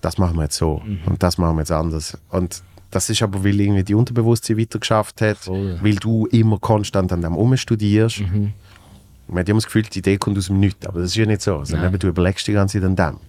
das 0.00 0.18
machen 0.18 0.36
wir 0.36 0.44
jetzt 0.44 0.56
so 0.56 0.82
Mhm. 0.84 1.00
und 1.06 1.22
das 1.22 1.38
machen 1.38 1.56
wir 1.56 1.62
jetzt 1.62 1.72
anders. 1.72 2.18
Und 2.30 2.62
das 2.90 3.10
ist 3.10 3.22
aber, 3.22 3.42
weil 3.44 3.60
irgendwie 3.60 3.82
die 3.82 3.94
Unterbewusstsein 3.94 4.58
weiter 4.58 4.78
geschafft 4.78 5.20
hat, 5.20 5.38
Voll. 5.38 5.78
weil 5.82 5.96
du 5.96 6.26
immer 6.26 6.58
konstant 6.58 7.12
an 7.12 7.22
dem 7.22 7.36
umstudierst. 7.36 8.20
Mhm. 8.20 8.52
Man 9.26 9.38
hat 9.40 9.48
immer 9.48 9.56
das 9.56 9.64
Gefühl, 9.66 9.82
die 9.84 9.98
Idee 10.00 10.18
kommt 10.18 10.36
aus 10.36 10.46
dem 10.46 10.60
Nichts, 10.60 10.86
aber 10.86 11.00
das 11.00 11.10
ist 11.10 11.16
ja 11.16 11.24
nicht 11.26 11.40
so. 11.40 11.64
Sondern 11.64 11.88
eben, 11.88 11.98
du 11.98 12.08
überlegst 12.08 12.46
die 12.46 12.52
ganze 12.52 12.78
Zeit 12.78 12.86
an 12.86 12.94
dem. 12.94 13.20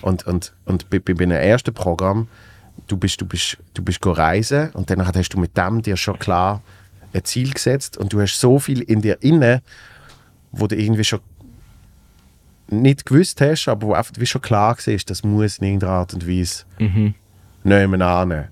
Und, 0.00 0.26
und, 0.26 0.52
und 0.64 0.88
bei, 0.88 1.00
bei 1.00 1.12
einem 1.12 1.32
ersten 1.32 1.74
Programm, 1.74 2.28
du 2.86 2.96
bist, 2.96 3.20
du 3.20 3.26
bist, 3.26 3.58
du 3.74 3.82
bist 3.82 3.98
reisen 4.06 4.70
und 4.70 4.88
dann 4.88 5.04
hast 5.04 5.28
du 5.34 5.40
mit 5.40 5.56
dem 5.56 5.82
dir 5.82 5.96
schon 5.96 6.18
klar 6.18 6.62
ein 7.12 7.24
Ziel 7.24 7.50
gesetzt 7.52 7.98
und 7.98 8.12
du 8.12 8.20
hast 8.20 8.38
so 8.38 8.60
viel 8.60 8.80
in 8.80 9.02
dir 9.02 9.18
inne, 9.22 9.60
wo 10.52 10.66
du 10.66 10.76
irgendwie 10.76 11.04
schon 11.04 11.20
nicht 12.68 13.04
gewusst 13.04 13.40
hast, 13.40 13.68
aber 13.68 13.86
wo 13.88 13.92
einfach 13.94 14.12
wie 14.16 14.26
schon 14.26 14.40
klar 14.42 14.76
war, 14.76 14.96
das 15.06 15.24
muss 15.24 15.58
in 15.58 15.64
irgendeiner 15.64 15.92
Art 15.92 16.14
und 16.14 16.26
Weise 16.28 16.64
Mhm. 16.78 17.14
nehmen 17.64 18.00
an. 18.02 18.48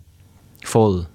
Voll. 0.64 1.06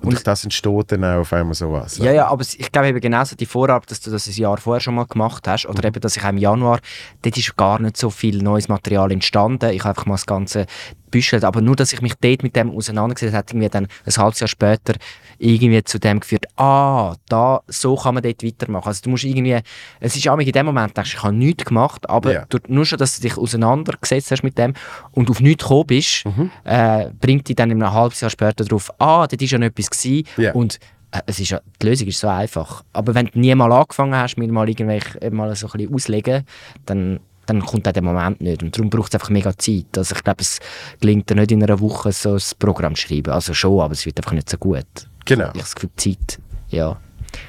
Und, 0.00 0.12
durch 0.12 0.22
das 0.22 0.44
entsteht 0.44 0.92
dann 0.92 1.02
auch 1.04 1.20
auf 1.20 1.32
einmal 1.32 1.54
sowas. 1.54 1.96
Ja, 1.96 2.12
ja, 2.12 2.26
aber 2.26 2.42
ich 2.42 2.70
glaube 2.70 2.88
eben 2.88 3.00
genauso 3.00 3.36
die 3.36 3.46
Vorarbeit, 3.46 3.90
dass 3.90 4.00
du 4.00 4.10
das 4.10 4.26
ein 4.26 4.34
Jahr 4.34 4.58
vorher 4.58 4.80
schon 4.80 4.94
mal 4.94 5.06
gemacht 5.06 5.48
hast, 5.48 5.64
oder 5.66 5.82
eben, 5.88 5.98
dass 6.00 6.16
ich 6.16 6.24
im 6.24 6.36
Januar, 6.36 6.80
dort 7.22 7.36
ist 7.38 7.56
gar 7.56 7.80
nicht 7.80 7.96
so 7.96 8.10
viel 8.10 8.42
neues 8.42 8.68
Material 8.68 9.10
entstanden. 9.12 9.70
Ich 9.70 9.80
habe 9.80 9.90
einfach 9.90 10.04
mal 10.04 10.14
das 10.14 10.26
Ganze 10.26 10.66
büschelt, 11.10 11.42
aber 11.42 11.62
nur, 11.62 11.74
dass 11.76 11.94
ich 11.94 12.02
mich 12.02 12.14
dort 12.20 12.42
mit 12.42 12.54
dem 12.54 12.70
auseinandergesetzt 12.70 13.34
habe, 13.34 13.46
irgendwie 13.50 13.68
dann 13.70 13.86
ein 14.04 14.16
halbes 14.16 14.40
Jahr 14.40 14.48
später 14.48 14.94
irgendwie 15.38 15.82
zu 15.84 15.98
dem 15.98 16.20
geführt, 16.20 16.46
ah, 16.56 17.14
da, 17.28 17.60
so 17.68 17.96
kann 17.96 18.14
man 18.14 18.22
dort 18.22 18.42
weitermachen. 18.44 18.88
Also 18.88 19.02
du 19.04 19.10
musst 19.10 19.24
irgendwie, 19.24 19.58
es 20.00 20.16
ist 20.16 20.28
auch 20.28 20.38
in 20.38 20.52
dem 20.52 20.66
Moment, 20.66 20.96
denkst 20.96 21.14
ich 21.14 21.22
habe 21.22 21.34
nichts 21.34 21.64
gemacht, 21.64 22.08
aber 22.08 22.32
Ja. 22.32 22.44
durch, 22.48 22.64
nur 22.68 22.84
schon, 22.86 22.98
dass 22.98 23.16
du 23.16 23.22
dich 23.22 23.36
auseinandergesetzt 23.36 24.30
hast 24.30 24.42
mit 24.42 24.58
dem 24.58 24.74
und 25.12 25.30
auf 25.30 25.40
nichts 25.40 25.64
gekommen 25.64 25.86
bist, 25.86 26.24
Mhm. 26.26 26.50
äh, 26.64 27.10
bringt 27.20 27.48
dich 27.48 27.56
dann 27.56 27.70
in 27.70 27.82
einem 27.82 27.92
halbes 27.92 28.20
Jahr 28.20 28.30
später 28.30 28.64
darauf, 28.64 28.90
ah, 28.98 29.26
dort 29.26 29.40
ist 29.40 29.50
ja 29.50 29.58
noch 29.58 29.66
etwas 29.66 29.90
gewesen 29.90 30.26
Ja. 30.36 30.52
und 30.52 30.78
äh, 31.10 31.20
es 31.26 31.38
ist 31.40 31.50
ja, 31.50 31.60
die 31.80 31.86
Lösung 31.86 32.08
ist 32.08 32.18
so 32.20 32.28
einfach. 32.28 32.82
Aber 32.92 33.14
wenn 33.14 33.26
du 33.26 33.38
nie 33.38 33.54
mal 33.54 33.72
angefangen 33.72 34.14
hast, 34.16 34.36
mir 34.36 34.50
mal 34.50 34.68
irgendwelche 34.68 35.20
äh, 35.22 35.30
mal 35.30 35.54
so 35.54 35.66
ein 35.68 35.72
bisschen 35.78 35.94
auslegen, 35.94 36.44
dann, 36.86 37.20
dann 37.46 37.60
kommt 37.64 37.86
auch 37.86 37.92
der 37.92 38.02
Moment 38.02 38.40
nicht. 38.40 38.62
Und 38.62 38.76
darum 38.76 38.90
braucht 38.90 39.08
es 39.12 39.14
einfach 39.14 39.30
mega 39.30 39.56
Zeit. 39.56 39.86
Also 39.96 40.14
ich 40.16 40.24
glaube, 40.24 40.40
es 40.40 40.58
gelingt 41.00 41.28
dir 41.30 41.34
nicht 41.36 41.52
in 41.52 41.62
einer 41.62 41.78
Woche 41.78 42.10
so 42.10 42.34
ein 42.34 42.40
Programm 42.58 42.94
zu 42.94 43.02
schreiben. 43.06 43.32
Also 43.32 43.54
schon, 43.54 43.80
aber 43.80 43.92
es 43.92 44.06
wird 44.06 44.18
einfach 44.18 44.32
nicht 44.32 44.48
so 44.50 44.56
gut. 44.56 44.86
Genau. 45.24 45.44
Ich 45.44 45.48
habe 45.50 45.58
das 45.60 45.74
Gefühl, 45.74 45.90
Zeit, 45.96 46.38
ja. 46.68 46.96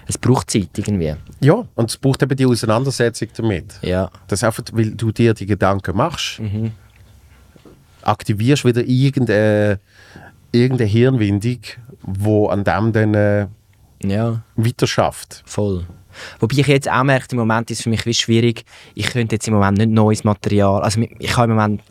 Es 0.08 0.18
braucht 0.18 0.50
Zeit 0.50 0.70
irgendwie. 0.78 1.14
Ja, 1.42 1.64
und 1.76 1.90
es 1.92 1.98
braucht 1.98 2.24
eben 2.24 2.36
die 2.36 2.46
Auseinandersetzung 2.46 3.28
damit. 3.38 3.78
Ja. 3.82 4.10
Das 4.28 4.44
einfach, 4.44 4.64
weil 4.74 4.92
du 4.92 5.12
dir 5.12 5.34
die 5.34 5.46
Gedanken 5.46 5.96
machst, 5.96 6.40
Mhm. 6.40 6.72
aktivierst 8.02 8.66
wieder 8.66 8.84
irgendeine, 8.84 9.80
irgendeine 10.52 10.90
Hirnwindung, 10.90 11.60
wo 12.02 12.48
an 12.48 12.64
dem 12.64 12.92
dann 12.94 13.14
äh, 13.14 13.48
Ja, 14.04 14.42
weiter 14.56 14.88
schafft. 14.88 15.44
voll. 15.46 15.86
Wobei 16.40 16.58
ich 16.58 16.68
jetzt 16.68 16.90
auch 16.90 17.04
merke, 17.04 17.28
im 17.32 17.38
Moment 17.40 17.72
ist 17.72 17.80
es 17.80 17.84
für 17.84 17.90
mich 17.90 18.06
wie 18.06 18.14
schwierig, 18.14 18.64
ich 18.94 19.08
könnte 19.08 19.36
jetzt 19.36 19.48
im 19.48 19.54
Moment 19.56 19.78
nicht 19.78 19.90
neues 19.92 20.24
Material, 20.24 20.82
also 20.82 21.02
ich 21.20 21.36
habe 21.38 21.52
im 21.52 21.58
Moment 21.58 21.82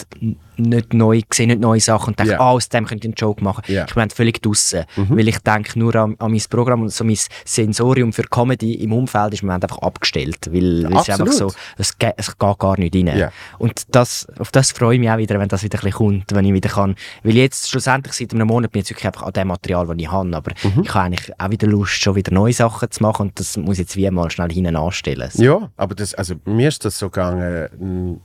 nicht 0.57 0.95
neu, 0.95 1.21
sehe 1.33 1.49
nicht 1.49 1.61
neue 1.61 1.81
Sachen 1.81 2.11
und 2.11 2.19
denke, 2.21 2.35
Ja. 2.35 2.39
ah, 2.41 2.51
aus 2.51 2.69
dem 2.69 2.87
könnte 2.87 3.09
ich 3.09 3.11
einen 3.11 3.15
Joke 3.17 3.43
machen. 3.43 3.63
Ja. 3.67 3.81
Ich 3.83 3.87
bin 3.87 3.95
Moment 3.97 4.13
völlig 4.13 4.41
draussen, 4.41 4.85
Mhm. 4.97 5.17
weil 5.19 5.27
ich 5.27 5.39
denke 5.39 5.77
nur 5.79 5.97
an, 5.97 6.15
an 6.21 6.31
mein 6.31 6.43
Programm 6.49 6.83
und 6.83 6.93
so 6.93 7.03
mein 7.03 7.19
Sensorium 7.45 8.13
für 8.13 8.23
Comedy 8.23 8.75
im 8.75 8.93
Umfeld 8.93 9.35
ist 9.35 9.43
im 9.43 9.49
Moment 9.49 9.65
einfach 9.65 9.79
abgestellt, 9.79 10.39
weil 10.53 10.85
es 10.85 10.91
ist 10.91 11.11
einfach 11.11 11.27
Absolut. 11.27 11.33
so, 11.53 11.53
es, 11.77 11.99
ge- 11.99 12.13
es 12.17 12.39
geht 12.39 12.59
gar 12.59 12.79
nicht 12.79 12.95
rein. 12.95 13.07
Ja. 13.19 13.33
Und 13.59 13.83
das, 13.97 14.29
auf 14.39 14.53
das 14.53 14.71
freue 14.71 14.95
ich 14.95 15.01
mich 15.01 15.11
auch 15.11 15.19
wieder, 15.19 15.41
wenn 15.41 15.49
das 15.49 15.65
wieder 15.65 15.79
ein 15.79 15.83
bisschen 15.85 15.97
kommt, 15.99 16.25
wenn 16.35 16.45
ich 16.45 16.53
wieder 16.53 16.69
kann, 16.71 16.95
weil 17.25 17.35
jetzt 17.35 17.69
schlussendlich 17.69 18.15
seit 18.15 18.33
einem 18.33 18.47
Monat 18.47 18.71
bin 18.71 18.81
ich 18.81 18.85
jetzt 18.89 18.91
wirklich 18.97 19.07
einfach 19.07 19.23
an 19.23 19.33
dem 19.33 19.49
Material, 19.49 19.87
das 19.89 19.97
ich 19.99 20.11
habe, 20.11 20.37
aber 20.37 20.53
Mhm. 20.63 20.83
ich 20.85 20.95
habe 20.95 21.05
eigentlich 21.07 21.33
auch 21.41 21.51
wieder 21.51 21.67
Lust, 21.67 21.95
schon 22.01 22.15
wieder 22.15 22.33
neue 22.33 22.53
Sachen 22.53 22.91
zu 22.93 23.03
machen 23.03 23.23
und 23.29 23.41
das 23.41 23.57
muss 23.57 23.79
jetzt 23.79 23.97
wie 23.97 24.09
mal 24.15 24.31
schnell 24.31 24.51
hinten 24.51 24.77
anstellen. 24.77 25.29
So. 25.31 25.43
Ja, 25.43 25.71
aber 25.77 25.95
das, 25.95 26.15
also 26.15 26.35
mir 26.45 26.69
ist 26.69 26.85
das 26.85 26.99
so 26.99 27.11
gegangen, 27.11 27.69
n- 27.81 28.21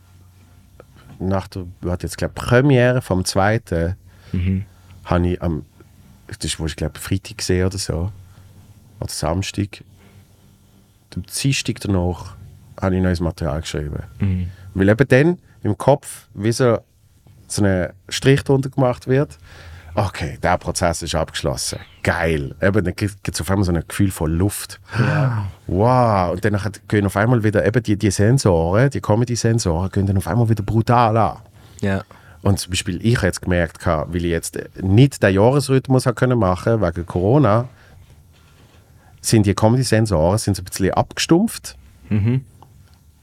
nach 1.19 1.47
der, 1.47 1.65
warte 1.81 2.07
jetzt 2.07 2.17
glaube 2.17 2.33
Premiere 2.33 3.01
vom 3.01 3.25
zweiten, 3.25 3.95
Mhm. 4.31 4.63
habe 5.05 5.27
ich 5.27 5.41
am, 5.41 5.65
das 6.27 6.59
ich 6.71 6.75
glaube 6.75 6.99
Freitag 6.99 7.37
gesehen 7.39 7.65
oder 7.65 7.77
so, 7.77 8.11
oder 8.99 9.09
Samstag, 9.09 9.83
am 11.15 11.23
Dienstag 11.25 11.79
danach 11.81 12.35
habe 12.79 12.95
ich 12.95 13.01
neues 13.01 13.19
Material 13.19 13.59
geschrieben. 13.61 14.03
Mhm. 14.19 14.47
Weil 14.75 14.89
eben 14.89 15.07
dann 15.07 15.39
im 15.63 15.77
Kopf 15.77 16.27
wie 16.35 16.51
so, 16.51 16.77
so 17.47 17.63
ein 17.63 17.89
Strich 18.07 18.43
drunter 18.43 18.69
gemacht 18.69 19.07
wird. 19.07 19.37
Okay, 19.99 20.37
der 20.41 20.57
Prozess 20.57 21.01
ist 21.01 21.13
abgeschlossen. 21.13 21.79
Geil. 22.03 22.55
Eben, 22.61 22.85
dann 22.85 22.95
gibt 22.95 23.27
es 23.27 23.41
auf 23.41 23.51
einmal 23.51 23.65
so 23.65 23.73
ein 23.73 23.83
Gefühl 23.85 24.11
von 24.11 24.31
Luft. 24.31 24.79
Wow. 25.67 26.31
Und 26.31 26.45
dann 26.45 26.57
gehen 26.87 27.05
auf 27.05 27.17
einmal 27.17 27.43
wieder 27.43 27.65
eben 27.65 27.83
die, 27.83 27.97
die 27.97 28.09
Sensoren, 28.09 28.89
die 28.89 29.01
Comedy-Sensoren, 29.01 29.91
gehen 29.91 30.05
dann 30.05 30.15
auf 30.15 30.27
einmal 30.27 30.47
wieder 30.47 30.63
brutal 30.63 31.17
an. 31.17 31.37
Ja. 31.81 32.03
Und 32.41 32.59
zum 32.59 32.69
Beispiel, 32.69 33.05
ich 33.05 33.17
habe 33.17 33.27
jetzt 33.27 33.41
gemerkt, 33.41 33.85
weil 33.85 34.15
ich 34.15 34.31
jetzt 34.31 34.57
nicht 34.81 35.21
den 35.21 35.33
Jahresrhythmus 35.35 36.05
können 36.15 36.39
machen 36.39 36.81
wegen 36.81 37.05
Corona, 37.05 37.67
sind 39.19 39.45
die 39.45 39.53
Comedy-Sensoren 39.53 40.37
sind 40.37 40.55
so 40.55 40.61
ein 40.61 40.65
bisschen 40.65 40.93
abgestumpft. 40.93 41.75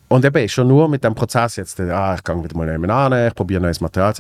Und 0.09 0.25
eben 0.25 0.49
schon 0.49 0.69
nur 0.69 0.89
mit 0.89 1.03
dem 1.03 1.15
Prozess 1.15 1.57
jetzt, 1.57 1.81
äh, 1.81 1.91
ah, 1.91 2.15
ich 2.15 2.23
gehe 2.23 2.43
wieder 2.45 2.57
mal 2.57 2.67
nebenan 2.67 3.13
an, 3.13 3.27
ich 3.29 3.35
probiere 3.35 3.61
neues 3.61 3.81
Material, 3.81 4.15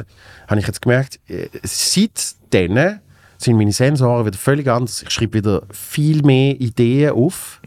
habe 0.48 0.60
ich 0.60 0.66
jetzt 0.66 0.82
gemerkt, 0.82 1.20
äh, 1.28 1.48
seitdem 1.62 2.98
sind 3.38 3.56
meine 3.56 3.70
Sensoren 3.72 4.26
wieder 4.26 4.38
völlig 4.38 4.66
anders. 4.68 5.02
Ich 5.02 5.10
schreibe 5.10 5.34
wieder 5.34 5.62
viel 5.70 6.22
mehr 6.22 6.58
Ideen 6.60 7.12
auf, 7.12 7.60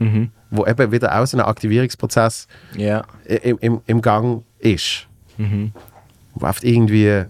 wo 0.50 0.66
eben 0.66 0.91
wieder 0.91 1.18
auch 1.18 1.26
so 1.28 1.38
ein 1.38 1.41
Aktivierungsprozess 1.41 2.48
Ja. 2.76 3.04
im, 3.26 3.58
im, 3.60 3.82
im 3.86 4.02
Gang 4.02 4.44
ist. 4.58 5.08
Wo 6.34 6.46
oft 6.46 6.64
irgendwie 6.64 7.26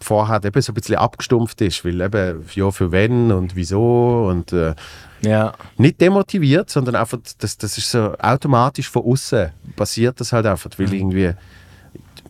vorher 0.00 0.42
eben 0.44 0.62
so 0.62 0.72
ein 0.72 0.74
bisschen 0.74 0.96
abgestumpft 0.96 1.60
ist, 1.60 1.84
weil 1.84 2.00
eben 2.00 2.44
ja 2.54 2.70
für 2.70 2.90
wen 2.92 3.32
und 3.32 3.54
wieso 3.56 4.26
und 4.30 4.52
äh, 4.52 4.74
Ja. 5.22 5.52
nicht 5.76 6.00
demotiviert, 6.00 6.70
sondern 6.70 6.96
einfach, 6.96 7.18
das, 7.38 7.58
das 7.58 7.76
ist 7.78 7.90
so 7.90 8.14
automatisch 8.18 8.88
von 8.88 9.04
außen 9.04 9.50
passiert 9.76 10.20
das 10.20 10.32
halt 10.32 10.46
einfach, 10.46 10.70
weil 10.78 10.92
irgendwie 10.92 11.32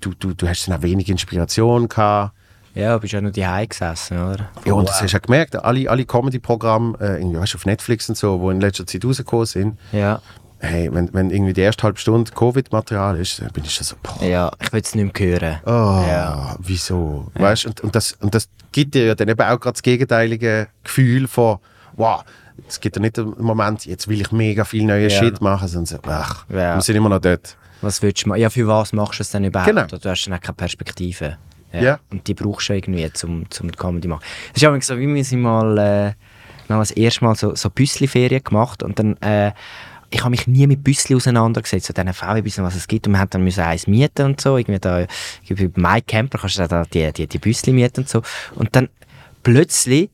du, 0.01 0.12
du, 0.19 0.35
du 0.35 0.49
hast 0.49 0.67
dann 0.67 0.77
auch 0.79 0.83
wenig 0.83 1.09
Inspiration 1.09 1.89
gehabt. 1.89 2.35
Ja, 2.75 2.97
bist 2.99 3.12
ja 3.12 3.21
nur 3.21 3.33
die 3.33 3.45
gesessen, 3.69 4.17
oder? 4.19 4.49
Ja, 4.65 4.75
und 4.75 4.89
das 4.89 5.03
hast 5.03 5.12
du 5.12 5.17
ja 5.17 5.19
gemerkt, 5.21 5.57
alle, 5.57 5.91
alle 5.91 6.05
Comedy-Programme, 6.05 6.97
äh, 7.01 7.23
weißt, 7.41 7.55
du, 7.55 7.59
auf 7.59 7.67
Netflix 7.67 8.09
und 8.09 8.17
so, 8.17 8.41
wo 8.41 8.51
in 8.51 8.61
letzter 8.61 8.87
Zeit 8.87 9.05
rausgekommen 9.05 9.47
sind, 9.47 9.79
Ja. 9.91 10.21
hey, 10.61 10.89
wenn, 10.93 11.12
wenn 11.12 11.31
irgendwie 11.31 11.53
die 11.53 11.62
erste 11.62 11.83
halbe 11.83 11.99
Stunde 11.99 12.31
Covid-Material 12.31 13.17
ist, 13.19 13.41
dann 13.41 13.51
bin 13.51 13.65
ich 13.65 13.75
schon 13.75 13.85
so, 13.85 13.97
boah, 14.03 14.25
Ja, 14.25 14.53
ich 14.62 14.73
will 14.73 14.81
es 14.83 14.95
nicht 14.95 15.19
mehr 15.21 15.29
hören. 15.41 15.59
Oh, 15.67 16.05
Ja. 16.09 16.57
wieso? 16.61 17.31
Weißt, 17.35 17.67
und, 17.67 17.81
und, 17.81 17.95
das, 17.97 18.12
und 18.21 18.35
das 18.37 18.49
gibt 18.71 18.95
dir 18.95 19.05
ja 19.07 19.15
dann 19.17 19.29
eben 19.29 19.41
auch 19.43 19.59
gerade 19.59 19.73
das 19.75 19.83
gegenteilige 19.83 20.69
Gefühl 20.85 21.27
von, 21.27 21.59
wow, 21.97 22.23
es 22.69 22.81
gibt 22.81 22.97
ja 22.97 23.03
nicht 23.03 23.16
den 23.16 23.35
Moment, 23.39 23.87
jetzt 23.87 24.09
will 24.09 24.20
ich 24.20 24.32
mega 24.32 24.65
viel 24.65 24.85
neue 24.85 25.09
Ja. 25.09 25.11
Shit 25.11 25.41
machen, 25.41 25.69
sondern 25.69 25.87
so, 25.87 25.99
ach, 26.09 26.45
Ja. 26.49 26.74
wir 26.77 26.81
sind 26.82 26.97
immer 26.97 27.09
noch 27.09 27.20
dort. 27.20 27.57
Was 27.82 28.03
willst 28.03 28.24
du 28.24 28.28
machen? 28.28 28.41
Ja, 28.41 28.51
für 28.51 28.66
was 28.66 28.93
machst 28.93 29.19
du 29.19 29.23
es 29.23 29.31
denn 29.31 29.45
überhaupt? 29.45 29.69
Genau. 29.70 29.87
Du 29.87 30.09
hast 30.09 30.27
dann 30.27 30.35
auch 30.35 30.41
keine 30.41 30.55
Perspektive. 30.55 31.39
Ja. 31.73 32.01
Und 32.11 32.27
die 32.27 32.35
brauchst 32.35 32.69
du 32.69 32.74
irgendwie, 32.74 33.09
um, 33.24 33.49
zum 33.49 33.70
Comedy 33.73 34.03
zu 34.03 34.09
machen. 34.09 34.23
Es 34.55 34.62
ist 34.62 34.69
aber 34.69 34.81
so, 34.81 34.99
wie 34.99 35.12
wir 35.15 35.24
sind 35.24 35.41
mal, 35.43 35.78
äh, 35.78 36.12
wir 36.66 36.74
haben 36.74 36.81
das 36.81 36.91
erste 36.91 37.24
Mal 37.24 37.35
so, 37.37 37.55
so 37.55 37.70
Büssli-Ferien 37.70 38.43
gemacht 38.43 38.82
und 38.82 38.99
dann, 38.99 39.16
äh, 39.19 39.53
ich 40.11 40.20
habe 40.20 40.31
mich 40.31 40.49
nie 40.49 40.66
mit 40.66 40.82
Büssli 40.82 41.15
auseinandergesetzt, 41.15 41.87
so 41.87 41.93
diesen 41.93 42.12
VW-Büsseln, 42.12 42.66
was 42.66 42.74
es 42.74 42.89
gibt. 42.89 43.07
Und 43.07 43.12
wir 43.12 43.20
haben 43.20 43.31
dann 43.31 43.45
müssen 43.45 43.61
eins 43.62 43.87
mieten 43.87 44.27
und 44.27 44.41
so. 44.41 44.57
Irgendwie 44.57 44.81
da, 44.81 45.07
bei 45.49 45.70
MyCamper 45.77 46.39
kannst 46.39 46.59
du 46.59 46.66
da 46.66 46.82
die, 46.82 47.12
die, 47.12 47.28
die 47.28 47.39
Büssli 47.39 47.73
mieten 47.73 48.01
und 48.01 48.09
so. 48.09 48.23
Und 48.57 48.74
dann 48.74 48.89
plötzlich 49.45 50.11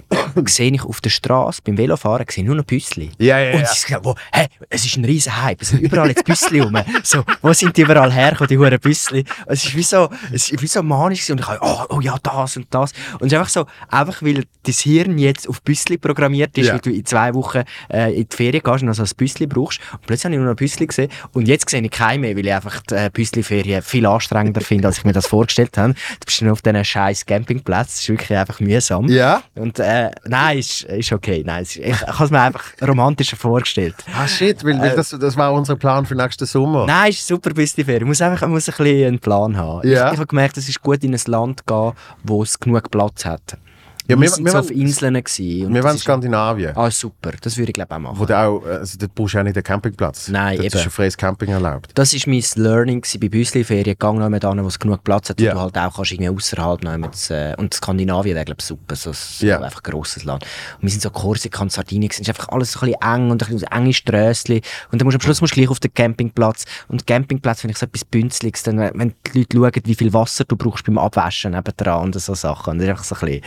sehe 0.46 0.70
ich 0.72 0.82
auf 0.84 1.00
der 1.00 1.10
Straße 1.10 1.60
beim 1.64 1.76
Velofahren 1.78 2.26
sehe 2.28 2.42
ich 2.42 2.46
nur 2.46 2.56
noch 2.56 2.64
Büssli. 2.64 3.10
Ja, 3.18 3.38
ja, 3.38 3.54
Und 3.54 3.60
ja. 3.60 3.66
sie 3.66 3.88
sagen, 3.88 4.04
wo, 4.04 4.14
hey, 4.32 4.46
es 4.68 4.84
ist 4.84 4.96
ein 4.96 5.04
riesen 5.04 5.42
Hype, 5.42 5.62
es 5.62 5.70
sind 5.70 5.80
überall 5.80 6.08
jetzt 6.08 6.24
Büssli 6.24 6.60
rum. 6.60 6.76
So, 7.02 7.24
wo 7.40 7.52
sind 7.52 7.76
die 7.76 7.82
überall 7.82 8.12
hergekommen, 8.12 8.48
die 8.48 8.58
huren 8.58 8.78
Büssli? 8.80 9.24
Es 9.46 9.64
ist 9.64 9.76
wie 9.76 9.82
so, 9.82 10.08
es 10.32 10.50
ist 10.50 10.62
wie 10.62 10.66
so 10.66 10.82
manisch 10.82 11.28
und 11.30 11.40
ich 11.40 11.46
habe, 11.46 11.58
oh, 11.62 11.84
oh 11.96 12.00
ja, 12.00 12.16
das 12.22 12.56
und 12.56 12.66
das. 12.70 12.92
Und 13.18 13.26
es 13.26 13.32
ist 13.32 13.38
einfach 13.38 13.50
so, 13.50 13.66
einfach 13.88 14.22
weil 14.22 14.44
dein 14.64 14.74
Hirn 14.74 15.18
jetzt 15.18 15.48
auf 15.48 15.62
Büssli 15.62 15.98
programmiert 15.98 16.56
ist, 16.58 16.66
Ja. 16.66 16.74
weil 16.74 16.80
du 16.80 16.90
in 16.90 17.04
zwei 17.04 17.34
Wochen 17.34 17.62
äh, 17.92 18.12
in 18.14 18.28
die 18.28 18.36
Ferien 18.36 18.62
gehst 18.62 18.82
und 18.82 18.88
noch 18.88 18.94
so 18.94 19.02
ein 19.02 19.10
Büssli 19.16 19.46
brauchst. 19.46 19.80
Und 19.92 20.06
plötzlich 20.06 20.24
habe 20.26 20.34
ich 20.34 20.40
nur 20.40 20.48
noch 20.50 20.56
Büssli 20.56 20.86
gesehen 20.86 21.10
und 21.32 21.48
jetzt 21.48 21.68
sehe 21.68 21.80
ich 21.82 21.90
keinen 21.90 22.20
mehr, 22.22 22.36
weil 22.36 22.46
ich 22.46 22.52
einfach 22.54 22.80
die 22.82 22.94
äh, 22.94 23.10
Büssli-Ferien 23.12 23.82
viel 23.82 24.06
anstrengender 24.06 24.60
finde, 24.60 24.88
als 24.88 24.98
ich 24.98 25.04
mir 25.04 25.12
das 25.12 25.26
vorgestellt 25.26 25.76
habe. 25.78 25.94
Du 25.94 26.26
bist 26.26 26.40
dann 26.42 26.50
auf 26.50 26.62
diesen 26.62 26.84
scheiß 26.84 27.26
Campingplatz, 27.26 27.88
das 27.88 28.00
ist 28.00 28.08
wirklich 28.08 28.36
einfach 28.38 28.60
mühsam. 28.60 29.08
Ja? 29.08 29.42
Und 29.54 29.78
äh, 29.82 30.10
nein, 30.26 30.58
ist, 30.58 30.84
ist 30.84 31.12
okay. 31.12 31.42
Nein, 31.44 31.62
ist, 31.62 31.76
ich, 31.76 31.86
ich 31.86 32.00
habe 32.00 32.24
es 32.24 32.30
mir 32.30 32.40
einfach 32.40 32.64
romantischer 32.80 33.36
vorgestellt. 33.36 33.94
Ah, 34.16 34.26
shit, 34.26 34.64
weil, 34.64 34.80
weil 34.80 34.96
das, 34.96 35.10
das 35.10 35.36
war 35.36 35.52
unser 35.52 35.76
Plan 35.76 36.06
für 36.06 36.14
nächsten 36.14 36.46
Sommer. 36.46 36.84
Äh, 36.84 36.86
Nein, 36.86 37.10
ist 37.10 37.26
super 37.26 37.50
bis 37.50 37.74
die 37.74 37.84
Ferien. 37.84 38.02
Man 38.02 38.08
muss 38.08 38.22
einfach 38.22 38.42
man 38.42 38.52
muss 38.52 38.68
ein 38.68 38.74
bisschen 38.76 39.06
einen 39.08 39.18
Plan 39.18 39.56
haben. 39.56 39.88
Ja. 39.88 40.08
Ich, 40.08 40.12
ich 40.14 40.18
habe 40.18 40.26
gemerkt, 40.26 40.56
es 40.56 40.68
ist 40.68 40.80
gut 40.80 41.02
in 41.04 41.14
ein 41.14 41.20
Land 41.26 41.66
gehen, 41.66 41.92
wo 42.22 42.42
es 42.42 42.58
genug 42.58 42.90
Platz 42.90 43.24
hat. 43.24 43.56
Ja, 44.08 44.20
wir 44.20 44.30
wollen- 44.30 44.56
auf 44.56 44.70
Inseln 44.70 45.14
gewesen. 45.14 45.72
wir 45.72 45.84
waren 45.84 45.92
in 45.94 45.98
Skandinavien, 45.98 46.76
Ah, 46.76 46.90
super. 46.90 47.30
Das 47.40 47.56
würde 47.56 47.70
ich 47.70 47.74
glaube 47.74 47.94
auch 47.94 47.98
machen. 48.00 48.18
wo 48.18 48.24
du 48.24 48.36
auch, 48.36 48.62
also 48.64 48.98
dort 48.98 49.14
brauchst 49.14 49.34
du 49.34 49.38
auch 49.38 49.42
nicht 49.44 49.56
einen 49.56 49.62
Campingplatz. 49.62 50.28
Nein, 50.28 50.56
dort 50.56 50.66
eben. 50.66 50.76
ist 50.78 50.84
ein 50.84 50.90
freies 50.90 51.16
Camping 51.16 51.50
erlaubt. 51.50 51.90
Das 51.94 52.12
war 52.12 52.20
mein 52.26 52.42
Learning 52.56 53.00
gewesen 53.00 53.20
bei 53.20 53.28
Büsli-Ferien. 53.28 53.96
Gang 53.98 54.28
mit 54.30 54.44
an, 54.44 54.62
wo 54.62 54.66
es 54.66 54.78
genug 54.78 55.04
Platz 55.04 55.30
hat, 55.30 55.40
wo 55.40 55.44
Ja. 55.44 55.54
du 55.54 55.60
halt 55.60 55.78
auch 55.78 55.94
kannst 55.96 56.12
irgendwie 56.12 56.30
außerhalb 56.30 56.82
mit, 56.98 57.30
äh, 57.30 57.54
Und 57.58 57.74
Skandinavien 57.74 58.34
wäre, 58.34 58.44
glaube 58.44 58.58
ich, 58.60 58.66
super. 58.66 58.96
So, 58.96 59.12
so 59.12 59.46
Ja. 59.46 59.60
einfach 59.60 59.80
ein 59.84 59.90
grosses 59.90 60.24
Land. 60.24 60.44
Und 60.76 60.82
wir 60.82 60.90
sind 60.90 61.02
so 61.02 61.10
Korsika 61.10 61.62
und 61.62 61.70
Sardinien. 61.72 62.08
gewesen. 62.08 62.22
Es 62.22 62.28
ist 62.28 62.34
einfach 62.36 62.48
alles 62.52 62.72
so 62.72 62.80
ein 62.80 62.92
bisschen 62.92 63.02
eng 63.14 63.30
und 63.30 63.42
ein 63.42 63.48
bisschen 63.52 63.68
enge 63.70 63.92
Strössli. 63.92 64.62
Und 64.90 65.00
dann 65.00 65.06
musst 65.06 65.14
du 65.14 65.18
am 65.18 65.22
Schluss 65.22 65.40
musst 65.40 65.52
du 65.54 65.60
gleich 65.60 65.68
auf 65.68 65.78
den 65.80 65.94
Campingplatz. 65.94 66.64
Und 66.88 67.06
Campingplatz 67.06 67.60
finde 67.60 67.72
ich 67.72 67.78
so 67.78 67.86
etwas 67.86 68.04
Bünzliges. 68.04 68.62
Dann, 68.64 68.78
wenn 68.78 69.14
die 69.32 69.38
Leute 69.38 69.56
schauen, 69.56 69.82
wie 69.84 69.94
viel 69.94 70.12
Wasser 70.12 70.44
du 70.44 70.56
brauchst 70.56 70.84
beim 70.84 70.98
Abwaschen 70.98 71.52
nebendran 71.52 72.02
und 72.02 72.20
so 72.20 72.34
Sachen. 72.34 72.72
Und 72.72 72.78
das 72.78 72.84
ist 72.86 72.90
einfach 72.90 73.04
so 73.04 73.14
ein 73.14 73.20
bisschen... 73.20 73.42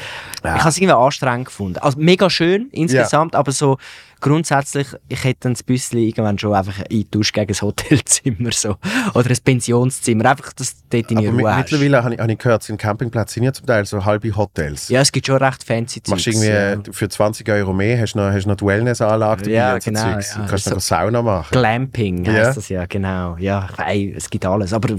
Ich 0.53 0.59
habe 0.61 0.69
es 0.69 0.77
irgendwie 0.77 0.93
anstrengend 0.93 1.45
gefunden. 1.45 1.79
Also 1.79 1.99
mega 1.99 2.29
schön 2.29 2.69
insgesamt, 2.71 3.35
aber 3.35 3.51
so 3.51 3.77
grundsätzlich, 4.25 4.87
ich 5.07 5.23
hätte 5.23 5.41
dann 5.41 5.53
das 5.53 5.61
Büsschen 5.61 5.99
irgendwann 5.99 6.39
schon 6.39 6.53
einfach 6.53 6.79
eingetauscht 6.79 7.33
gegen 7.33 7.53
ein 7.53 7.61
Hotelzimmer 7.61 8.51
so. 8.51 8.75
oder 9.13 9.29
ein 9.29 9.37
Pensionszimmer, 9.43 10.31
einfach, 10.31 10.51
dass 10.53 10.75
du 10.75 10.81
dort 10.89 11.11
deine 11.11 11.27
Aber 11.29 11.37
Ruhe 11.37 11.55
hast. 11.55 11.71
mittlerweile 11.71 12.03
habe 12.03 12.15
ich, 12.15 12.19
habe 12.19 12.31
ich 12.31 12.37
gehört, 12.39 12.63
sind 12.63 12.77
Campingplätze 12.79 13.35
sind 13.35 13.43
ja 13.43 13.53
zum 13.53 13.67
Teil 13.67 13.85
so 13.85 14.03
halbe 14.03 14.35
Hotels. 14.35 14.89
Ja, 14.89 15.01
es 15.01 15.11
gibt 15.11 15.27
schon 15.27 15.37
recht 15.37 15.63
fancy 15.63 16.01
Machst 16.07 16.23
Zeugs, 16.25 16.37
irgendwie 16.37 16.47
ja. 16.47 16.71
äh, 16.73 16.79
für 16.91 17.07
20 17.07 17.47
Euro 17.49 17.71
mehr, 17.73 17.99
hast 18.01 18.13
du 18.13 18.19
noch, 18.19 18.31
hast 18.31 18.45
du 18.45 18.49
noch 18.49 18.57
die 18.57 18.65
Wellnessanlage 18.65 19.51
Ja, 19.51 19.79
so 19.79 19.91
genau, 19.91 20.01
Zeugs. 20.13 20.35
ja. 20.35 20.41
Du 20.41 20.49
kannst 20.49 20.65
So- 20.65 20.71
noch 20.71 20.79
Sauna 20.81 21.21
machen. 21.21 21.51
Glamping 21.51 22.25
heisst 22.27 22.37
Ja. 22.37 22.53
das 22.53 22.69
ja, 22.69 22.85
genau. 22.87 23.37
Ja, 23.37 23.69
ey, 23.85 24.13
es 24.17 24.27
gibt 24.29 24.43
alles. 24.45 24.73
Aber 24.73 24.95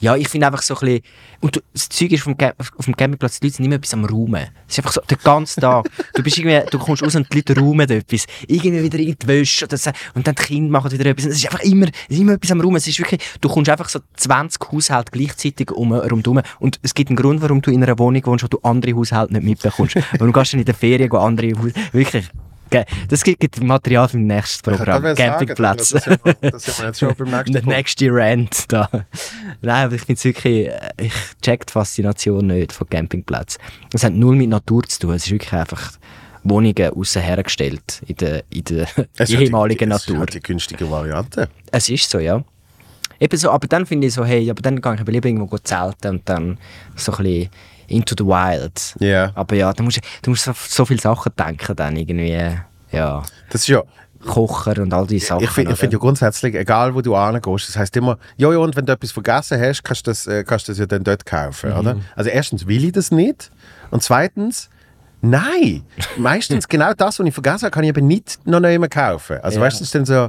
ja, 0.00 0.14
ich 0.14 0.28
finde 0.28 0.46
einfach 0.46 0.62
so 0.62 0.74
ein 0.74 0.80
bisschen. 0.80 1.02
Und 1.40 1.62
das 1.72 1.88
Zeug 1.88 2.10
ist 2.12 2.24
vom 2.24 2.36
auf 2.76 2.84
dem 2.84 2.96
Campingplatz, 2.96 3.38
die 3.38 3.46
Leute 3.46 3.56
sind 3.56 3.64
immer 3.66 3.76
etwas 3.76 3.94
am 3.94 4.04
Raumen. 4.04 4.48
Es 4.66 4.74
ist 4.74 4.78
einfach 4.80 4.92
so, 4.92 5.00
den 5.02 5.18
ganzen 5.22 5.60
Tag. 5.60 5.88
du 6.14 6.22
bist 6.22 6.36
irgendwie, 6.36 6.68
du 6.68 6.78
kommst 6.78 7.02
raus 7.02 7.14
und 7.14 7.32
die 7.32 7.36
Leute 7.38 7.56
raumen 7.58 7.88
etwas. 7.88 8.26
Irgendwie 8.64 8.82
wieder 8.82 8.98
in 8.98 9.16
die 9.20 9.26
Wäsche 9.26 9.64
oder 9.64 9.76
so. 9.76 9.90
Und 10.14 10.26
dann 10.26 10.34
die 10.34 10.42
Kinder 10.42 10.70
machen 10.70 10.90
wieder 10.90 11.06
etwas. 11.06 11.26
Und 11.26 11.32
Es 11.32 11.38
ist 11.38 11.46
einfach 11.46 11.64
immer, 11.64 11.86
es 11.86 12.16
ist 12.16 12.20
immer 12.20 12.32
etwas 12.32 12.50
am 12.50 12.60
Raumen. 12.60 12.76
Es 12.76 12.86
ist 12.86 12.98
wirklich, 12.98 13.20
du 13.40 13.48
kommst 13.48 13.70
einfach 13.70 13.88
so 13.88 14.00
20 14.16 14.72
Haushalte 14.72 15.12
gleichzeitig 15.12 15.70
um, 15.70 15.92
rundherum. 15.92 16.40
Und 16.58 16.78
es 16.82 16.94
gibt 16.94 17.10
einen 17.10 17.16
Grund, 17.16 17.40
warum 17.42 17.62
du 17.62 17.70
in 17.70 17.82
einer 17.82 17.98
Wohnung 17.98 18.24
wohnst, 18.26 18.44
wo 18.44 18.48
du 18.48 18.58
andere 18.62 18.94
Haushalte 18.94 19.32
nicht 19.34 19.44
mitbekommst. 19.44 19.96
Du 20.18 20.32
gehst 20.32 20.52
dann 20.52 20.60
in 20.60 20.66
der 20.66 20.74
Ferien, 20.74 21.10
andere 21.12 21.52
Haus, 21.52 21.72
wirklich. 21.92 22.28
Das 23.08 23.24
gibt, 23.24 23.62
Material 23.62 24.08
für 24.08 24.18
das 24.18 24.26
nächste 24.26 24.70
Programm. 24.70 25.02
Sagen, 25.02 25.16
Campingplatz. 25.16 25.90
Das 25.90 26.04
sind 26.04 26.24
wir, 26.24 26.50
das 26.50 26.64
sind 26.64 26.78
wir 26.78 26.86
jetzt 26.86 26.98
schon 26.98 27.14
beim 27.14 27.30
nächsten 27.30 27.52
Der 27.52 27.64
nächste 27.64 28.08
Rant 28.10 28.64
da. 28.68 28.88
Nein, 29.62 29.86
aber 29.86 29.94
ich 29.94 30.02
finde 30.02 30.24
wirklich, 30.24 30.68
äh, 30.68 30.90
ich 31.00 31.12
check 31.42 31.66
die 31.66 31.72
Faszination 31.72 32.46
nicht 32.46 32.72
von 32.72 32.88
Campingplätzen. 32.88 33.60
Es 33.92 34.04
hat 34.04 34.12
null 34.12 34.36
mit 34.36 34.50
Natur 34.50 34.82
zu 34.84 35.00
tun. 35.00 35.14
Es 35.14 35.26
ist 35.26 35.32
wirklich 35.32 35.52
einfach 35.52 35.92
Wohnungen 36.50 36.90
außen 36.94 37.22
hergestellt 37.22 38.02
in 38.06 38.16
der, 38.16 38.42
in 38.50 38.64
der 38.64 38.86
ehemaligen 39.28 39.90
die, 39.90 39.96
es 39.96 40.06
Natur. 40.06 40.22
hat 40.22 40.34
die 40.34 40.40
günstige 40.40 40.90
Variante. 40.90 41.48
Es 41.70 41.88
ist 41.88 42.08
so, 42.10 42.18
ja. 42.18 42.42
Eben 43.20 43.36
so, 43.36 43.50
aber 43.50 43.66
dann 43.66 43.84
finde 43.86 44.06
ich 44.06 44.14
so, 44.14 44.24
hey, 44.24 44.48
aber 44.50 44.62
dann 44.62 44.80
gehe 44.80 44.94
ich 44.94 45.06
lieber 45.06 45.28
irgendwo 45.28 45.58
zelten 45.58 46.08
und 46.08 46.28
dann 46.28 46.58
so 46.94 47.12
ein 47.12 47.24
bisschen 47.24 47.50
into 47.88 48.14
the 48.16 48.24
wild. 48.24 48.94
Ja. 49.00 49.32
Aber 49.34 49.56
ja, 49.56 49.72
du 49.72 49.82
musst, 49.82 50.00
du 50.22 50.30
musst 50.30 50.44
so, 50.44 50.52
so 50.54 50.84
viele 50.84 51.00
Sachen 51.00 51.32
denken 51.36 51.74
dann 51.74 51.96
irgendwie, 51.96 52.38
ja, 52.92 53.22
Das 53.50 53.62
ist 53.62 53.68
ja, 53.68 53.82
Kocher 54.26 54.80
und 54.82 54.92
all 54.92 55.06
diese 55.06 55.26
Sachen. 55.26 55.44
ich 55.44 55.50
finde 55.50 55.76
find 55.76 55.92
ja 55.92 55.98
grundsätzlich, 55.98 56.54
egal 56.54 56.94
wo 56.94 57.00
du 57.00 57.16
hingehst, 57.16 57.68
das 57.68 57.76
heißt 57.76 57.96
immer, 57.96 58.18
ja, 58.36 58.50
ja, 58.52 58.58
und 58.58 58.74
wenn 58.76 58.84
du 58.84 58.92
etwas 58.92 59.12
vergessen 59.12 59.60
hast, 59.60 59.84
kannst 59.84 60.06
du 60.06 60.10
das, 60.10 60.26
äh, 60.26 60.44
kannst 60.44 60.68
das 60.68 60.78
ja 60.78 60.86
dann 60.86 61.04
dort 61.04 61.24
kaufen, 61.24 61.72
oder? 61.72 61.96
Also 62.16 62.30
erstens 62.30 62.66
will 62.66 62.84
ich 62.84 62.92
das 62.92 63.10
nicht 63.10 63.50
und 63.90 64.02
zweitens, 64.02 64.70
nein, 65.20 65.82
meistens 66.16 66.68
genau 66.68 66.92
das, 66.94 67.18
was 67.18 67.26
ich 67.26 67.34
vergessen 67.34 67.62
habe, 67.64 67.70
kann 67.72 67.84
ich 67.84 67.90
eben 67.90 68.06
nicht 68.06 68.38
noch 68.46 68.60
neu 68.60 68.78
mehr 68.78 68.88
kaufen. 68.88 69.38
Also 69.42 69.58
Ja. 69.58 69.66
weißt 69.66 69.80
du, 69.80 69.84
es 69.84 69.88
ist 69.88 69.94
dann 69.94 70.04
so, 70.04 70.28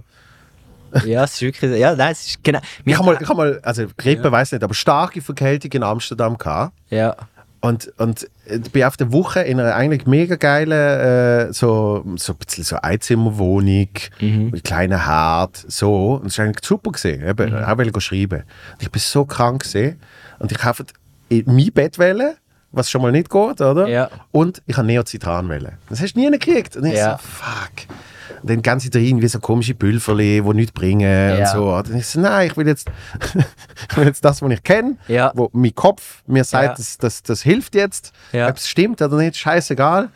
Ja, 1.06 1.24
es 1.24 1.34
ist 1.36 1.42
wirklich, 1.42 1.80
ja, 1.80 1.96
nein, 1.96 2.12
es 2.14 2.26
ist 2.28 2.44
genau. 2.44 2.60
ich 2.84 2.98
habe 2.98 3.06
mal, 3.06 3.18
ich 3.22 3.28
hab 3.30 3.38
mal, 3.38 3.60
also 3.64 3.86
Grippe 3.98 4.32
weiß 4.32 4.54
nicht, 4.54 4.64
aber 4.64 4.74
starke 4.74 5.22
Verkältung 5.22 5.72
in 5.74 5.84
Amsterdam 5.84 6.38
gehabt. 6.38 6.74
ja, 6.90 7.16
Und, 7.62 7.92
und 7.98 8.28
ich 8.46 8.72
bin 8.72 8.84
auf 8.86 8.98
der 8.98 9.12
Woche 9.12 9.42
in 9.42 9.60
einer 9.60 9.76
eigentlich 9.76 10.08
mega 10.08 10.36
geilen, 10.38 10.72
äh, 10.72 11.54
so, 11.54 12.04
so 12.16 12.34
ein 12.34 12.38
bisschen 12.38 12.64
so 12.64 12.78
Einzimmerwohnung, 12.78 13.90
mit 14.20 14.64
kleinen 14.64 15.06
Herd, 15.06 15.58
so. 15.68 16.16
Und 16.16 16.28
es 16.28 16.38
war 16.40 16.46
eigentlich 16.46 16.66
super 16.66 16.92
gesehen. 16.92 17.28
Eben, 17.28 17.54
auch 17.54 17.78
wollte 17.78 18.02
schreiben. 18.02 18.44
Und 18.74 18.82
ich 18.82 18.90
bin 18.90 19.00
so 19.02 19.26
krank 19.26 19.64
gesehen. 19.64 20.00
Und 20.40 20.52
ich 20.54 20.64
habe 20.64 20.86
in 21.28 21.44
mein 21.48 21.72
Bett 21.74 22.00
wählen, 22.00 22.36
was 22.72 22.90
schon 22.90 23.02
mal 23.02 23.12
nicht 23.12 23.30
geht, 23.30 23.62
oder? 23.62 23.88
Ja. 23.88 24.10
Und 24.32 24.62
ich 24.68 24.78
habe 24.78 24.88
Neocitran 24.88 25.50
wählen. 25.50 25.78
Das 25.90 26.02
hast 26.02 26.14
du 26.14 26.20
nie 26.20 26.30
gekriegt. 26.32 26.76
Und 26.78 26.86
ich 26.86 26.94
Ja. 26.96 27.14
so, 27.14 27.28
fuck. 27.28 27.96
Und 28.42 28.50
dann 28.50 28.62
ganz 28.62 28.90
da 28.90 29.00
irgendwie 29.00 29.28
so 29.28 29.40
komische 29.40 29.74
Pülferli, 29.74 30.42
die 30.46 30.54
nichts 30.54 30.72
bringen 30.72 31.32
und 31.34 31.40
Ja. 31.40 31.48
so. 31.48 31.74
Und 31.74 31.94
ich 31.94 32.06
so, 32.08 32.20
nein, 32.22 32.48
ich 32.48 32.56
will 32.56 32.68
jetzt, 32.68 32.88
ich 33.90 33.98
will 33.98 34.06
jetzt 34.06 34.24
das, 34.24 34.42
was 34.42 34.52
ich 34.52 34.64
kenne, 34.64 34.96
Ja. 35.08 35.32
wo 35.36 35.50
mein 35.52 35.76
Kopf 35.76 36.22
mir 36.26 36.44
sagt, 36.44 36.64
Ja. 36.64 36.74
das, 36.76 36.98
das, 36.98 37.24
das 37.24 37.42
hilft 37.42 37.76
jetzt. 37.76 38.14
Ja. 38.32 38.48
Ob 38.48 38.56
es 38.58 38.70
stimmt 38.70 39.02
oder 39.02 39.18
nicht, 39.18 39.36
scheißegal. 39.36 40.10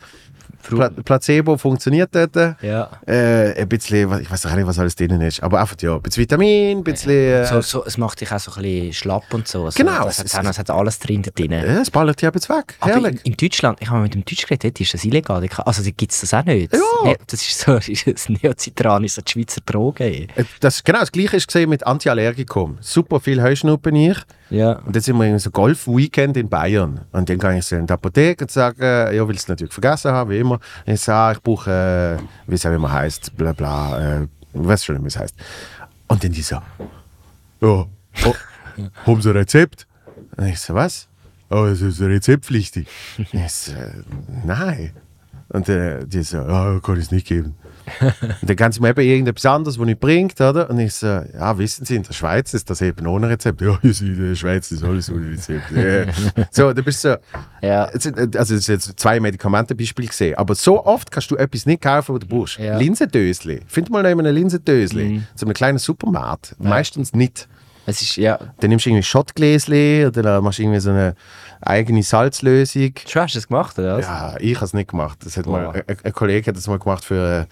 Pla 0.68 0.88
Placebo 1.04 1.56
funktioniert 1.56 2.14
dort. 2.14 2.34
ja. 2.62 2.90
Äh, 3.06 3.60
ein 3.62 3.68
bisschen, 3.68 4.20
ich 4.20 4.30
weiß 4.30 4.46
auch 4.46 4.54
nicht, 4.54 4.66
was 4.66 4.78
alles 4.78 4.96
drin 4.96 5.20
ist, 5.20 5.42
aber 5.42 5.60
einfach 5.60 5.76
ja, 5.80 5.94
ein 5.94 6.02
bisschen 6.02 6.22
Vitamin, 6.22 6.78
ein 6.78 6.84
bisschen. 6.84 7.10
Äh, 7.12 7.46
So, 7.46 7.60
so, 7.60 7.84
es 7.84 7.98
macht 7.98 8.20
dich 8.20 8.30
auch 8.32 8.38
so 8.40 8.52
ein 8.52 8.62
bisschen 8.62 8.92
schlapp 8.92 9.32
und 9.34 9.46
so. 9.48 9.70
so 9.70 9.76
Genau, 9.76 10.06
es- 10.08 10.18
hat, 10.18 10.34
auch 10.34 10.42
noch- 10.42 10.50
es 10.50 10.58
hat 10.58 10.70
alles 10.70 10.98
drin 10.98 11.22
drin. 11.22 11.52
äh, 11.52 11.80
es 11.80 11.90
ballert 11.90 12.22
ja 12.22 12.30
jetzt 12.34 12.48
weg. 12.48 12.74
Aber 12.80 12.94
in, 12.94 13.02
Herrlich. 13.04 13.20
in 13.24 13.36
Deutschland, 13.36 13.78
ich 13.80 13.90
habe 13.90 14.00
mit 14.00 14.14
dem 14.14 14.24
Deutsch 14.24 14.42
geredet, 14.46 14.64
dort 14.64 14.80
ist 14.80 14.94
das 14.94 15.04
illegal. 15.04 15.46
Also 15.64 15.82
gibt 15.96 16.12
es 16.12 16.20
das 16.20 16.34
auch 16.34 16.44
nicht. 16.44 16.72
Ja. 16.72 16.78
Ne, 17.04 17.16
Das 17.26 17.40
ist 17.42 17.58
so, 17.60 17.74
das 18.12 18.28
Neocitran 18.28 19.04
ist 19.04 19.14
so 19.16 19.22
die 19.22 19.32
Schweizer 19.32 19.60
Droge. 19.66 20.04
Äh, 20.04 20.26
Das, 20.60 20.82
genau, 20.82 21.00
das 21.00 21.12
gleiche 21.12 21.36
ist 21.36 21.46
gesehen 21.46 21.70
mit 21.70 21.86
Antiallergikum. 21.86 22.78
Super 22.80 23.20
viel 23.20 23.42
Heuschnuppen 23.42 23.94
ich. 23.96 24.16
Ja. 24.54 24.78
Und 24.78 24.94
jetzt 24.94 25.06
sind 25.06 25.18
wir 25.18 25.26
in 25.26 25.38
so 25.38 25.50
Golf-Weekend 25.50 26.36
in 26.36 26.48
Bayern. 26.48 27.00
Und 27.10 27.28
dann 27.28 27.38
gehe 27.38 27.58
ich 27.58 27.64
so 27.64 27.74
in 27.76 27.86
die 27.86 27.92
Apotheke 27.92 28.44
und 28.44 28.50
sage, 28.50 29.12
ja, 29.12 29.26
will 29.26 29.34
es 29.34 29.48
natürlich 29.48 29.72
vergessen 29.72 30.12
haben, 30.12 30.30
wie 30.30 30.38
immer. 30.38 30.60
Und 30.86 30.92
ich 30.92 31.00
sage, 31.00 31.38
ich 31.38 31.42
brauche, 31.42 32.18
äh, 32.20 32.22
wie 32.46 32.54
es 32.54 32.64
auch 32.64 32.72
immer 32.72 32.92
heißt, 32.92 33.36
bla 33.36 33.52
bla, 33.52 34.20
äh, 34.20 34.22
ich 34.22 34.28
weiß 34.66 34.84
schon, 34.84 35.02
wie 35.02 35.08
es 35.08 35.18
heißt. 35.18 35.34
Und 36.06 36.22
dann 36.22 36.30
die 36.30 36.42
so, 36.42 36.56
ja, 36.56 36.62
oh, 37.60 37.86
haben 39.06 39.22
Sie 39.22 39.30
ein 39.30 39.36
Rezept? 39.36 39.86
Und 40.36 40.46
ich 40.46 40.60
so, 40.60 40.74
was? 40.74 41.08
Oh, 41.50 41.64
es 41.64 41.80
ist 41.80 42.00
rezeptpflichtig. 42.00 42.86
Ich 43.32 43.52
so, 43.52 43.72
nein. 44.44 44.92
Und 45.54 45.68
äh, 45.68 46.04
die 46.04 46.22
so, 46.22 46.38
ja, 46.38 46.80
kann 46.80 46.96
ich 46.96 47.04
es 47.06 47.10
nicht 47.12 47.26
geben. 47.28 47.54
Und 48.00 48.48
dann 48.48 48.56
kann 48.56 48.72
sie 48.72 48.80
mir 48.80 48.88
eben 48.88 49.02
irgendetwas 49.02 49.44
anderes, 49.46 49.78
was 49.78 49.84
nicht 49.86 50.00
bringt, 50.00 50.40
oder? 50.40 50.68
Und 50.70 50.78
ich 50.80 50.94
so, 50.94 51.06
ja, 51.06 51.56
wissen 51.58 51.84
Sie, 51.84 51.96
in 51.96 52.02
der 52.02 52.14
Schweiz 52.14 52.54
ist 52.54 52.68
das 52.70 52.80
eben 52.80 53.06
ohne 53.06 53.28
Rezept. 53.28 53.60
Ja, 53.60 53.78
in 53.82 54.28
der 54.30 54.34
Schweiz 54.34 54.72
ist 54.72 54.82
alles 54.82 55.10
ohne 55.12 55.30
Rezept. 55.30 55.70
Ja. 55.70 56.44
so, 56.50 56.72
du 56.72 56.82
bist 56.82 57.02
so, 57.02 57.14
Ja. 57.62 57.88
es 57.92 58.02
sind- 58.04 58.36
also 58.36 58.54
es 58.54 58.64
sind 58.64 58.76
jetzt 58.86 58.98
zwei 58.98 59.20
Medikamentenbeispiele 59.20 60.08
gesehen, 60.08 60.34
aber 60.36 60.54
so 60.54 60.84
oft 60.84 61.10
kannst 61.10 61.30
du 61.30 61.36
etwas 61.36 61.66
nicht 61.66 61.82
kaufen, 61.82 62.14
was 62.14 62.20
du 62.20 62.26
brauchst. 62.26 62.58
Ja. 62.58 62.78
Linsendösli. 62.78 63.60
Find 63.66 63.90
mal 63.90 64.02
noch 64.02 64.10
immer 64.10 64.24
ein 64.24 64.34
Linsendösli. 64.34 65.22
So 65.34 65.44
einem 65.46 65.54
kleinen 65.54 65.78
Supermarkt. 65.78 66.56
Meistens 66.58 67.12
nicht. 67.12 67.48
Es 67.86 68.00
ist, 68.00 68.16
ja. 68.16 68.38
Dann 68.60 68.70
nimmst 68.70 68.86
du 68.86 68.90
irgendwie 68.90 69.02
Schottgläschen 69.02 70.06
oder 70.06 70.22
dann 70.22 70.42
machst 70.42 70.58
du 70.58 70.62
irgendwie 70.62 70.80
so 70.80 70.88
eine 70.88 71.14
eigene 71.66 72.02
Salzlösung. 72.02 72.92
Schon 73.06 73.22
hast 73.22 73.34
du 73.34 73.38
das 73.38 73.48
gemacht, 73.48 73.78
oder? 73.78 73.98
was? 73.98 74.06
Ja, 74.06 74.36
ich 74.38 74.54
habe 74.56 74.66
es 74.66 74.74
nicht 74.74 74.90
gemacht. 74.90 75.18
Das 75.24 75.36
hat 75.36 75.46
mal, 75.46 75.68
ein, 75.86 75.96
ein 76.02 76.12
Kollege 76.12 76.48
hat 76.48 76.56
das 76.56 76.66
mal 76.66 76.78
gemacht 76.78 77.04
für, 77.04 77.46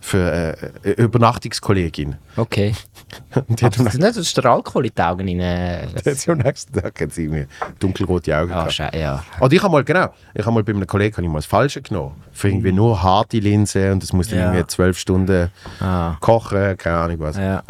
für 0.00 0.18
äh, 0.32 0.70
eine 0.84 0.92
Übernachtungskollegin. 0.94 2.16
Okay. 2.36 2.74
Und 3.34 3.62
hat 3.62 3.78
Das 3.78 3.86
ist 3.86 3.94
nicht, 3.94 4.02
das 4.02 4.16
ist 4.16 4.36
der 4.36 4.46
Alkohol 4.46 4.86
in 4.86 4.92
die 4.96 5.02
Augen 5.02 5.28
rein. 5.40 5.88
nächsten- 5.92 6.14
sie 6.14 6.30
am 6.30 6.38
nächsten 6.38 6.72
Tag 6.72 7.00
hat 7.00 7.12
sie 7.12 7.24
irgendwie 7.24 7.46
dunkelrote 7.78 8.36
Augen 8.36 8.50
Ah, 8.52 8.54
gehabt. 8.64 8.72
schei- 8.72 8.98
ja. 8.98 9.22
Oder 9.38 9.52
ich 9.52 9.62
habe 9.62 9.70
mal, 9.72 9.84
genau, 9.84 10.12
ich 10.34 10.40
habe 10.44 10.52
mal 10.54 10.64
bei 10.64 10.72
einem 10.72 10.86
Kollegen 10.86 11.14
habe 11.16 11.24
ich 11.26 11.30
mal 11.32 11.38
das 11.38 11.46
Falsche 11.46 11.82
genommen. 11.82 12.14
Für 12.32 12.48
irgendwie 12.48 12.72
nur 12.72 13.00
harte 13.02 13.38
Linse 13.38 13.92
und 13.92 14.02
das 14.02 14.12
musste 14.12 14.36
Ja. 14.36 14.46
irgendwie 14.52 14.66
zwölf 14.66 14.98
Stunden 14.98 15.50
Ah. 15.80 16.16
kochen, 16.20 16.76
keine 16.78 16.96
Ahnung 16.96 17.16
was. 17.20 17.36
Ja. 17.36 17.62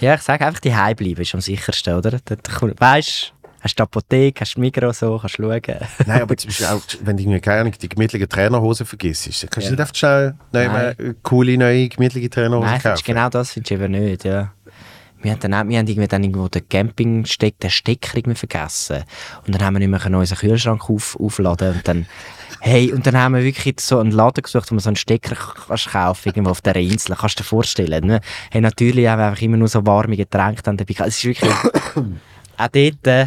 ja, 0.00 0.14
ich 0.14 0.22
sage 0.22 0.44
einfach, 0.44 0.60
die 0.60 0.70
bleiben 0.70 1.22
ist 1.22 1.34
am 1.34 1.40
sichersten, 1.40 1.94
oder? 1.94 2.18
Weißt 2.78 3.32
du, 3.32 3.37
hast 3.60 3.78
du 3.78 3.82
die 3.82 3.82
Apotheke, 3.82 4.40
hast 4.40 4.54
du 4.56 4.60
Mikro 4.60 4.92
so, 4.92 5.18
kannst 5.18 5.36
schauen. 5.36 5.60
Nein, 6.06 6.22
aber 6.22 6.36
zum 6.36 6.48
Beispiel 6.48 6.66
auch, 6.66 6.80
wenn 7.02 7.16
du 7.16 7.22
irgendwie, 7.22 7.40
keine 7.40 7.60
Ahnung, 7.62 7.74
die 7.80 7.88
gemütliche 7.88 8.28
Trainerhose 8.28 8.84
vergisst, 8.84 9.26
dann 9.26 9.50
kannst 9.50 9.68
du 9.68 9.72
nicht 9.72 9.80
einfach 9.80 9.94
schnell 9.94 10.34
eine 10.52 11.14
coole, 11.22 11.56
neue, 11.58 11.88
gemütliche 11.88 12.30
Trainerhose 12.30 12.66
Nein, 12.66 12.80
kaufen. 12.80 13.02
genau 13.04 13.28
das 13.28 13.52
findest 13.52 13.70
du 13.70 13.74
eben 13.74 13.92
nicht, 13.92 14.24
ja. 14.24 14.52
Wir 15.20 15.32
haben 15.32 15.40
dann 15.40 15.54
auch, 15.54 15.68
wir 15.68 15.78
haben 15.78 15.86
irgendwie 15.88 16.06
dann 16.06 16.22
irgendwo 16.22 16.46
den 16.46 16.68
Campingsteck, 16.68 17.58
den 17.58 17.70
Stecker 17.70 18.16
irgendwie 18.16 18.38
vergessen. 18.38 19.02
Und 19.44 19.54
dann 19.54 19.64
haben 19.64 19.74
wir 19.74 19.80
nicht 19.80 19.88
mehr 19.88 20.18
unseren 20.18 20.38
Kühlschrank 20.38 20.88
auf, 20.88 21.18
aufladen 21.18 21.74
und 21.74 21.88
dann, 21.88 22.06
hey, 22.60 22.92
und 22.92 23.04
dann 23.04 23.16
haben 23.16 23.34
wir 23.34 23.42
wirklich 23.42 23.80
so 23.80 23.98
einen 23.98 24.12
Laden 24.12 24.42
gesucht, 24.42 24.70
wo 24.70 24.76
man 24.76 24.80
so 24.80 24.90
einen 24.90 24.96
Stecker 24.96 25.34
kannst 25.34 25.88
kaufen 25.88 26.28
irgendwo 26.28 26.50
auf 26.50 26.60
der 26.60 26.76
Insel. 26.76 27.16
Kannst 27.16 27.40
du 27.40 27.42
dir 27.42 27.48
vorstellen, 27.48 28.06
ne? 28.06 28.20
Hey, 28.52 28.60
natürlich 28.60 29.08
haben 29.08 29.18
wir 29.18 29.26
einfach 29.26 29.42
immer 29.42 29.56
nur 29.56 29.66
so 29.66 29.84
warme 29.84 30.16
Getränke 30.16 30.62
dann 30.62 30.76
dabei. 30.76 30.94
Es 31.06 31.16
ist 31.16 31.24
wirklich, 31.24 31.52
auch 32.58 32.68
dort, 32.68 33.06
äh, 33.06 33.26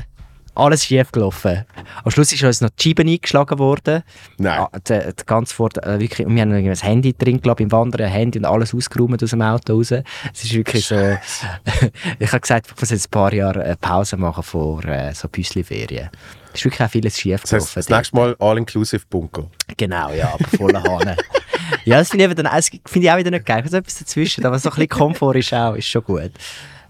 alles 0.55 0.85
schief 0.85 1.11
gelaufen. 1.11 1.65
Am 2.03 2.11
Schluss 2.11 2.31
ist 2.31 2.43
uns 2.43 2.61
noch 2.61 2.69
die 2.71 2.89
Scheibe 2.89 3.03
eingeschlagen 3.03 3.59
worden. 3.59 4.03
Nein. 4.37 4.59
Ah, 4.59 4.69
die, 4.87 4.99
die 4.99 5.25
ganz 5.25 5.51
vor, 5.51 5.69
äh, 5.77 5.99
wirklich, 5.99 6.27
wir 6.27 6.41
haben 6.41 6.51
ein 6.53 6.75
Handy 6.75 7.13
drin, 7.17 7.41
glaube 7.41 7.63
im 7.63 7.71
Wandern, 7.71 8.07
ein 8.07 8.11
Handy 8.11 8.39
und 8.39 8.45
alles 8.45 8.73
ausgeräumt 8.73 9.23
aus 9.23 9.29
dem 9.29 9.41
Auto 9.41 9.73
raus. 9.73 9.91
Es 9.91 10.43
ist 10.43 10.53
wirklich 10.53 10.85
so, 10.85 10.95
ich 12.19 12.31
habe 12.31 12.41
gesagt, 12.41 12.67
ich 12.67 12.79
muss 12.79 12.89
jetzt 12.89 13.07
ein 13.07 13.11
paar 13.11 13.33
Jahre 13.33 13.63
eine 13.63 13.75
Pause 13.77 14.17
machen 14.17 14.43
vor 14.43 14.83
äh, 14.85 15.13
so 15.13 15.27
Büsli-Ferien. 15.27 16.09
Es 16.53 16.59
ist 16.59 16.65
wirklich 16.65 16.81
auch 16.81 16.91
vieles 16.91 17.17
schief 17.17 17.41
Das 17.41 17.53
heißt, 17.53 17.73
gelaufen. 17.73 17.73
das 17.75 17.89
nächste 17.89 18.15
Mal 18.15 18.35
All-Inclusive 18.39 19.03
Bunker. 19.09 19.49
Genau, 19.77 20.11
ja, 20.11 20.33
aber 20.33 20.57
voller 20.57 20.83
Hahn. 20.83 21.15
ja, 21.85 21.97
das 21.99 22.09
finde 22.09 22.25
ich, 22.25 22.31
eben 22.31 22.43
dann, 22.43 22.53
das 22.53 22.67
finde 22.67 23.07
ich 23.07 23.11
auch 23.11 23.17
wieder 23.17 23.31
nicht 23.31 23.45
geil. 23.45 23.61
Also 23.63 23.77
etwas 23.77 23.99
dazwischen, 23.99 24.45
aber 24.45 24.59
so 24.59 24.69
ein 24.69 24.75
bisschen 24.75 24.89
Komfort 24.89 25.35
ist 25.37 25.53
auch, 25.53 25.75
ist 25.75 25.87
schon 25.87 26.03
gut. 26.03 26.31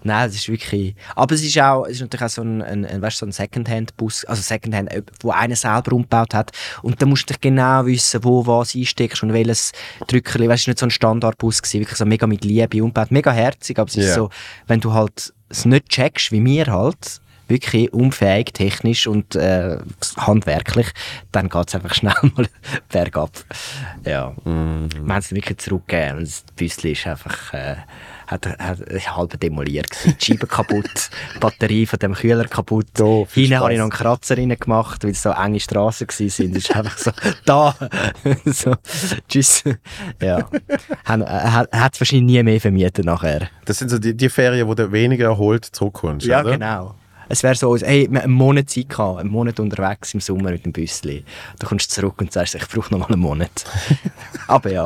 Nein, 0.03 0.29
es 0.29 0.35
ist 0.35 0.49
wirklich... 0.49 0.95
Aber 1.15 1.35
es 1.35 1.43
ist 1.43 1.57
auch, 1.59 1.85
es 1.85 1.93
ist 1.93 2.01
natürlich 2.01 2.25
auch 2.25 2.29
so 2.29 2.41
ein, 2.41 2.61
ein, 2.61 2.85
ein, 2.85 3.01
weißt, 3.01 3.17
so 3.17 3.25
ein 3.25 3.31
Secondhand-Bus, 3.31 4.25
also 4.25 4.41
Secondhand, 4.41 4.91
äh, 4.91 5.01
wo 5.21 5.31
einer 5.31 5.55
selber 5.55 5.93
umgebaut 5.93 6.33
hat. 6.33 6.51
Und 6.81 7.01
da 7.01 7.05
musst 7.05 7.29
du 7.29 7.33
genau 7.39 7.85
wissen, 7.85 8.23
wo 8.23 8.45
was 8.45 8.75
einsteckst 8.75 9.23
und 9.23 9.33
welches 9.33 9.71
Drückerli. 10.07 10.47
Weißt 10.49 10.67
du, 10.67 10.71
es 10.71 10.71
war 10.71 10.71
nicht 10.71 10.79
so 10.79 10.85
ein 10.87 10.91
Standardbus 10.91 11.61
gewesen, 11.61 11.79
wirklich 11.81 11.97
so 11.97 12.05
mega 12.05 12.27
mit 12.27 12.43
Liebe 12.43 12.81
umgebaut. 12.83 13.11
Mega 13.11 13.31
herzig, 13.31 13.77
aber 13.79 13.89
es 13.89 13.97
ist 13.97 14.07
Ja. 14.07 14.15
so, 14.15 14.29
wenn 14.67 14.79
du 14.79 14.93
halt 14.93 15.33
es 15.49 15.65
nicht 15.65 15.89
checkst, 15.89 16.31
wie 16.31 16.43
wir 16.43 16.67
halt, 16.67 17.19
wirklich 17.47 17.91
unfähig, 17.93 18.53
technisch 18.53 19.07
und 19.07 19.35
äh, 19.35 19.77
handwerklich, 20.17 20.87
dann 21.33 21.49
geht 21.49 21.67
es 21.67 21.75
einfach 21.75 21.93
schnell 21.93 22.15
mal 22.35 22.47
bergab. 22.89 23.31
Ja. 24.05 24.33
Wir 24.45 24.51
haben 24.53 25.11
es 25.11 25.31
wirklich 25.33 25.57
zurückgegeben 25.57 26.19
und 26.19 26.27
das 26.27 26.45
Büsschen 26.55 26.91
ist 26.91 27.05
einfach 27.05 27.53
äh, 27.53 27.75
hat, 28.31 28.45
hat, 28.59 28.79
ist 28.79 29.15
halb 29.15 29.39
demoliert 29.39 29.89
gewesen. 29.89 30.15
Die 30.19 30.25
Scheibe 30.25 30.47
kaputt, 30.47 31.09
die 31.35 31.39
Batterie 31.39 31.85
von 31.85 31.99
dem 31.99 32.13
Kühler 32.13 32.45
kaputt. 32.45 32.87
Viel 32.95 33.25
Hinten 33.47 33.59
habe 33.59 33.73
ich 33.73 33.77
noch 33.77 33.83
einen 33.85 33.91
Kratzer 33.91 34.37
rein 34.37 34.49
gemacht, 34.57 35.03
weil 35.03 35.11
es 35.11 35.21
so 35.21 35.29
enge 35.31 35.59
Straßen 35.59 36.07
waren. 36.07 36.25
Es 36.27 36.39
ist 36.39 36.75
einfach 36.75 36.97
so, 36.97 37.11
da, 37.45 37.75
so, 38.45 38.75
tschüss. 39.27 39.63
Ja. 40.21 40.47
Er 41.05 41.53
hat 41.53 41.93
es 41.93 41.99
wahrscheinlich 42.01 42.23
nie 42.37 42.43
mehr 42.43 42.61
vermietet 42.61 43.05
nachher. 43.05 43.49
Das 43.65 43.77
sind 43.79 43.89
so 43.89 43.99
die, 43.99 44.15
die 44.15 44.29
Ferien, 44.29 44.67
wo 44.67 44.73
du 44.73 44.91
weniger 44.91 45.25
erholt 45.25 45.65
zurückkommst, 45.65 46.25
Ja, 46.25 46.41
oder? 46.41 46.51
genau. 46.51 46.95
Es 47.29 47.43
wäre 47.43 47.55
so, 47.55 47.71
als, 47.71 47.81
hey, 47.83 48.09
wir 48.11 48.23
einen 48.23 48.33
Monat 48.33 48.69
Zeit 48.69 48.89
gehabt, 48.89 49.19
einen 49.21 49.29
Monat 49.29 49.57
unterwegs 49.61 50.13
im 50.13 50.19
Sommer 50.19 50.51
mit 50.51 50.65
dem 50.65 50.73
Büsli. 50.73 51.23
Da 51.59 51.67
kommst 51.67 51.89
du 51.91 52.01
zurück 52.01 52.15
und 52.19 52.33
sagst, 52.33 52.55
ich 52.55 52.67
brauche 52.67 52.91
noch 52.91 52.99
mal 53.07 53.13
einen 53.13 53.21
Monat. 53.21 53.63
aber 54.47 54.69
ja. 54.71 54.85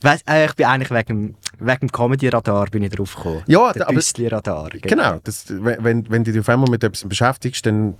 Weiss, 0.00 0.22
äh, 0.26 0.46
ich 0.46 0.54
bin 0.54 0.64
eigentlich 0.66 0.90
wegen, 0.90 1.06
dem- 1.06 1.34
wegen 1.60 1.80
dem 1.80 1.92
Comedy-Radar 1.92 2.66
bin 2.70 2.82
ich 2.82 2.90
drauf 2.90 3.14
gekommen. 3.14 3.42
Ja, 3.46 3.72
der 3.72 3.86
aber- 3.86 3.94
Büsli-Radar. 3.94 4.70
Genau, 4.82 5.18
das, 5.24 5.44
wenn, 5.48 6.08
wenn- 6.10 6.24
du 6.24 6.32
dich 6.32 6.40
auf 6.40 6.48
einmal 6.48 6.70
mit 6.70 6.82
etwas 6.84 7.04
beschäftigst, 7.08 7.64
dann 7.66 7.94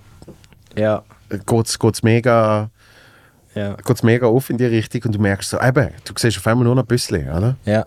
Ja. 0.75 1.03
geht 1.29 1.67
es 1.95 2.03
mega 2.03 2.69
Ja. 3.55 3.73
geht 3.75 3.95
es 3.97 4.03
mega 4.03 4.27
auf 4.27 4.49
in 4.49 4.57
die 4.57 4.65
Richtung 4.65 5.01
und 5.05 5.15
du 5.15 5.19
merkst 5.19 5.49
so, 5.49 5.59
eben, 5.59 5.89
du 6.05 6.13
siehst 6.17 6.37
auf 6.37 6.47
einmal 6.47 6.63
nur 6.65 6.75
noch 6.75 6.83
ein 6.83 6.87
bisschen, 6.87 7.29
oder? 7.29 7.55
Ja. 7.65 7.83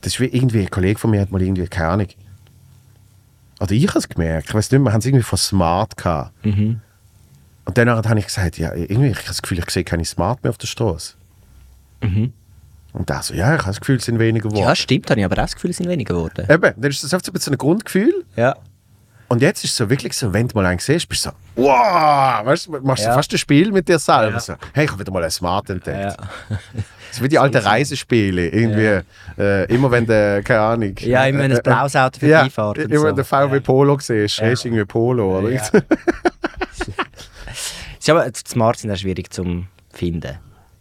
Das 0.00 0.12
ist 0.14 0.20
wie 0.20 0.26
irgendwie, 0.26 0.60
ein 0.60 0.70
Kollege 0.70 0.98
von 1.00 1.10
mir 1.10 1.20
hat 1.20 1.30
mal 1.32 1.42
irgendwie, 1.42 1.66
keine 1.66 1.88
Ahnung, 1.88 2.06
oder 3.60 3.72
ich 3.72 3.88
habe 3.88 3.98
es 3.98 4.08
gemerkt, 4.08 4.48
ich 4.48 4.54
weiß 4.54 4.70
nicht 4.70 4.78
mehr, 4.80 4.90
wir 4.90 4.92
haben 4.92 5.00
es 5.00 5.06
irgendwie 5.06 5.22
von 5.24 5.38
Smart 5.38 5.96
gehabt. 5.96 6.44
Mhm. 6.44 6.80
Und 7.64 7.78
danach 7.78 8.04
habe 8.04 8.18
ich 8.18 8.26
gesagt, 8.26 8.58
ja, 8.58 8.72
irgendwie, 8.74 9.08
ich 9.08 9.16
habe 9.16 9.26
das 9.28 9.40
Gefühl, 9.42 9.58
ich 9.58 9.70
sehe 9.70 9.84
keine 9.84 10.04
Smart 10.04 10.42
mehr 10.42 10.50
auf 10.50 10.58
der 10.58 10.66
Straße. 10.66 11.14
Mhm. 12.02 12.32
Und 12.94 13.08
der 13.10 13.22
so, 13.22 13.34
ja, 13.34 13.52
ich 13.54 13.58
habe 13.60 13.70
das 13.70 13.80
Gefühl, 13.80 13.96
es 13.96 14.04
sind 14.04 14.18
weniger 14.18 14.48
geworden. 14.48 14.64
Ja, 14.64 14.74
stimmt, 14.76 15.10
habe 15.10 15.18
ich 15.20 15.26
aber 15.26 15.34
auch 15.34 15.42
das 15.42 15.54
Gefühl, 15.56 15.70
es 15.72 15.76
sind 15.78 15.88
weniger 15.88 16.14
geworden. 16.14 16.46
Eben, 16.48 16.72
dann 16.80 16.90
ist 16.90 17.02
das 17.04 17.12
oft 17.12 17.26
so 17.26 17.50
ein 17.50 17.58
Grundgefühl. 17.58 18.24
Ja. 18.36 18.54
Und 19.26 19.42
jetzt 19.42 19.64
ist 19.64 19.70
es 19.72 19.76
so 19.76 19.90
wirklich 19.90 20.16
so, 20.16 20.32
wenn 20.32 20.46
du 20.46 20.56
mal 20.56 20.66
einen 20.66 20.78
siehst, 20.78 21.08
bist 21.08 21.26
du 21.26 21.30
so, 21.30 21.36
wow, 21.62 22.44
weißt 22.46 22.66
du, 22.68 22.72
machst 22.82 23.02
du 23.04 23.08
Ja. 23.08 23.14
fast 23.14 23.32
ein 23.32 23.38
Spiel 23.38 23.72
mit 23.72 23.88
dir 23.88 23.98
selber. 23.98 24.34
Ja. 24.34 24.40
So, 24.40 24.54
hey, 24.74 24.84
ich 24.84 24.90
habe 24.92 25.00
wieder 25.00 25.10
mal 25.12 25.24
ein 25.24 25.30
Smart 25.30 25.68
entdeckt. 25.70 25.98
Ja. 25.98 26.56
Ist 27.10 27.20
wie 27.22 27.28
die 27.28 27.38
alten 27.38 27.56
Reisespiele. 27.64 28.48
Irgendwie, 28.48 29.00
äh, 29.42 29.64
immer 29.74 29.90
wenn 29.90 30.06
der, 30.06 30.42
keine 30.44 30.60
Ahnung. 30.60 30.94
Ja, 31.00 31.24
immer 31.26 31.40
wenn 31.40 31.50
äh, 31.52 31.56
ein 31.56 31.62
blaues 31.64 31.96
Auto 31.96 32.24
ja, 32.26 32.48
vorbeifährt. 32.48 32.86
und 32.86 32.92
immer 32.92 33.00
so. 33.00 33.06
wenn 33.08 33.16
der 33.16 33.24
VW 33.24 33.54
Ja. 33.54 33.60
Polo 33.60 33.98
siehst, 33.98 34.38
Ja. 34.38 34.46
hast 34.50 34.62
du 34.64 34.68
irgendwie 34.68 34.84
Polo, 34.84 35.38
oder? 35.38 35.50
Ja. 35.50 35.62
Sie 37.98 38.10
aber 38.12 38.30
die 38.30 38.40
Smart 38.48 38.78
sind 38.78 38.90
auch 38.92 38.96
schwierig 38.96 39.32
zu 39.32 39.64
finden. 39.92 40.38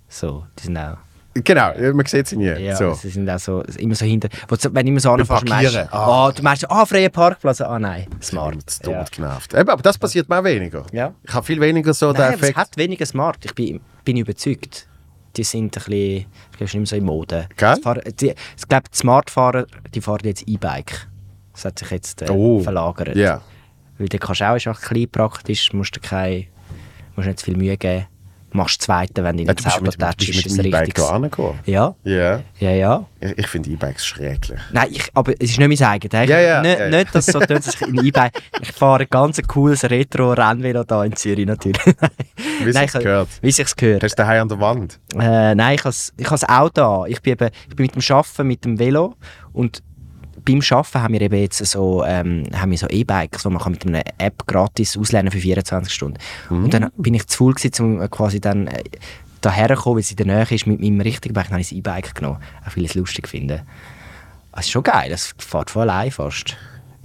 So, 0.10 0.46
die 0.60 0.64
sind 0.64 0.78
auch. 0.78 0.98
Genau, 1.36 1.72
man 1.94 2.06
sieht 2.06 2.28
sie 2.28 2.38
nie. 2.38 2.46
Ja, 2.46 2.76
so. 2.76 2.94
sie 2.94 3.10
sind 3.10 3.28
auch 3.30 3.40
so, 3.40 3.62
immer 3.78 3.96
so 3.96 4.06
hinter. 4.06 4.30
Wo 4.48 4.56
du, 4.56 4.74
wenn 4.74 4.86
du 4.86 4.92
immer 4.92 5.00
so 5.00 5.10
Parkieren. 5.16 5.50
meinst, 5.50 5.76
Ah. 5.92 6.28
ah. 6.28 6.32
du 6.32 6.44
meinst, 6.44 6.70
ah, 6.70 6.86
freier 6.86 7.10
Parkplatz, 7.10 7.60
ah 7.62 7.80
nein, 7.80 8.06
Smart. 8.22 8.58
Das 8.66 8.80
dumm 8.80 8.94
Ja. 8.94 9.04
genervt. 9.12 9.54
Eben, 9.54 9.70
aber 9.70 9.82
das 9.82 9.98
passiert 9.98 10.30
mir 10.30 10.40
auch 10.40 10.44
weniger. 10.44 10.86
Ja. 10.92 11.14
Ich 11.24 11.34
habe 11.34 11.46
viel 11.46 11.60
weniger 11.60 11.94
so 11.94 12.14
den 12.14 12.22
Nein, 12.22 12.34
es 12.36 12.40
Effekt. 12.42 12.58
hat 12.58 12.78
weniger 12.78 13.06
Smart. 13.06 13.38
Ich 13.44 13.56
bin, 13.56 13.80
bin 14.06 14.18
überzeugt. 14.18 14.88
Die 15.36 15.44
sind 15.44 15.66
ein 15.66 15.70
bisschen, 15.72 15.92
ich 15.92 16.28
glaube, 16.52 16.56
es 16.60 16.62
ist 16.62 16.74
nicht 16.76 16.80
mehr 16.82 16.86
so 16.86 16.96
in 16.98 17.06
Mode. 17.06 17.48
Gell? 17.58 17.76
Ich 17.78 17.82
glaube, 18.68 18.84
die 18.92 18.98
Smartfahrer, 18.98 19.66
die 19.96 20.02
fahren 20.02 20.20
jetzt 20.26 20.44
E-Bike. 20.48 21.08
Das 21.54 21.66
hat 21.66 21.80
sich 21.80 21.90
jetzt 21.90 22.22
äh, 22.22 22.30
Oh. 22.30 22.60
verlagert. 22.60 23.16
Ja. 23.16 23.42
Weil 23.98 24.10
du 24.10 24.20
kannst 24.20 24.44
auch, 24.44 24.56
ist 24.56 24.68
auch 24.68 24.80
klein 24.80 25.08
praktisch, 25.12 25.74
musst 25.74 25.96
du 25.96 26.00
kein, 26.00 26.46
musst 27.16 27.28
nicht 27.28 27.40
zu 27.40 27.46
viel 27.46 27.58
Mühe 27.58 27.76
geben. 27.78 28.06
Machst 28.54 28.82
zweite, 28.84 29.24
wenn 29.24 29.38
du 29.38 29.42
in 29.44 29.48
Ja, 29.48 29.54
du 29.56 29.64
bist 29.64 29.82
mit, 29.82 30.00
tätschst, 30.00 30.18
bist 30.18 30.30
ist 30.30 30.36
mit 30.38 30.46
es 30.46 30.56
dem 30.58 30.66
E-Bike 30.68 30.94
da 30.94 31.10
angekommen. 31.10 31.60
Ja, 31.66 31.96
Ja. 32.04 32.42
ja, 32.60 32.70
ja. 32.72 33.06
Ich, 33.20 33.38
ich 33.40 33.48
finde 33.48 33.70
E-Bikes 33.72 34.06
schrecklich. 34.06 34.60
Nein, 34.72 34.88
ich, 34.92 35.10
aber 35.14 35.34
es 35.34 35.50
ist 35.52 35.60
nicht 35.60 35.80
mein 35.82 35.90
eigenes. 35.90 36.30
Ja, 36.30 36.40
ja, 36.40 36.62
nicht, 36.62 36.78
ja, 36.80 36.86
ja. 36.90 36.98
nicht, 36.98 37.16
dass 37.16 37.28
es 37.28 37.34
so 37.34 37.40
tut, 37.42 37.50
dass 37.52 37.68
ich 37.76 37.82
in 37.82 38.06
E-Bike... 38.06 38.34
Ich 38.62 38.72
fahre 38.72 39.02
ein 39.04 39.08
ganz 39.10 39.42
cooles 39.48 39.84
Retro-Rennvelo 39.84 40.84
da 40.84 41.04
in 41.04 41.16
Zürich 41.16 41.46
natürlich. 41.48 41.82
Wie 42.64 42.70
ich- 42.70 42.92
gehört. 42.94 43.30
Wie 43.42 43.52
sich's 43.52 43.76
gehört. 43.76 44.04
Hast 44.04 44.16
du 44.18 44.22
daheim 44.24 44.44
an 44.44 44.50
der 44.50 44.60
Wand? 44.60 45.00
Äh, 45.16 45.56
nein, 45.56 45.76
ich 45.76 45.84
habe 45.84 45.96
ich 46.18 46.30
has 46.32 46.44
Auto 46.48 47.04
an. 47.04 47.12
Ich 47.12 47.22
bin, 47.22 47.34
eben, 47.34 47.50
ich 47.70 47.76
bin 47.76 47.86
mit 47.86 47.96
dem 47.96 48.16
Arbeiten 48.16 48.48
mit 48.48 48.66
dem 48.66 48.78
Velo 48.80 49.16
und 49.52 49.82
beim 50.46 50.62
Arbeiten 50.70 51.02
haben 51.02 51.14
wir 51.14 51.22
eben 51.22 51.36
jetzt 51.40 51.66
so, 51.66 52.04
ähm, 52.06 52.46
haben 52.56 52.72
wir 52.72 52.78
so 52.78 52.88
E-Bikes, 52.88 53.44
die 53.44 53.50
man 53.50 53.62
kann 53.62 53.72
mit 53.74 53.86
einer 53.86 54.04
App 54.18 54.46
gratis 54.48 54.98
ausleihen 54.98 55.30
für 55.32 55.40
24 55.40 55.94
Stunden. 55.94 56.18
Und 56.50 56.74
dann 56.74 56.92
bin 56.98 57.14
ich 57.14 57.28
zu 57.28 57.38
faul 57.38 57.54
gewesen, 57.54 58.00
um 58.02 58.10
quasi 58.10 58.40
dann 58.42 58.68
äh, 58.68 58.84
daher 59.42 59.76
kommen, 59.76 59.96
weil 59.96 60.02
es 60.02 60.12
in 60.12 60.18
der 60.18 60.26
Nähe 60.26 60.48
ist, 60.50 60.68
mit 60.68 60.80
meinem 60.80 61.02
richtigen 61.02 61.34
Bike. 61.34 61.46
Dann 61.46 61.54
habe 61.54 61.62
ich 61.62 61.70
das 61.70 61.78
E-Bike 61.78 62.16
genommen, 62.16 62.38
auch 62.66 62.76
weil 62.76 62.84
ich 62.86 62.92
es 62.92 62.96
lustig 62.96 63.28
finde. 63.28 63.64
Es 64.56 64.66
ist 64.66 64.72
schon 64.72 64.84
geil, 64.84 65.10
das 65.10 65.34
fährt 65.38 65.70
von 65.72 65.84
allein 65.84 66.12
fast. 66.12 66.56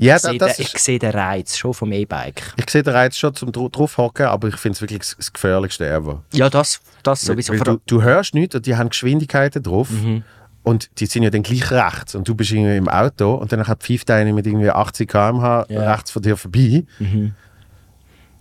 Ja, 0.00 0.14
ich, 0.14 0.22
sehe 0.22 0.38
das 0.38 0.56
den, 0.58 0.62
ich 0.66 0.78
sehe 0.78 0.98
den 1.00 1.10
Reiz 1.10 1.56
schon 1.56 1.74
vom 1.74 1.90
E-Bike. 1.90 2.52
ich 2.56 2.70
sehe 2.70 2.84
den 2.84 2.94
Reiz 2.94 3.16
schon 3.16 3.34
zum 3.34 3.50
dra- 3.50 3.68
draufhocken, 3.68 4.26
aber 4.26 4.46
ich 4.48 4.56
finde 4.56 4.74
es 4.76 4.80
wirklich 4.80 5.00
das- 5.00 5.16
das 5.16 5.32
Gefährlichste 5.32 5.88
ever. 5.88 6.22
Ja, 6.32 6.48
das, 6.48 6.80
das 7.02 7.22
sowieso. 7.22 7.52
Weil 7.54 7.58
Vor- 7.58 7.64
du, 7.66 7.80
du 7.86 8.02
hörst 8.02 8.32
nichts 8.34 8.54
und 8.54 8.64
die 8.66 8.76
haben 8.76 8.90
Geschwindigkeiten 8.90 9.60
drauf. 9.62 9.90
Mhm. 9.90 10.22
Und 10.68 11.00
die 11.00 11.06
sind 11.06 11.22
ja 11.22 11.30
dann 11.30 11.42
gleich 11.42 11.70
rechts. 11.70 12.14
Und 12.14 12.28
du 12.28 12.34
bist 12.34 12.52
irgendwie 12.52 12.76
im 12.76 12.88
Auto 12.88 13.34
und 13.34 13.50
dann 13.52 13.66
hat 13.66 13.82
pfeift 13.82 14.10
einer 14.10 14.34
mit 14.34 14.46
irgendwie 14.46 14.70
80 14.70 15.08
km/h. 15.08 15.66
Mhm. 15.68 15.76
rechts 15.78 16.10
von 16.10 16.22
dir 16.22 16.36
vorbei. 16.36 16.84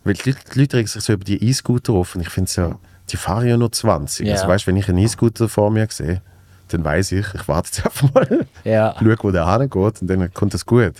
Weil 0.03 0.13
die 0.13 0.29
Leute, 0.29 0.41
die 0.53 0.59
Leute 0.59 0.77
regen 0.77 0.87
sich 0.87 1.01
so 1.01 1.13
über 1.13 1.23
die 1.23 1.41
E-Scooter 1.41 1.93
auf. 1.93 2.15
Und 2.15 2.21
ich 2.21 2.29
finde 2.29 2.51
so, 2.51 2.75
die 3.09 3.15
fahren 3.15 3.47
ja 3.47 3.55
nur 3.55 3.71
20. 3.71 4.27
Ja. 4.27 4.33
Also 4.33 4.47
weißt 4.49 4.65
du, 4.65 4.67
wenn 4.67 4.75
ich 4.75 4.89
einen 4.89 4.97
E-Scooter 4.97 5.47
vor 5.47 5.71
mir 5.71 5.87
sehe, 5.89 6.21
dann 6.67 6.83
weiß 6.83 7.13
ich, 7.13 7.25
ich 7.33 7.47
warte 7.47 7.69
jetzt 7.69 7.85
einfach 7.85 8.13
mal, 8.13 8.45
ja. 8.65 8.93
schaue, 8.99 9.15
wo 9.21 9.31
der 9.31 9.49
hingeht 9.49 10.01
und 10.01 10.07
dann 10.07 10.33
kommt 10.33 10.53
das 10.53 10.65
gut. 10.65 10.95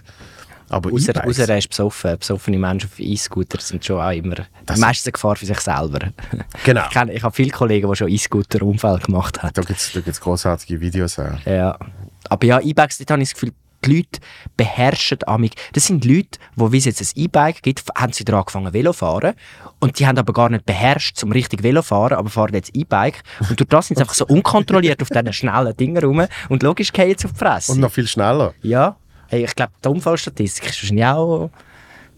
Aber 0.69 0.91
Außer, 0.91 1.13
E-Bikes- 1.15 1.27
außer 1.41 1.49
er 1.49 1.57
ist 1.57 1.69
besoffen. 1.69 2.17
Besoffene 2.17 2.57
Menschen 2.57 2.89
auf 2.91 2.99
E-Scooter 2.99 3.59
sind 3.61 3.85
schon 3.85 4.01
auch 4.01 4.11
immer 4.11 4.35
Das- 4.65 4.79
meistens 4.79 5.13
Gefahr 5.13 5.35
für 5.35 5.45
sich 5.45 5.59
selber. 5.59 6.09
Genau. 6.65 6.83
Ich, 6.85 6.89
kenn, 6.89 7.09
ich 7.09 7.23
habe 7.23 7.33
viele 7.35 7.51
Kollegen, 7.51 7.89
die 7.89 7.95
schon 7.95 8.09
E-Scooter-Unfälle 8.09 8.99
gemacht 8.99 9.41
haben. 9.41 9.51
Da 9.53 9.61
gibt 9.61 9.79
es 9.79 9.91
da 9.93 10.01
gibt's 10.01 10.19
großartige 10.21 10.79
Videos 10.81 11.17
auch. 11.19 11.39
Ja. 11.45 11.77
Aber 12.29 12.45
ja, 12.45 12.59
E-Bikes, 12.59 12.97
dort 12.97 13.11
habe 13.11 13.21
ich 13.21 13.29
das 13.29 13.33
Gefühl, 13.39 13.53
die 13.85 13.95
Leute 13.97 14.19
beherrschen 14.57 15.19
amig. 15.27 15.53
Das 15.73 15.85
sind 15.85 16.03
Leute, 16.03 16.39
die, 16.55 16.71
wie 16.71 16.77
es 16.77 16.85
jetzt 16.85 16.99
ein 17.01 17.07
E-Bike 17.15 17.61
gibt, 17.61 17.83
haben 17.95 18.11
sie 18.11 18.25
daran 18.25 18.39
angefangen 18.41 18.73
Velo 18.73 18.91
fahren 18.91 19.35
und 19.79 19.99
die 19.99 20.07
haben 20.07 20.17
aber 20.17 20.33
gar 20.33 20.49
nicht 20.49 20.65
beherrscht 20.65 21.15
zum 21.15 21.31
richtig 21.31 21.61
Velo 21.63 21.83
fahren, 21.83 22.13
aber 22.13 22.29
fahren 22.29 22.53
jetzt 22.55 22.75
E-Bike 22.75 23.21
und 23.49 23.59
durch 23.59 23.69
das 23.69 23.87
sind 23.87 23.97
sie 23.97 24.01
einfach 24.01 24.15
so 24.15 24.25
unkontrolliert 24.25 25.01
auf 25.01 25.09
diesen 25.09 25.31
schnellen 25.31 25.77
Dingen 25.77 26.03
rum 26.03 26.25
und 26.49 26.63
logisch 26.63 26.91
gehen 26.91 27.07
jetzt 27.09 27.23
auf 27.25 27.33
die 27.33 27.37
Fresse. 27.37 27.71
Und 27.71 27.79
noch 27.79 27.91
viel 27.91 28.07
schneller. 28.07 28.53
Ja, 28.63 28.97
ich 29.31 29.55
glaube, 29.55 29.71
die 29.83 29.87
Unfallstatistik 29.89 30.69
ist 30.69 30.81
wahrscheinlich 30.83 31.05
auch 31.05 31.49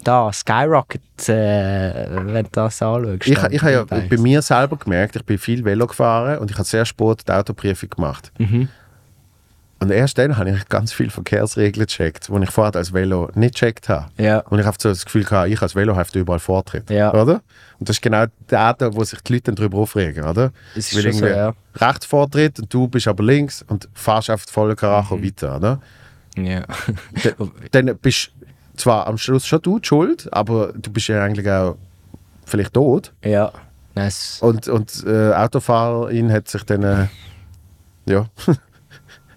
da, 0.03 0.31
Skyrocket, 0.31 1.01
äh, 1.27 2.07
wenn 2.09 2.45
du 2.45 2.49
das 2.51 2.81
anschaust. 2.81 3.27
Ich, 3.27 3.37
ich 3.37 3.61
habe 3.61 3.71
ja 3.71 3.83
bei 3.83 4.17
mir 4.17 4.41
selber 4.41 4.77
gemerkt, 4.77 5.15
ich 5.17 5.25
bin 5.25 5.37
viel 5.37 5.63
Velo 5.65 5.87
gefahren 5.87 6.37
und 6.37 6.49
ich 6.49 6.57
habe 6.57 6.67
sehr 6.67 6.85
spät 6.85 7.27
die 7.27 7.31
Autoprüfung 7.31 7.89
gemacht. 7.89 8.31
Mhm. 8.37 8.69
Und 9.81 9.91
erst 9.91 10.17
dann 10.17 10.35
habe 10.35 10.49
ich 10.49 10.67
ganz 10.67 10.91
viele 10.91 11.09
Verkehrsregeln 11.09 11.85
gecheckt, 11.85 12.27
die 12.27 12.43
ich 12.43 12.49
vorher 12.51 12.75
als 12.75 12.91
Velo 12.93 13.29
nicht 13.35 13.53
gecheckt 13.55 13.87
habe. 13.87 14.07
Ja. 14.17 14.39
Und 14.39 14.59
ich 14.59 14.65
habe 14.65 14.75
so 14.79 14.89
das 14.89 15.05
Gefühl 15.05 15.23
gehabt, 15.23 15.49
ich 15.49 15.61
als 15.61 15.73
Velo 15.73 15.95
habe 15.95 16.19
überall 16.19 16.39
Vortritt. 16.39 16.89
Ja. 16.89 17.13
Oder? 17.13 17.41
Und 17.79 17.87
das 17.87 17.95
ist 17.95 18.01
genau 18.01 18.25
der, 18.49 18.75
wo 18.91 19.03
sich 19.05 19.21
die 19.21 19.33
Leute 19.33 19.43
dann 19.45 19.55
darüber 19.55 19.77
aufregen, 19.77 20.25
oder? 20.25 20.51
Es 20.75 20.91
ist 20.91 20.95
Weil 20.97 21.03
schon 21.03 21.19
so, 21.21 21.27
ja. 21.27 21.53
rechts 21.75 22.05
Vortritt 22.05 22.59
und 22.59 22.73
du 22.73 22.89
bist 22.89 23.07
aber 23.07 23.23
links 23.23 23.63
und 23.69 23.87
fahrst 23.93 24.29
auf 24.29 24.41
voller 24.49 24.75
Karacho 24.75 25.15
Mhm. 25.15 25.23
weiter, 25.23 25.55
oder? 25.55 25.79
Ja. 26.37 26.63
Dann 27.71 27.97
bist 28.01 28.31
zwar 28.75 29.07
am 29.07 29.17
Schluss 29.17 29.45
schon 29.45 29.61
du 29.61 29.79
die 29.79 29.87
schuld, 29.87 30.31
aber 30.31 30.71
du 30.73 30.91
bist 30.91 31.07
ja 31.07 31.23
eigentlich 31.23 31.49
auch 31.49 31.75
vielleicht 32.45 32.73
tot. 32.73 33.13
ja. 33.23 33.51
Nein, 33.95 34.07
es- 34.07 34.39
Und, 34.41 34.67
und 34.67 35.03
äh, 35.07 35.33
Autofahrerin 35.33 36.31
hat 36.31 36.47
sich 36.47 36.63
dann, 36.63 36.83
äh, 36.83 37.07
ja, 38.05 38.27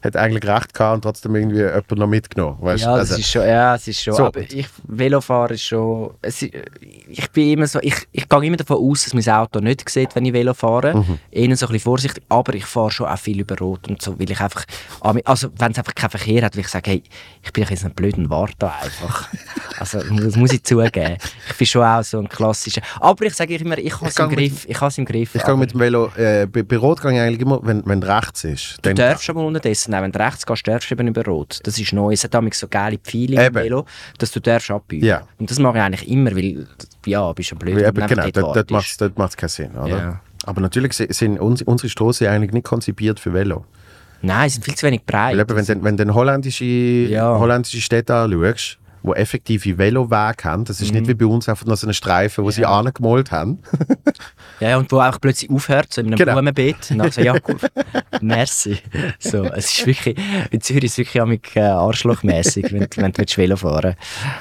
hat 0.02 0.16
eigentlich 0.16 0.44
recht 0.50 0.74
gehabt 0.74 0.94
und 0.96 1.02
trotzdem 1.02 1.34
irgendwie 1.34 1.58
jemand 1.60 1.90
noch 1.92 2.06
mitgenommen. 2.06 2.56
Weißt? 2.60 2.84
Ja, 2.84 2.94
also, 2.94 3.16
ist 3.16 3.30
schon, 3.30 3.46
ja, 3.46 3.74
es 3.74 3.86
ist 3.86 4.02
schon. 4.02 4.14
So. 4.14 4.26
Aber 4.26 4.40
ich, 4.40 4.68
Velofahren 4.84 5.54
ist 5.54 5.62
schon. 5.62 6.14
Es, 6.20 6.42
ich 6.42 7.30
bin 7.32 7.50
immer 7.50 7.66
so, 7.66 7.78
ich, 7.82 7.94
ich 8.10 8.28
gehe 8.28 8.44
immer 8.44 8.56
davon 8.56 8.78
aus, 8.78 9.04
dass 9.04 9.14
mein 9.14 9.28
Auto 9.34 9.60
nicht 9.60 9.88
sieht, 9.88 10.14
wenn 10.14 10.24
ich 10.24 10.32
Velo 10.32 10.54
fahre. 10.54 10.96
Mhm. 10.96 11.18
Eher 11.30 11.56
so 11.56 11.66
ein 11.66 11.72
bisschen 11.72 11.80
vorsichtig, 11.80 12.24
aber 12.28 12.54
ich 12.54 12.64
fahre 12.64 12.90
schon 12.90 13.06
auch 13.06 13.18
viel 13.18 13.40
über 13.40 13.56
Rot 13.58 13.88
und 13.88 14.02
so, 14.02 14.18
weil 14.18 14.30
ich 14.30 14.40
einfach, 14.40 14.64
also 15.24 15.48
wenn 15.56 15.72
es 15.72 15.78
einfach 15.78 15.94
keinen 15.94 16.10
Verkehr 16.10 16.44
hat, 16.44 16.56
will 16.56 16.62
ich 16.62 16.68
sagen, 16.68 16.90
hey, 16.90 17.02
ich 17.42 17.52
bin 17.52 17.64
jetzt 17.64 17.84
ein 17.84 17.94
blöden 17.94 18.28
Wart 18.30 18.54
da 18.58 18.74
einfach. 18.80 19.28
also 19.78 20.02
das 20.02 20.36
muss 20.36 20.52
ich 20.52 20.62
zugeben. 20.64 21.16
Ich 21.48 21.56
bin 21.56 21.66
schon 21.66 21.84
auch 21.84 22.02
so 22.02 22.18
ein 22.18 22.28
klassischer. 22.28 22.82
Aber 23.00 23.24
ich 23.24 23.34
sage 23.34 23.54
immer, 23.54 23.78
ich 23.78 23.94
habe 23.94 24.08
es 24.08 24.18
im 24.18 24.28
Griff. 24.30 24.64
Ich 24.68 24.80
habe 24.80 24.88
es 24.88 24.98
im 24.98 25.04
Griff. 25.04 25.34
ich 25.34 25.44
gehe 25.44 25.56
mit 25.56 25.72
dem 25.72 25.80
Velo, 25.80 26.10
äh, 26.16 26.46
bei, 26.46 26.62
bei 26.62 26.76
Rot 26.76 27.00
gehe 27.00 27.12
ich 27.12 27.20
eigentlich 27.20 27.40
immer, 27.40 27.60
wenn, 27.62 27.82
wenn 27.86 28.02
rechts 28.02 28.44
ist. 28.44 28.78
Du 28.82 28.92
darfst 28.94 29.28
aber 29.30 29.44
unterdessen, 29.44 29.91
wenn 30.00 30.12
du 30.12 30.18
rechts 30.20 30.46
gehst, 30.46 30.66
darfst 30.66 30.90
du 30.90 30.94
eben 30.94 31.08
über 31.08 31.24
Rot. 31.24 31.58
Das 31.64 31.78
ist 31.78 31.92
neu. 31.92 32.12
Es 32.12 32.24
hat 32.24 32.32
damals 32.32 32.58
so 32.60 32.68
geile 32.68 32.96
Pfeile 32.98 33.46
im. 33.48 33.54
Velo, 33.54 33.84
dass 34.18 34.30
du 34.30 34.40
darfst 34.40 34.70
abbiegen. 34.70 35.04
Ja. 35.04 35.26
Und 35.38 35.50
das 35.50 35.58
mache 35.58 35.78
ich 35.78 35.82
eigentlich 35.82 36.08
immer, 36.08 36.30
weil, 36.34 36.66
ja, 37.04 37.32
bist 37.32 37.50
du 37.50 37.56
blöd. 37.56 37.76
Eben, 37.84 38.06
genau, 38.06 38.30
dort, 38.30 38.56
dort 38.56 38.70
macht 39.18 39.30
es 39.30 39.36
keinen 39.36 39.48
Sinn. 39.48 39.72
Oder? 39.76 39.88
Ja. 39.98 40.20
Aber 40.44 40.60
natürlich 40.60 40.92
si- 40.94 41.06
sind 41.10 41.38
uns, 41.38 41.60
unsere 41.62 41.88
Straßen 41.88 42.26
eigentlich 42.28 42.52
nicht 42.52 42.64
konzipiert 42.64 43.20
für 43.20 43.34
Velo. 43.34 43.64
Nein, 44.22 44.48
sie 44.48 44.54
sind 44.54 44.64
viel 44.64 44.74
zu 44.76 44.86
wenig 44.86 45.04
breit. 45.04 45.32
Weil 45.36 45.40
eben, 45.40 45.56
wenn, 45.56 45.64
du- 45.80 45.84
wenn 45.84 45.96
du 45.96 46.14
holländische, 46.14 46.64
Ja. 46.64 47.36
holländische 47.38 47.80
Städte 47.80 48.14
anschaust, 48.14 48.78
die 49.04 49.10
effektive 49.10 49.78
Velowege 49.78 50.44
haben, 50.44 50.64
das 50.64 50.80
ist 50.80 50.92
nicht 50.92 51.08
wie 51.08 51.14
bei 51.14 51.26
uns 51.26 51.48
einfach 51.48 51.66
noch 51.66 51.76
so 51.76 51.86
einen 51.86 51.94
Streifen, 51.94 52.44
wo 52.44 52.50
sie 52.50 52.64
angemalt 52.64 53.30
haben. 53.32 53.58
Ja, 54.60 54.76
und 54.78 54.90
wo 54.92 55.00
auch 55.00 55.20
plötzlich 55.20 55.50
aufhört, 55.50 55.92
so 55.92 56.00
in 56.00 56.08
einem 56.08 56.16
Genau. 56.16 56.32
Blumenbeet. 56.34 56.90
Und 56.90 56.98
dann 56.98 57.10
so, 57.10 57.20
ja, 57.20 57.36
gut, 57.38 57.60
merci. 58.20 58.78
So, 59.18 59.44
es 59.44 59.76
ist 59.78 59.86
wirklich, 59.86 60.16
in 60.50 60.60
Zürich 60.60 60.84
ist 60.84 60.92
es 60.92 60.98
wirklich 60.98 61.20
amig, 61.20 61.56
äh, 61.56 61.60
arschlochmässig, 61.62 62.72
wenn, 62.72 62.86
wenn 62.96 63.12
du 63.12 63.24
Velo 63.36 63.56
fahren 63.56 63.96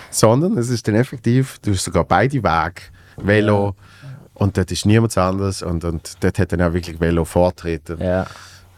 sondern 0.10 0.58
es 0.58 0.70
ist 0.70 0.88
dann 0.88 0.96
effektiv, 0.96 1.58
du 1.64 1.72
hast 1.72 1.84
sogar 1.86 2.04
beide 2.06 2.38
Wege, 2.44 2.82
Velo 3.18 3.76
und 4.36 4.58
dort 4.58 4.72
ist 4.72 4.86
niemand 4.86 5.18
anders 5.18 5.62
und, 5.62 5.84
und 5.84 6.24
dort 6.24 6.38
hat 6.40 6.52
dann 6.52 6.62
auch 6.62 6.74
wirklich 6.74 7.00
Velo 7.00 7.26
Vortritt. 7.26 7.90
Ja. 8.00 8.26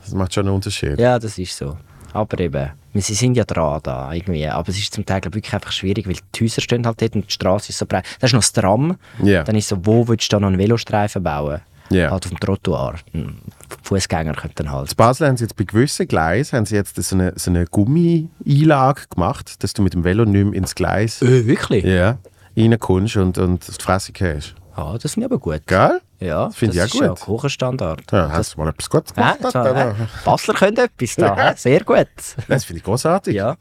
Das 0.04 0.14
macht 0.14 0.34
schon 0.34 0.46
einen 0.48 0.56
Unterschied. 0.56 1.00
ja, 1.00 1.18
das 1.20 1.38
ist 1.38 1.56
so. 1.58 1.78
Aber 2.14 2.40
eben, 2.40 2.70
sie 2.94 3.14
sind 3.16 3.36
ja 3.36 3.44
dran 3.44 3.80
da 3.84 4.14
irgendwie. 4.14 4.48
Aber 4.48 4.70
es 4.70 4.78
ist 4.78 4.94
zum 4.94 5.06
Teil 5.06 5.20
glaub, 5.22 5.34
wirklich 5.36 5.54
einfach 5.54 5.72
schwierig, 5.72 6.08
weil 6.08 6.16
die 6.36 6.44
Häuser 6.44 6.62
stehen 6.62 6.86
halt 6.86 7.02
dort 7.02 7.16
und 7.16 7.28
die 7.28 7.32
Straße 7.34 7.70
ist 7.70 7.78
so 7.80 7.86
breit. 7.86 8.06
Da 8.20 8.28
ist 8.28 8.34
noch 8.34 8.40
das 8.42 8.54
Tram. 8.54 8.98
Ja. 9.24 9.44
Dann 9.44 9.56
ist 9.56 9.68
so, 9.68 9.78
wo 9.86 10.08
willst 10.08 10.32
du 10.32 10.36
da 10.36 10.40
noch 10.40 10.48
einen 10.50 10.58
Velostreifen 10.60 11.24
bauen? 11.24 11.62
Ja. 11.90 12.12
Halt 12.12 12.24
auf 12.26 12.30
dem 12.32 12.40
Trottoir. 12.40 12.96
Fußgänger 13.84 14.34
könnte 14.34 14.64
dann 14.64 14.72
halt. 14.72 14.92
In 14.92 14.96
Basel 14.96 15.28
haben 15.28 15.38
sie 15.38 15.44
jetzt 15.44 15.56
bei 15.56 15.64
gewissen 15.66 16.08
Gleisen 16.08 16.58
haben 16.58 16.66
sie 16.66 16.76
jetzt 16.76 16.96
so 17.02 17.16
eine, 17.16 17.34
so 17.36 17.52
eine 17.52 17.66
Gummi-Einlage 17.66 19.02
gemacht, 19.10 19.62
dass 19.64 19.74
du 19.74 19.82
mit 19.82 19.94
dem 19.94 20.04
Velo 20.04 20.26
nicht 20.26 20.44
mehr 20.46 20.54
ins 20.54 20.76
Gleis 20.76 21.22
Äh, 21.22 21.46
wirklich? 21.46 21.84
ja, 21.84 22.18
reinkommst 22.58 23.18
und, 23.18 23.38
und 23.38 23.68
die 23.68 23.84
Fresse 23.84 24.12
hast. 24.20 24.56
Ja, 24.78 24.98
das 24.98 25.14
finde 25.14 25.28
ich 25.28 25.32
aber 25.32 25.40
gut. 25.40 25.62
Gell? 25.68 26.00
Ja, 26.24 26.46
Das 26.46 26.56
finde 26.56 26.78
ich 26.78 26.84
ist 26.84 26.96
auch 26.96 27.02
ja 27.02 27.08
gut. 27.10 27.22
ein 27.22 27.28
hoher 27.28 27.50
Standard. 27.50 28.12
Ja, 28.12 28.32
hast 28.32 28.54
du 28.56 28.60
mal 28.60 28.70
etwas 28.70 28.90
Gutes 28.90 29.14
Ja, 29.18 29.34
gemacht? 29.34 29.52
so, 29.54 29.60
oder? 29.60 29.90
äh, 29.92 29.94
Basler 30.24 30.54
können 30.54 30.78
etwas 30.78 31.16
da, 31.16 31.56
sehr 31.56 31.84
gut. 31.84 32.08
Das 32.48 32.66
finde 32.66 32.78
ich 32.80 32.84
großartig. 32.84 33.36
Ja. 33.36 33.56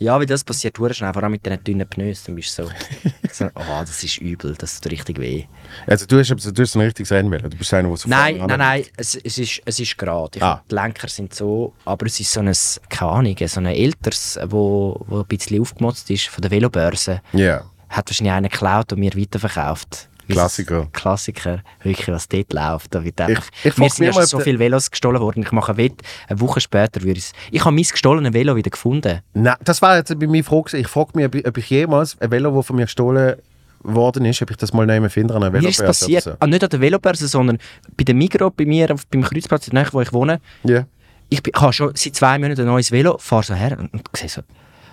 Ja, 0.00 0.20
wie 0.20 0.26
das 0.26 0.44
passiert 0.44 0.76
schnell, 0.76 1.12
vor 1.12 1.22
allem 1.24 1.32
mit 1.32 1.44
diesen 1.44 1.64
dünnen 1.64 1.88
Pneus. 1.88 2.22
Dann 2.22 2.36
bist 2.36 2.56
du 2.56 2.62
so, 2.66 2.70
so 3.32 3.46
oh, 3.46 3.80
das 3.80 4.02
ist 4.04 4.18
übel, 4.18 4.54
das 4.56 4.80
tut 4.80 4.92
richtig 4.92 5.18
weh. 5.18 5.44
Also 5.88 6.06
du 6.06 6.20
hast, 6.20 6.30
du 6.30 6.62
hast 6.62 6.76
ein 6.76 6.82
richtiges 6.82 7.10
Rennvelo. 7.10 7.48
Du 7.48 7.56
bist 7.56 7.74
einer, 7.74 7.88
der 7.88 7.96
so 7.96 8.08
Nein, 8.08 8.38
nein, 8.46 8.58
nein, 8.60 8.84
es, 8.96 9.16
es 9.16 9.38
ist, 9.38 9.60
es 9.64 9.80
ist 9.80 9.98
gerade. 9.98 10.40
Ah. 10.40 10.62
Die 10.70 10.74
Lenker 10.76 11.08
sind 11.08 11.34
so, 11.34 11.74
aber 11.84 12.06
es 12.06 12.20
ist 12.20 12.32
so 12.32 12.38
ein, 12.38 12.52
keine 12.88 13.10
Ahnung, 13.10 13.36
so 13.44 13.58
ein 13.58 13.66
älteres, 13.66 14.38
wo, 14.46 15.04
wo 15.08 15.18
ein 15.18 15.26
bisschen 15.26 15.60
aufgemotzt 15.60 16.08
ist 16.10 16.28
von 16.28 16.42
der 16.42 16.52
Velobörse. 16.52 17.20
Ja. 17.32 17.64
Hat 17.88 18.08
wahrscheinlich 18.08 18.32
einer 18.32 18.48
geklaut 18.48 18.92
und 18.92 19.00
mir 19.00 19.12
weiterverkauft. 19.16 20.07
Klassiker. 20.34 20.88
Klassiker. 20.92 21.62
Wirklich, 21.82 22.08
was 22.08 22.28
dort 22.28 22.52
läuft. 22.52 22.94
Da 22.94 23.02
wird 23.04 23.20
einfach, 23.20 23.44
ich 23.64 23.72
frag 23.72 23.78
mir 23.78 23.90
sind 23.90 24.06
mich 24.06 24.16
ja 24.16 24.26
so 24.26 24.36
der- 24.38 24.44
viele 24.44 24.58
Velos 24.58 24.90
gestohlen 24.90 25.20
worden. 25.20 25.42
Ich 25.42 25.52
mache 25.52 25.70
einen 25.72 25.78
Wett, 25.78 26.02
eine 26.28 26.40
Woche 26.40 26.60
später 26.60 27.02
würde 27.02 27.18
ich. 27.18 27.32
Ich 27.50 27.64
habe 27.64 27.74
mein 27.74 27.84
gestohlenes 27.84 28.32
Velo 28.32 28.56
wieder 28.56 28.70
gefunden. 28.70 29.20
Nein, 29.34 29.56
das 29.64 29.80
war 29.82 29.96
jetzt 29.96 30.18
bei 30.18 30.26
mir 30.26 30.44
Frage. 30.44 30.76
Ich 30.76 30.88
frage 30.88 31.10
mich, 31.14 31.26
ob 31.26 31.34
ich, 31.34 31.46
ich 31.58 31.70
jemals 31.70 32.16
ein 32.20 32.30
Velo, 32.30 32.54
das 32.54 32.66
von 32.66 32.76
mir 32.76 32.84
gestohlen 32.86 33.36
worden 33.80 34.24
ist, 34.24 34.42
ob 34.42 34.50
ich 34.50 34.56
das 34.56 34.72
mal 34.72 34.86
nicht 34.86 35.12
finde 35.12 35.34
an 35.34 35.42
einer 35.42 35.52
Mir 35.52 35.68
ist 35.68 35.78
Velobörse. 35.78 36.00
passiert, 36.04 36.26
oder 36.26 36.36
ah, 36.40 36.46
nicht 36.46 36.64
an 36.64 36.70
der 36.70 36.80
Velobörse, 36.80 37.28
sondern 37.28 37.58
bei 37.96 38.04
der 38.04 38.14
Migros, 38.14 38.52
bei 38.56 38.64
mir, 38.66 38.88
beim 39.10 39.22
Kreuzplatz, 39.22 39.66
der 39.66 39.92
wo 39.92 40.00
ich 40.00 40.12
wohne. 40.12 40.40
So. 40.64 40.72
Ja. 40.72 40.84
Ich, 41.30 41.46
ich 41.46 41.60
habe 41.60 41.72
schon 41.72 41.92
seit 41.94 42.16
zwei 42.16 42.38
Monaten 42.38 42.62
ein 42.62 42.66
neues 42.66 42.90
Velo, 42.90 43.18
fahre 43.18 43.42
so 43.44 43.54
her 43.54 43.78
und, 43.78 43.92
und 43.92 44.02
sehe 44.16 44.28
so, 44.28 44.42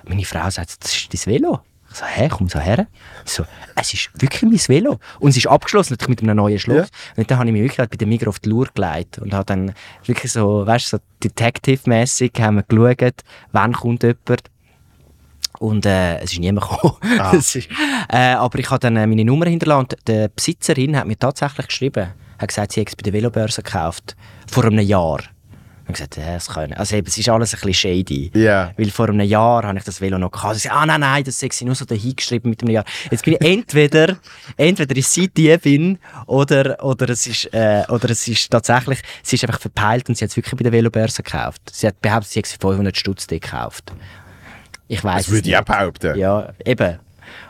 meine 0.07 0.23
Frau 0.25 0.49
sagt, 0.49 0.83
das 0.83 0.93
ist 0.93 1.13
dein 1.13 1.33
Velo. 1.33 1.61
Ich 1.95 1.99
so, 1.99 2.05
hä, 2.05 2.27
komm 2.29 2.49
so 2.49 2.59
her. 2.59 2.87
Ich 3.25 3.31
so, 3.31 3.45
es 3.73 3.93
ist 3.93 4.09
wirklich 4.15 4.41
mein 4.41 4.59
Velo. 4.67 4.99
Und 5.21 5.29
es 5.29 5.37
ist 5.37 5.47
abgeschlossen, 5.47 5.93
natürlich 5.93 6.09
mit 6.09 6.23
einem 6.23 6.35
neuen 6.35 6.59
Schloss. 6.59 6.89
Ja. 6.89 7.13
Und 7.15 7.31
dann 7.31 7.37
habe 7.37 7.47
ich 7.47 7.53
mich 7.53 7.61
wirklich 7.63 7.87
bei 7.87 7.95
der 7.95 8.05
Migros 8.05 8.27
auf 8.27 8.39
die 8.39 8.49
Lur 8.49 8.67
gelegt 8.73 9.19
und 9.19 9.33
habe 9.33 9.45
dann 9.45 9.73
wirklich 10.03 10.29
so, 10.29 10.67
weißt 10.67 10.91
du, 10.91 10.97
so 10.97 11.03
Detective-mässig 11.23 12.33
haben 12.41 12.57
wir 12.57 12.63
geschaut, 12.63 13.21
wann 13.53 13.71
kommt 13.71 14.03
jemand. 14.03 14.41
Und 15.59 15.85
äh, 15.85 16.17
es 16.17 16.33
ist 16.33 16.39
niemand 16.39 16.69
gekommen. 16.69 16.97
Ah. 17.17 17.31
Ist, 17.33 17.55
äh, 17.55 18.33
aber 18.33 18.59
ich 18.59 18.69
habe 18.69 18.79
dann 18.79 18.97
äh, 18.97 19.07
meine 19.07 19.23
Nummer 19.23 19.45
hinterlassen 19.45 19.87
und 19.93 19.95
die 20.05 20.27
Besitzerin 20.35 20.97
hat 20.97 21.07
mir 21.07 21.17
tatsächlich 21.17 21.67
geschrieben, 21.67 22.09
hat 22.37 22.47
gesagt, 22.49 22.73
sie 22.73 22.81
hat 22.81 22.89
es 22.89 22.95
bei 22.97 23.03
der 23.03 23.13
Velobörse 23.13 23.63
gekauft. 23.63 24.17
Vor 24.51 24.65
einem 24.65 24.79
Jahr. 24.79 25.21
Ich 25.85 25.89
habe 25.89 25.93
gesagt, 25.93 26.17
ja, 26.17 26.33
das 26.33 26.47
kann 26.47 26.71
ich. 26.71 26.77
Also 26.79 26.95
eben, 26.95 27.05
es 27.05 27.15
ist 27.15 27.29
alles 27.29 27.53
ein 27.53 27.59
bisschen 27.59 27.73
shady. 27.73 28.31
Ja. 28.33 28.71
Weil 28.75 28.89
vor 28.89 29.07
einem 29.07 29.27
Jahr 29.27 29.63
habe 29.63 29.77
ich 29.77 29.83
das 29.83 30.01
Velo 30.01 30.17
noch 30.17 30.31
gehabt. 30.31 30.55
Sie 30.55 30.61
sagt, 30.61 30.75
ah 30.75 30.83
nein, 30.83 30.99
nein, 30.99 31.23
das 31.23 31.39
sei 31.39 31.49
nur 31.61 31.75
so 31.75 31.85
dahingeschrieben 31.85 32.49
mit 32.49 32.63
einem 32.63 32.71
Jahr. 32.71 32.85
Jetzt 33.11 33.23
bin 33.23 33.35
ich 33.35 33.41
entweder, 33.47 34.17
entweder 34.57 34.95
ist 34.97 35.13
sie 35.13 35.27
Diebin 35.27 35.99
oder, 36.25 36.83
oder, 36.83 37.09
es 37.09 37.27
ist, 37.27 37.53
äh, 37.53 37.83
oder 37.89 38.09
es 38.09 38.27
ist 38.27 38.49
tatsächlich, 38.49 38.99
sie 39.21 39.35
ist 39.35 39.43
einfach 39.43 39.59
verpeilt 39.59 40.09
und 40.09 40.17
sie 40.17 40.25
hat 40.25 40.31
es 40.31 40.37
wirklich 40.37 40.55
bei 40.55 40.63
der 40.63 40.71
Velobörse 40.71 41.21
gekauft. 41.21 41.61
Sie 41.71 41.85
hat 41.85 42.01
behauptet, 42.01 42.31
sie 42.31 42.39
hat 42.39 42.45
es 42.45 42.53
für 42.53 42.59
500 42.59 42.97
Stutz 42.97 43.27
gekauft. 43.27 43.93
Ich 44.87 45.03
weiß 45.03 45.25
Das 45.25 45.31
würde 45.31 45.49
ich 45.49 45.55
auch 45.55 45.63
behaupten. 45.63 46.17
ja, 46.17 46.51
eben. 46.65 46.97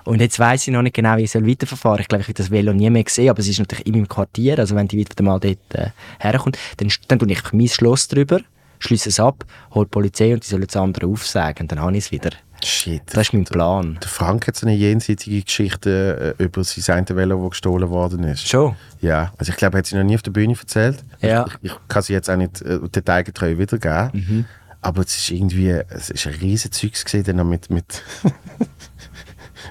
Und 0.04 0.22
jetzt 0.22 0.40
weiss 0.40 0.68
ich 0.68 0.74
noch 0.74 0.82
nicht 0.82 0.96
genau, 0.96 1.18
wie 1.18 1.24
ich 1.24 1.32
soll 1.32 1.48
weiterverfahren 1.48 1.98
soll. 1.98 2.02
Ich 2.02 2.08
glaube, 2.08 2.22
ich 2.22 2.28
will 2.28 2.36
das 2.36 2.52
Velo 2.52 2.74
nie 2.74 2.90
mehr 2.90 3.04
sehen, 3.08 3.30
aber 3.30 3.40
es 3.40 3.48
ist 3.48 3.60
natürlich 3.60 3.86
in 3.86 3.94
meinem 3.94 4.08
Quartier. 4.08 4.60
Also 4.60 4.76
wenn 4.76 4.88
die 4.88 4.98
wieder 4.98 5.24
mal 5.24 5.40
dort 5.40 5.58
äh, 5.74 5.90
herkommt, 6.20 6.58
dann, 6.78 6.92
dann 7.08 7.20
tue 7.20 7.32
ich 7.32 7.54
mein 7.54 7.68
Schloss 7.68 8.08
drüber, 8.08 8.40
schließe 8.80 9.10
es 9.10 9.20
ab, 9.20 9.46
hole 9.74 9.86
die 9.86 9.92
Polizei 9.92 10.34
und 10.34 10.44
die 10.44 10.48
sollen 10.48 10.66
das 10.66 10.76
andere 10.76 11.08
aufsagen. 11.08 11.64
Und 11.64 11.72
dann 11.72 11.82
habe 11.82 11.92
ich 11.94 12.06
es 12.06 12.12
wieder. 12.12 12.32
Shit. 12.64 13.04
Das 13.08 13.28
ist 13.28 13.34
mein 13.34 13.44
Plan. 13.44 13.98
Der 14.02 14.10
Frank 14.10 14.48
hat 14.48 14.56
so 14.56 14.66
eine 14.66 14.76
jenseitige 14.76 15.42
Geschichte 15.42 16.36
äh, 16.40 16.44
über 16.44 16.64
sein 16.64 17.06
eine 17.08 17.16
Velo, 17.16 17.42
das 17.44 17.52
gestohlen 17.52 17.90
worden 17.90 18.24
ist. 18.24 18.48
Schon? 18.48 18.76
Ja, 19.02 19.34
also 19.38 19.52
ich 19.52 19.58
glaube, 19.58 19.78
er 19.78 19.80
hat 19.80 19.86
sie 19.86 19.96
noch 19.96 20.04
nie 20.04 20.16
auf 20.16 20.22
der 20.22 20.32
Bühne 20.32 20.56
erzählt. 20.60 21.04
Ja. 21.22 21.46
Ich, 21.62 21.72
ich 21.72 21.78
kann 21.88 22.02
sie 22.02 22.14
jetzt 22.14 22.30
auch 22.30 22.38
nicht 22.38 22.62
äh, 22.62 22.80
detailgetreu 22.80 23.58
wiedergeben. 23.58 24.10
Mhm. 24.14 24.46
Aber 24.82 25.02
es 25.02 25.18
ist 25.18 25.32
irgendwie, 25.32 25.70
es 25.70 26.10
ist 26.12 26.28
ein 26.28 26.34
riesen 26.34 26.72
Zeugs 26.72 27.04
gesehen, 27.04 27.50
mit, 27.50 27.70
mit, 27.70 28.04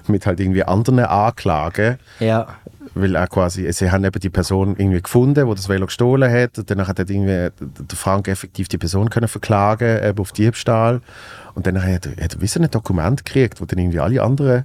mit 0.07 0.27
halt 0.27 0.41
irgendwie 0.41 0.65
anderen 0.65 1.01
Anklagen. 1.01 1.99
Ja. 2.21 2.57
Weil 2.95 3.17
auch 3.17 3.29
quasi, 3.29 3.71
sie 3.73 3.91
haben 3.91 4.05
eben 4.05 4.21
die 4.21 4.31
Person 4.31 4.77
irgendwie 4.79 5.03
gefunden, 5.03 5.49
die 5.49 5.55
das 5.55 5.69
Velo 5.69 5.87
gestohlen 5.87 6.31
hat. 6.31 6.59
Und 6.59 6.71
dann 6.71 6.87
hat 6.87 6.99
irgendwie 6.99 7.51
der 7.59 7.97
Frank 7.97 8.29
effektiv 8.29 8.69
die 8.69 8.79
Person 8.79 9.11
können 9.11 9.29
verklagen 9.29 10.03
eben 10.05 10.19
auf 10.19 10.33
Diebstahl. 10.33 11.01
Und 11.55 11.67
dann 11.67 11.83
hat 11.83 12.07
er, 12.07 12.25
hat 12.25 12.37
er 12.37 12.61
ein 12.63 12.71
Dokument 12.71 13.25
gekriegt, 13.25 13.61
wo 13.61 13.65
dann 13.65 13.79
irgendwie 13.79 14.01
alle 14.01 14.23
anderen 14.23 14.65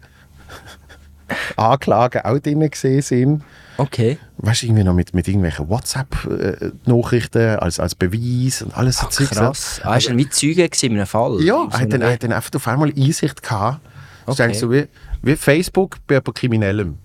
Anklagen 1.56 2.22
auch 2.24 2.40
drin 2.40 2.70
gesehen 2.70 3.02
sind. 3.02 3.44
Okay. 3.80 4.18
Weißt 4.38 4.62
du, 4.62 4.66
irgendwie 4.68 4.84
noch 4.84 4.94
mit, 4.94 5.14
mit 5.14 5.28
irgendwelchen 5.28 5.70
WhatsApp-Nachrichten 5.70 7.60
als, 7.60 7.80
als 7.80 7.96
Beweis 7.96 8.62
und 8.62 8.76
alles 8.78 8.98
so 8.98 9.08
Zeugs. 9.08 9.32
Krass. 9.32 9.82
Ah, 9.84 9.96
ist 9.96 10.10
er 10.10 10.18
wie 10.18 10.30
Zeuge 10.30 10.70
in 10.82 10.94
einem 10.94 11.08
Fall? 11.08 11.42
Ja, 11.42 11.66
er 11.72 11.80
hat 11.80 11.94
dann, 11.94 12.02
er 12.02 12.12
hat 12.12 12.24
dann 12.24 12.34
einfach 12.34 12.52
auf 12.54 12.68
einmal 12.68 12.92
Einsicht 12.96 13.42
gehabt. 13.42 13.80
Okay. 14.26 14.54
so 14.54 14.70
wie, 14.70 14.88
wie 15.22 15.36
Facebook 15.36 15.98
bei 16.08 16.16
jemand 16.16 16.36
Kriminellem. 16.36 16.98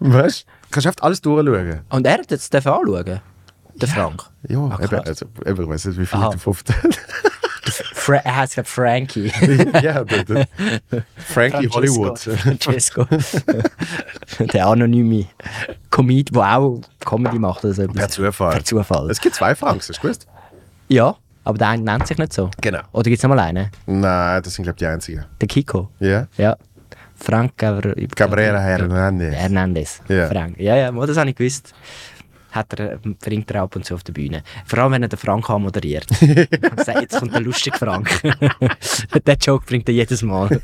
weißt 0.00 0.42
du? 0.42 0.46
Du 0.46 0.68
kannst 0.70 0.86
einfach 0.86 1.02
alles 1.04 1.20
durchschauen. 1.20 1.80
Und 1.90 2.06
er 2.06 2.14
hat 2.14 2.30
jetzt 2.30 2.54
anschauen? 2.54 3.20
Der 3.80 3.88
Frank? 3.88 4.22
Ja, 4.48 4.58
Ah, 4.58 4.78
eben, 4.82 5.00
also, 5.00 5.26
eben, 5.44 5.62
ich 5.62 5.68
weiß 5.68 5.84
nicht, 5.86 6.00
wie 6.00 6.06
viel 6.06 6.18
Aha. 6.18 6.30
davon. 6.30 6.54
Fra 7.94 8.16
er 8.16 8.36
heißt 8.36 8.54
gerade 8.54 8.68
Frankie. 8.68 9.26
ja, 9.82 10.04
der, 10.04 10.24
der 10.24 10.46
Frankie 11.16 11.68
Hollywood. 11.68 12.18
Francesco. 12.18 13.06
der 14.38 14.66
anonyme 14.66 15.26
Comedian, 15.90 16.34
der 16.34 16.58
auch 16.58 16.80
Comedy 17.04 17.38
macht. 17.38 17.64
Oder 17.64 17.74
so 17.74 17.82
etwas. 17.82 17.96
Per 17.96 18.08
Zufall. 18.08 18.52
Per 18.52 18.64
Zufall. 18.64 19.10
Es 19.10 19.20
gibt 19.20 19.34
zwei 19.34 19.54
Franks, 19.54 19.88
hast 19.88 19.98
du 19.98 20.02
gewusst? 20.02 20.26
Ja, 20.88 21.16
aber 21.44 21.58
der 21.58 21.68
eine 21.70 21.82
nennt 21.82 22.06
sich 22.06 22.16
nicht 22.18 22.32
so. 22.32 22.50
Genau. 22.60 22.80
Oder 22.92 23.04
gibt 23.04 23.16
es 23.18 23.22
noch 23.24 23.30
mal 23.30 23.40
einen? 23.40 23.68
Nein, 23.86 24.42
das 24.42 24.54
sind, 24.54 24.62
glaube 24.62 24.76
ich, 24.76 24.78
die 24.78 24.86
einzigen. 24.86 25.24
Der 25.40 25.48
Kiko. 25.48 25.90
Ja? 25.98 26.28
Ja. 26.36 26.56
Frank 27.16 27.56
Gabr 27.56 27.94
Cabrera 28.14 28.60
Hernandez. 28.60 29.34
Hernandez. 29.34 30.00
Ja. 30.08 30.28
Frank. 30.28 30.58
Ja, 30.58 30.76
ja, 30.76 30.92
das 30.92 31.16
habe 31.16 31.30
ich 31.30 31.36
gewusst. 31.36 31.74
Hat 32.52 32.72
er, 32.78 32.92
äh, 32.92 32.98
bringt 33.18 33.50
er 33.50 33.62
ab 33.62 33.76
und 33.76 33.84
zu 33.84 33.94
auf 33.94 34.04
der 34.04 34.12
Bühne. 34.12 34.42
Vor 34.64 34.78
allem, 34.78 34.92
wenn 34.92 35.02
er 35.02 35.08
den 35.08 35.18
Frank 35.18 35.48
moderiert. 35.48 36.06
Sagt, 36.84 37.00
jetzt 37.00 37.18
kommt 37.18 37.34
der 37.34 37.40
lustige 37.40 37.76
Frank. 37.76 38.08
den 39.26 39.36
Joke 39.40 39.66
bringt 39.66 39.88
er 39.88 39.94
jedes 39.94 40.22
Mal. 40.22 40.60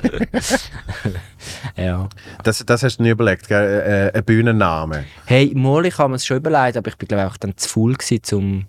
ja. 1.77 2.09
Das, 2.45 2.65
das 2.65 2.83
hast 2.83 2.99
du 2.99 3.03
nie 3.03 3.11
überlegt, 3.11 3.49
gell? 3.49 4.13
Äh, 4.15 4.17
ein 4.17 4.25
Bühnenname. 4.25 5.05
Hey, 5.27 5.53
mal, 5.55 5.85
ich 5.85 5.99
habe 5.99 6.11
mir 6.11 6.17
es 6.17 6.25
schon 6.25 6.39
überlegt, 6.39 6.77
aber 6.77 6.89
ich 6.89 6.97
bin 6.97 7.09
glaube 7.09 7.31
ich 7.33 7.39
dann 7.39 7.57
zu 7.57 7.69
faul 7.69 7.95
gewesen, 7.95 8.23
zum... 8.23 8.65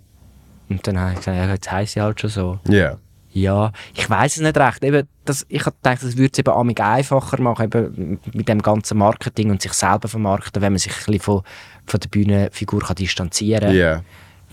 Und 0.68 0.86
dann 0.86 0.98
habe 0.98 1.12
ich 1.12 1.18
gesagt, 1.18 1.36
ja, 1.36 1.50
jetzt 1.50 1.70
heisst 1.70 1.92
sie 1.94 2.00
halt 2.00 2.20
schon 2.20 2.30
so. 2.30 2.58
Ja. 2.68 2.98
Ja, 3.36 3.72
ich 3.94 4.08
weiß 4.08 4.36
es 4.36 4.42
nicht 4.42 4.56
recht. 4.56 4.84
Eben, 4.84 5.08
das, 5.24 5.44
ich 5.48 5.66
habe 5.66 5.74
gedacht, 5.82 6.04
das 6.04 6.16
würde 6.16 6.30
es 6.32 6.38
eben 6.38 6.52
amig 6.52 6.80
einfacher 6.80 7.40
machen, 7.42 7.64
eben 7.64 8.20
mit 8.32 8.48
dem 8.48 8.62
ganzen 8.62 8.96
Marketing 8.96 9.50
und 9.50 9.60
sich 9.60 9.72
selber 9.72 10.06
vermarkten, 10.06 10.62
wenn 10.62 10.72
man 10.72 10.78
sich 10.78 10.92
ein 10.92 10.98
bisschen 10.98 11.20
von, 11.20 11.42
von 11.84 11.98
der 11.98 12.08
Bühnenfigur 12.08 12.80
kann 12.80 12.94
distanzieren 12.94 13.60
kann. 13.66 13.74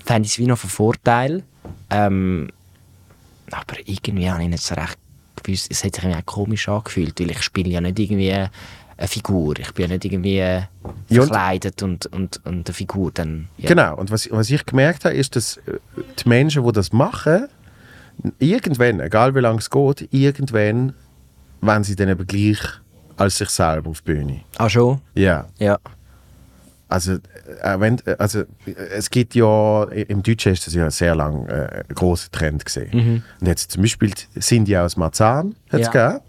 Fände 0.03 0.25
ich 0.25 0.33
es 0.33 0.39
wie 0.39 0.47
noch 0.47 0.57
von 0.57 0.71
Vorteil. 0.71 1.43
Ähm, 1.91 2.49
aber 3.51 3.75
irgendwie 3.85 4.31
habe 4.31 4.41
ich 4.41 4.49
nicht 4.49 4.63
so 4.63 4.73
recht 4.73 4.97
gewusst, 5.43 5.67
es 5.69 5.83
hat 5.83 5.93
sich 5.95 6.03
irgendwie 6.03 6.19
auch 6.19 6.25
komisch 6.25 6.67
angefühlt, 6.67 7.19
weil 7.19 7.29
ich 7.31 7.43
spiele 7.43 7.69
ja 7.69 7.81
nicht 7.81 7.99
irgendwie 7.99 8.31
eine 8.31 8.49
Figur. 9.07 9.59
Ich 9.59 9.73
bin 9.73 9.83
ja 9.83 9.93
nicht 9.95 10.05
irgendwie 10.05 10.41
und- 11.09 11.15
verkleidet 11.17 11.83
und, 11.83 12.07
und, 12.07 12.43
und 12.45 12.67
eine 12.67 12.73
Figur 12.73 13.11
dann... 13.11 13.47
Ja. 13.59 13.69
Genau. 13.69 13.95
Und 13.97 14.09
was, 14.09 14.27
was 14.31 14.49
ich 14.49 14.65
gemerkt 14.65 15.05
habe, 15.05 15.13
ist, 15.13 15.35
dass 15.35 15.57
äh, 15.57 15.77
die 16.23 16.27
Menschen, 16.27 16.65
die 16.65 16.71
das 16.71 16.91
machen, 16.91 17.47
irgendwann, 18.39 18.99
egal 18.99 19.33
wie 19.35 19.39
lange 19.39 19.59
es 19.59 19.69
geht, 19.69 20.07
irgendwann 20.11 20.93
wenn 21.63 21.83
sie 21.83 21.95
dann 21.95 22.09
eben 22.09 22.25
gleich 22.25 22.59
als 23.17 23.37
sich 23.37 23.49
selber 23.49 23.91
auf 23.91 24.01
die 24.01 24.13
Bühne. 24.13 24.41
Ah, 24.57 24.67
schon? 24.67 24.99
Ja. 25.13 25.45
Ja. 25.59 25.77
Also, 26.89 27.13
äh, 27.61 27.79
wenn, 27.79 27.99
äh, 28.05 28.15
also 28.17 28.39
äh, 28.65 28.71
es 28.95 29.09
gibt 29.09 29.35
ja, 29.35 29.83
im 29.83 30.23
Deutschen 30.23 30.53
ist 30.53 30.65
das 30.65 30.73
ja 30.73 30.89
sehr 30.89 31.13
lang 31.15 31.45
äh, 31.47 31.83
ein 31.87 31.95
grosser 31.95 32.31
Trend 32.31 32.65
gesehen. 32.65 33.23
Und 33.39 33.47
jetzt 33.47 33.71
zum 33.71 33.83
Beispiel 33.83 34.11
Cindy 34.39 34.75
aus 34.75 34.97
Marzahn, 34.97 35.55
hat's 35.71 35.87
Mhm. 35.87 35.93
Ja. 35.93 36.07
gegeben. 36.09 36.25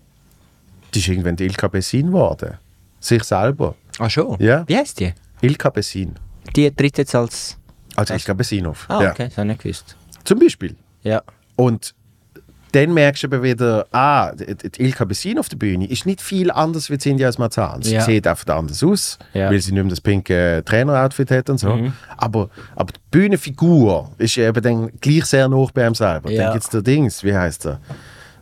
die 0.95 0.99
ist 0.99 1.09
irgendwann 1.09 1.37
die 1.37 1.45
Ilka 1.47 1.69
Bessin 1.69 2.09
geworden. 2.09 2.59
Sich 3.01 3.25
selber. 3.25 3.75
Ah, 3.99 4.11
schon? 4.11 4.37
Ja. 4.39 4.65
Wie 4.69 4.77
heisst 4.77 5.01
die? 5.01 5.15
Ilka 5.41 5.71
Bessin. 5.71 6.15
Die 6.55 6.71
tritt 6.71 6.99
jetzt 6.99 7.15
als... 7.15 7.57
Als 7.97 8.11
Ilka 8.11 8.35
Bessin 8.35 8.67
auf. 8.67 8.85
Ah, 8.89 9.03
ja. 9.03 9.11
okay, 9.13 9.29
das 9.29 9.39
habe 9.39 9.47
ich 9.49 9.53
nicht 9.55 9.63
gewusst. 9.63 9.97
Zum 10.25 10.39
Beispiel. 10.39 10.77
Ja. 11.03 11.23
Und 11.57 11.95
dann 12.73 12.95
merkst 12.95 13.23
du 13.23 13.27
aber 13.27 13.43
wieder, 13.43 13.87
ah, 13.93 14.33
Ilka 14.79 15.05
Bessin 15.05 15.39
auf 15.39 15.51
der 15.51 15.59
Bühne 15.59 15.87
ist 15.87 16.07
nicht 16.07 16.23
viel 16.23 16.51
anders 16.51 16.89
wie 16.89 16.97
Cindy 16.97 17.23
als 17.25 17.37
Marzahn. 17.37 17.83
Sie 17.83 17.95
Ja. 17.95 18.01
sieht 18.01 18.27
einfach 18.27 18.57
anders 18.57 18.83
aus, 18.83 19.19
Ja. 19.35 19.51
weil 19.51 19.61
sie 19.61 19.73
nicht 19.73 19.83
mehr 19.83 19.91
das 19.91 20.01
pinke 20.01 20.63
Trainer-Outfit 20.65 21.31
hat 21.31 21.51
und 21.51 21.59
so. 21.59 21.75
Mhm. 21.77 21.93
Aber, 22.17 22.49
aber 22.75 22.93
die 22.95 23.01
Bühnenfigur 23.11 24.11
ist 24.17 24.39
eben 24.39 24.63
dann 24.63 24.91
gleich 25.03 25.27
sehr 25.27 25.49
nah 25.51 25.67
bei 25.75 25.87
ihm 25.87 25.95
selber. 25.95 26.31
Ja. 26.31 26.45
Dann 26.45 26.53
gibt 26.55 26.65
es 26.65 26.71
der 26.71 26.81
Dings, 26.81 27.23
wie 27.23 27.35
heißt 27.37 27.67
er? 27.67 27.81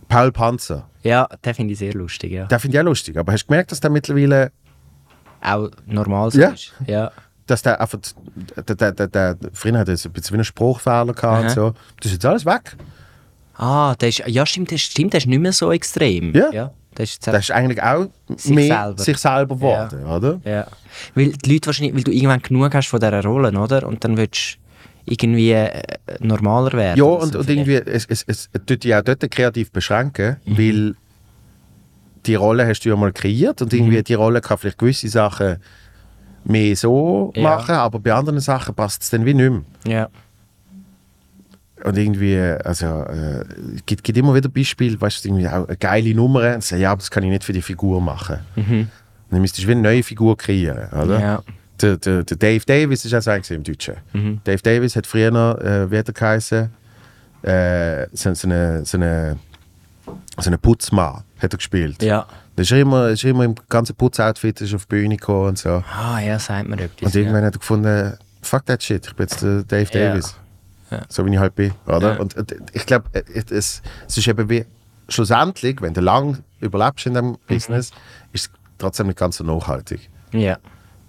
Paul 0.09 0.31
Panzer. 0.31 0.87
Ja, 1.03 1.27
den 1.45 1.55
finde 1.55 1.73
ich 1.73 1.78
sehr 1.81 1.95
lustig, 1.95 2.31
ja. 2.31 2.45
Den 2.47 2.59
finde 2.61 2.77
ich 2.77 2.81
auch 2.81 2.85
lustig. 2.85 3.16
Aber 3.16 3.32
hast 3.32 3.43
du 3.45 3.47
gemerkt, 3.49 3.73
dass 3.73 3.81
der 3.81 3.91
mittlerweile, 3.91 4.53
Auch 5.43 5.70
normal 5.87 6.31
so 6.31 6.39
Ja. 6.41 6.51
ist. 6.51 6.73
Ja. 6.87 7.11
dass 7.47 7.62
der 7.62 7.81
einfach, 7.81 7.99
der, 8.69 8.77
der, 8.77 8.93
der, 8.93 9.07
der, 9.09 9.37
früher 9.55 9.77
hat 9.78 9.89
er 9.89 9.97
so 9.97 10.09
ein 10.09 10.12
bisschen 10.12 10.35
wie 10.35 10.37
einen 10.37 10.45
Spruchfehler 10.45 11.12
gehabt 11.15 11.43
und 11.45 11.51
so. 11.51 11.70
Das 11.97 12.07
ist 12.07 12.12
jetzt 12.12 12.27
alles 12.27 12.47
weg. 12.47 12.77
Ah, 13.62 13.95
der 14.01 14.09
ist, 14.09 14.23
ja 14.27 14.47
stimmt, 14.47 14.70
der, 14.70 14.78
stimmt, 14.78 15.12
der 15.12 15.19
ist 15.19 15.27
nicht 15.27 15.39
mehr 15.41 15.53
so 15.53 15.70
extrem. 15.70 16.35
Ja. 16.35 16.51
ja 16.51 16.70
der 16.97 17.05
ist 17.05 17.27
Das 17.27 17.37
ist 17.45 17.51
eigentlich 17.51 17.82
auch 17.82 18.07
Sich 18.37 18.55
mehr 18.55 18.82
selber. 18.85 19.03
sich 19.03 19.19
selber 19.19 19.55
geworden, 19.55 20.05
oder? 20.07 20.41
Ja. 20.45 20.66
Weil 21.15 21.32
die 21.32 21.53
Leute 21.53 21.66
wahrscheinlich, 21.66 21.95
weil 21.95 22.03
du 22.05 22.11
irgendwann 22.11 22.41
genug 22.43 22.74
hast 22.74 22.89
von 22.89 22.99
dieser 23.01 23.23
Rolle, 23.23 23.59
oder? 23.59 23.87
Und 23.87 24.03
dann 24.03 24.16
willst 24.16 24.55
du 25.07 25.12
irgendwie 25.12 25.53
äh, 25.53 25.82
normaler 26.20 26.73
werden. 26.73 26.99
Ja, 26.99 27.05
oder 27.05 27.23
und, 27.24 27.37
und 27.37 27.51
irgendwie, 27.51 27.74
es, 27.74 28.07
es, 28.07 28.24
es 28.27 28.49
tut 28.66 28.82
dich 28.85 28.95
auch 28.95 29.03
dort 29.03 29.31
kreativ 29.31 29.70
beschränken, 29.73 30.37
Mhm. 30.47 30.59
weil 30.59 30.95
die 32.27 32.35
Rolle 32.35 32.66
hast 32.66 32.81
du 32.81 32.89
ja 32.91 32.97
mal 32.97 33.12
kreiert 33.12 33.61
und 33.62 33.73
Mhm. 33.73 33.78
irgendwie 33.78 34.03
die 34.03 34.15
Rolle 34.15 34.41
kann 34.41 34.59
vielleicht 34.59 34.78
gewisse 34.78 35.09
Sachen 35.09 35.57
mehr 36.45 36.74
so 36.77 37.32
Ja. 37.37 37.43
machen, 37.43 37.74
aber 37.74 37.99
bei 37.99 38.12
anderen 38.12 38.41
Sachen 38.41 38.74
passt 38.74 39.03
es 39.03 39.11
dann 39.11 39.24
wie 39.27 39.35
nicht 39.35 39.51
mehr. 39.51 39.62
Ja. 39.87 40.09
Und 41.85 41.97
irgendwie, 41.97 42.39
also, 42.39 42.86
äh, 43.05 43.44
gibt, 43.86 44.05
gibt 44.05 44.19
immer 44.19 44.35
wieder 44.35 44.48
Beispiele, 44.48 45.01
weißt 45.01 45.24
du, 45.24 45.28
irgendwie 45.28 45.48
auch 45.48 45.66
eine 45.66 45.77
geile 45.77 46.15
Nummer 46.15 46.55
und 46.55 46.62
sagen, 46.62 46.82
ja, 46.82 46.93
aber 46.93 46.98
das 46.98 47.11
kann 47.11 47.23
ich 47.23 47.31
nicht 47.31 47.44
für 47.44 47.52
die 47.52 47.62
Figur 47.62 48.01
machen. 48.01 48.39
Dann 48.57 49.40
müsstest 49.40 49.65
du 49.65 49.69
wie 49.69 49.73
eine 49.73 49.82
neue 49.82 50.02
Figur 50.02 50.36
kreieren, 50.36 50.89
oder? 50.93 51.16
Mhm. 51.19 51.23
Ja. 51.23 51.43
Der, 51.81 51.97
der, 51.97 52.24
der 52.24 52.36
Dave 52.36 52.65
Davis 52.66 53.05
ist 53.07 53.15
auch 53.15 53.43
so 53.43 53.55
im 53.55 53.62
Deutschen. 53.62 53.94
Mhm. 54.12 54.40
Dave 54.44 54.61
Davis 54.61 54.97
hat 54.97 55.07
früher, 55.07 55.28
äh, 55.62 55.90
wie 55.90 55.97
hat 55.98 56.09
er 56.09 56.12
geheißen, 56.15 56.70
äh, 57.43 58.07
so, 58.12 58.35
so, 58.35 58.48
eine, 58.48 58.85
so, 58.85 58.98
eine, 58.98 59.39
so 60.39 60.48
eine 60.51 60.59
Putzmann 60.59 61.23
hat 61.39 61.55
er 61.55 61.57
gespielt. 61.57 62.02
Ja. 62.02 62.27
Da 62.57 62.62
ist 62.62 62.73
er 62.73 62.81
immer, 62.81 63.09
ist 63.09 63.24
er 63.24 63.31
immer 63.31 63.44
im 63.44 63.55
ganzen 63.70 63.94
Putzoutfit 63.97 64.61
ist 64.61 64.74
auf 64.74 64.85
die 64.85 64.97
Bühne 64.97 65.16
gekommen 65.16 65.48
und 65.48 65.59
so. 65.59 65.82
Ah, 65.90 66.20
ja, 66.20 66.39
sagt 66.39 66.69
mir 66.69 66.77
etwas. 66.78 67.01
Und 67.07 67.15
irgendwann 67.15 67.44
hat 67.44 67.55
er 67.55 67.59
gefunden, 67.61 68.19
fuck 68.43 68.66
that 68.66 68.82
shit, 68.82 69.07
ich 69.07 69.15
bin 69.15 69.27
jetzt 69.27 69.43
der 69.43 69.62
Dave 69.62 69.89
Ja. 69.98 70.09
Davis. 70.11 70.36
Ja. 70.91 71.03
So 71.09 71.25
wie 71.27 71.33
ich 71.33 71.39
halt 71.39 71.55
bin, 71.55 71.73
oder? 71.87 72.15
Ja. 72.15 72.21
Und, 72.21 72.37
und 72.37 72.55
ich 72.73 72.85
glaube, 72.87 73.07
es, 73.12 73.51
es 73.51 73.83
ist 74.17 74.27
eben 74.29 74.49
wie, 74.51 74.65
schlussendlich, 75.09 75.81
wenn 75.83 75.95
du 75.95 76.01
lang 76.01 76.39
überlebst 76.61 77.07
in 77.07 77.12
Mhm. 77.12 77.17
dem 77.17 77.39
Business, 77.47 77.91
ist 78.33 78.47
es 78.47 78.51
trotzdem 78.79 79.07
nicht 79.09 79.19
ganz 79.19 79.37
so 79.37 79.45
nachhaltig. 79.45 80.09
Ja. 80.33 80.59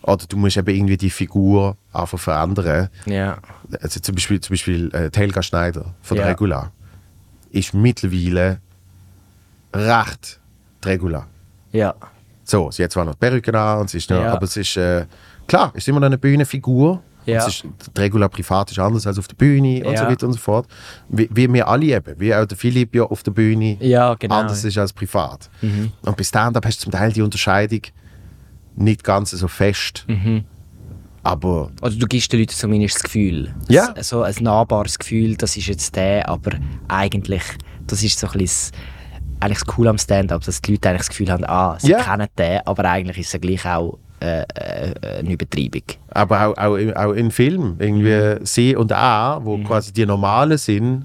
Oder 0.03 0.25
du 0.27 0.37
musst 0.37 0.57
eben 0.57 0.75
irgendwie 0.75 0.97
die 0.97 1.09
Figur 1.11 1.77
einfach 1.93 2.17
verändern. 2.19 2.89
Ja. 3.05 3.37
Also 3.81 3.99
zum 3.99 4.15
Beispiel, 4.15 4.39
zum 4.39 4.53
Beispiel 4.53 4.89
äh, 4.93 5.09
Helga 5.15 5.43
Schneider 5.43 5.93
von 6.01 6.17
der 6.17 6.25
Ja. 6.25 6.31
Regular 6.31 6.71
ist 7.51 7.73
mittlerweile 7.73 8.59
recht 9.73 10.39
die 10.83 10.87
Regular. 10.89 11.27
Ja. 11.71 11.93
So, 12.43 12.71
sie 12.71 12.83
hat 12.83 12.91
zwar 12.91 13.05
noch 13.05 13.13
die 13.13 13.19
Perücke 13.19 13.57
an, 13.57 13.79
und 13.81 13.89
sie 13.89 13.97
ist 13.97 14.09
noch, 14.09 14.21
Ja. 14.21 14.33
aber 14.33 14.43
es 14.43 14.57
ist, 14.57 14.75
äh, 14.77 15.05
klar, 15.47 15.71
ist 15.75 15.87
immer 15.87 15.99
noch 15.99 16.07
eine 16.07 16.17
Bühnenfigur. 16.17 17.01
Ja. 17.25 17.45
Ist, 17.45 17.63
die 17.63 17.99
Regular 18.01 18.29
privat 18.29 18.71
ist 18.71 18.79
anders 18.79 19.05
als 19.05 19.19
auf 19.19 19.27
der 19.27 19.35
Bühne 19.35 19.85
und 19.85 19.95
so 19.97 20.03
Ja. 20.03 20.09
weiter 20.09 20.25
und 20.25 20.33
so 20.33 20.39
fort. 20.39 20.67
Wie, 21.09 21.29
wie 21.31 21.51
wir 21.53 21.67
alle 21.67 21.85
eben, 21.85 22.19
wie 22.19 22.33
auch 22.33 22.45
der 22.45 22.57
Philipp 22.57 22.95
ja 22.95 23.03
auf 23.03 23.21
der 23.23 23.31
Bühne 23.31 23.77
Ja, 23.79 24.15
genau. 24.15 24.35
anders 24.39 24.63
ist 24.63 24.77
als 24.77 24.91
privat. 24.93 25.49
Und 25.61 26.17
bei 26.17 26.23
Stand-Up 26.23 26.65
hast 26.65 26.79
du 26.79 26.83
zum 26.85 26.91
Teil 26.91 27.11
die 27.13 27.21
Unterscheidung 27.21 27.81
nicht 28.75 29.03
ganz 29.03 29.31
so 29.31 29.47
fest. 29.47 30.05
Mhm. 30.07 30.45
Aber 31.23 31.69
Oder 31.83 31.91
du 31.95 32.07
gibst 32.07 32.33
den 32.33 32.39
Leuten 32.39 32.53
zumindest 32.55 32.95
das 32.95 33.03
Gefühl. 33.03 33.53
Ja. 33.67 33.93
So 34.01 34.23
ein 34.23 34.33
nahbares 34.39 34.97
Gefühl, 34.97 35.35
das 35.37 35.55
ist 35.55 35.67
jetzt 35.67 35.95
der, 35.95 36.27
aber 36.27 36.53
eigentlich, 36.87 37.43
das 37.85 38.01
ist 38.01 38.17
so 38.17 38.27
ein 38.27 38.39
bisschen 38.39 38.71
das- 38.73 39.39
eigentlich 39.39 39.59
das 39.59 39.67
Coole 39.67 39.89
am 39.91 39.97
Stand-up, 39.99 40.43
dass 40.43 40.61
die 40.61 40.71
Leute 40.71 40.89
eigentlich 40.89 41.01
das 41.01 41.09
Gefühl 41.09 41.31
haben, 41.31 41.43
ah, 41.45 41.77
sie 41.79 41.91
Ja. 41.91 42.01
kennen 42.01 42.27
den, 42.37 42.61
aber 42.65 42.85
eigentlich 42.85 43.19
ist 43.19 43.33
es 43.33 43.39
gleich 43.41 43.65
auch 43.65 43.99
äh, 44.21 44.41
äh, 44.43 45.19
eine 45.19 45.31
Übertreibung. 45.33 45.83
aber 46.09 46.47
auch, 46.47 46.57
auch, 46.57 46.95
auch 46.95 47.13
in 47.13 47.31
Filmen, 47.31 47.75
irgendwie 47.79 48.45
sie 48.45 48.75
und 48.75 48.91
A, 48.91 49.43
wo 49.43 49.57
quasi 49.63 49.91
die 49.91 50.05
Normalen 50.05 50.57
sind, 50.57 51.03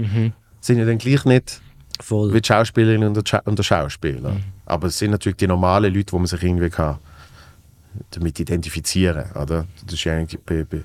sind 0.61 0.79
ja 0.79 0.85
dann 0.85 0.99
gleich 0.99 1.25
nicht 1.25 1.61
Voll. 2.01 2.33
wie 2.35 2.41
die 2.41 2.47
Schauspielerin 2.47 3.05
und 3.05 3.29
Scha 3.29 3.41
und 3.45 3.59
der 3.59 3.63
Schauspieler. 3.63 4.37
Aber 4.67 4.89
es 4.89 4.99
sind 4.99 5.13
natürlich 5.13 5.37
die 5.37 5.47
normalen 5.47 5.95
Leute, 5.95 6.13
wo 6.13 6.19
man 6.19 6.27
sich 6.27 6.43
irgendwie 6.43 6.69
kann 6.71 6.99
damit 8.11 8.39
identifizieren 8.39 9.25
oder? 9.33 9.67
Das 9.85 9.95
ist 9.95 10.05
ja 10.05 10.13
eigentlich 10.15 10.39
bei, 10.45 10.65
bei, 10.65 10.83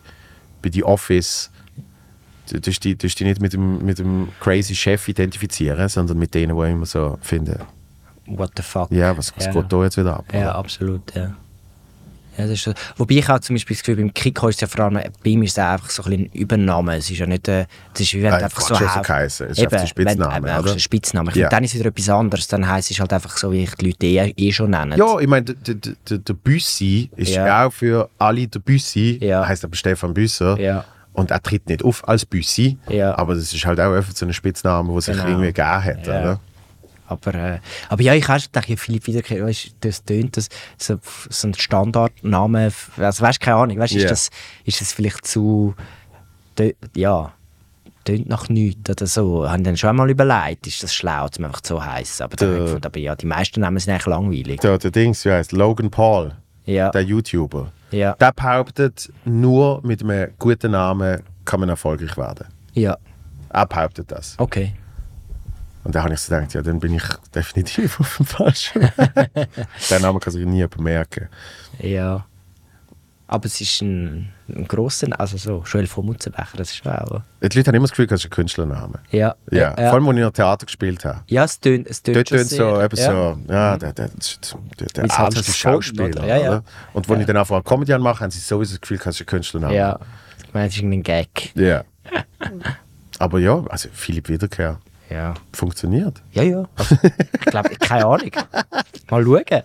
bei 0.61 0.71
The 0.71 0.83
Office 0.85 1.51
du 2.49 2.59
dich, 2.59 2.79
dich 2.79 3.19
nicht 3.21 3.41
mit 3.41 3.53
dem, 3.53 3.83
mit 3.83 3.99
dem 3.99 4.29
crazy 4.39 4.75
Chef 4.75 5.07
identifizieren, 5.07 5.87
sondern 5.89 6.17
mit 6.17 6.33
denen, 6.33 6.55
die 6.57 6.71
immer 6.71 6.85
so 6.85 7.17
finden, 7.21 7.57
What 8.27 8.51
the 8.55 8.63
fuck. 8.63 8.91
ja, 8.91 9.17
was, 9.17 9.33
was 9.35 9.45
Ja. 9.47 9.51
geht 9.51 9.71
da 9.71 9.83
jetzt 9.83 9.97
wieder 9.97 10.17
ab? 10.17 10.25
Ja, 10.33 10.39
oder? 10.41 10.55
absolut, 10.55 11.13
ja. 11.15 11.33
Ja 12.41 12.47
das 12.47 12.55
ist 12.57 12.63
so. 12.63 12.73
Wobei 12.97 13.15
ich 13.15 13.29
auch 13.29 13.39
zum 13.39 13.55
Beispiel 13.55 13.75
das 13.75 13.83
Gefühl, 13.83 13.95
beim 14.03 14.13
Kiko 14.13 14.47
ist 14.49 14.55
es 14.55 14.61
ja 14.61 14.67
vor 14.67 14.85
allem, 14.85 14.95
bei 14.95 15.29
ihm 15.29 15.43
ist 15.43 15.51
es 15.51 15.59
einfach 15.59 15.89
so 15.89 16.03
ein 16.03 16.11
ein 16.11 16.25
Übernahme. 16.33 16.97
Es 16.97 17.09
ist 17.09 17.19
ja 17.19 17.25
nicht, 17.25 17.47
äh, 17.47 17.65
das 17.93 18.01
ist 18.01 18.13
wie 18.13 18.21
wenn 18.23 18.31
du 18.31 18.43
einfach 18.43 18.61
so. 18.61 18.73
Es 18.75 18.81
ist 18.81 18.87
einfach 18.97 19.09
ein 19.09 19.71
wenn- 19.71 19.87
Spitzname, 19.87 20.29
einfach 20.49 20.59
oder? 20.63 20.73
ein 20.73 20.79
Spitzname. 20.79 21.29
Ich 21.31 21.35
Ja. 21.37 21.43
finde, 21.45 21.55
dann 21.55 21.63
ist 21.63 21.73
es 21.73 21.79
wieder 21.79 21.89
etwas 21.89 22.09
anderes. 22.09 22.47
Dann 22.47 22.67
heisst 22.67 22.91
es 22.91 22.99
halt 22.99 23.13
einfach 23.13 23.37
so, 23.37 23.51
wie 23.51 23.63
ich 23.63 23.75
die 23.75 23.85
Leute 23.87 24.05
eh, 24.05 24.33
eh 24.35 24.51
schon 24.51 24.71
nennen. 24.71 24.97
Ja, 24.97 25.19
ich 25.19 25.27
meine, 25.27 25.45
der, 25.45 25.75
der, 25.75 26.17
der, 26.17 26.33
Büssi 26.33 27.09
ist 27.15 27.31
Ja. 27.35 27.65
auch 27.65 27.71
für 27.71 28.09
alle 28.17 28.47
der 28.47 28.59
Büssi, 28.59 29.19
Ja. 29.21 29.47
heißt 29.47 29.63
aber 29.63 29.75
Stefan 29.75 30.13
Büsser. 30.13 30.59
Ja. 30.59 30.83
Und 31.13 31.31
er 31.31 31.41
tritt 31.41 31.67
nicht 31.67 31.83
auf 31.83 32.07
als 32.07 32.25
Büssi, 32.25 32.77
Ja. 32.89 33.17
aber 33.17 33.35
das 33.35 33.53
ist 33.53 33.65
halt 33.65 33.79
auch 33.79 33.93
einfach 33.93 34.13
so 34.15 34.25
ein 34.25 34.33
Spitzname, 34.33 34.91
der 34.91 35.01
sich 35.01 35.13
Genau. 35.15 35.27
irgendwie 35.27 35.47
gegeben 35.53 35.83
hat. 35.83 36.07
Oder? 36.07 36.39
Aber, 37.11 37.33
äh, 37.35 37.59
aber 37.89 38.01
ja, 38.01 38.13
ich 38.13 38.27
habe 38.27 38.41
gedacht, 38.41 38.67
Philipp 38.79 39.05
Wiederkehr, 39.07 39.45
weißt, 39.45 39.75
das 39.81 40.03
tönt 40.03 40.37
das 40.37 40.47
so, 40.77 40.97
so 41.29 41.47
ein 41.49 41.53
Standardname. 41.53 42.71
Also, 42.97 43.23
weißt 43.23 43.39
keine 43.39 43.57
Ahnung, 43.57 43.77
weißt, 43.79 43.93
Ja. 43.93 44.01
ist, 44.03 44.11
das, 44.11 44.29
ist 44.65 44.81
das 44.81 44.93
vielleicht 44.93 45.25
zu. 45.27 45.75
Ja, 46.95 47.33
tönt 48.03 48.27
nach 48.29 48.49
nichts 48.49 48.89
oder 48.89 49.07
so. 49.07 49.49
Haben 49.49 49.63
dann 49.63 49.77
schon 49.77 49.89
einmal 49.91 50.09
überlegt, 50.09 50.67
ist 50.67 50.81
das 50.83 50.93
schlau, 50.93 51.27
zum 51.29 51.45
einfach 51.45 51.61
so 51.63 51.83
heißen. 51.83 52.23
Aber, 52.23 52.35
Der- 52.35 52.57
gefunden, 52.59 52.85
aber 52.85 52.99
ja, 52.99 53.15
die 53.15 53.25
meisten 53.25 53.61
Namen 53.61 53.77
sind 53.79 53.93
eigentlich 53.93 54.05
langweilig. 54.07 54.59
Der, 54.61 54.77
der 54.77 54.91
Dings, 54.91 55.25
wie 55.25 55.31
heißt 55.31 55.51
Logan 55.51 55.89
Paul, 55.89 56.33
Ja, 56.65 56.89
der 56.91 57.01
YouTuber, 57.01 57.71
ja, 57.91 58.13
der 58.13 58.31
behauptet, 58.33 59.11
nur 59.25 59.81
mit 59.85 60.03
einem 60.03 60.31
guten 60.39 60.71
Namen 60.71 61.21
kann 61.45 61.59
man 61.59 61.69
erfolgreich 61.69 62.15
werden. 62.17 62.47
ja, 62.73 62.95
Er 63.49 63.65
behauptet 63.65 64.11
das. 64.11 64.35
okay. 64.37 64.73
Und 65.83 65.95
da 65.95 66.03
habe 66.03 66.13
ich 66.13 66.19
so 66.19 66.33
gedacht, 66.33 66.53
ja, 66.53 66.61
dann 66.61 66.79
bin 66.79 66.93
ich 66.93 67.03
definitiv 67.33 67.99
auf 67.99 68.17
dem 68.17 68.25
falschen 68.25 68.81
Weg. 68.81 69.49
Den 69.89 70.01
Namen 70.01 70.19
kann 70.19 70.33
sich 70.33 70.45
nie 70.45 70.57
jemand 70.57 70.79
merken. 70.79 71.29
Ja. 71.79 72.25
Aber 73.31 73.45
es 73.45 73.61
ist 73.61 73.81
ein, 73.81 74.29
ein 74.49 74.67
grosser, 74.67 75.07
also 75.17 75.37
so, 75.37 75.63
Joel 75.65 75.87
von 75.87 76.05
Mutzenbecher, 76.05 76.57
das 76.57 76.73
ist 76.73 76.85
auch. 76.85 77.21
Die 77.41 77.57
Leute 77.57 77.69
haben 77.69 77.75
immer 77.75 77.83
das 77.83 77.91
Gefühl, 77.91 78.07
das 78.07 78.19
ist 78.19 78.25
ein 78.25 78.29
Künstlername. 78.29 78.99
Ja, 79.09 79.35
Ja, 79.49 79.73
vor 79.73 79.93
allem, 79.93 80.09
als 80.09 80.17
ich 80.17 80.23
noch 80.23 80.31
Theater 80.31 80.65
gespielt 80.65 81.05
habe. 81.05 81.21
ja, 81.27 81.45
es 81.45 81.57
tönt, 81.57 81.87
es 81.87 82.03
tönt 82.03 82.17
Dort 82.17 82.27
tönt 82.27 82.49
so, 82.49 82.81
eben 82.81 82.97
ja. 82.97 83.05
so, 83.05 83.39
ja, 83.47 83.77
der, 83.77 83.93
der, 83.93 84.09
der, 84.09 84.87
der 84.87 85.03
Weil's 85.03 85.17
halt 85.17 85.33
voll, 85.37 85.53
Schauspieler. 85.53 86.27
Ja, 86.27 86.37
ja. 86.37 86.63
Und 86.91 87.07
wenn 87.07 87.21
ich 87.21 87.25
dann 87.25 87.37
einfach 87.37 87.63
Comedy 87.63 87.97
mache, 87.99 88.21
haben 88.21 88.31
sie 88.31 88.39
sowieso 88.39 88.73
das 88.73 88.81
Gefühl, 88.81 88.97
das 88.97 89.15
ist 89.15 89.21
ein 89.21 89.25
Künstlername. 89.27 89.75
Ja, 89.75 89.99
ich 90.45 90.53
meine, 90.53 90.67
es 90.67 90.73
ist 90.73 90.79
irgendein 90.79 91.03
Gag. 91.03 91.53
Ja. 91.55 91.85
Aber 93.19 93.39
ja, 93.39 93.63
also 93.69 93.87
Philipp 93.93 94.27
Wiederkehr 94.27 94.77
Ja. 95.11 95.33
funktioniert. 95.53 96.21
Ja, 96.31 96.43
ja. 96.43 96.69
Also, 96.75 96.97
ich 97.03 97.45
glaube, 97.45 97.69
keine 97.75 98.05
Ahnung. 98.05 98.31
Mal 99.09 99.23
schauen. 99.25 99.63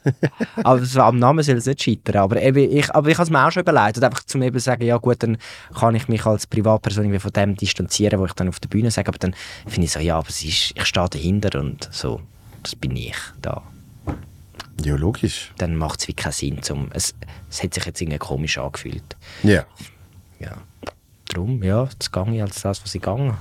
Aber 0.64 0.84
so, 0.84 1.00
am 1.02 1.18
Namen 1.18 1.44
soll 1.44 1.56
es 1.56 1.66
nicht 1.66 1.82
scheitern. 1.82 2.16
Aber, 2.16 2.40
eben, 2.42 2.70
ich, 2.70 2.92
aber 2.94 3.08
ich 3.08 3.16
habe 3.16 3.24
es 3.24 3.30
mir 3.30 3.46
auch 3.46 3.50
schon 3.52 3.62
überlegt. 3.62 3.96
Und 3.98 4.04
einfach 4.04 4.24
zum 4.24 4.42
eben 4.42 4.58
sagen, 4.58 4.84
ja 4.84 4.96
gut, 4.96 5.22
dann 5.22 5.38
kann 5.78 5.94
ich 5.94 6.08
mich 6.08 6.26
als 6.26 6.46
Privatperson 6.46 7.04
irgendwie 7.04 7.20
von 7.20 7.32
dem 7.32 7.54
distanzieren, 7.56 8.18
wo 8.18 8.26
ich 8.26 8.32
dann 8.32 8.48
auf 8.48 8.58
der 8.58 8.68
Bühne 8.68 8.90
sage. 8.90 9.08
Aber 9.08 9.18
dann 9.18 9.34
finde 9.66 9.86
ich 9.86 9.92
so, 9.92 10.00
ja, 10.00 10.18
aber 10.18 10.28
es 10.28 10.42
ist, 10.42 10.72
ich 10.74 10.84
stehe 10.84 11.08
dahinter 11.08 11.60
und 11.60 11.88
so. 11.92 12.20
Das 12.62 12.74
bin 12.74 12.96
ich 12.96 13.16
da. 13.40 13.62
Ja, 14.82 14.96
logisch. 14.96 15.52
Dann 15.58 15.76
macht 15.76 16.00
es 16.00 16.08
wie 16.08 16.14
keinen 16.14 16.32
Sinn. 16.32 16.62
Zum, 16.62 16.88
es, 16.92 17.14
es 17.50 17.62
hat 17.62 17.72
sich 17.72 17.84
jetzt 17.86 18.00
irgendwie 18.00 18.18
komisch 18.18 18.58
angefühlt. 18.58 19.16
Ja. 19.42 19.64
Ja. 20.40 20.56
Darum, 21.28 21.62
ja, 21.62 21.84
jetzt 21.84 22.12
gehe 22.12 22.34
ich 22.34 22.42
als 22.42 22.62
das, 22.62 22.82
was 22.82 22.94
ich 22.94 23.02
gehe. 23.02 23.34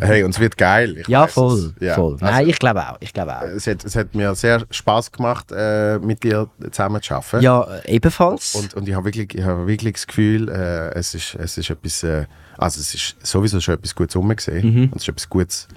Hey, 0.00 0.22
und 0.22 0.30
es 0.30 0.40
wird 0.40 0.56
geil. 0.56 1.02
Ja, 1.08 1.26
voll. 1.26 1.74
Ja. 1.80 1.94
voll. 1.94 2.14
Also, 2.14 2.24
Nein, 2.24 2.48
ich 2.48 2.58
glaube 2.58 2.88
auch. 2.88 2.96
Ich 3.00 3.12
glaube 3.12 3.36
auch. 3.36 3.42
es, 3.42 3.66
hat, 3.66 3.84
es 3.84 3.96
hat 3.96 4.14
mir 4.14 4.34
sehr 4.34 4.64
Spaß 4.70 5.12
gemacht, 5.12 5.52
äh, 5.52 5.98
mit 5.98 6.22
dir 6.22 6.48
zusammen 6.70 7.02
zu 7.02 7.14
arbeiten. 7.14 7.42
Ja, 7.42 7.66
ebenfalls. 7.84 8.54
Und, 8.54 8.74
und 8.74 8.88
ich 8.88 8.94
habe 8.94 9.04
wirklich, 9.06 9.34
ich 9.34 9.44
habe 9.44 9.66
wirklich 9.66 9.94
das 9.94 10.06
Gefühl, 10.06 10.48
äh, 10.48 10.94
es, 10.94 11.14
ist, 11.14 11.34
es 11.34 11.58
ist 11.58 11.70
etwas, 11.70 12.02
äh, 12.02 12.26
also 12.56 12.80
es 12.80 12.94
ist 12.94 13.16
sowieso 13.26 13.60
schon 13.60 13.74
etwas 13.74 13.94
Gutes 13.94 14.16
rumgesehen. 14.16 14.74
Mhm. 14.74 14.82
Und 14.84 14.96
es 14.96 15.02
ist 15.02 15.08
etwas 15.08 15.28
Gutes 15.28 15.68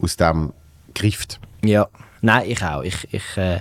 aus 0.00 0.16
dem 0.16 0.52
gegriffen. 0.94 1.38
Ja, 1.64 1.88
nein, 2.20 2.44
ich 2.48 2.62
auch. 2.62 2.82
Ich, 2.82 3.12
ich 3.12 3.36
äh, 3.36 3.60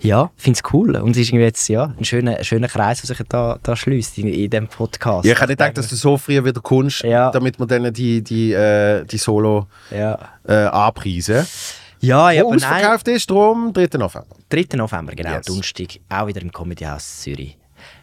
ja, 0.00 0.30
finde 0.36 0.60
es 0.62 0.72
cool. 0.72 0.96
Und 0.96 1.12
es 1.12 1.18
ist 1.18 1.28
irgendwie 1.30 1.44
jetzt 1.44 1.68
ja, 1.68 1.92
ein 1.98 2.04
schöner, 2.04 2.42
schöner 2.44 2.68
Kreis, 2.68 3.00
der 3.02 3.14
sich 3.16 3.26
da, 3.28 3.58
da 3.62 3.76
schließt 3.76 4.18
in, 4.18 4.28
in 4.28 4.50
diesem 4.50 4.68
Podcast. 4.68 5.24
Ja, 5.24 5.32
ich 5.32 5.40
hätte 5.40 5.48
gedacht, 5.52 5.76
dass 5.78 5.88
du 5.88 5.96
so 5.96 6.16
früh 6.16 6.42
wieder 6.44 6.60
kommst, 6.60 7.02
Ja. 7.02 7.30
damit 7.30 7.58
wir 7.58 7.66
dann 7.66 7.92
die, 7.92 8.22
die, 8.22 8.52
äh, 8.52 9.04
die 9.04 9.18
Solo 9.18 9.66
Ja, 9.90 10.18
äh, 10.46 10.52
anpreisen. 10.66 11.46
ja, 12.00 12.30
ja 12.30 12.42
Wo 12.42 12.48
aber 12.52 12.56
nein. 12.56 12.72
ausverkauft 12.74 13.08
ist, 13.08 13.30
darum 13.30 13.72
3. 13.72 13.88
November. 13.98 14.26
3. 14.50 14.76
November, 14.76 15.12
genau, 15.14 15.30
Yes. 15.36 15.46
Donnerstag, 15.46 15.98
auch 16.08 16.26
wieder 16.26 16.42
im 16.42 16.52
Comedy 16.52 16.84
House 16.84 17.22
Zürich. 17.22 17.56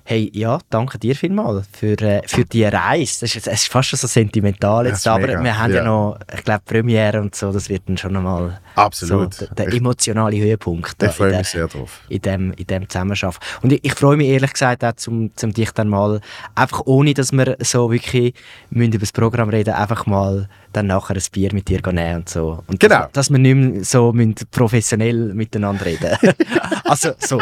Hey, 0.05 0.29
ja, 0.33 0.59
danke 0.69 0.99
dir 0.99 1.15
vielmals 1.15 1.65
für, 1.71 1.93
äh, 2.01 2.21
für 2.27 2.43
die 2.43 2.65
Reise. 2.65 3.21
Das 3.21 3.35
ist, 3.35 3.47
es 3.47 3.61
ist 3.63 3.67
fast 3.71 3.89
schon 3.89 3.97
so 3.99 4.07
sentimental 4.07 4.85
jetzt, 4.85 5.07
aber 5.07 5.27
mega, 5.27 5.41
wir 5.43 5.57
haben 5.57 5.71
ja, 5.71 5.77
ja. 5.77 5.83
noch, 5.85 6.19
ich 6.35 6.43
glaube, 6.43 6.61
Premiere 6.65 7.21
und 7.21 7.33
so, 7.35 7.53
das 7.53 7.69
wird 7.69 7.83
dann 7.87 7.97
schon 7.97 8.11
nochmal 8.13 8.59
Absolut. 8.75 9.33
so 9.33 9.45
der, 9.45 9.55
der 9.67 9.73
emotionale 9.73 10.37
Höhepunkt. 10.37 10.95
da 11.01 11.07
Ich 11.07 11.13
freue 11.13 11.37
mich 11.37 11.47
sehr 11.47 11.67
drauf. 11.67 12.01
in 12.09 12.21
dem, 12.21 12.51
in 12.53 12.67
dem 12.67 12.89
Zusammenarbeiten. 12.89 13.37
Und 13.61 13.73
ich, 13.73 13.83
ich 13.83 13.93
freue 13.93 14.17
mich 14.17 14.27
ehrlich 14.27 14.53
gesagt 14.53 14.83
auch, 14.83 14.93
zum, 14.93 15.35
zum 15.35 15.53
dich 15.53 15.71
dann 15.71 15.89
mal, 15.89 16.21
einfach 16.55 16.81
ohne, 16.85 17.13
dass 17.13 17.31
wir 17.31 17.57
so 17.61 17.91
wirklich 17.91 18.33
müssen 18.69 18.93
über 18.93 18.99
das 19.01 19.11
Programm 19.11 19.49
reden, 19.49 19.73
einfach 19.73 20.05
mal 20.05 20.47
dann 20.73 20.87
nachher 20.87 21.15
ein 21.15 21.21
Bier 21.31 21.53
mit 21.53 21.67
dir 21.69 21.81
gehen 21.83 21.95
nehmen 21.95 22.15
und 22.21 22.29
so. 22.29 22.63
Und 22.65 22.79
Genau. 22.79 23.01
Dass, 23.01 23.11
dass 23.27 23.29
wir 23.29 23.37
nicht 23.37 23.55
mehr 23.55 23.83
so 23.83 24.11
müssen 24.11 24.33
professionell 24.49 25.33
miteinander 25.35 25.85
reden. 25.85 26.17
also 26.85 27.11
so, 27.19 27.39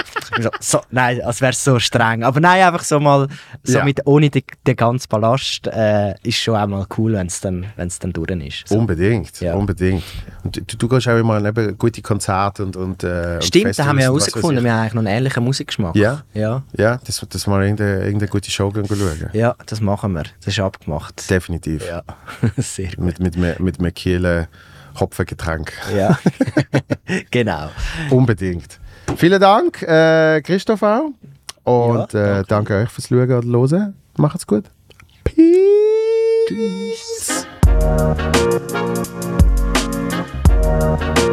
so, 0.60 0.82
nein, 0.92 1.22
als 1.22 1.40
wäre 1.40 1.52
es 1.54 1.64
so 1.64 1.80
streng. 1.80 2.24
Aber 2.24 2.42
nein, 2.42 2.62
einfach 2.62 2.84
so 2.84 3.00
mal, 3.00 3.30
so 3.64 3.78
Ja. 3.78 3.86
mit, 3.86 4.06
ohne 4.06 4.30
den, 4.30 4.44
den 4.68 4.76
ganzen 4.76 5.08
Ballast, 5.08 5.66
äh, 5.68 6.14
ist 6.24 6.40
schon 6.40 6.58
auch 6.58 6.68
mal 6.68 6.86
cool, 6.98 7.14
wenn 7.14 7.28
es 7.28 7.40
dann, 7.40 7.68
wenn's 7.78 8.00
dann 8.00 8.12
durch 8.12 8.30
ist. 8.32 8.68
So. 8.68 8.78
Unbedingt, 8.78 9.40
Ja. 9.40 9.54
unbedingt. 9.56 10.04
Und 10.44 10.58
du, 10.58 10.78
du 10.78 10.88
gehst 10.90 11.08
auch 11.08 11.18
immer 11.22 11.36
an 11.36 11.46
eben 11.46 11.78
gute 11.78 12.02
Konzerte 12.02 12.64
und, 12.64 12.76
und, 12.76 13.04
äh, 13.04 13.36
und 13.36 13.44
Stimmt, 13.46 13.78
da 13.80 13.86
haben 13.86 13.98
wir 13.98 14.06
herausgefunden, 14.06 14.64
wir 14.64 14.72
haben 14.74 14.82
eigentlich 14.82 14.94
noch 14.94 15.00
einen 15.02 15.18
ähnlichen 15.18 15.44
Musikgeschmack. 15.44 15.96
Ja? 15.96 16.24
Ja, 16.34 16.64
Ja, 16.78 16.98
dass, 17.06 17.26
dass 17.30 17.48
wir 17.48 17.52
mal 17.52 17.64
irgendeine, 17.64 18.04
irgendeine 18.04 18.28
gute 18.30 18.52
Show 18.52 18.70
gehen 18.72 18.86
schauen. 18.88 19.30
ja, 19.34 19.56
das 19.66 19.82
machen 19.82 20.14
wir. 20.14 20.24
Das 20.44 20.48
ist 20.54 20.60
abgemacht. 20.60 21.30
Definitiv. 21.30 21.88
Ja, 21.88 22.04
sehr 22.58 22.90
gut. 22.90 23.00
Mit, 23.00 23.20
mit, 23.20 23.38
mit, 23.38 23.60
mit 23.60 23.80
einem 23.80 23.94
Kielen 23.94 24.48
Hopfengetränk. 25.00 25.72
Ja, 25.96 26.20
genau. 27.32 27.70
Unbedingt. 28.10 28.80
Vielen 29.16 29.40
Dank, 29.40 29.82
äh, 29.84 30.42
Christoph 30.42 30.84
auch. 30.84 31.10
Und 31.64 32.14
Ja, 32.14 32.40
äh, 32.40 32.44
danke 32.48 32.76
euch 32.76 32.90
fürs 32.90 33.08
Schauen 33.08 33.30
und 33.32 33.72
Hören. 33.72 33.94
Macht's 34.18 34.46
gut. 34.48 34.66
Peace. 35.24 35.46
Tschüss. 36.48 37.46
Thank 40.98 41.32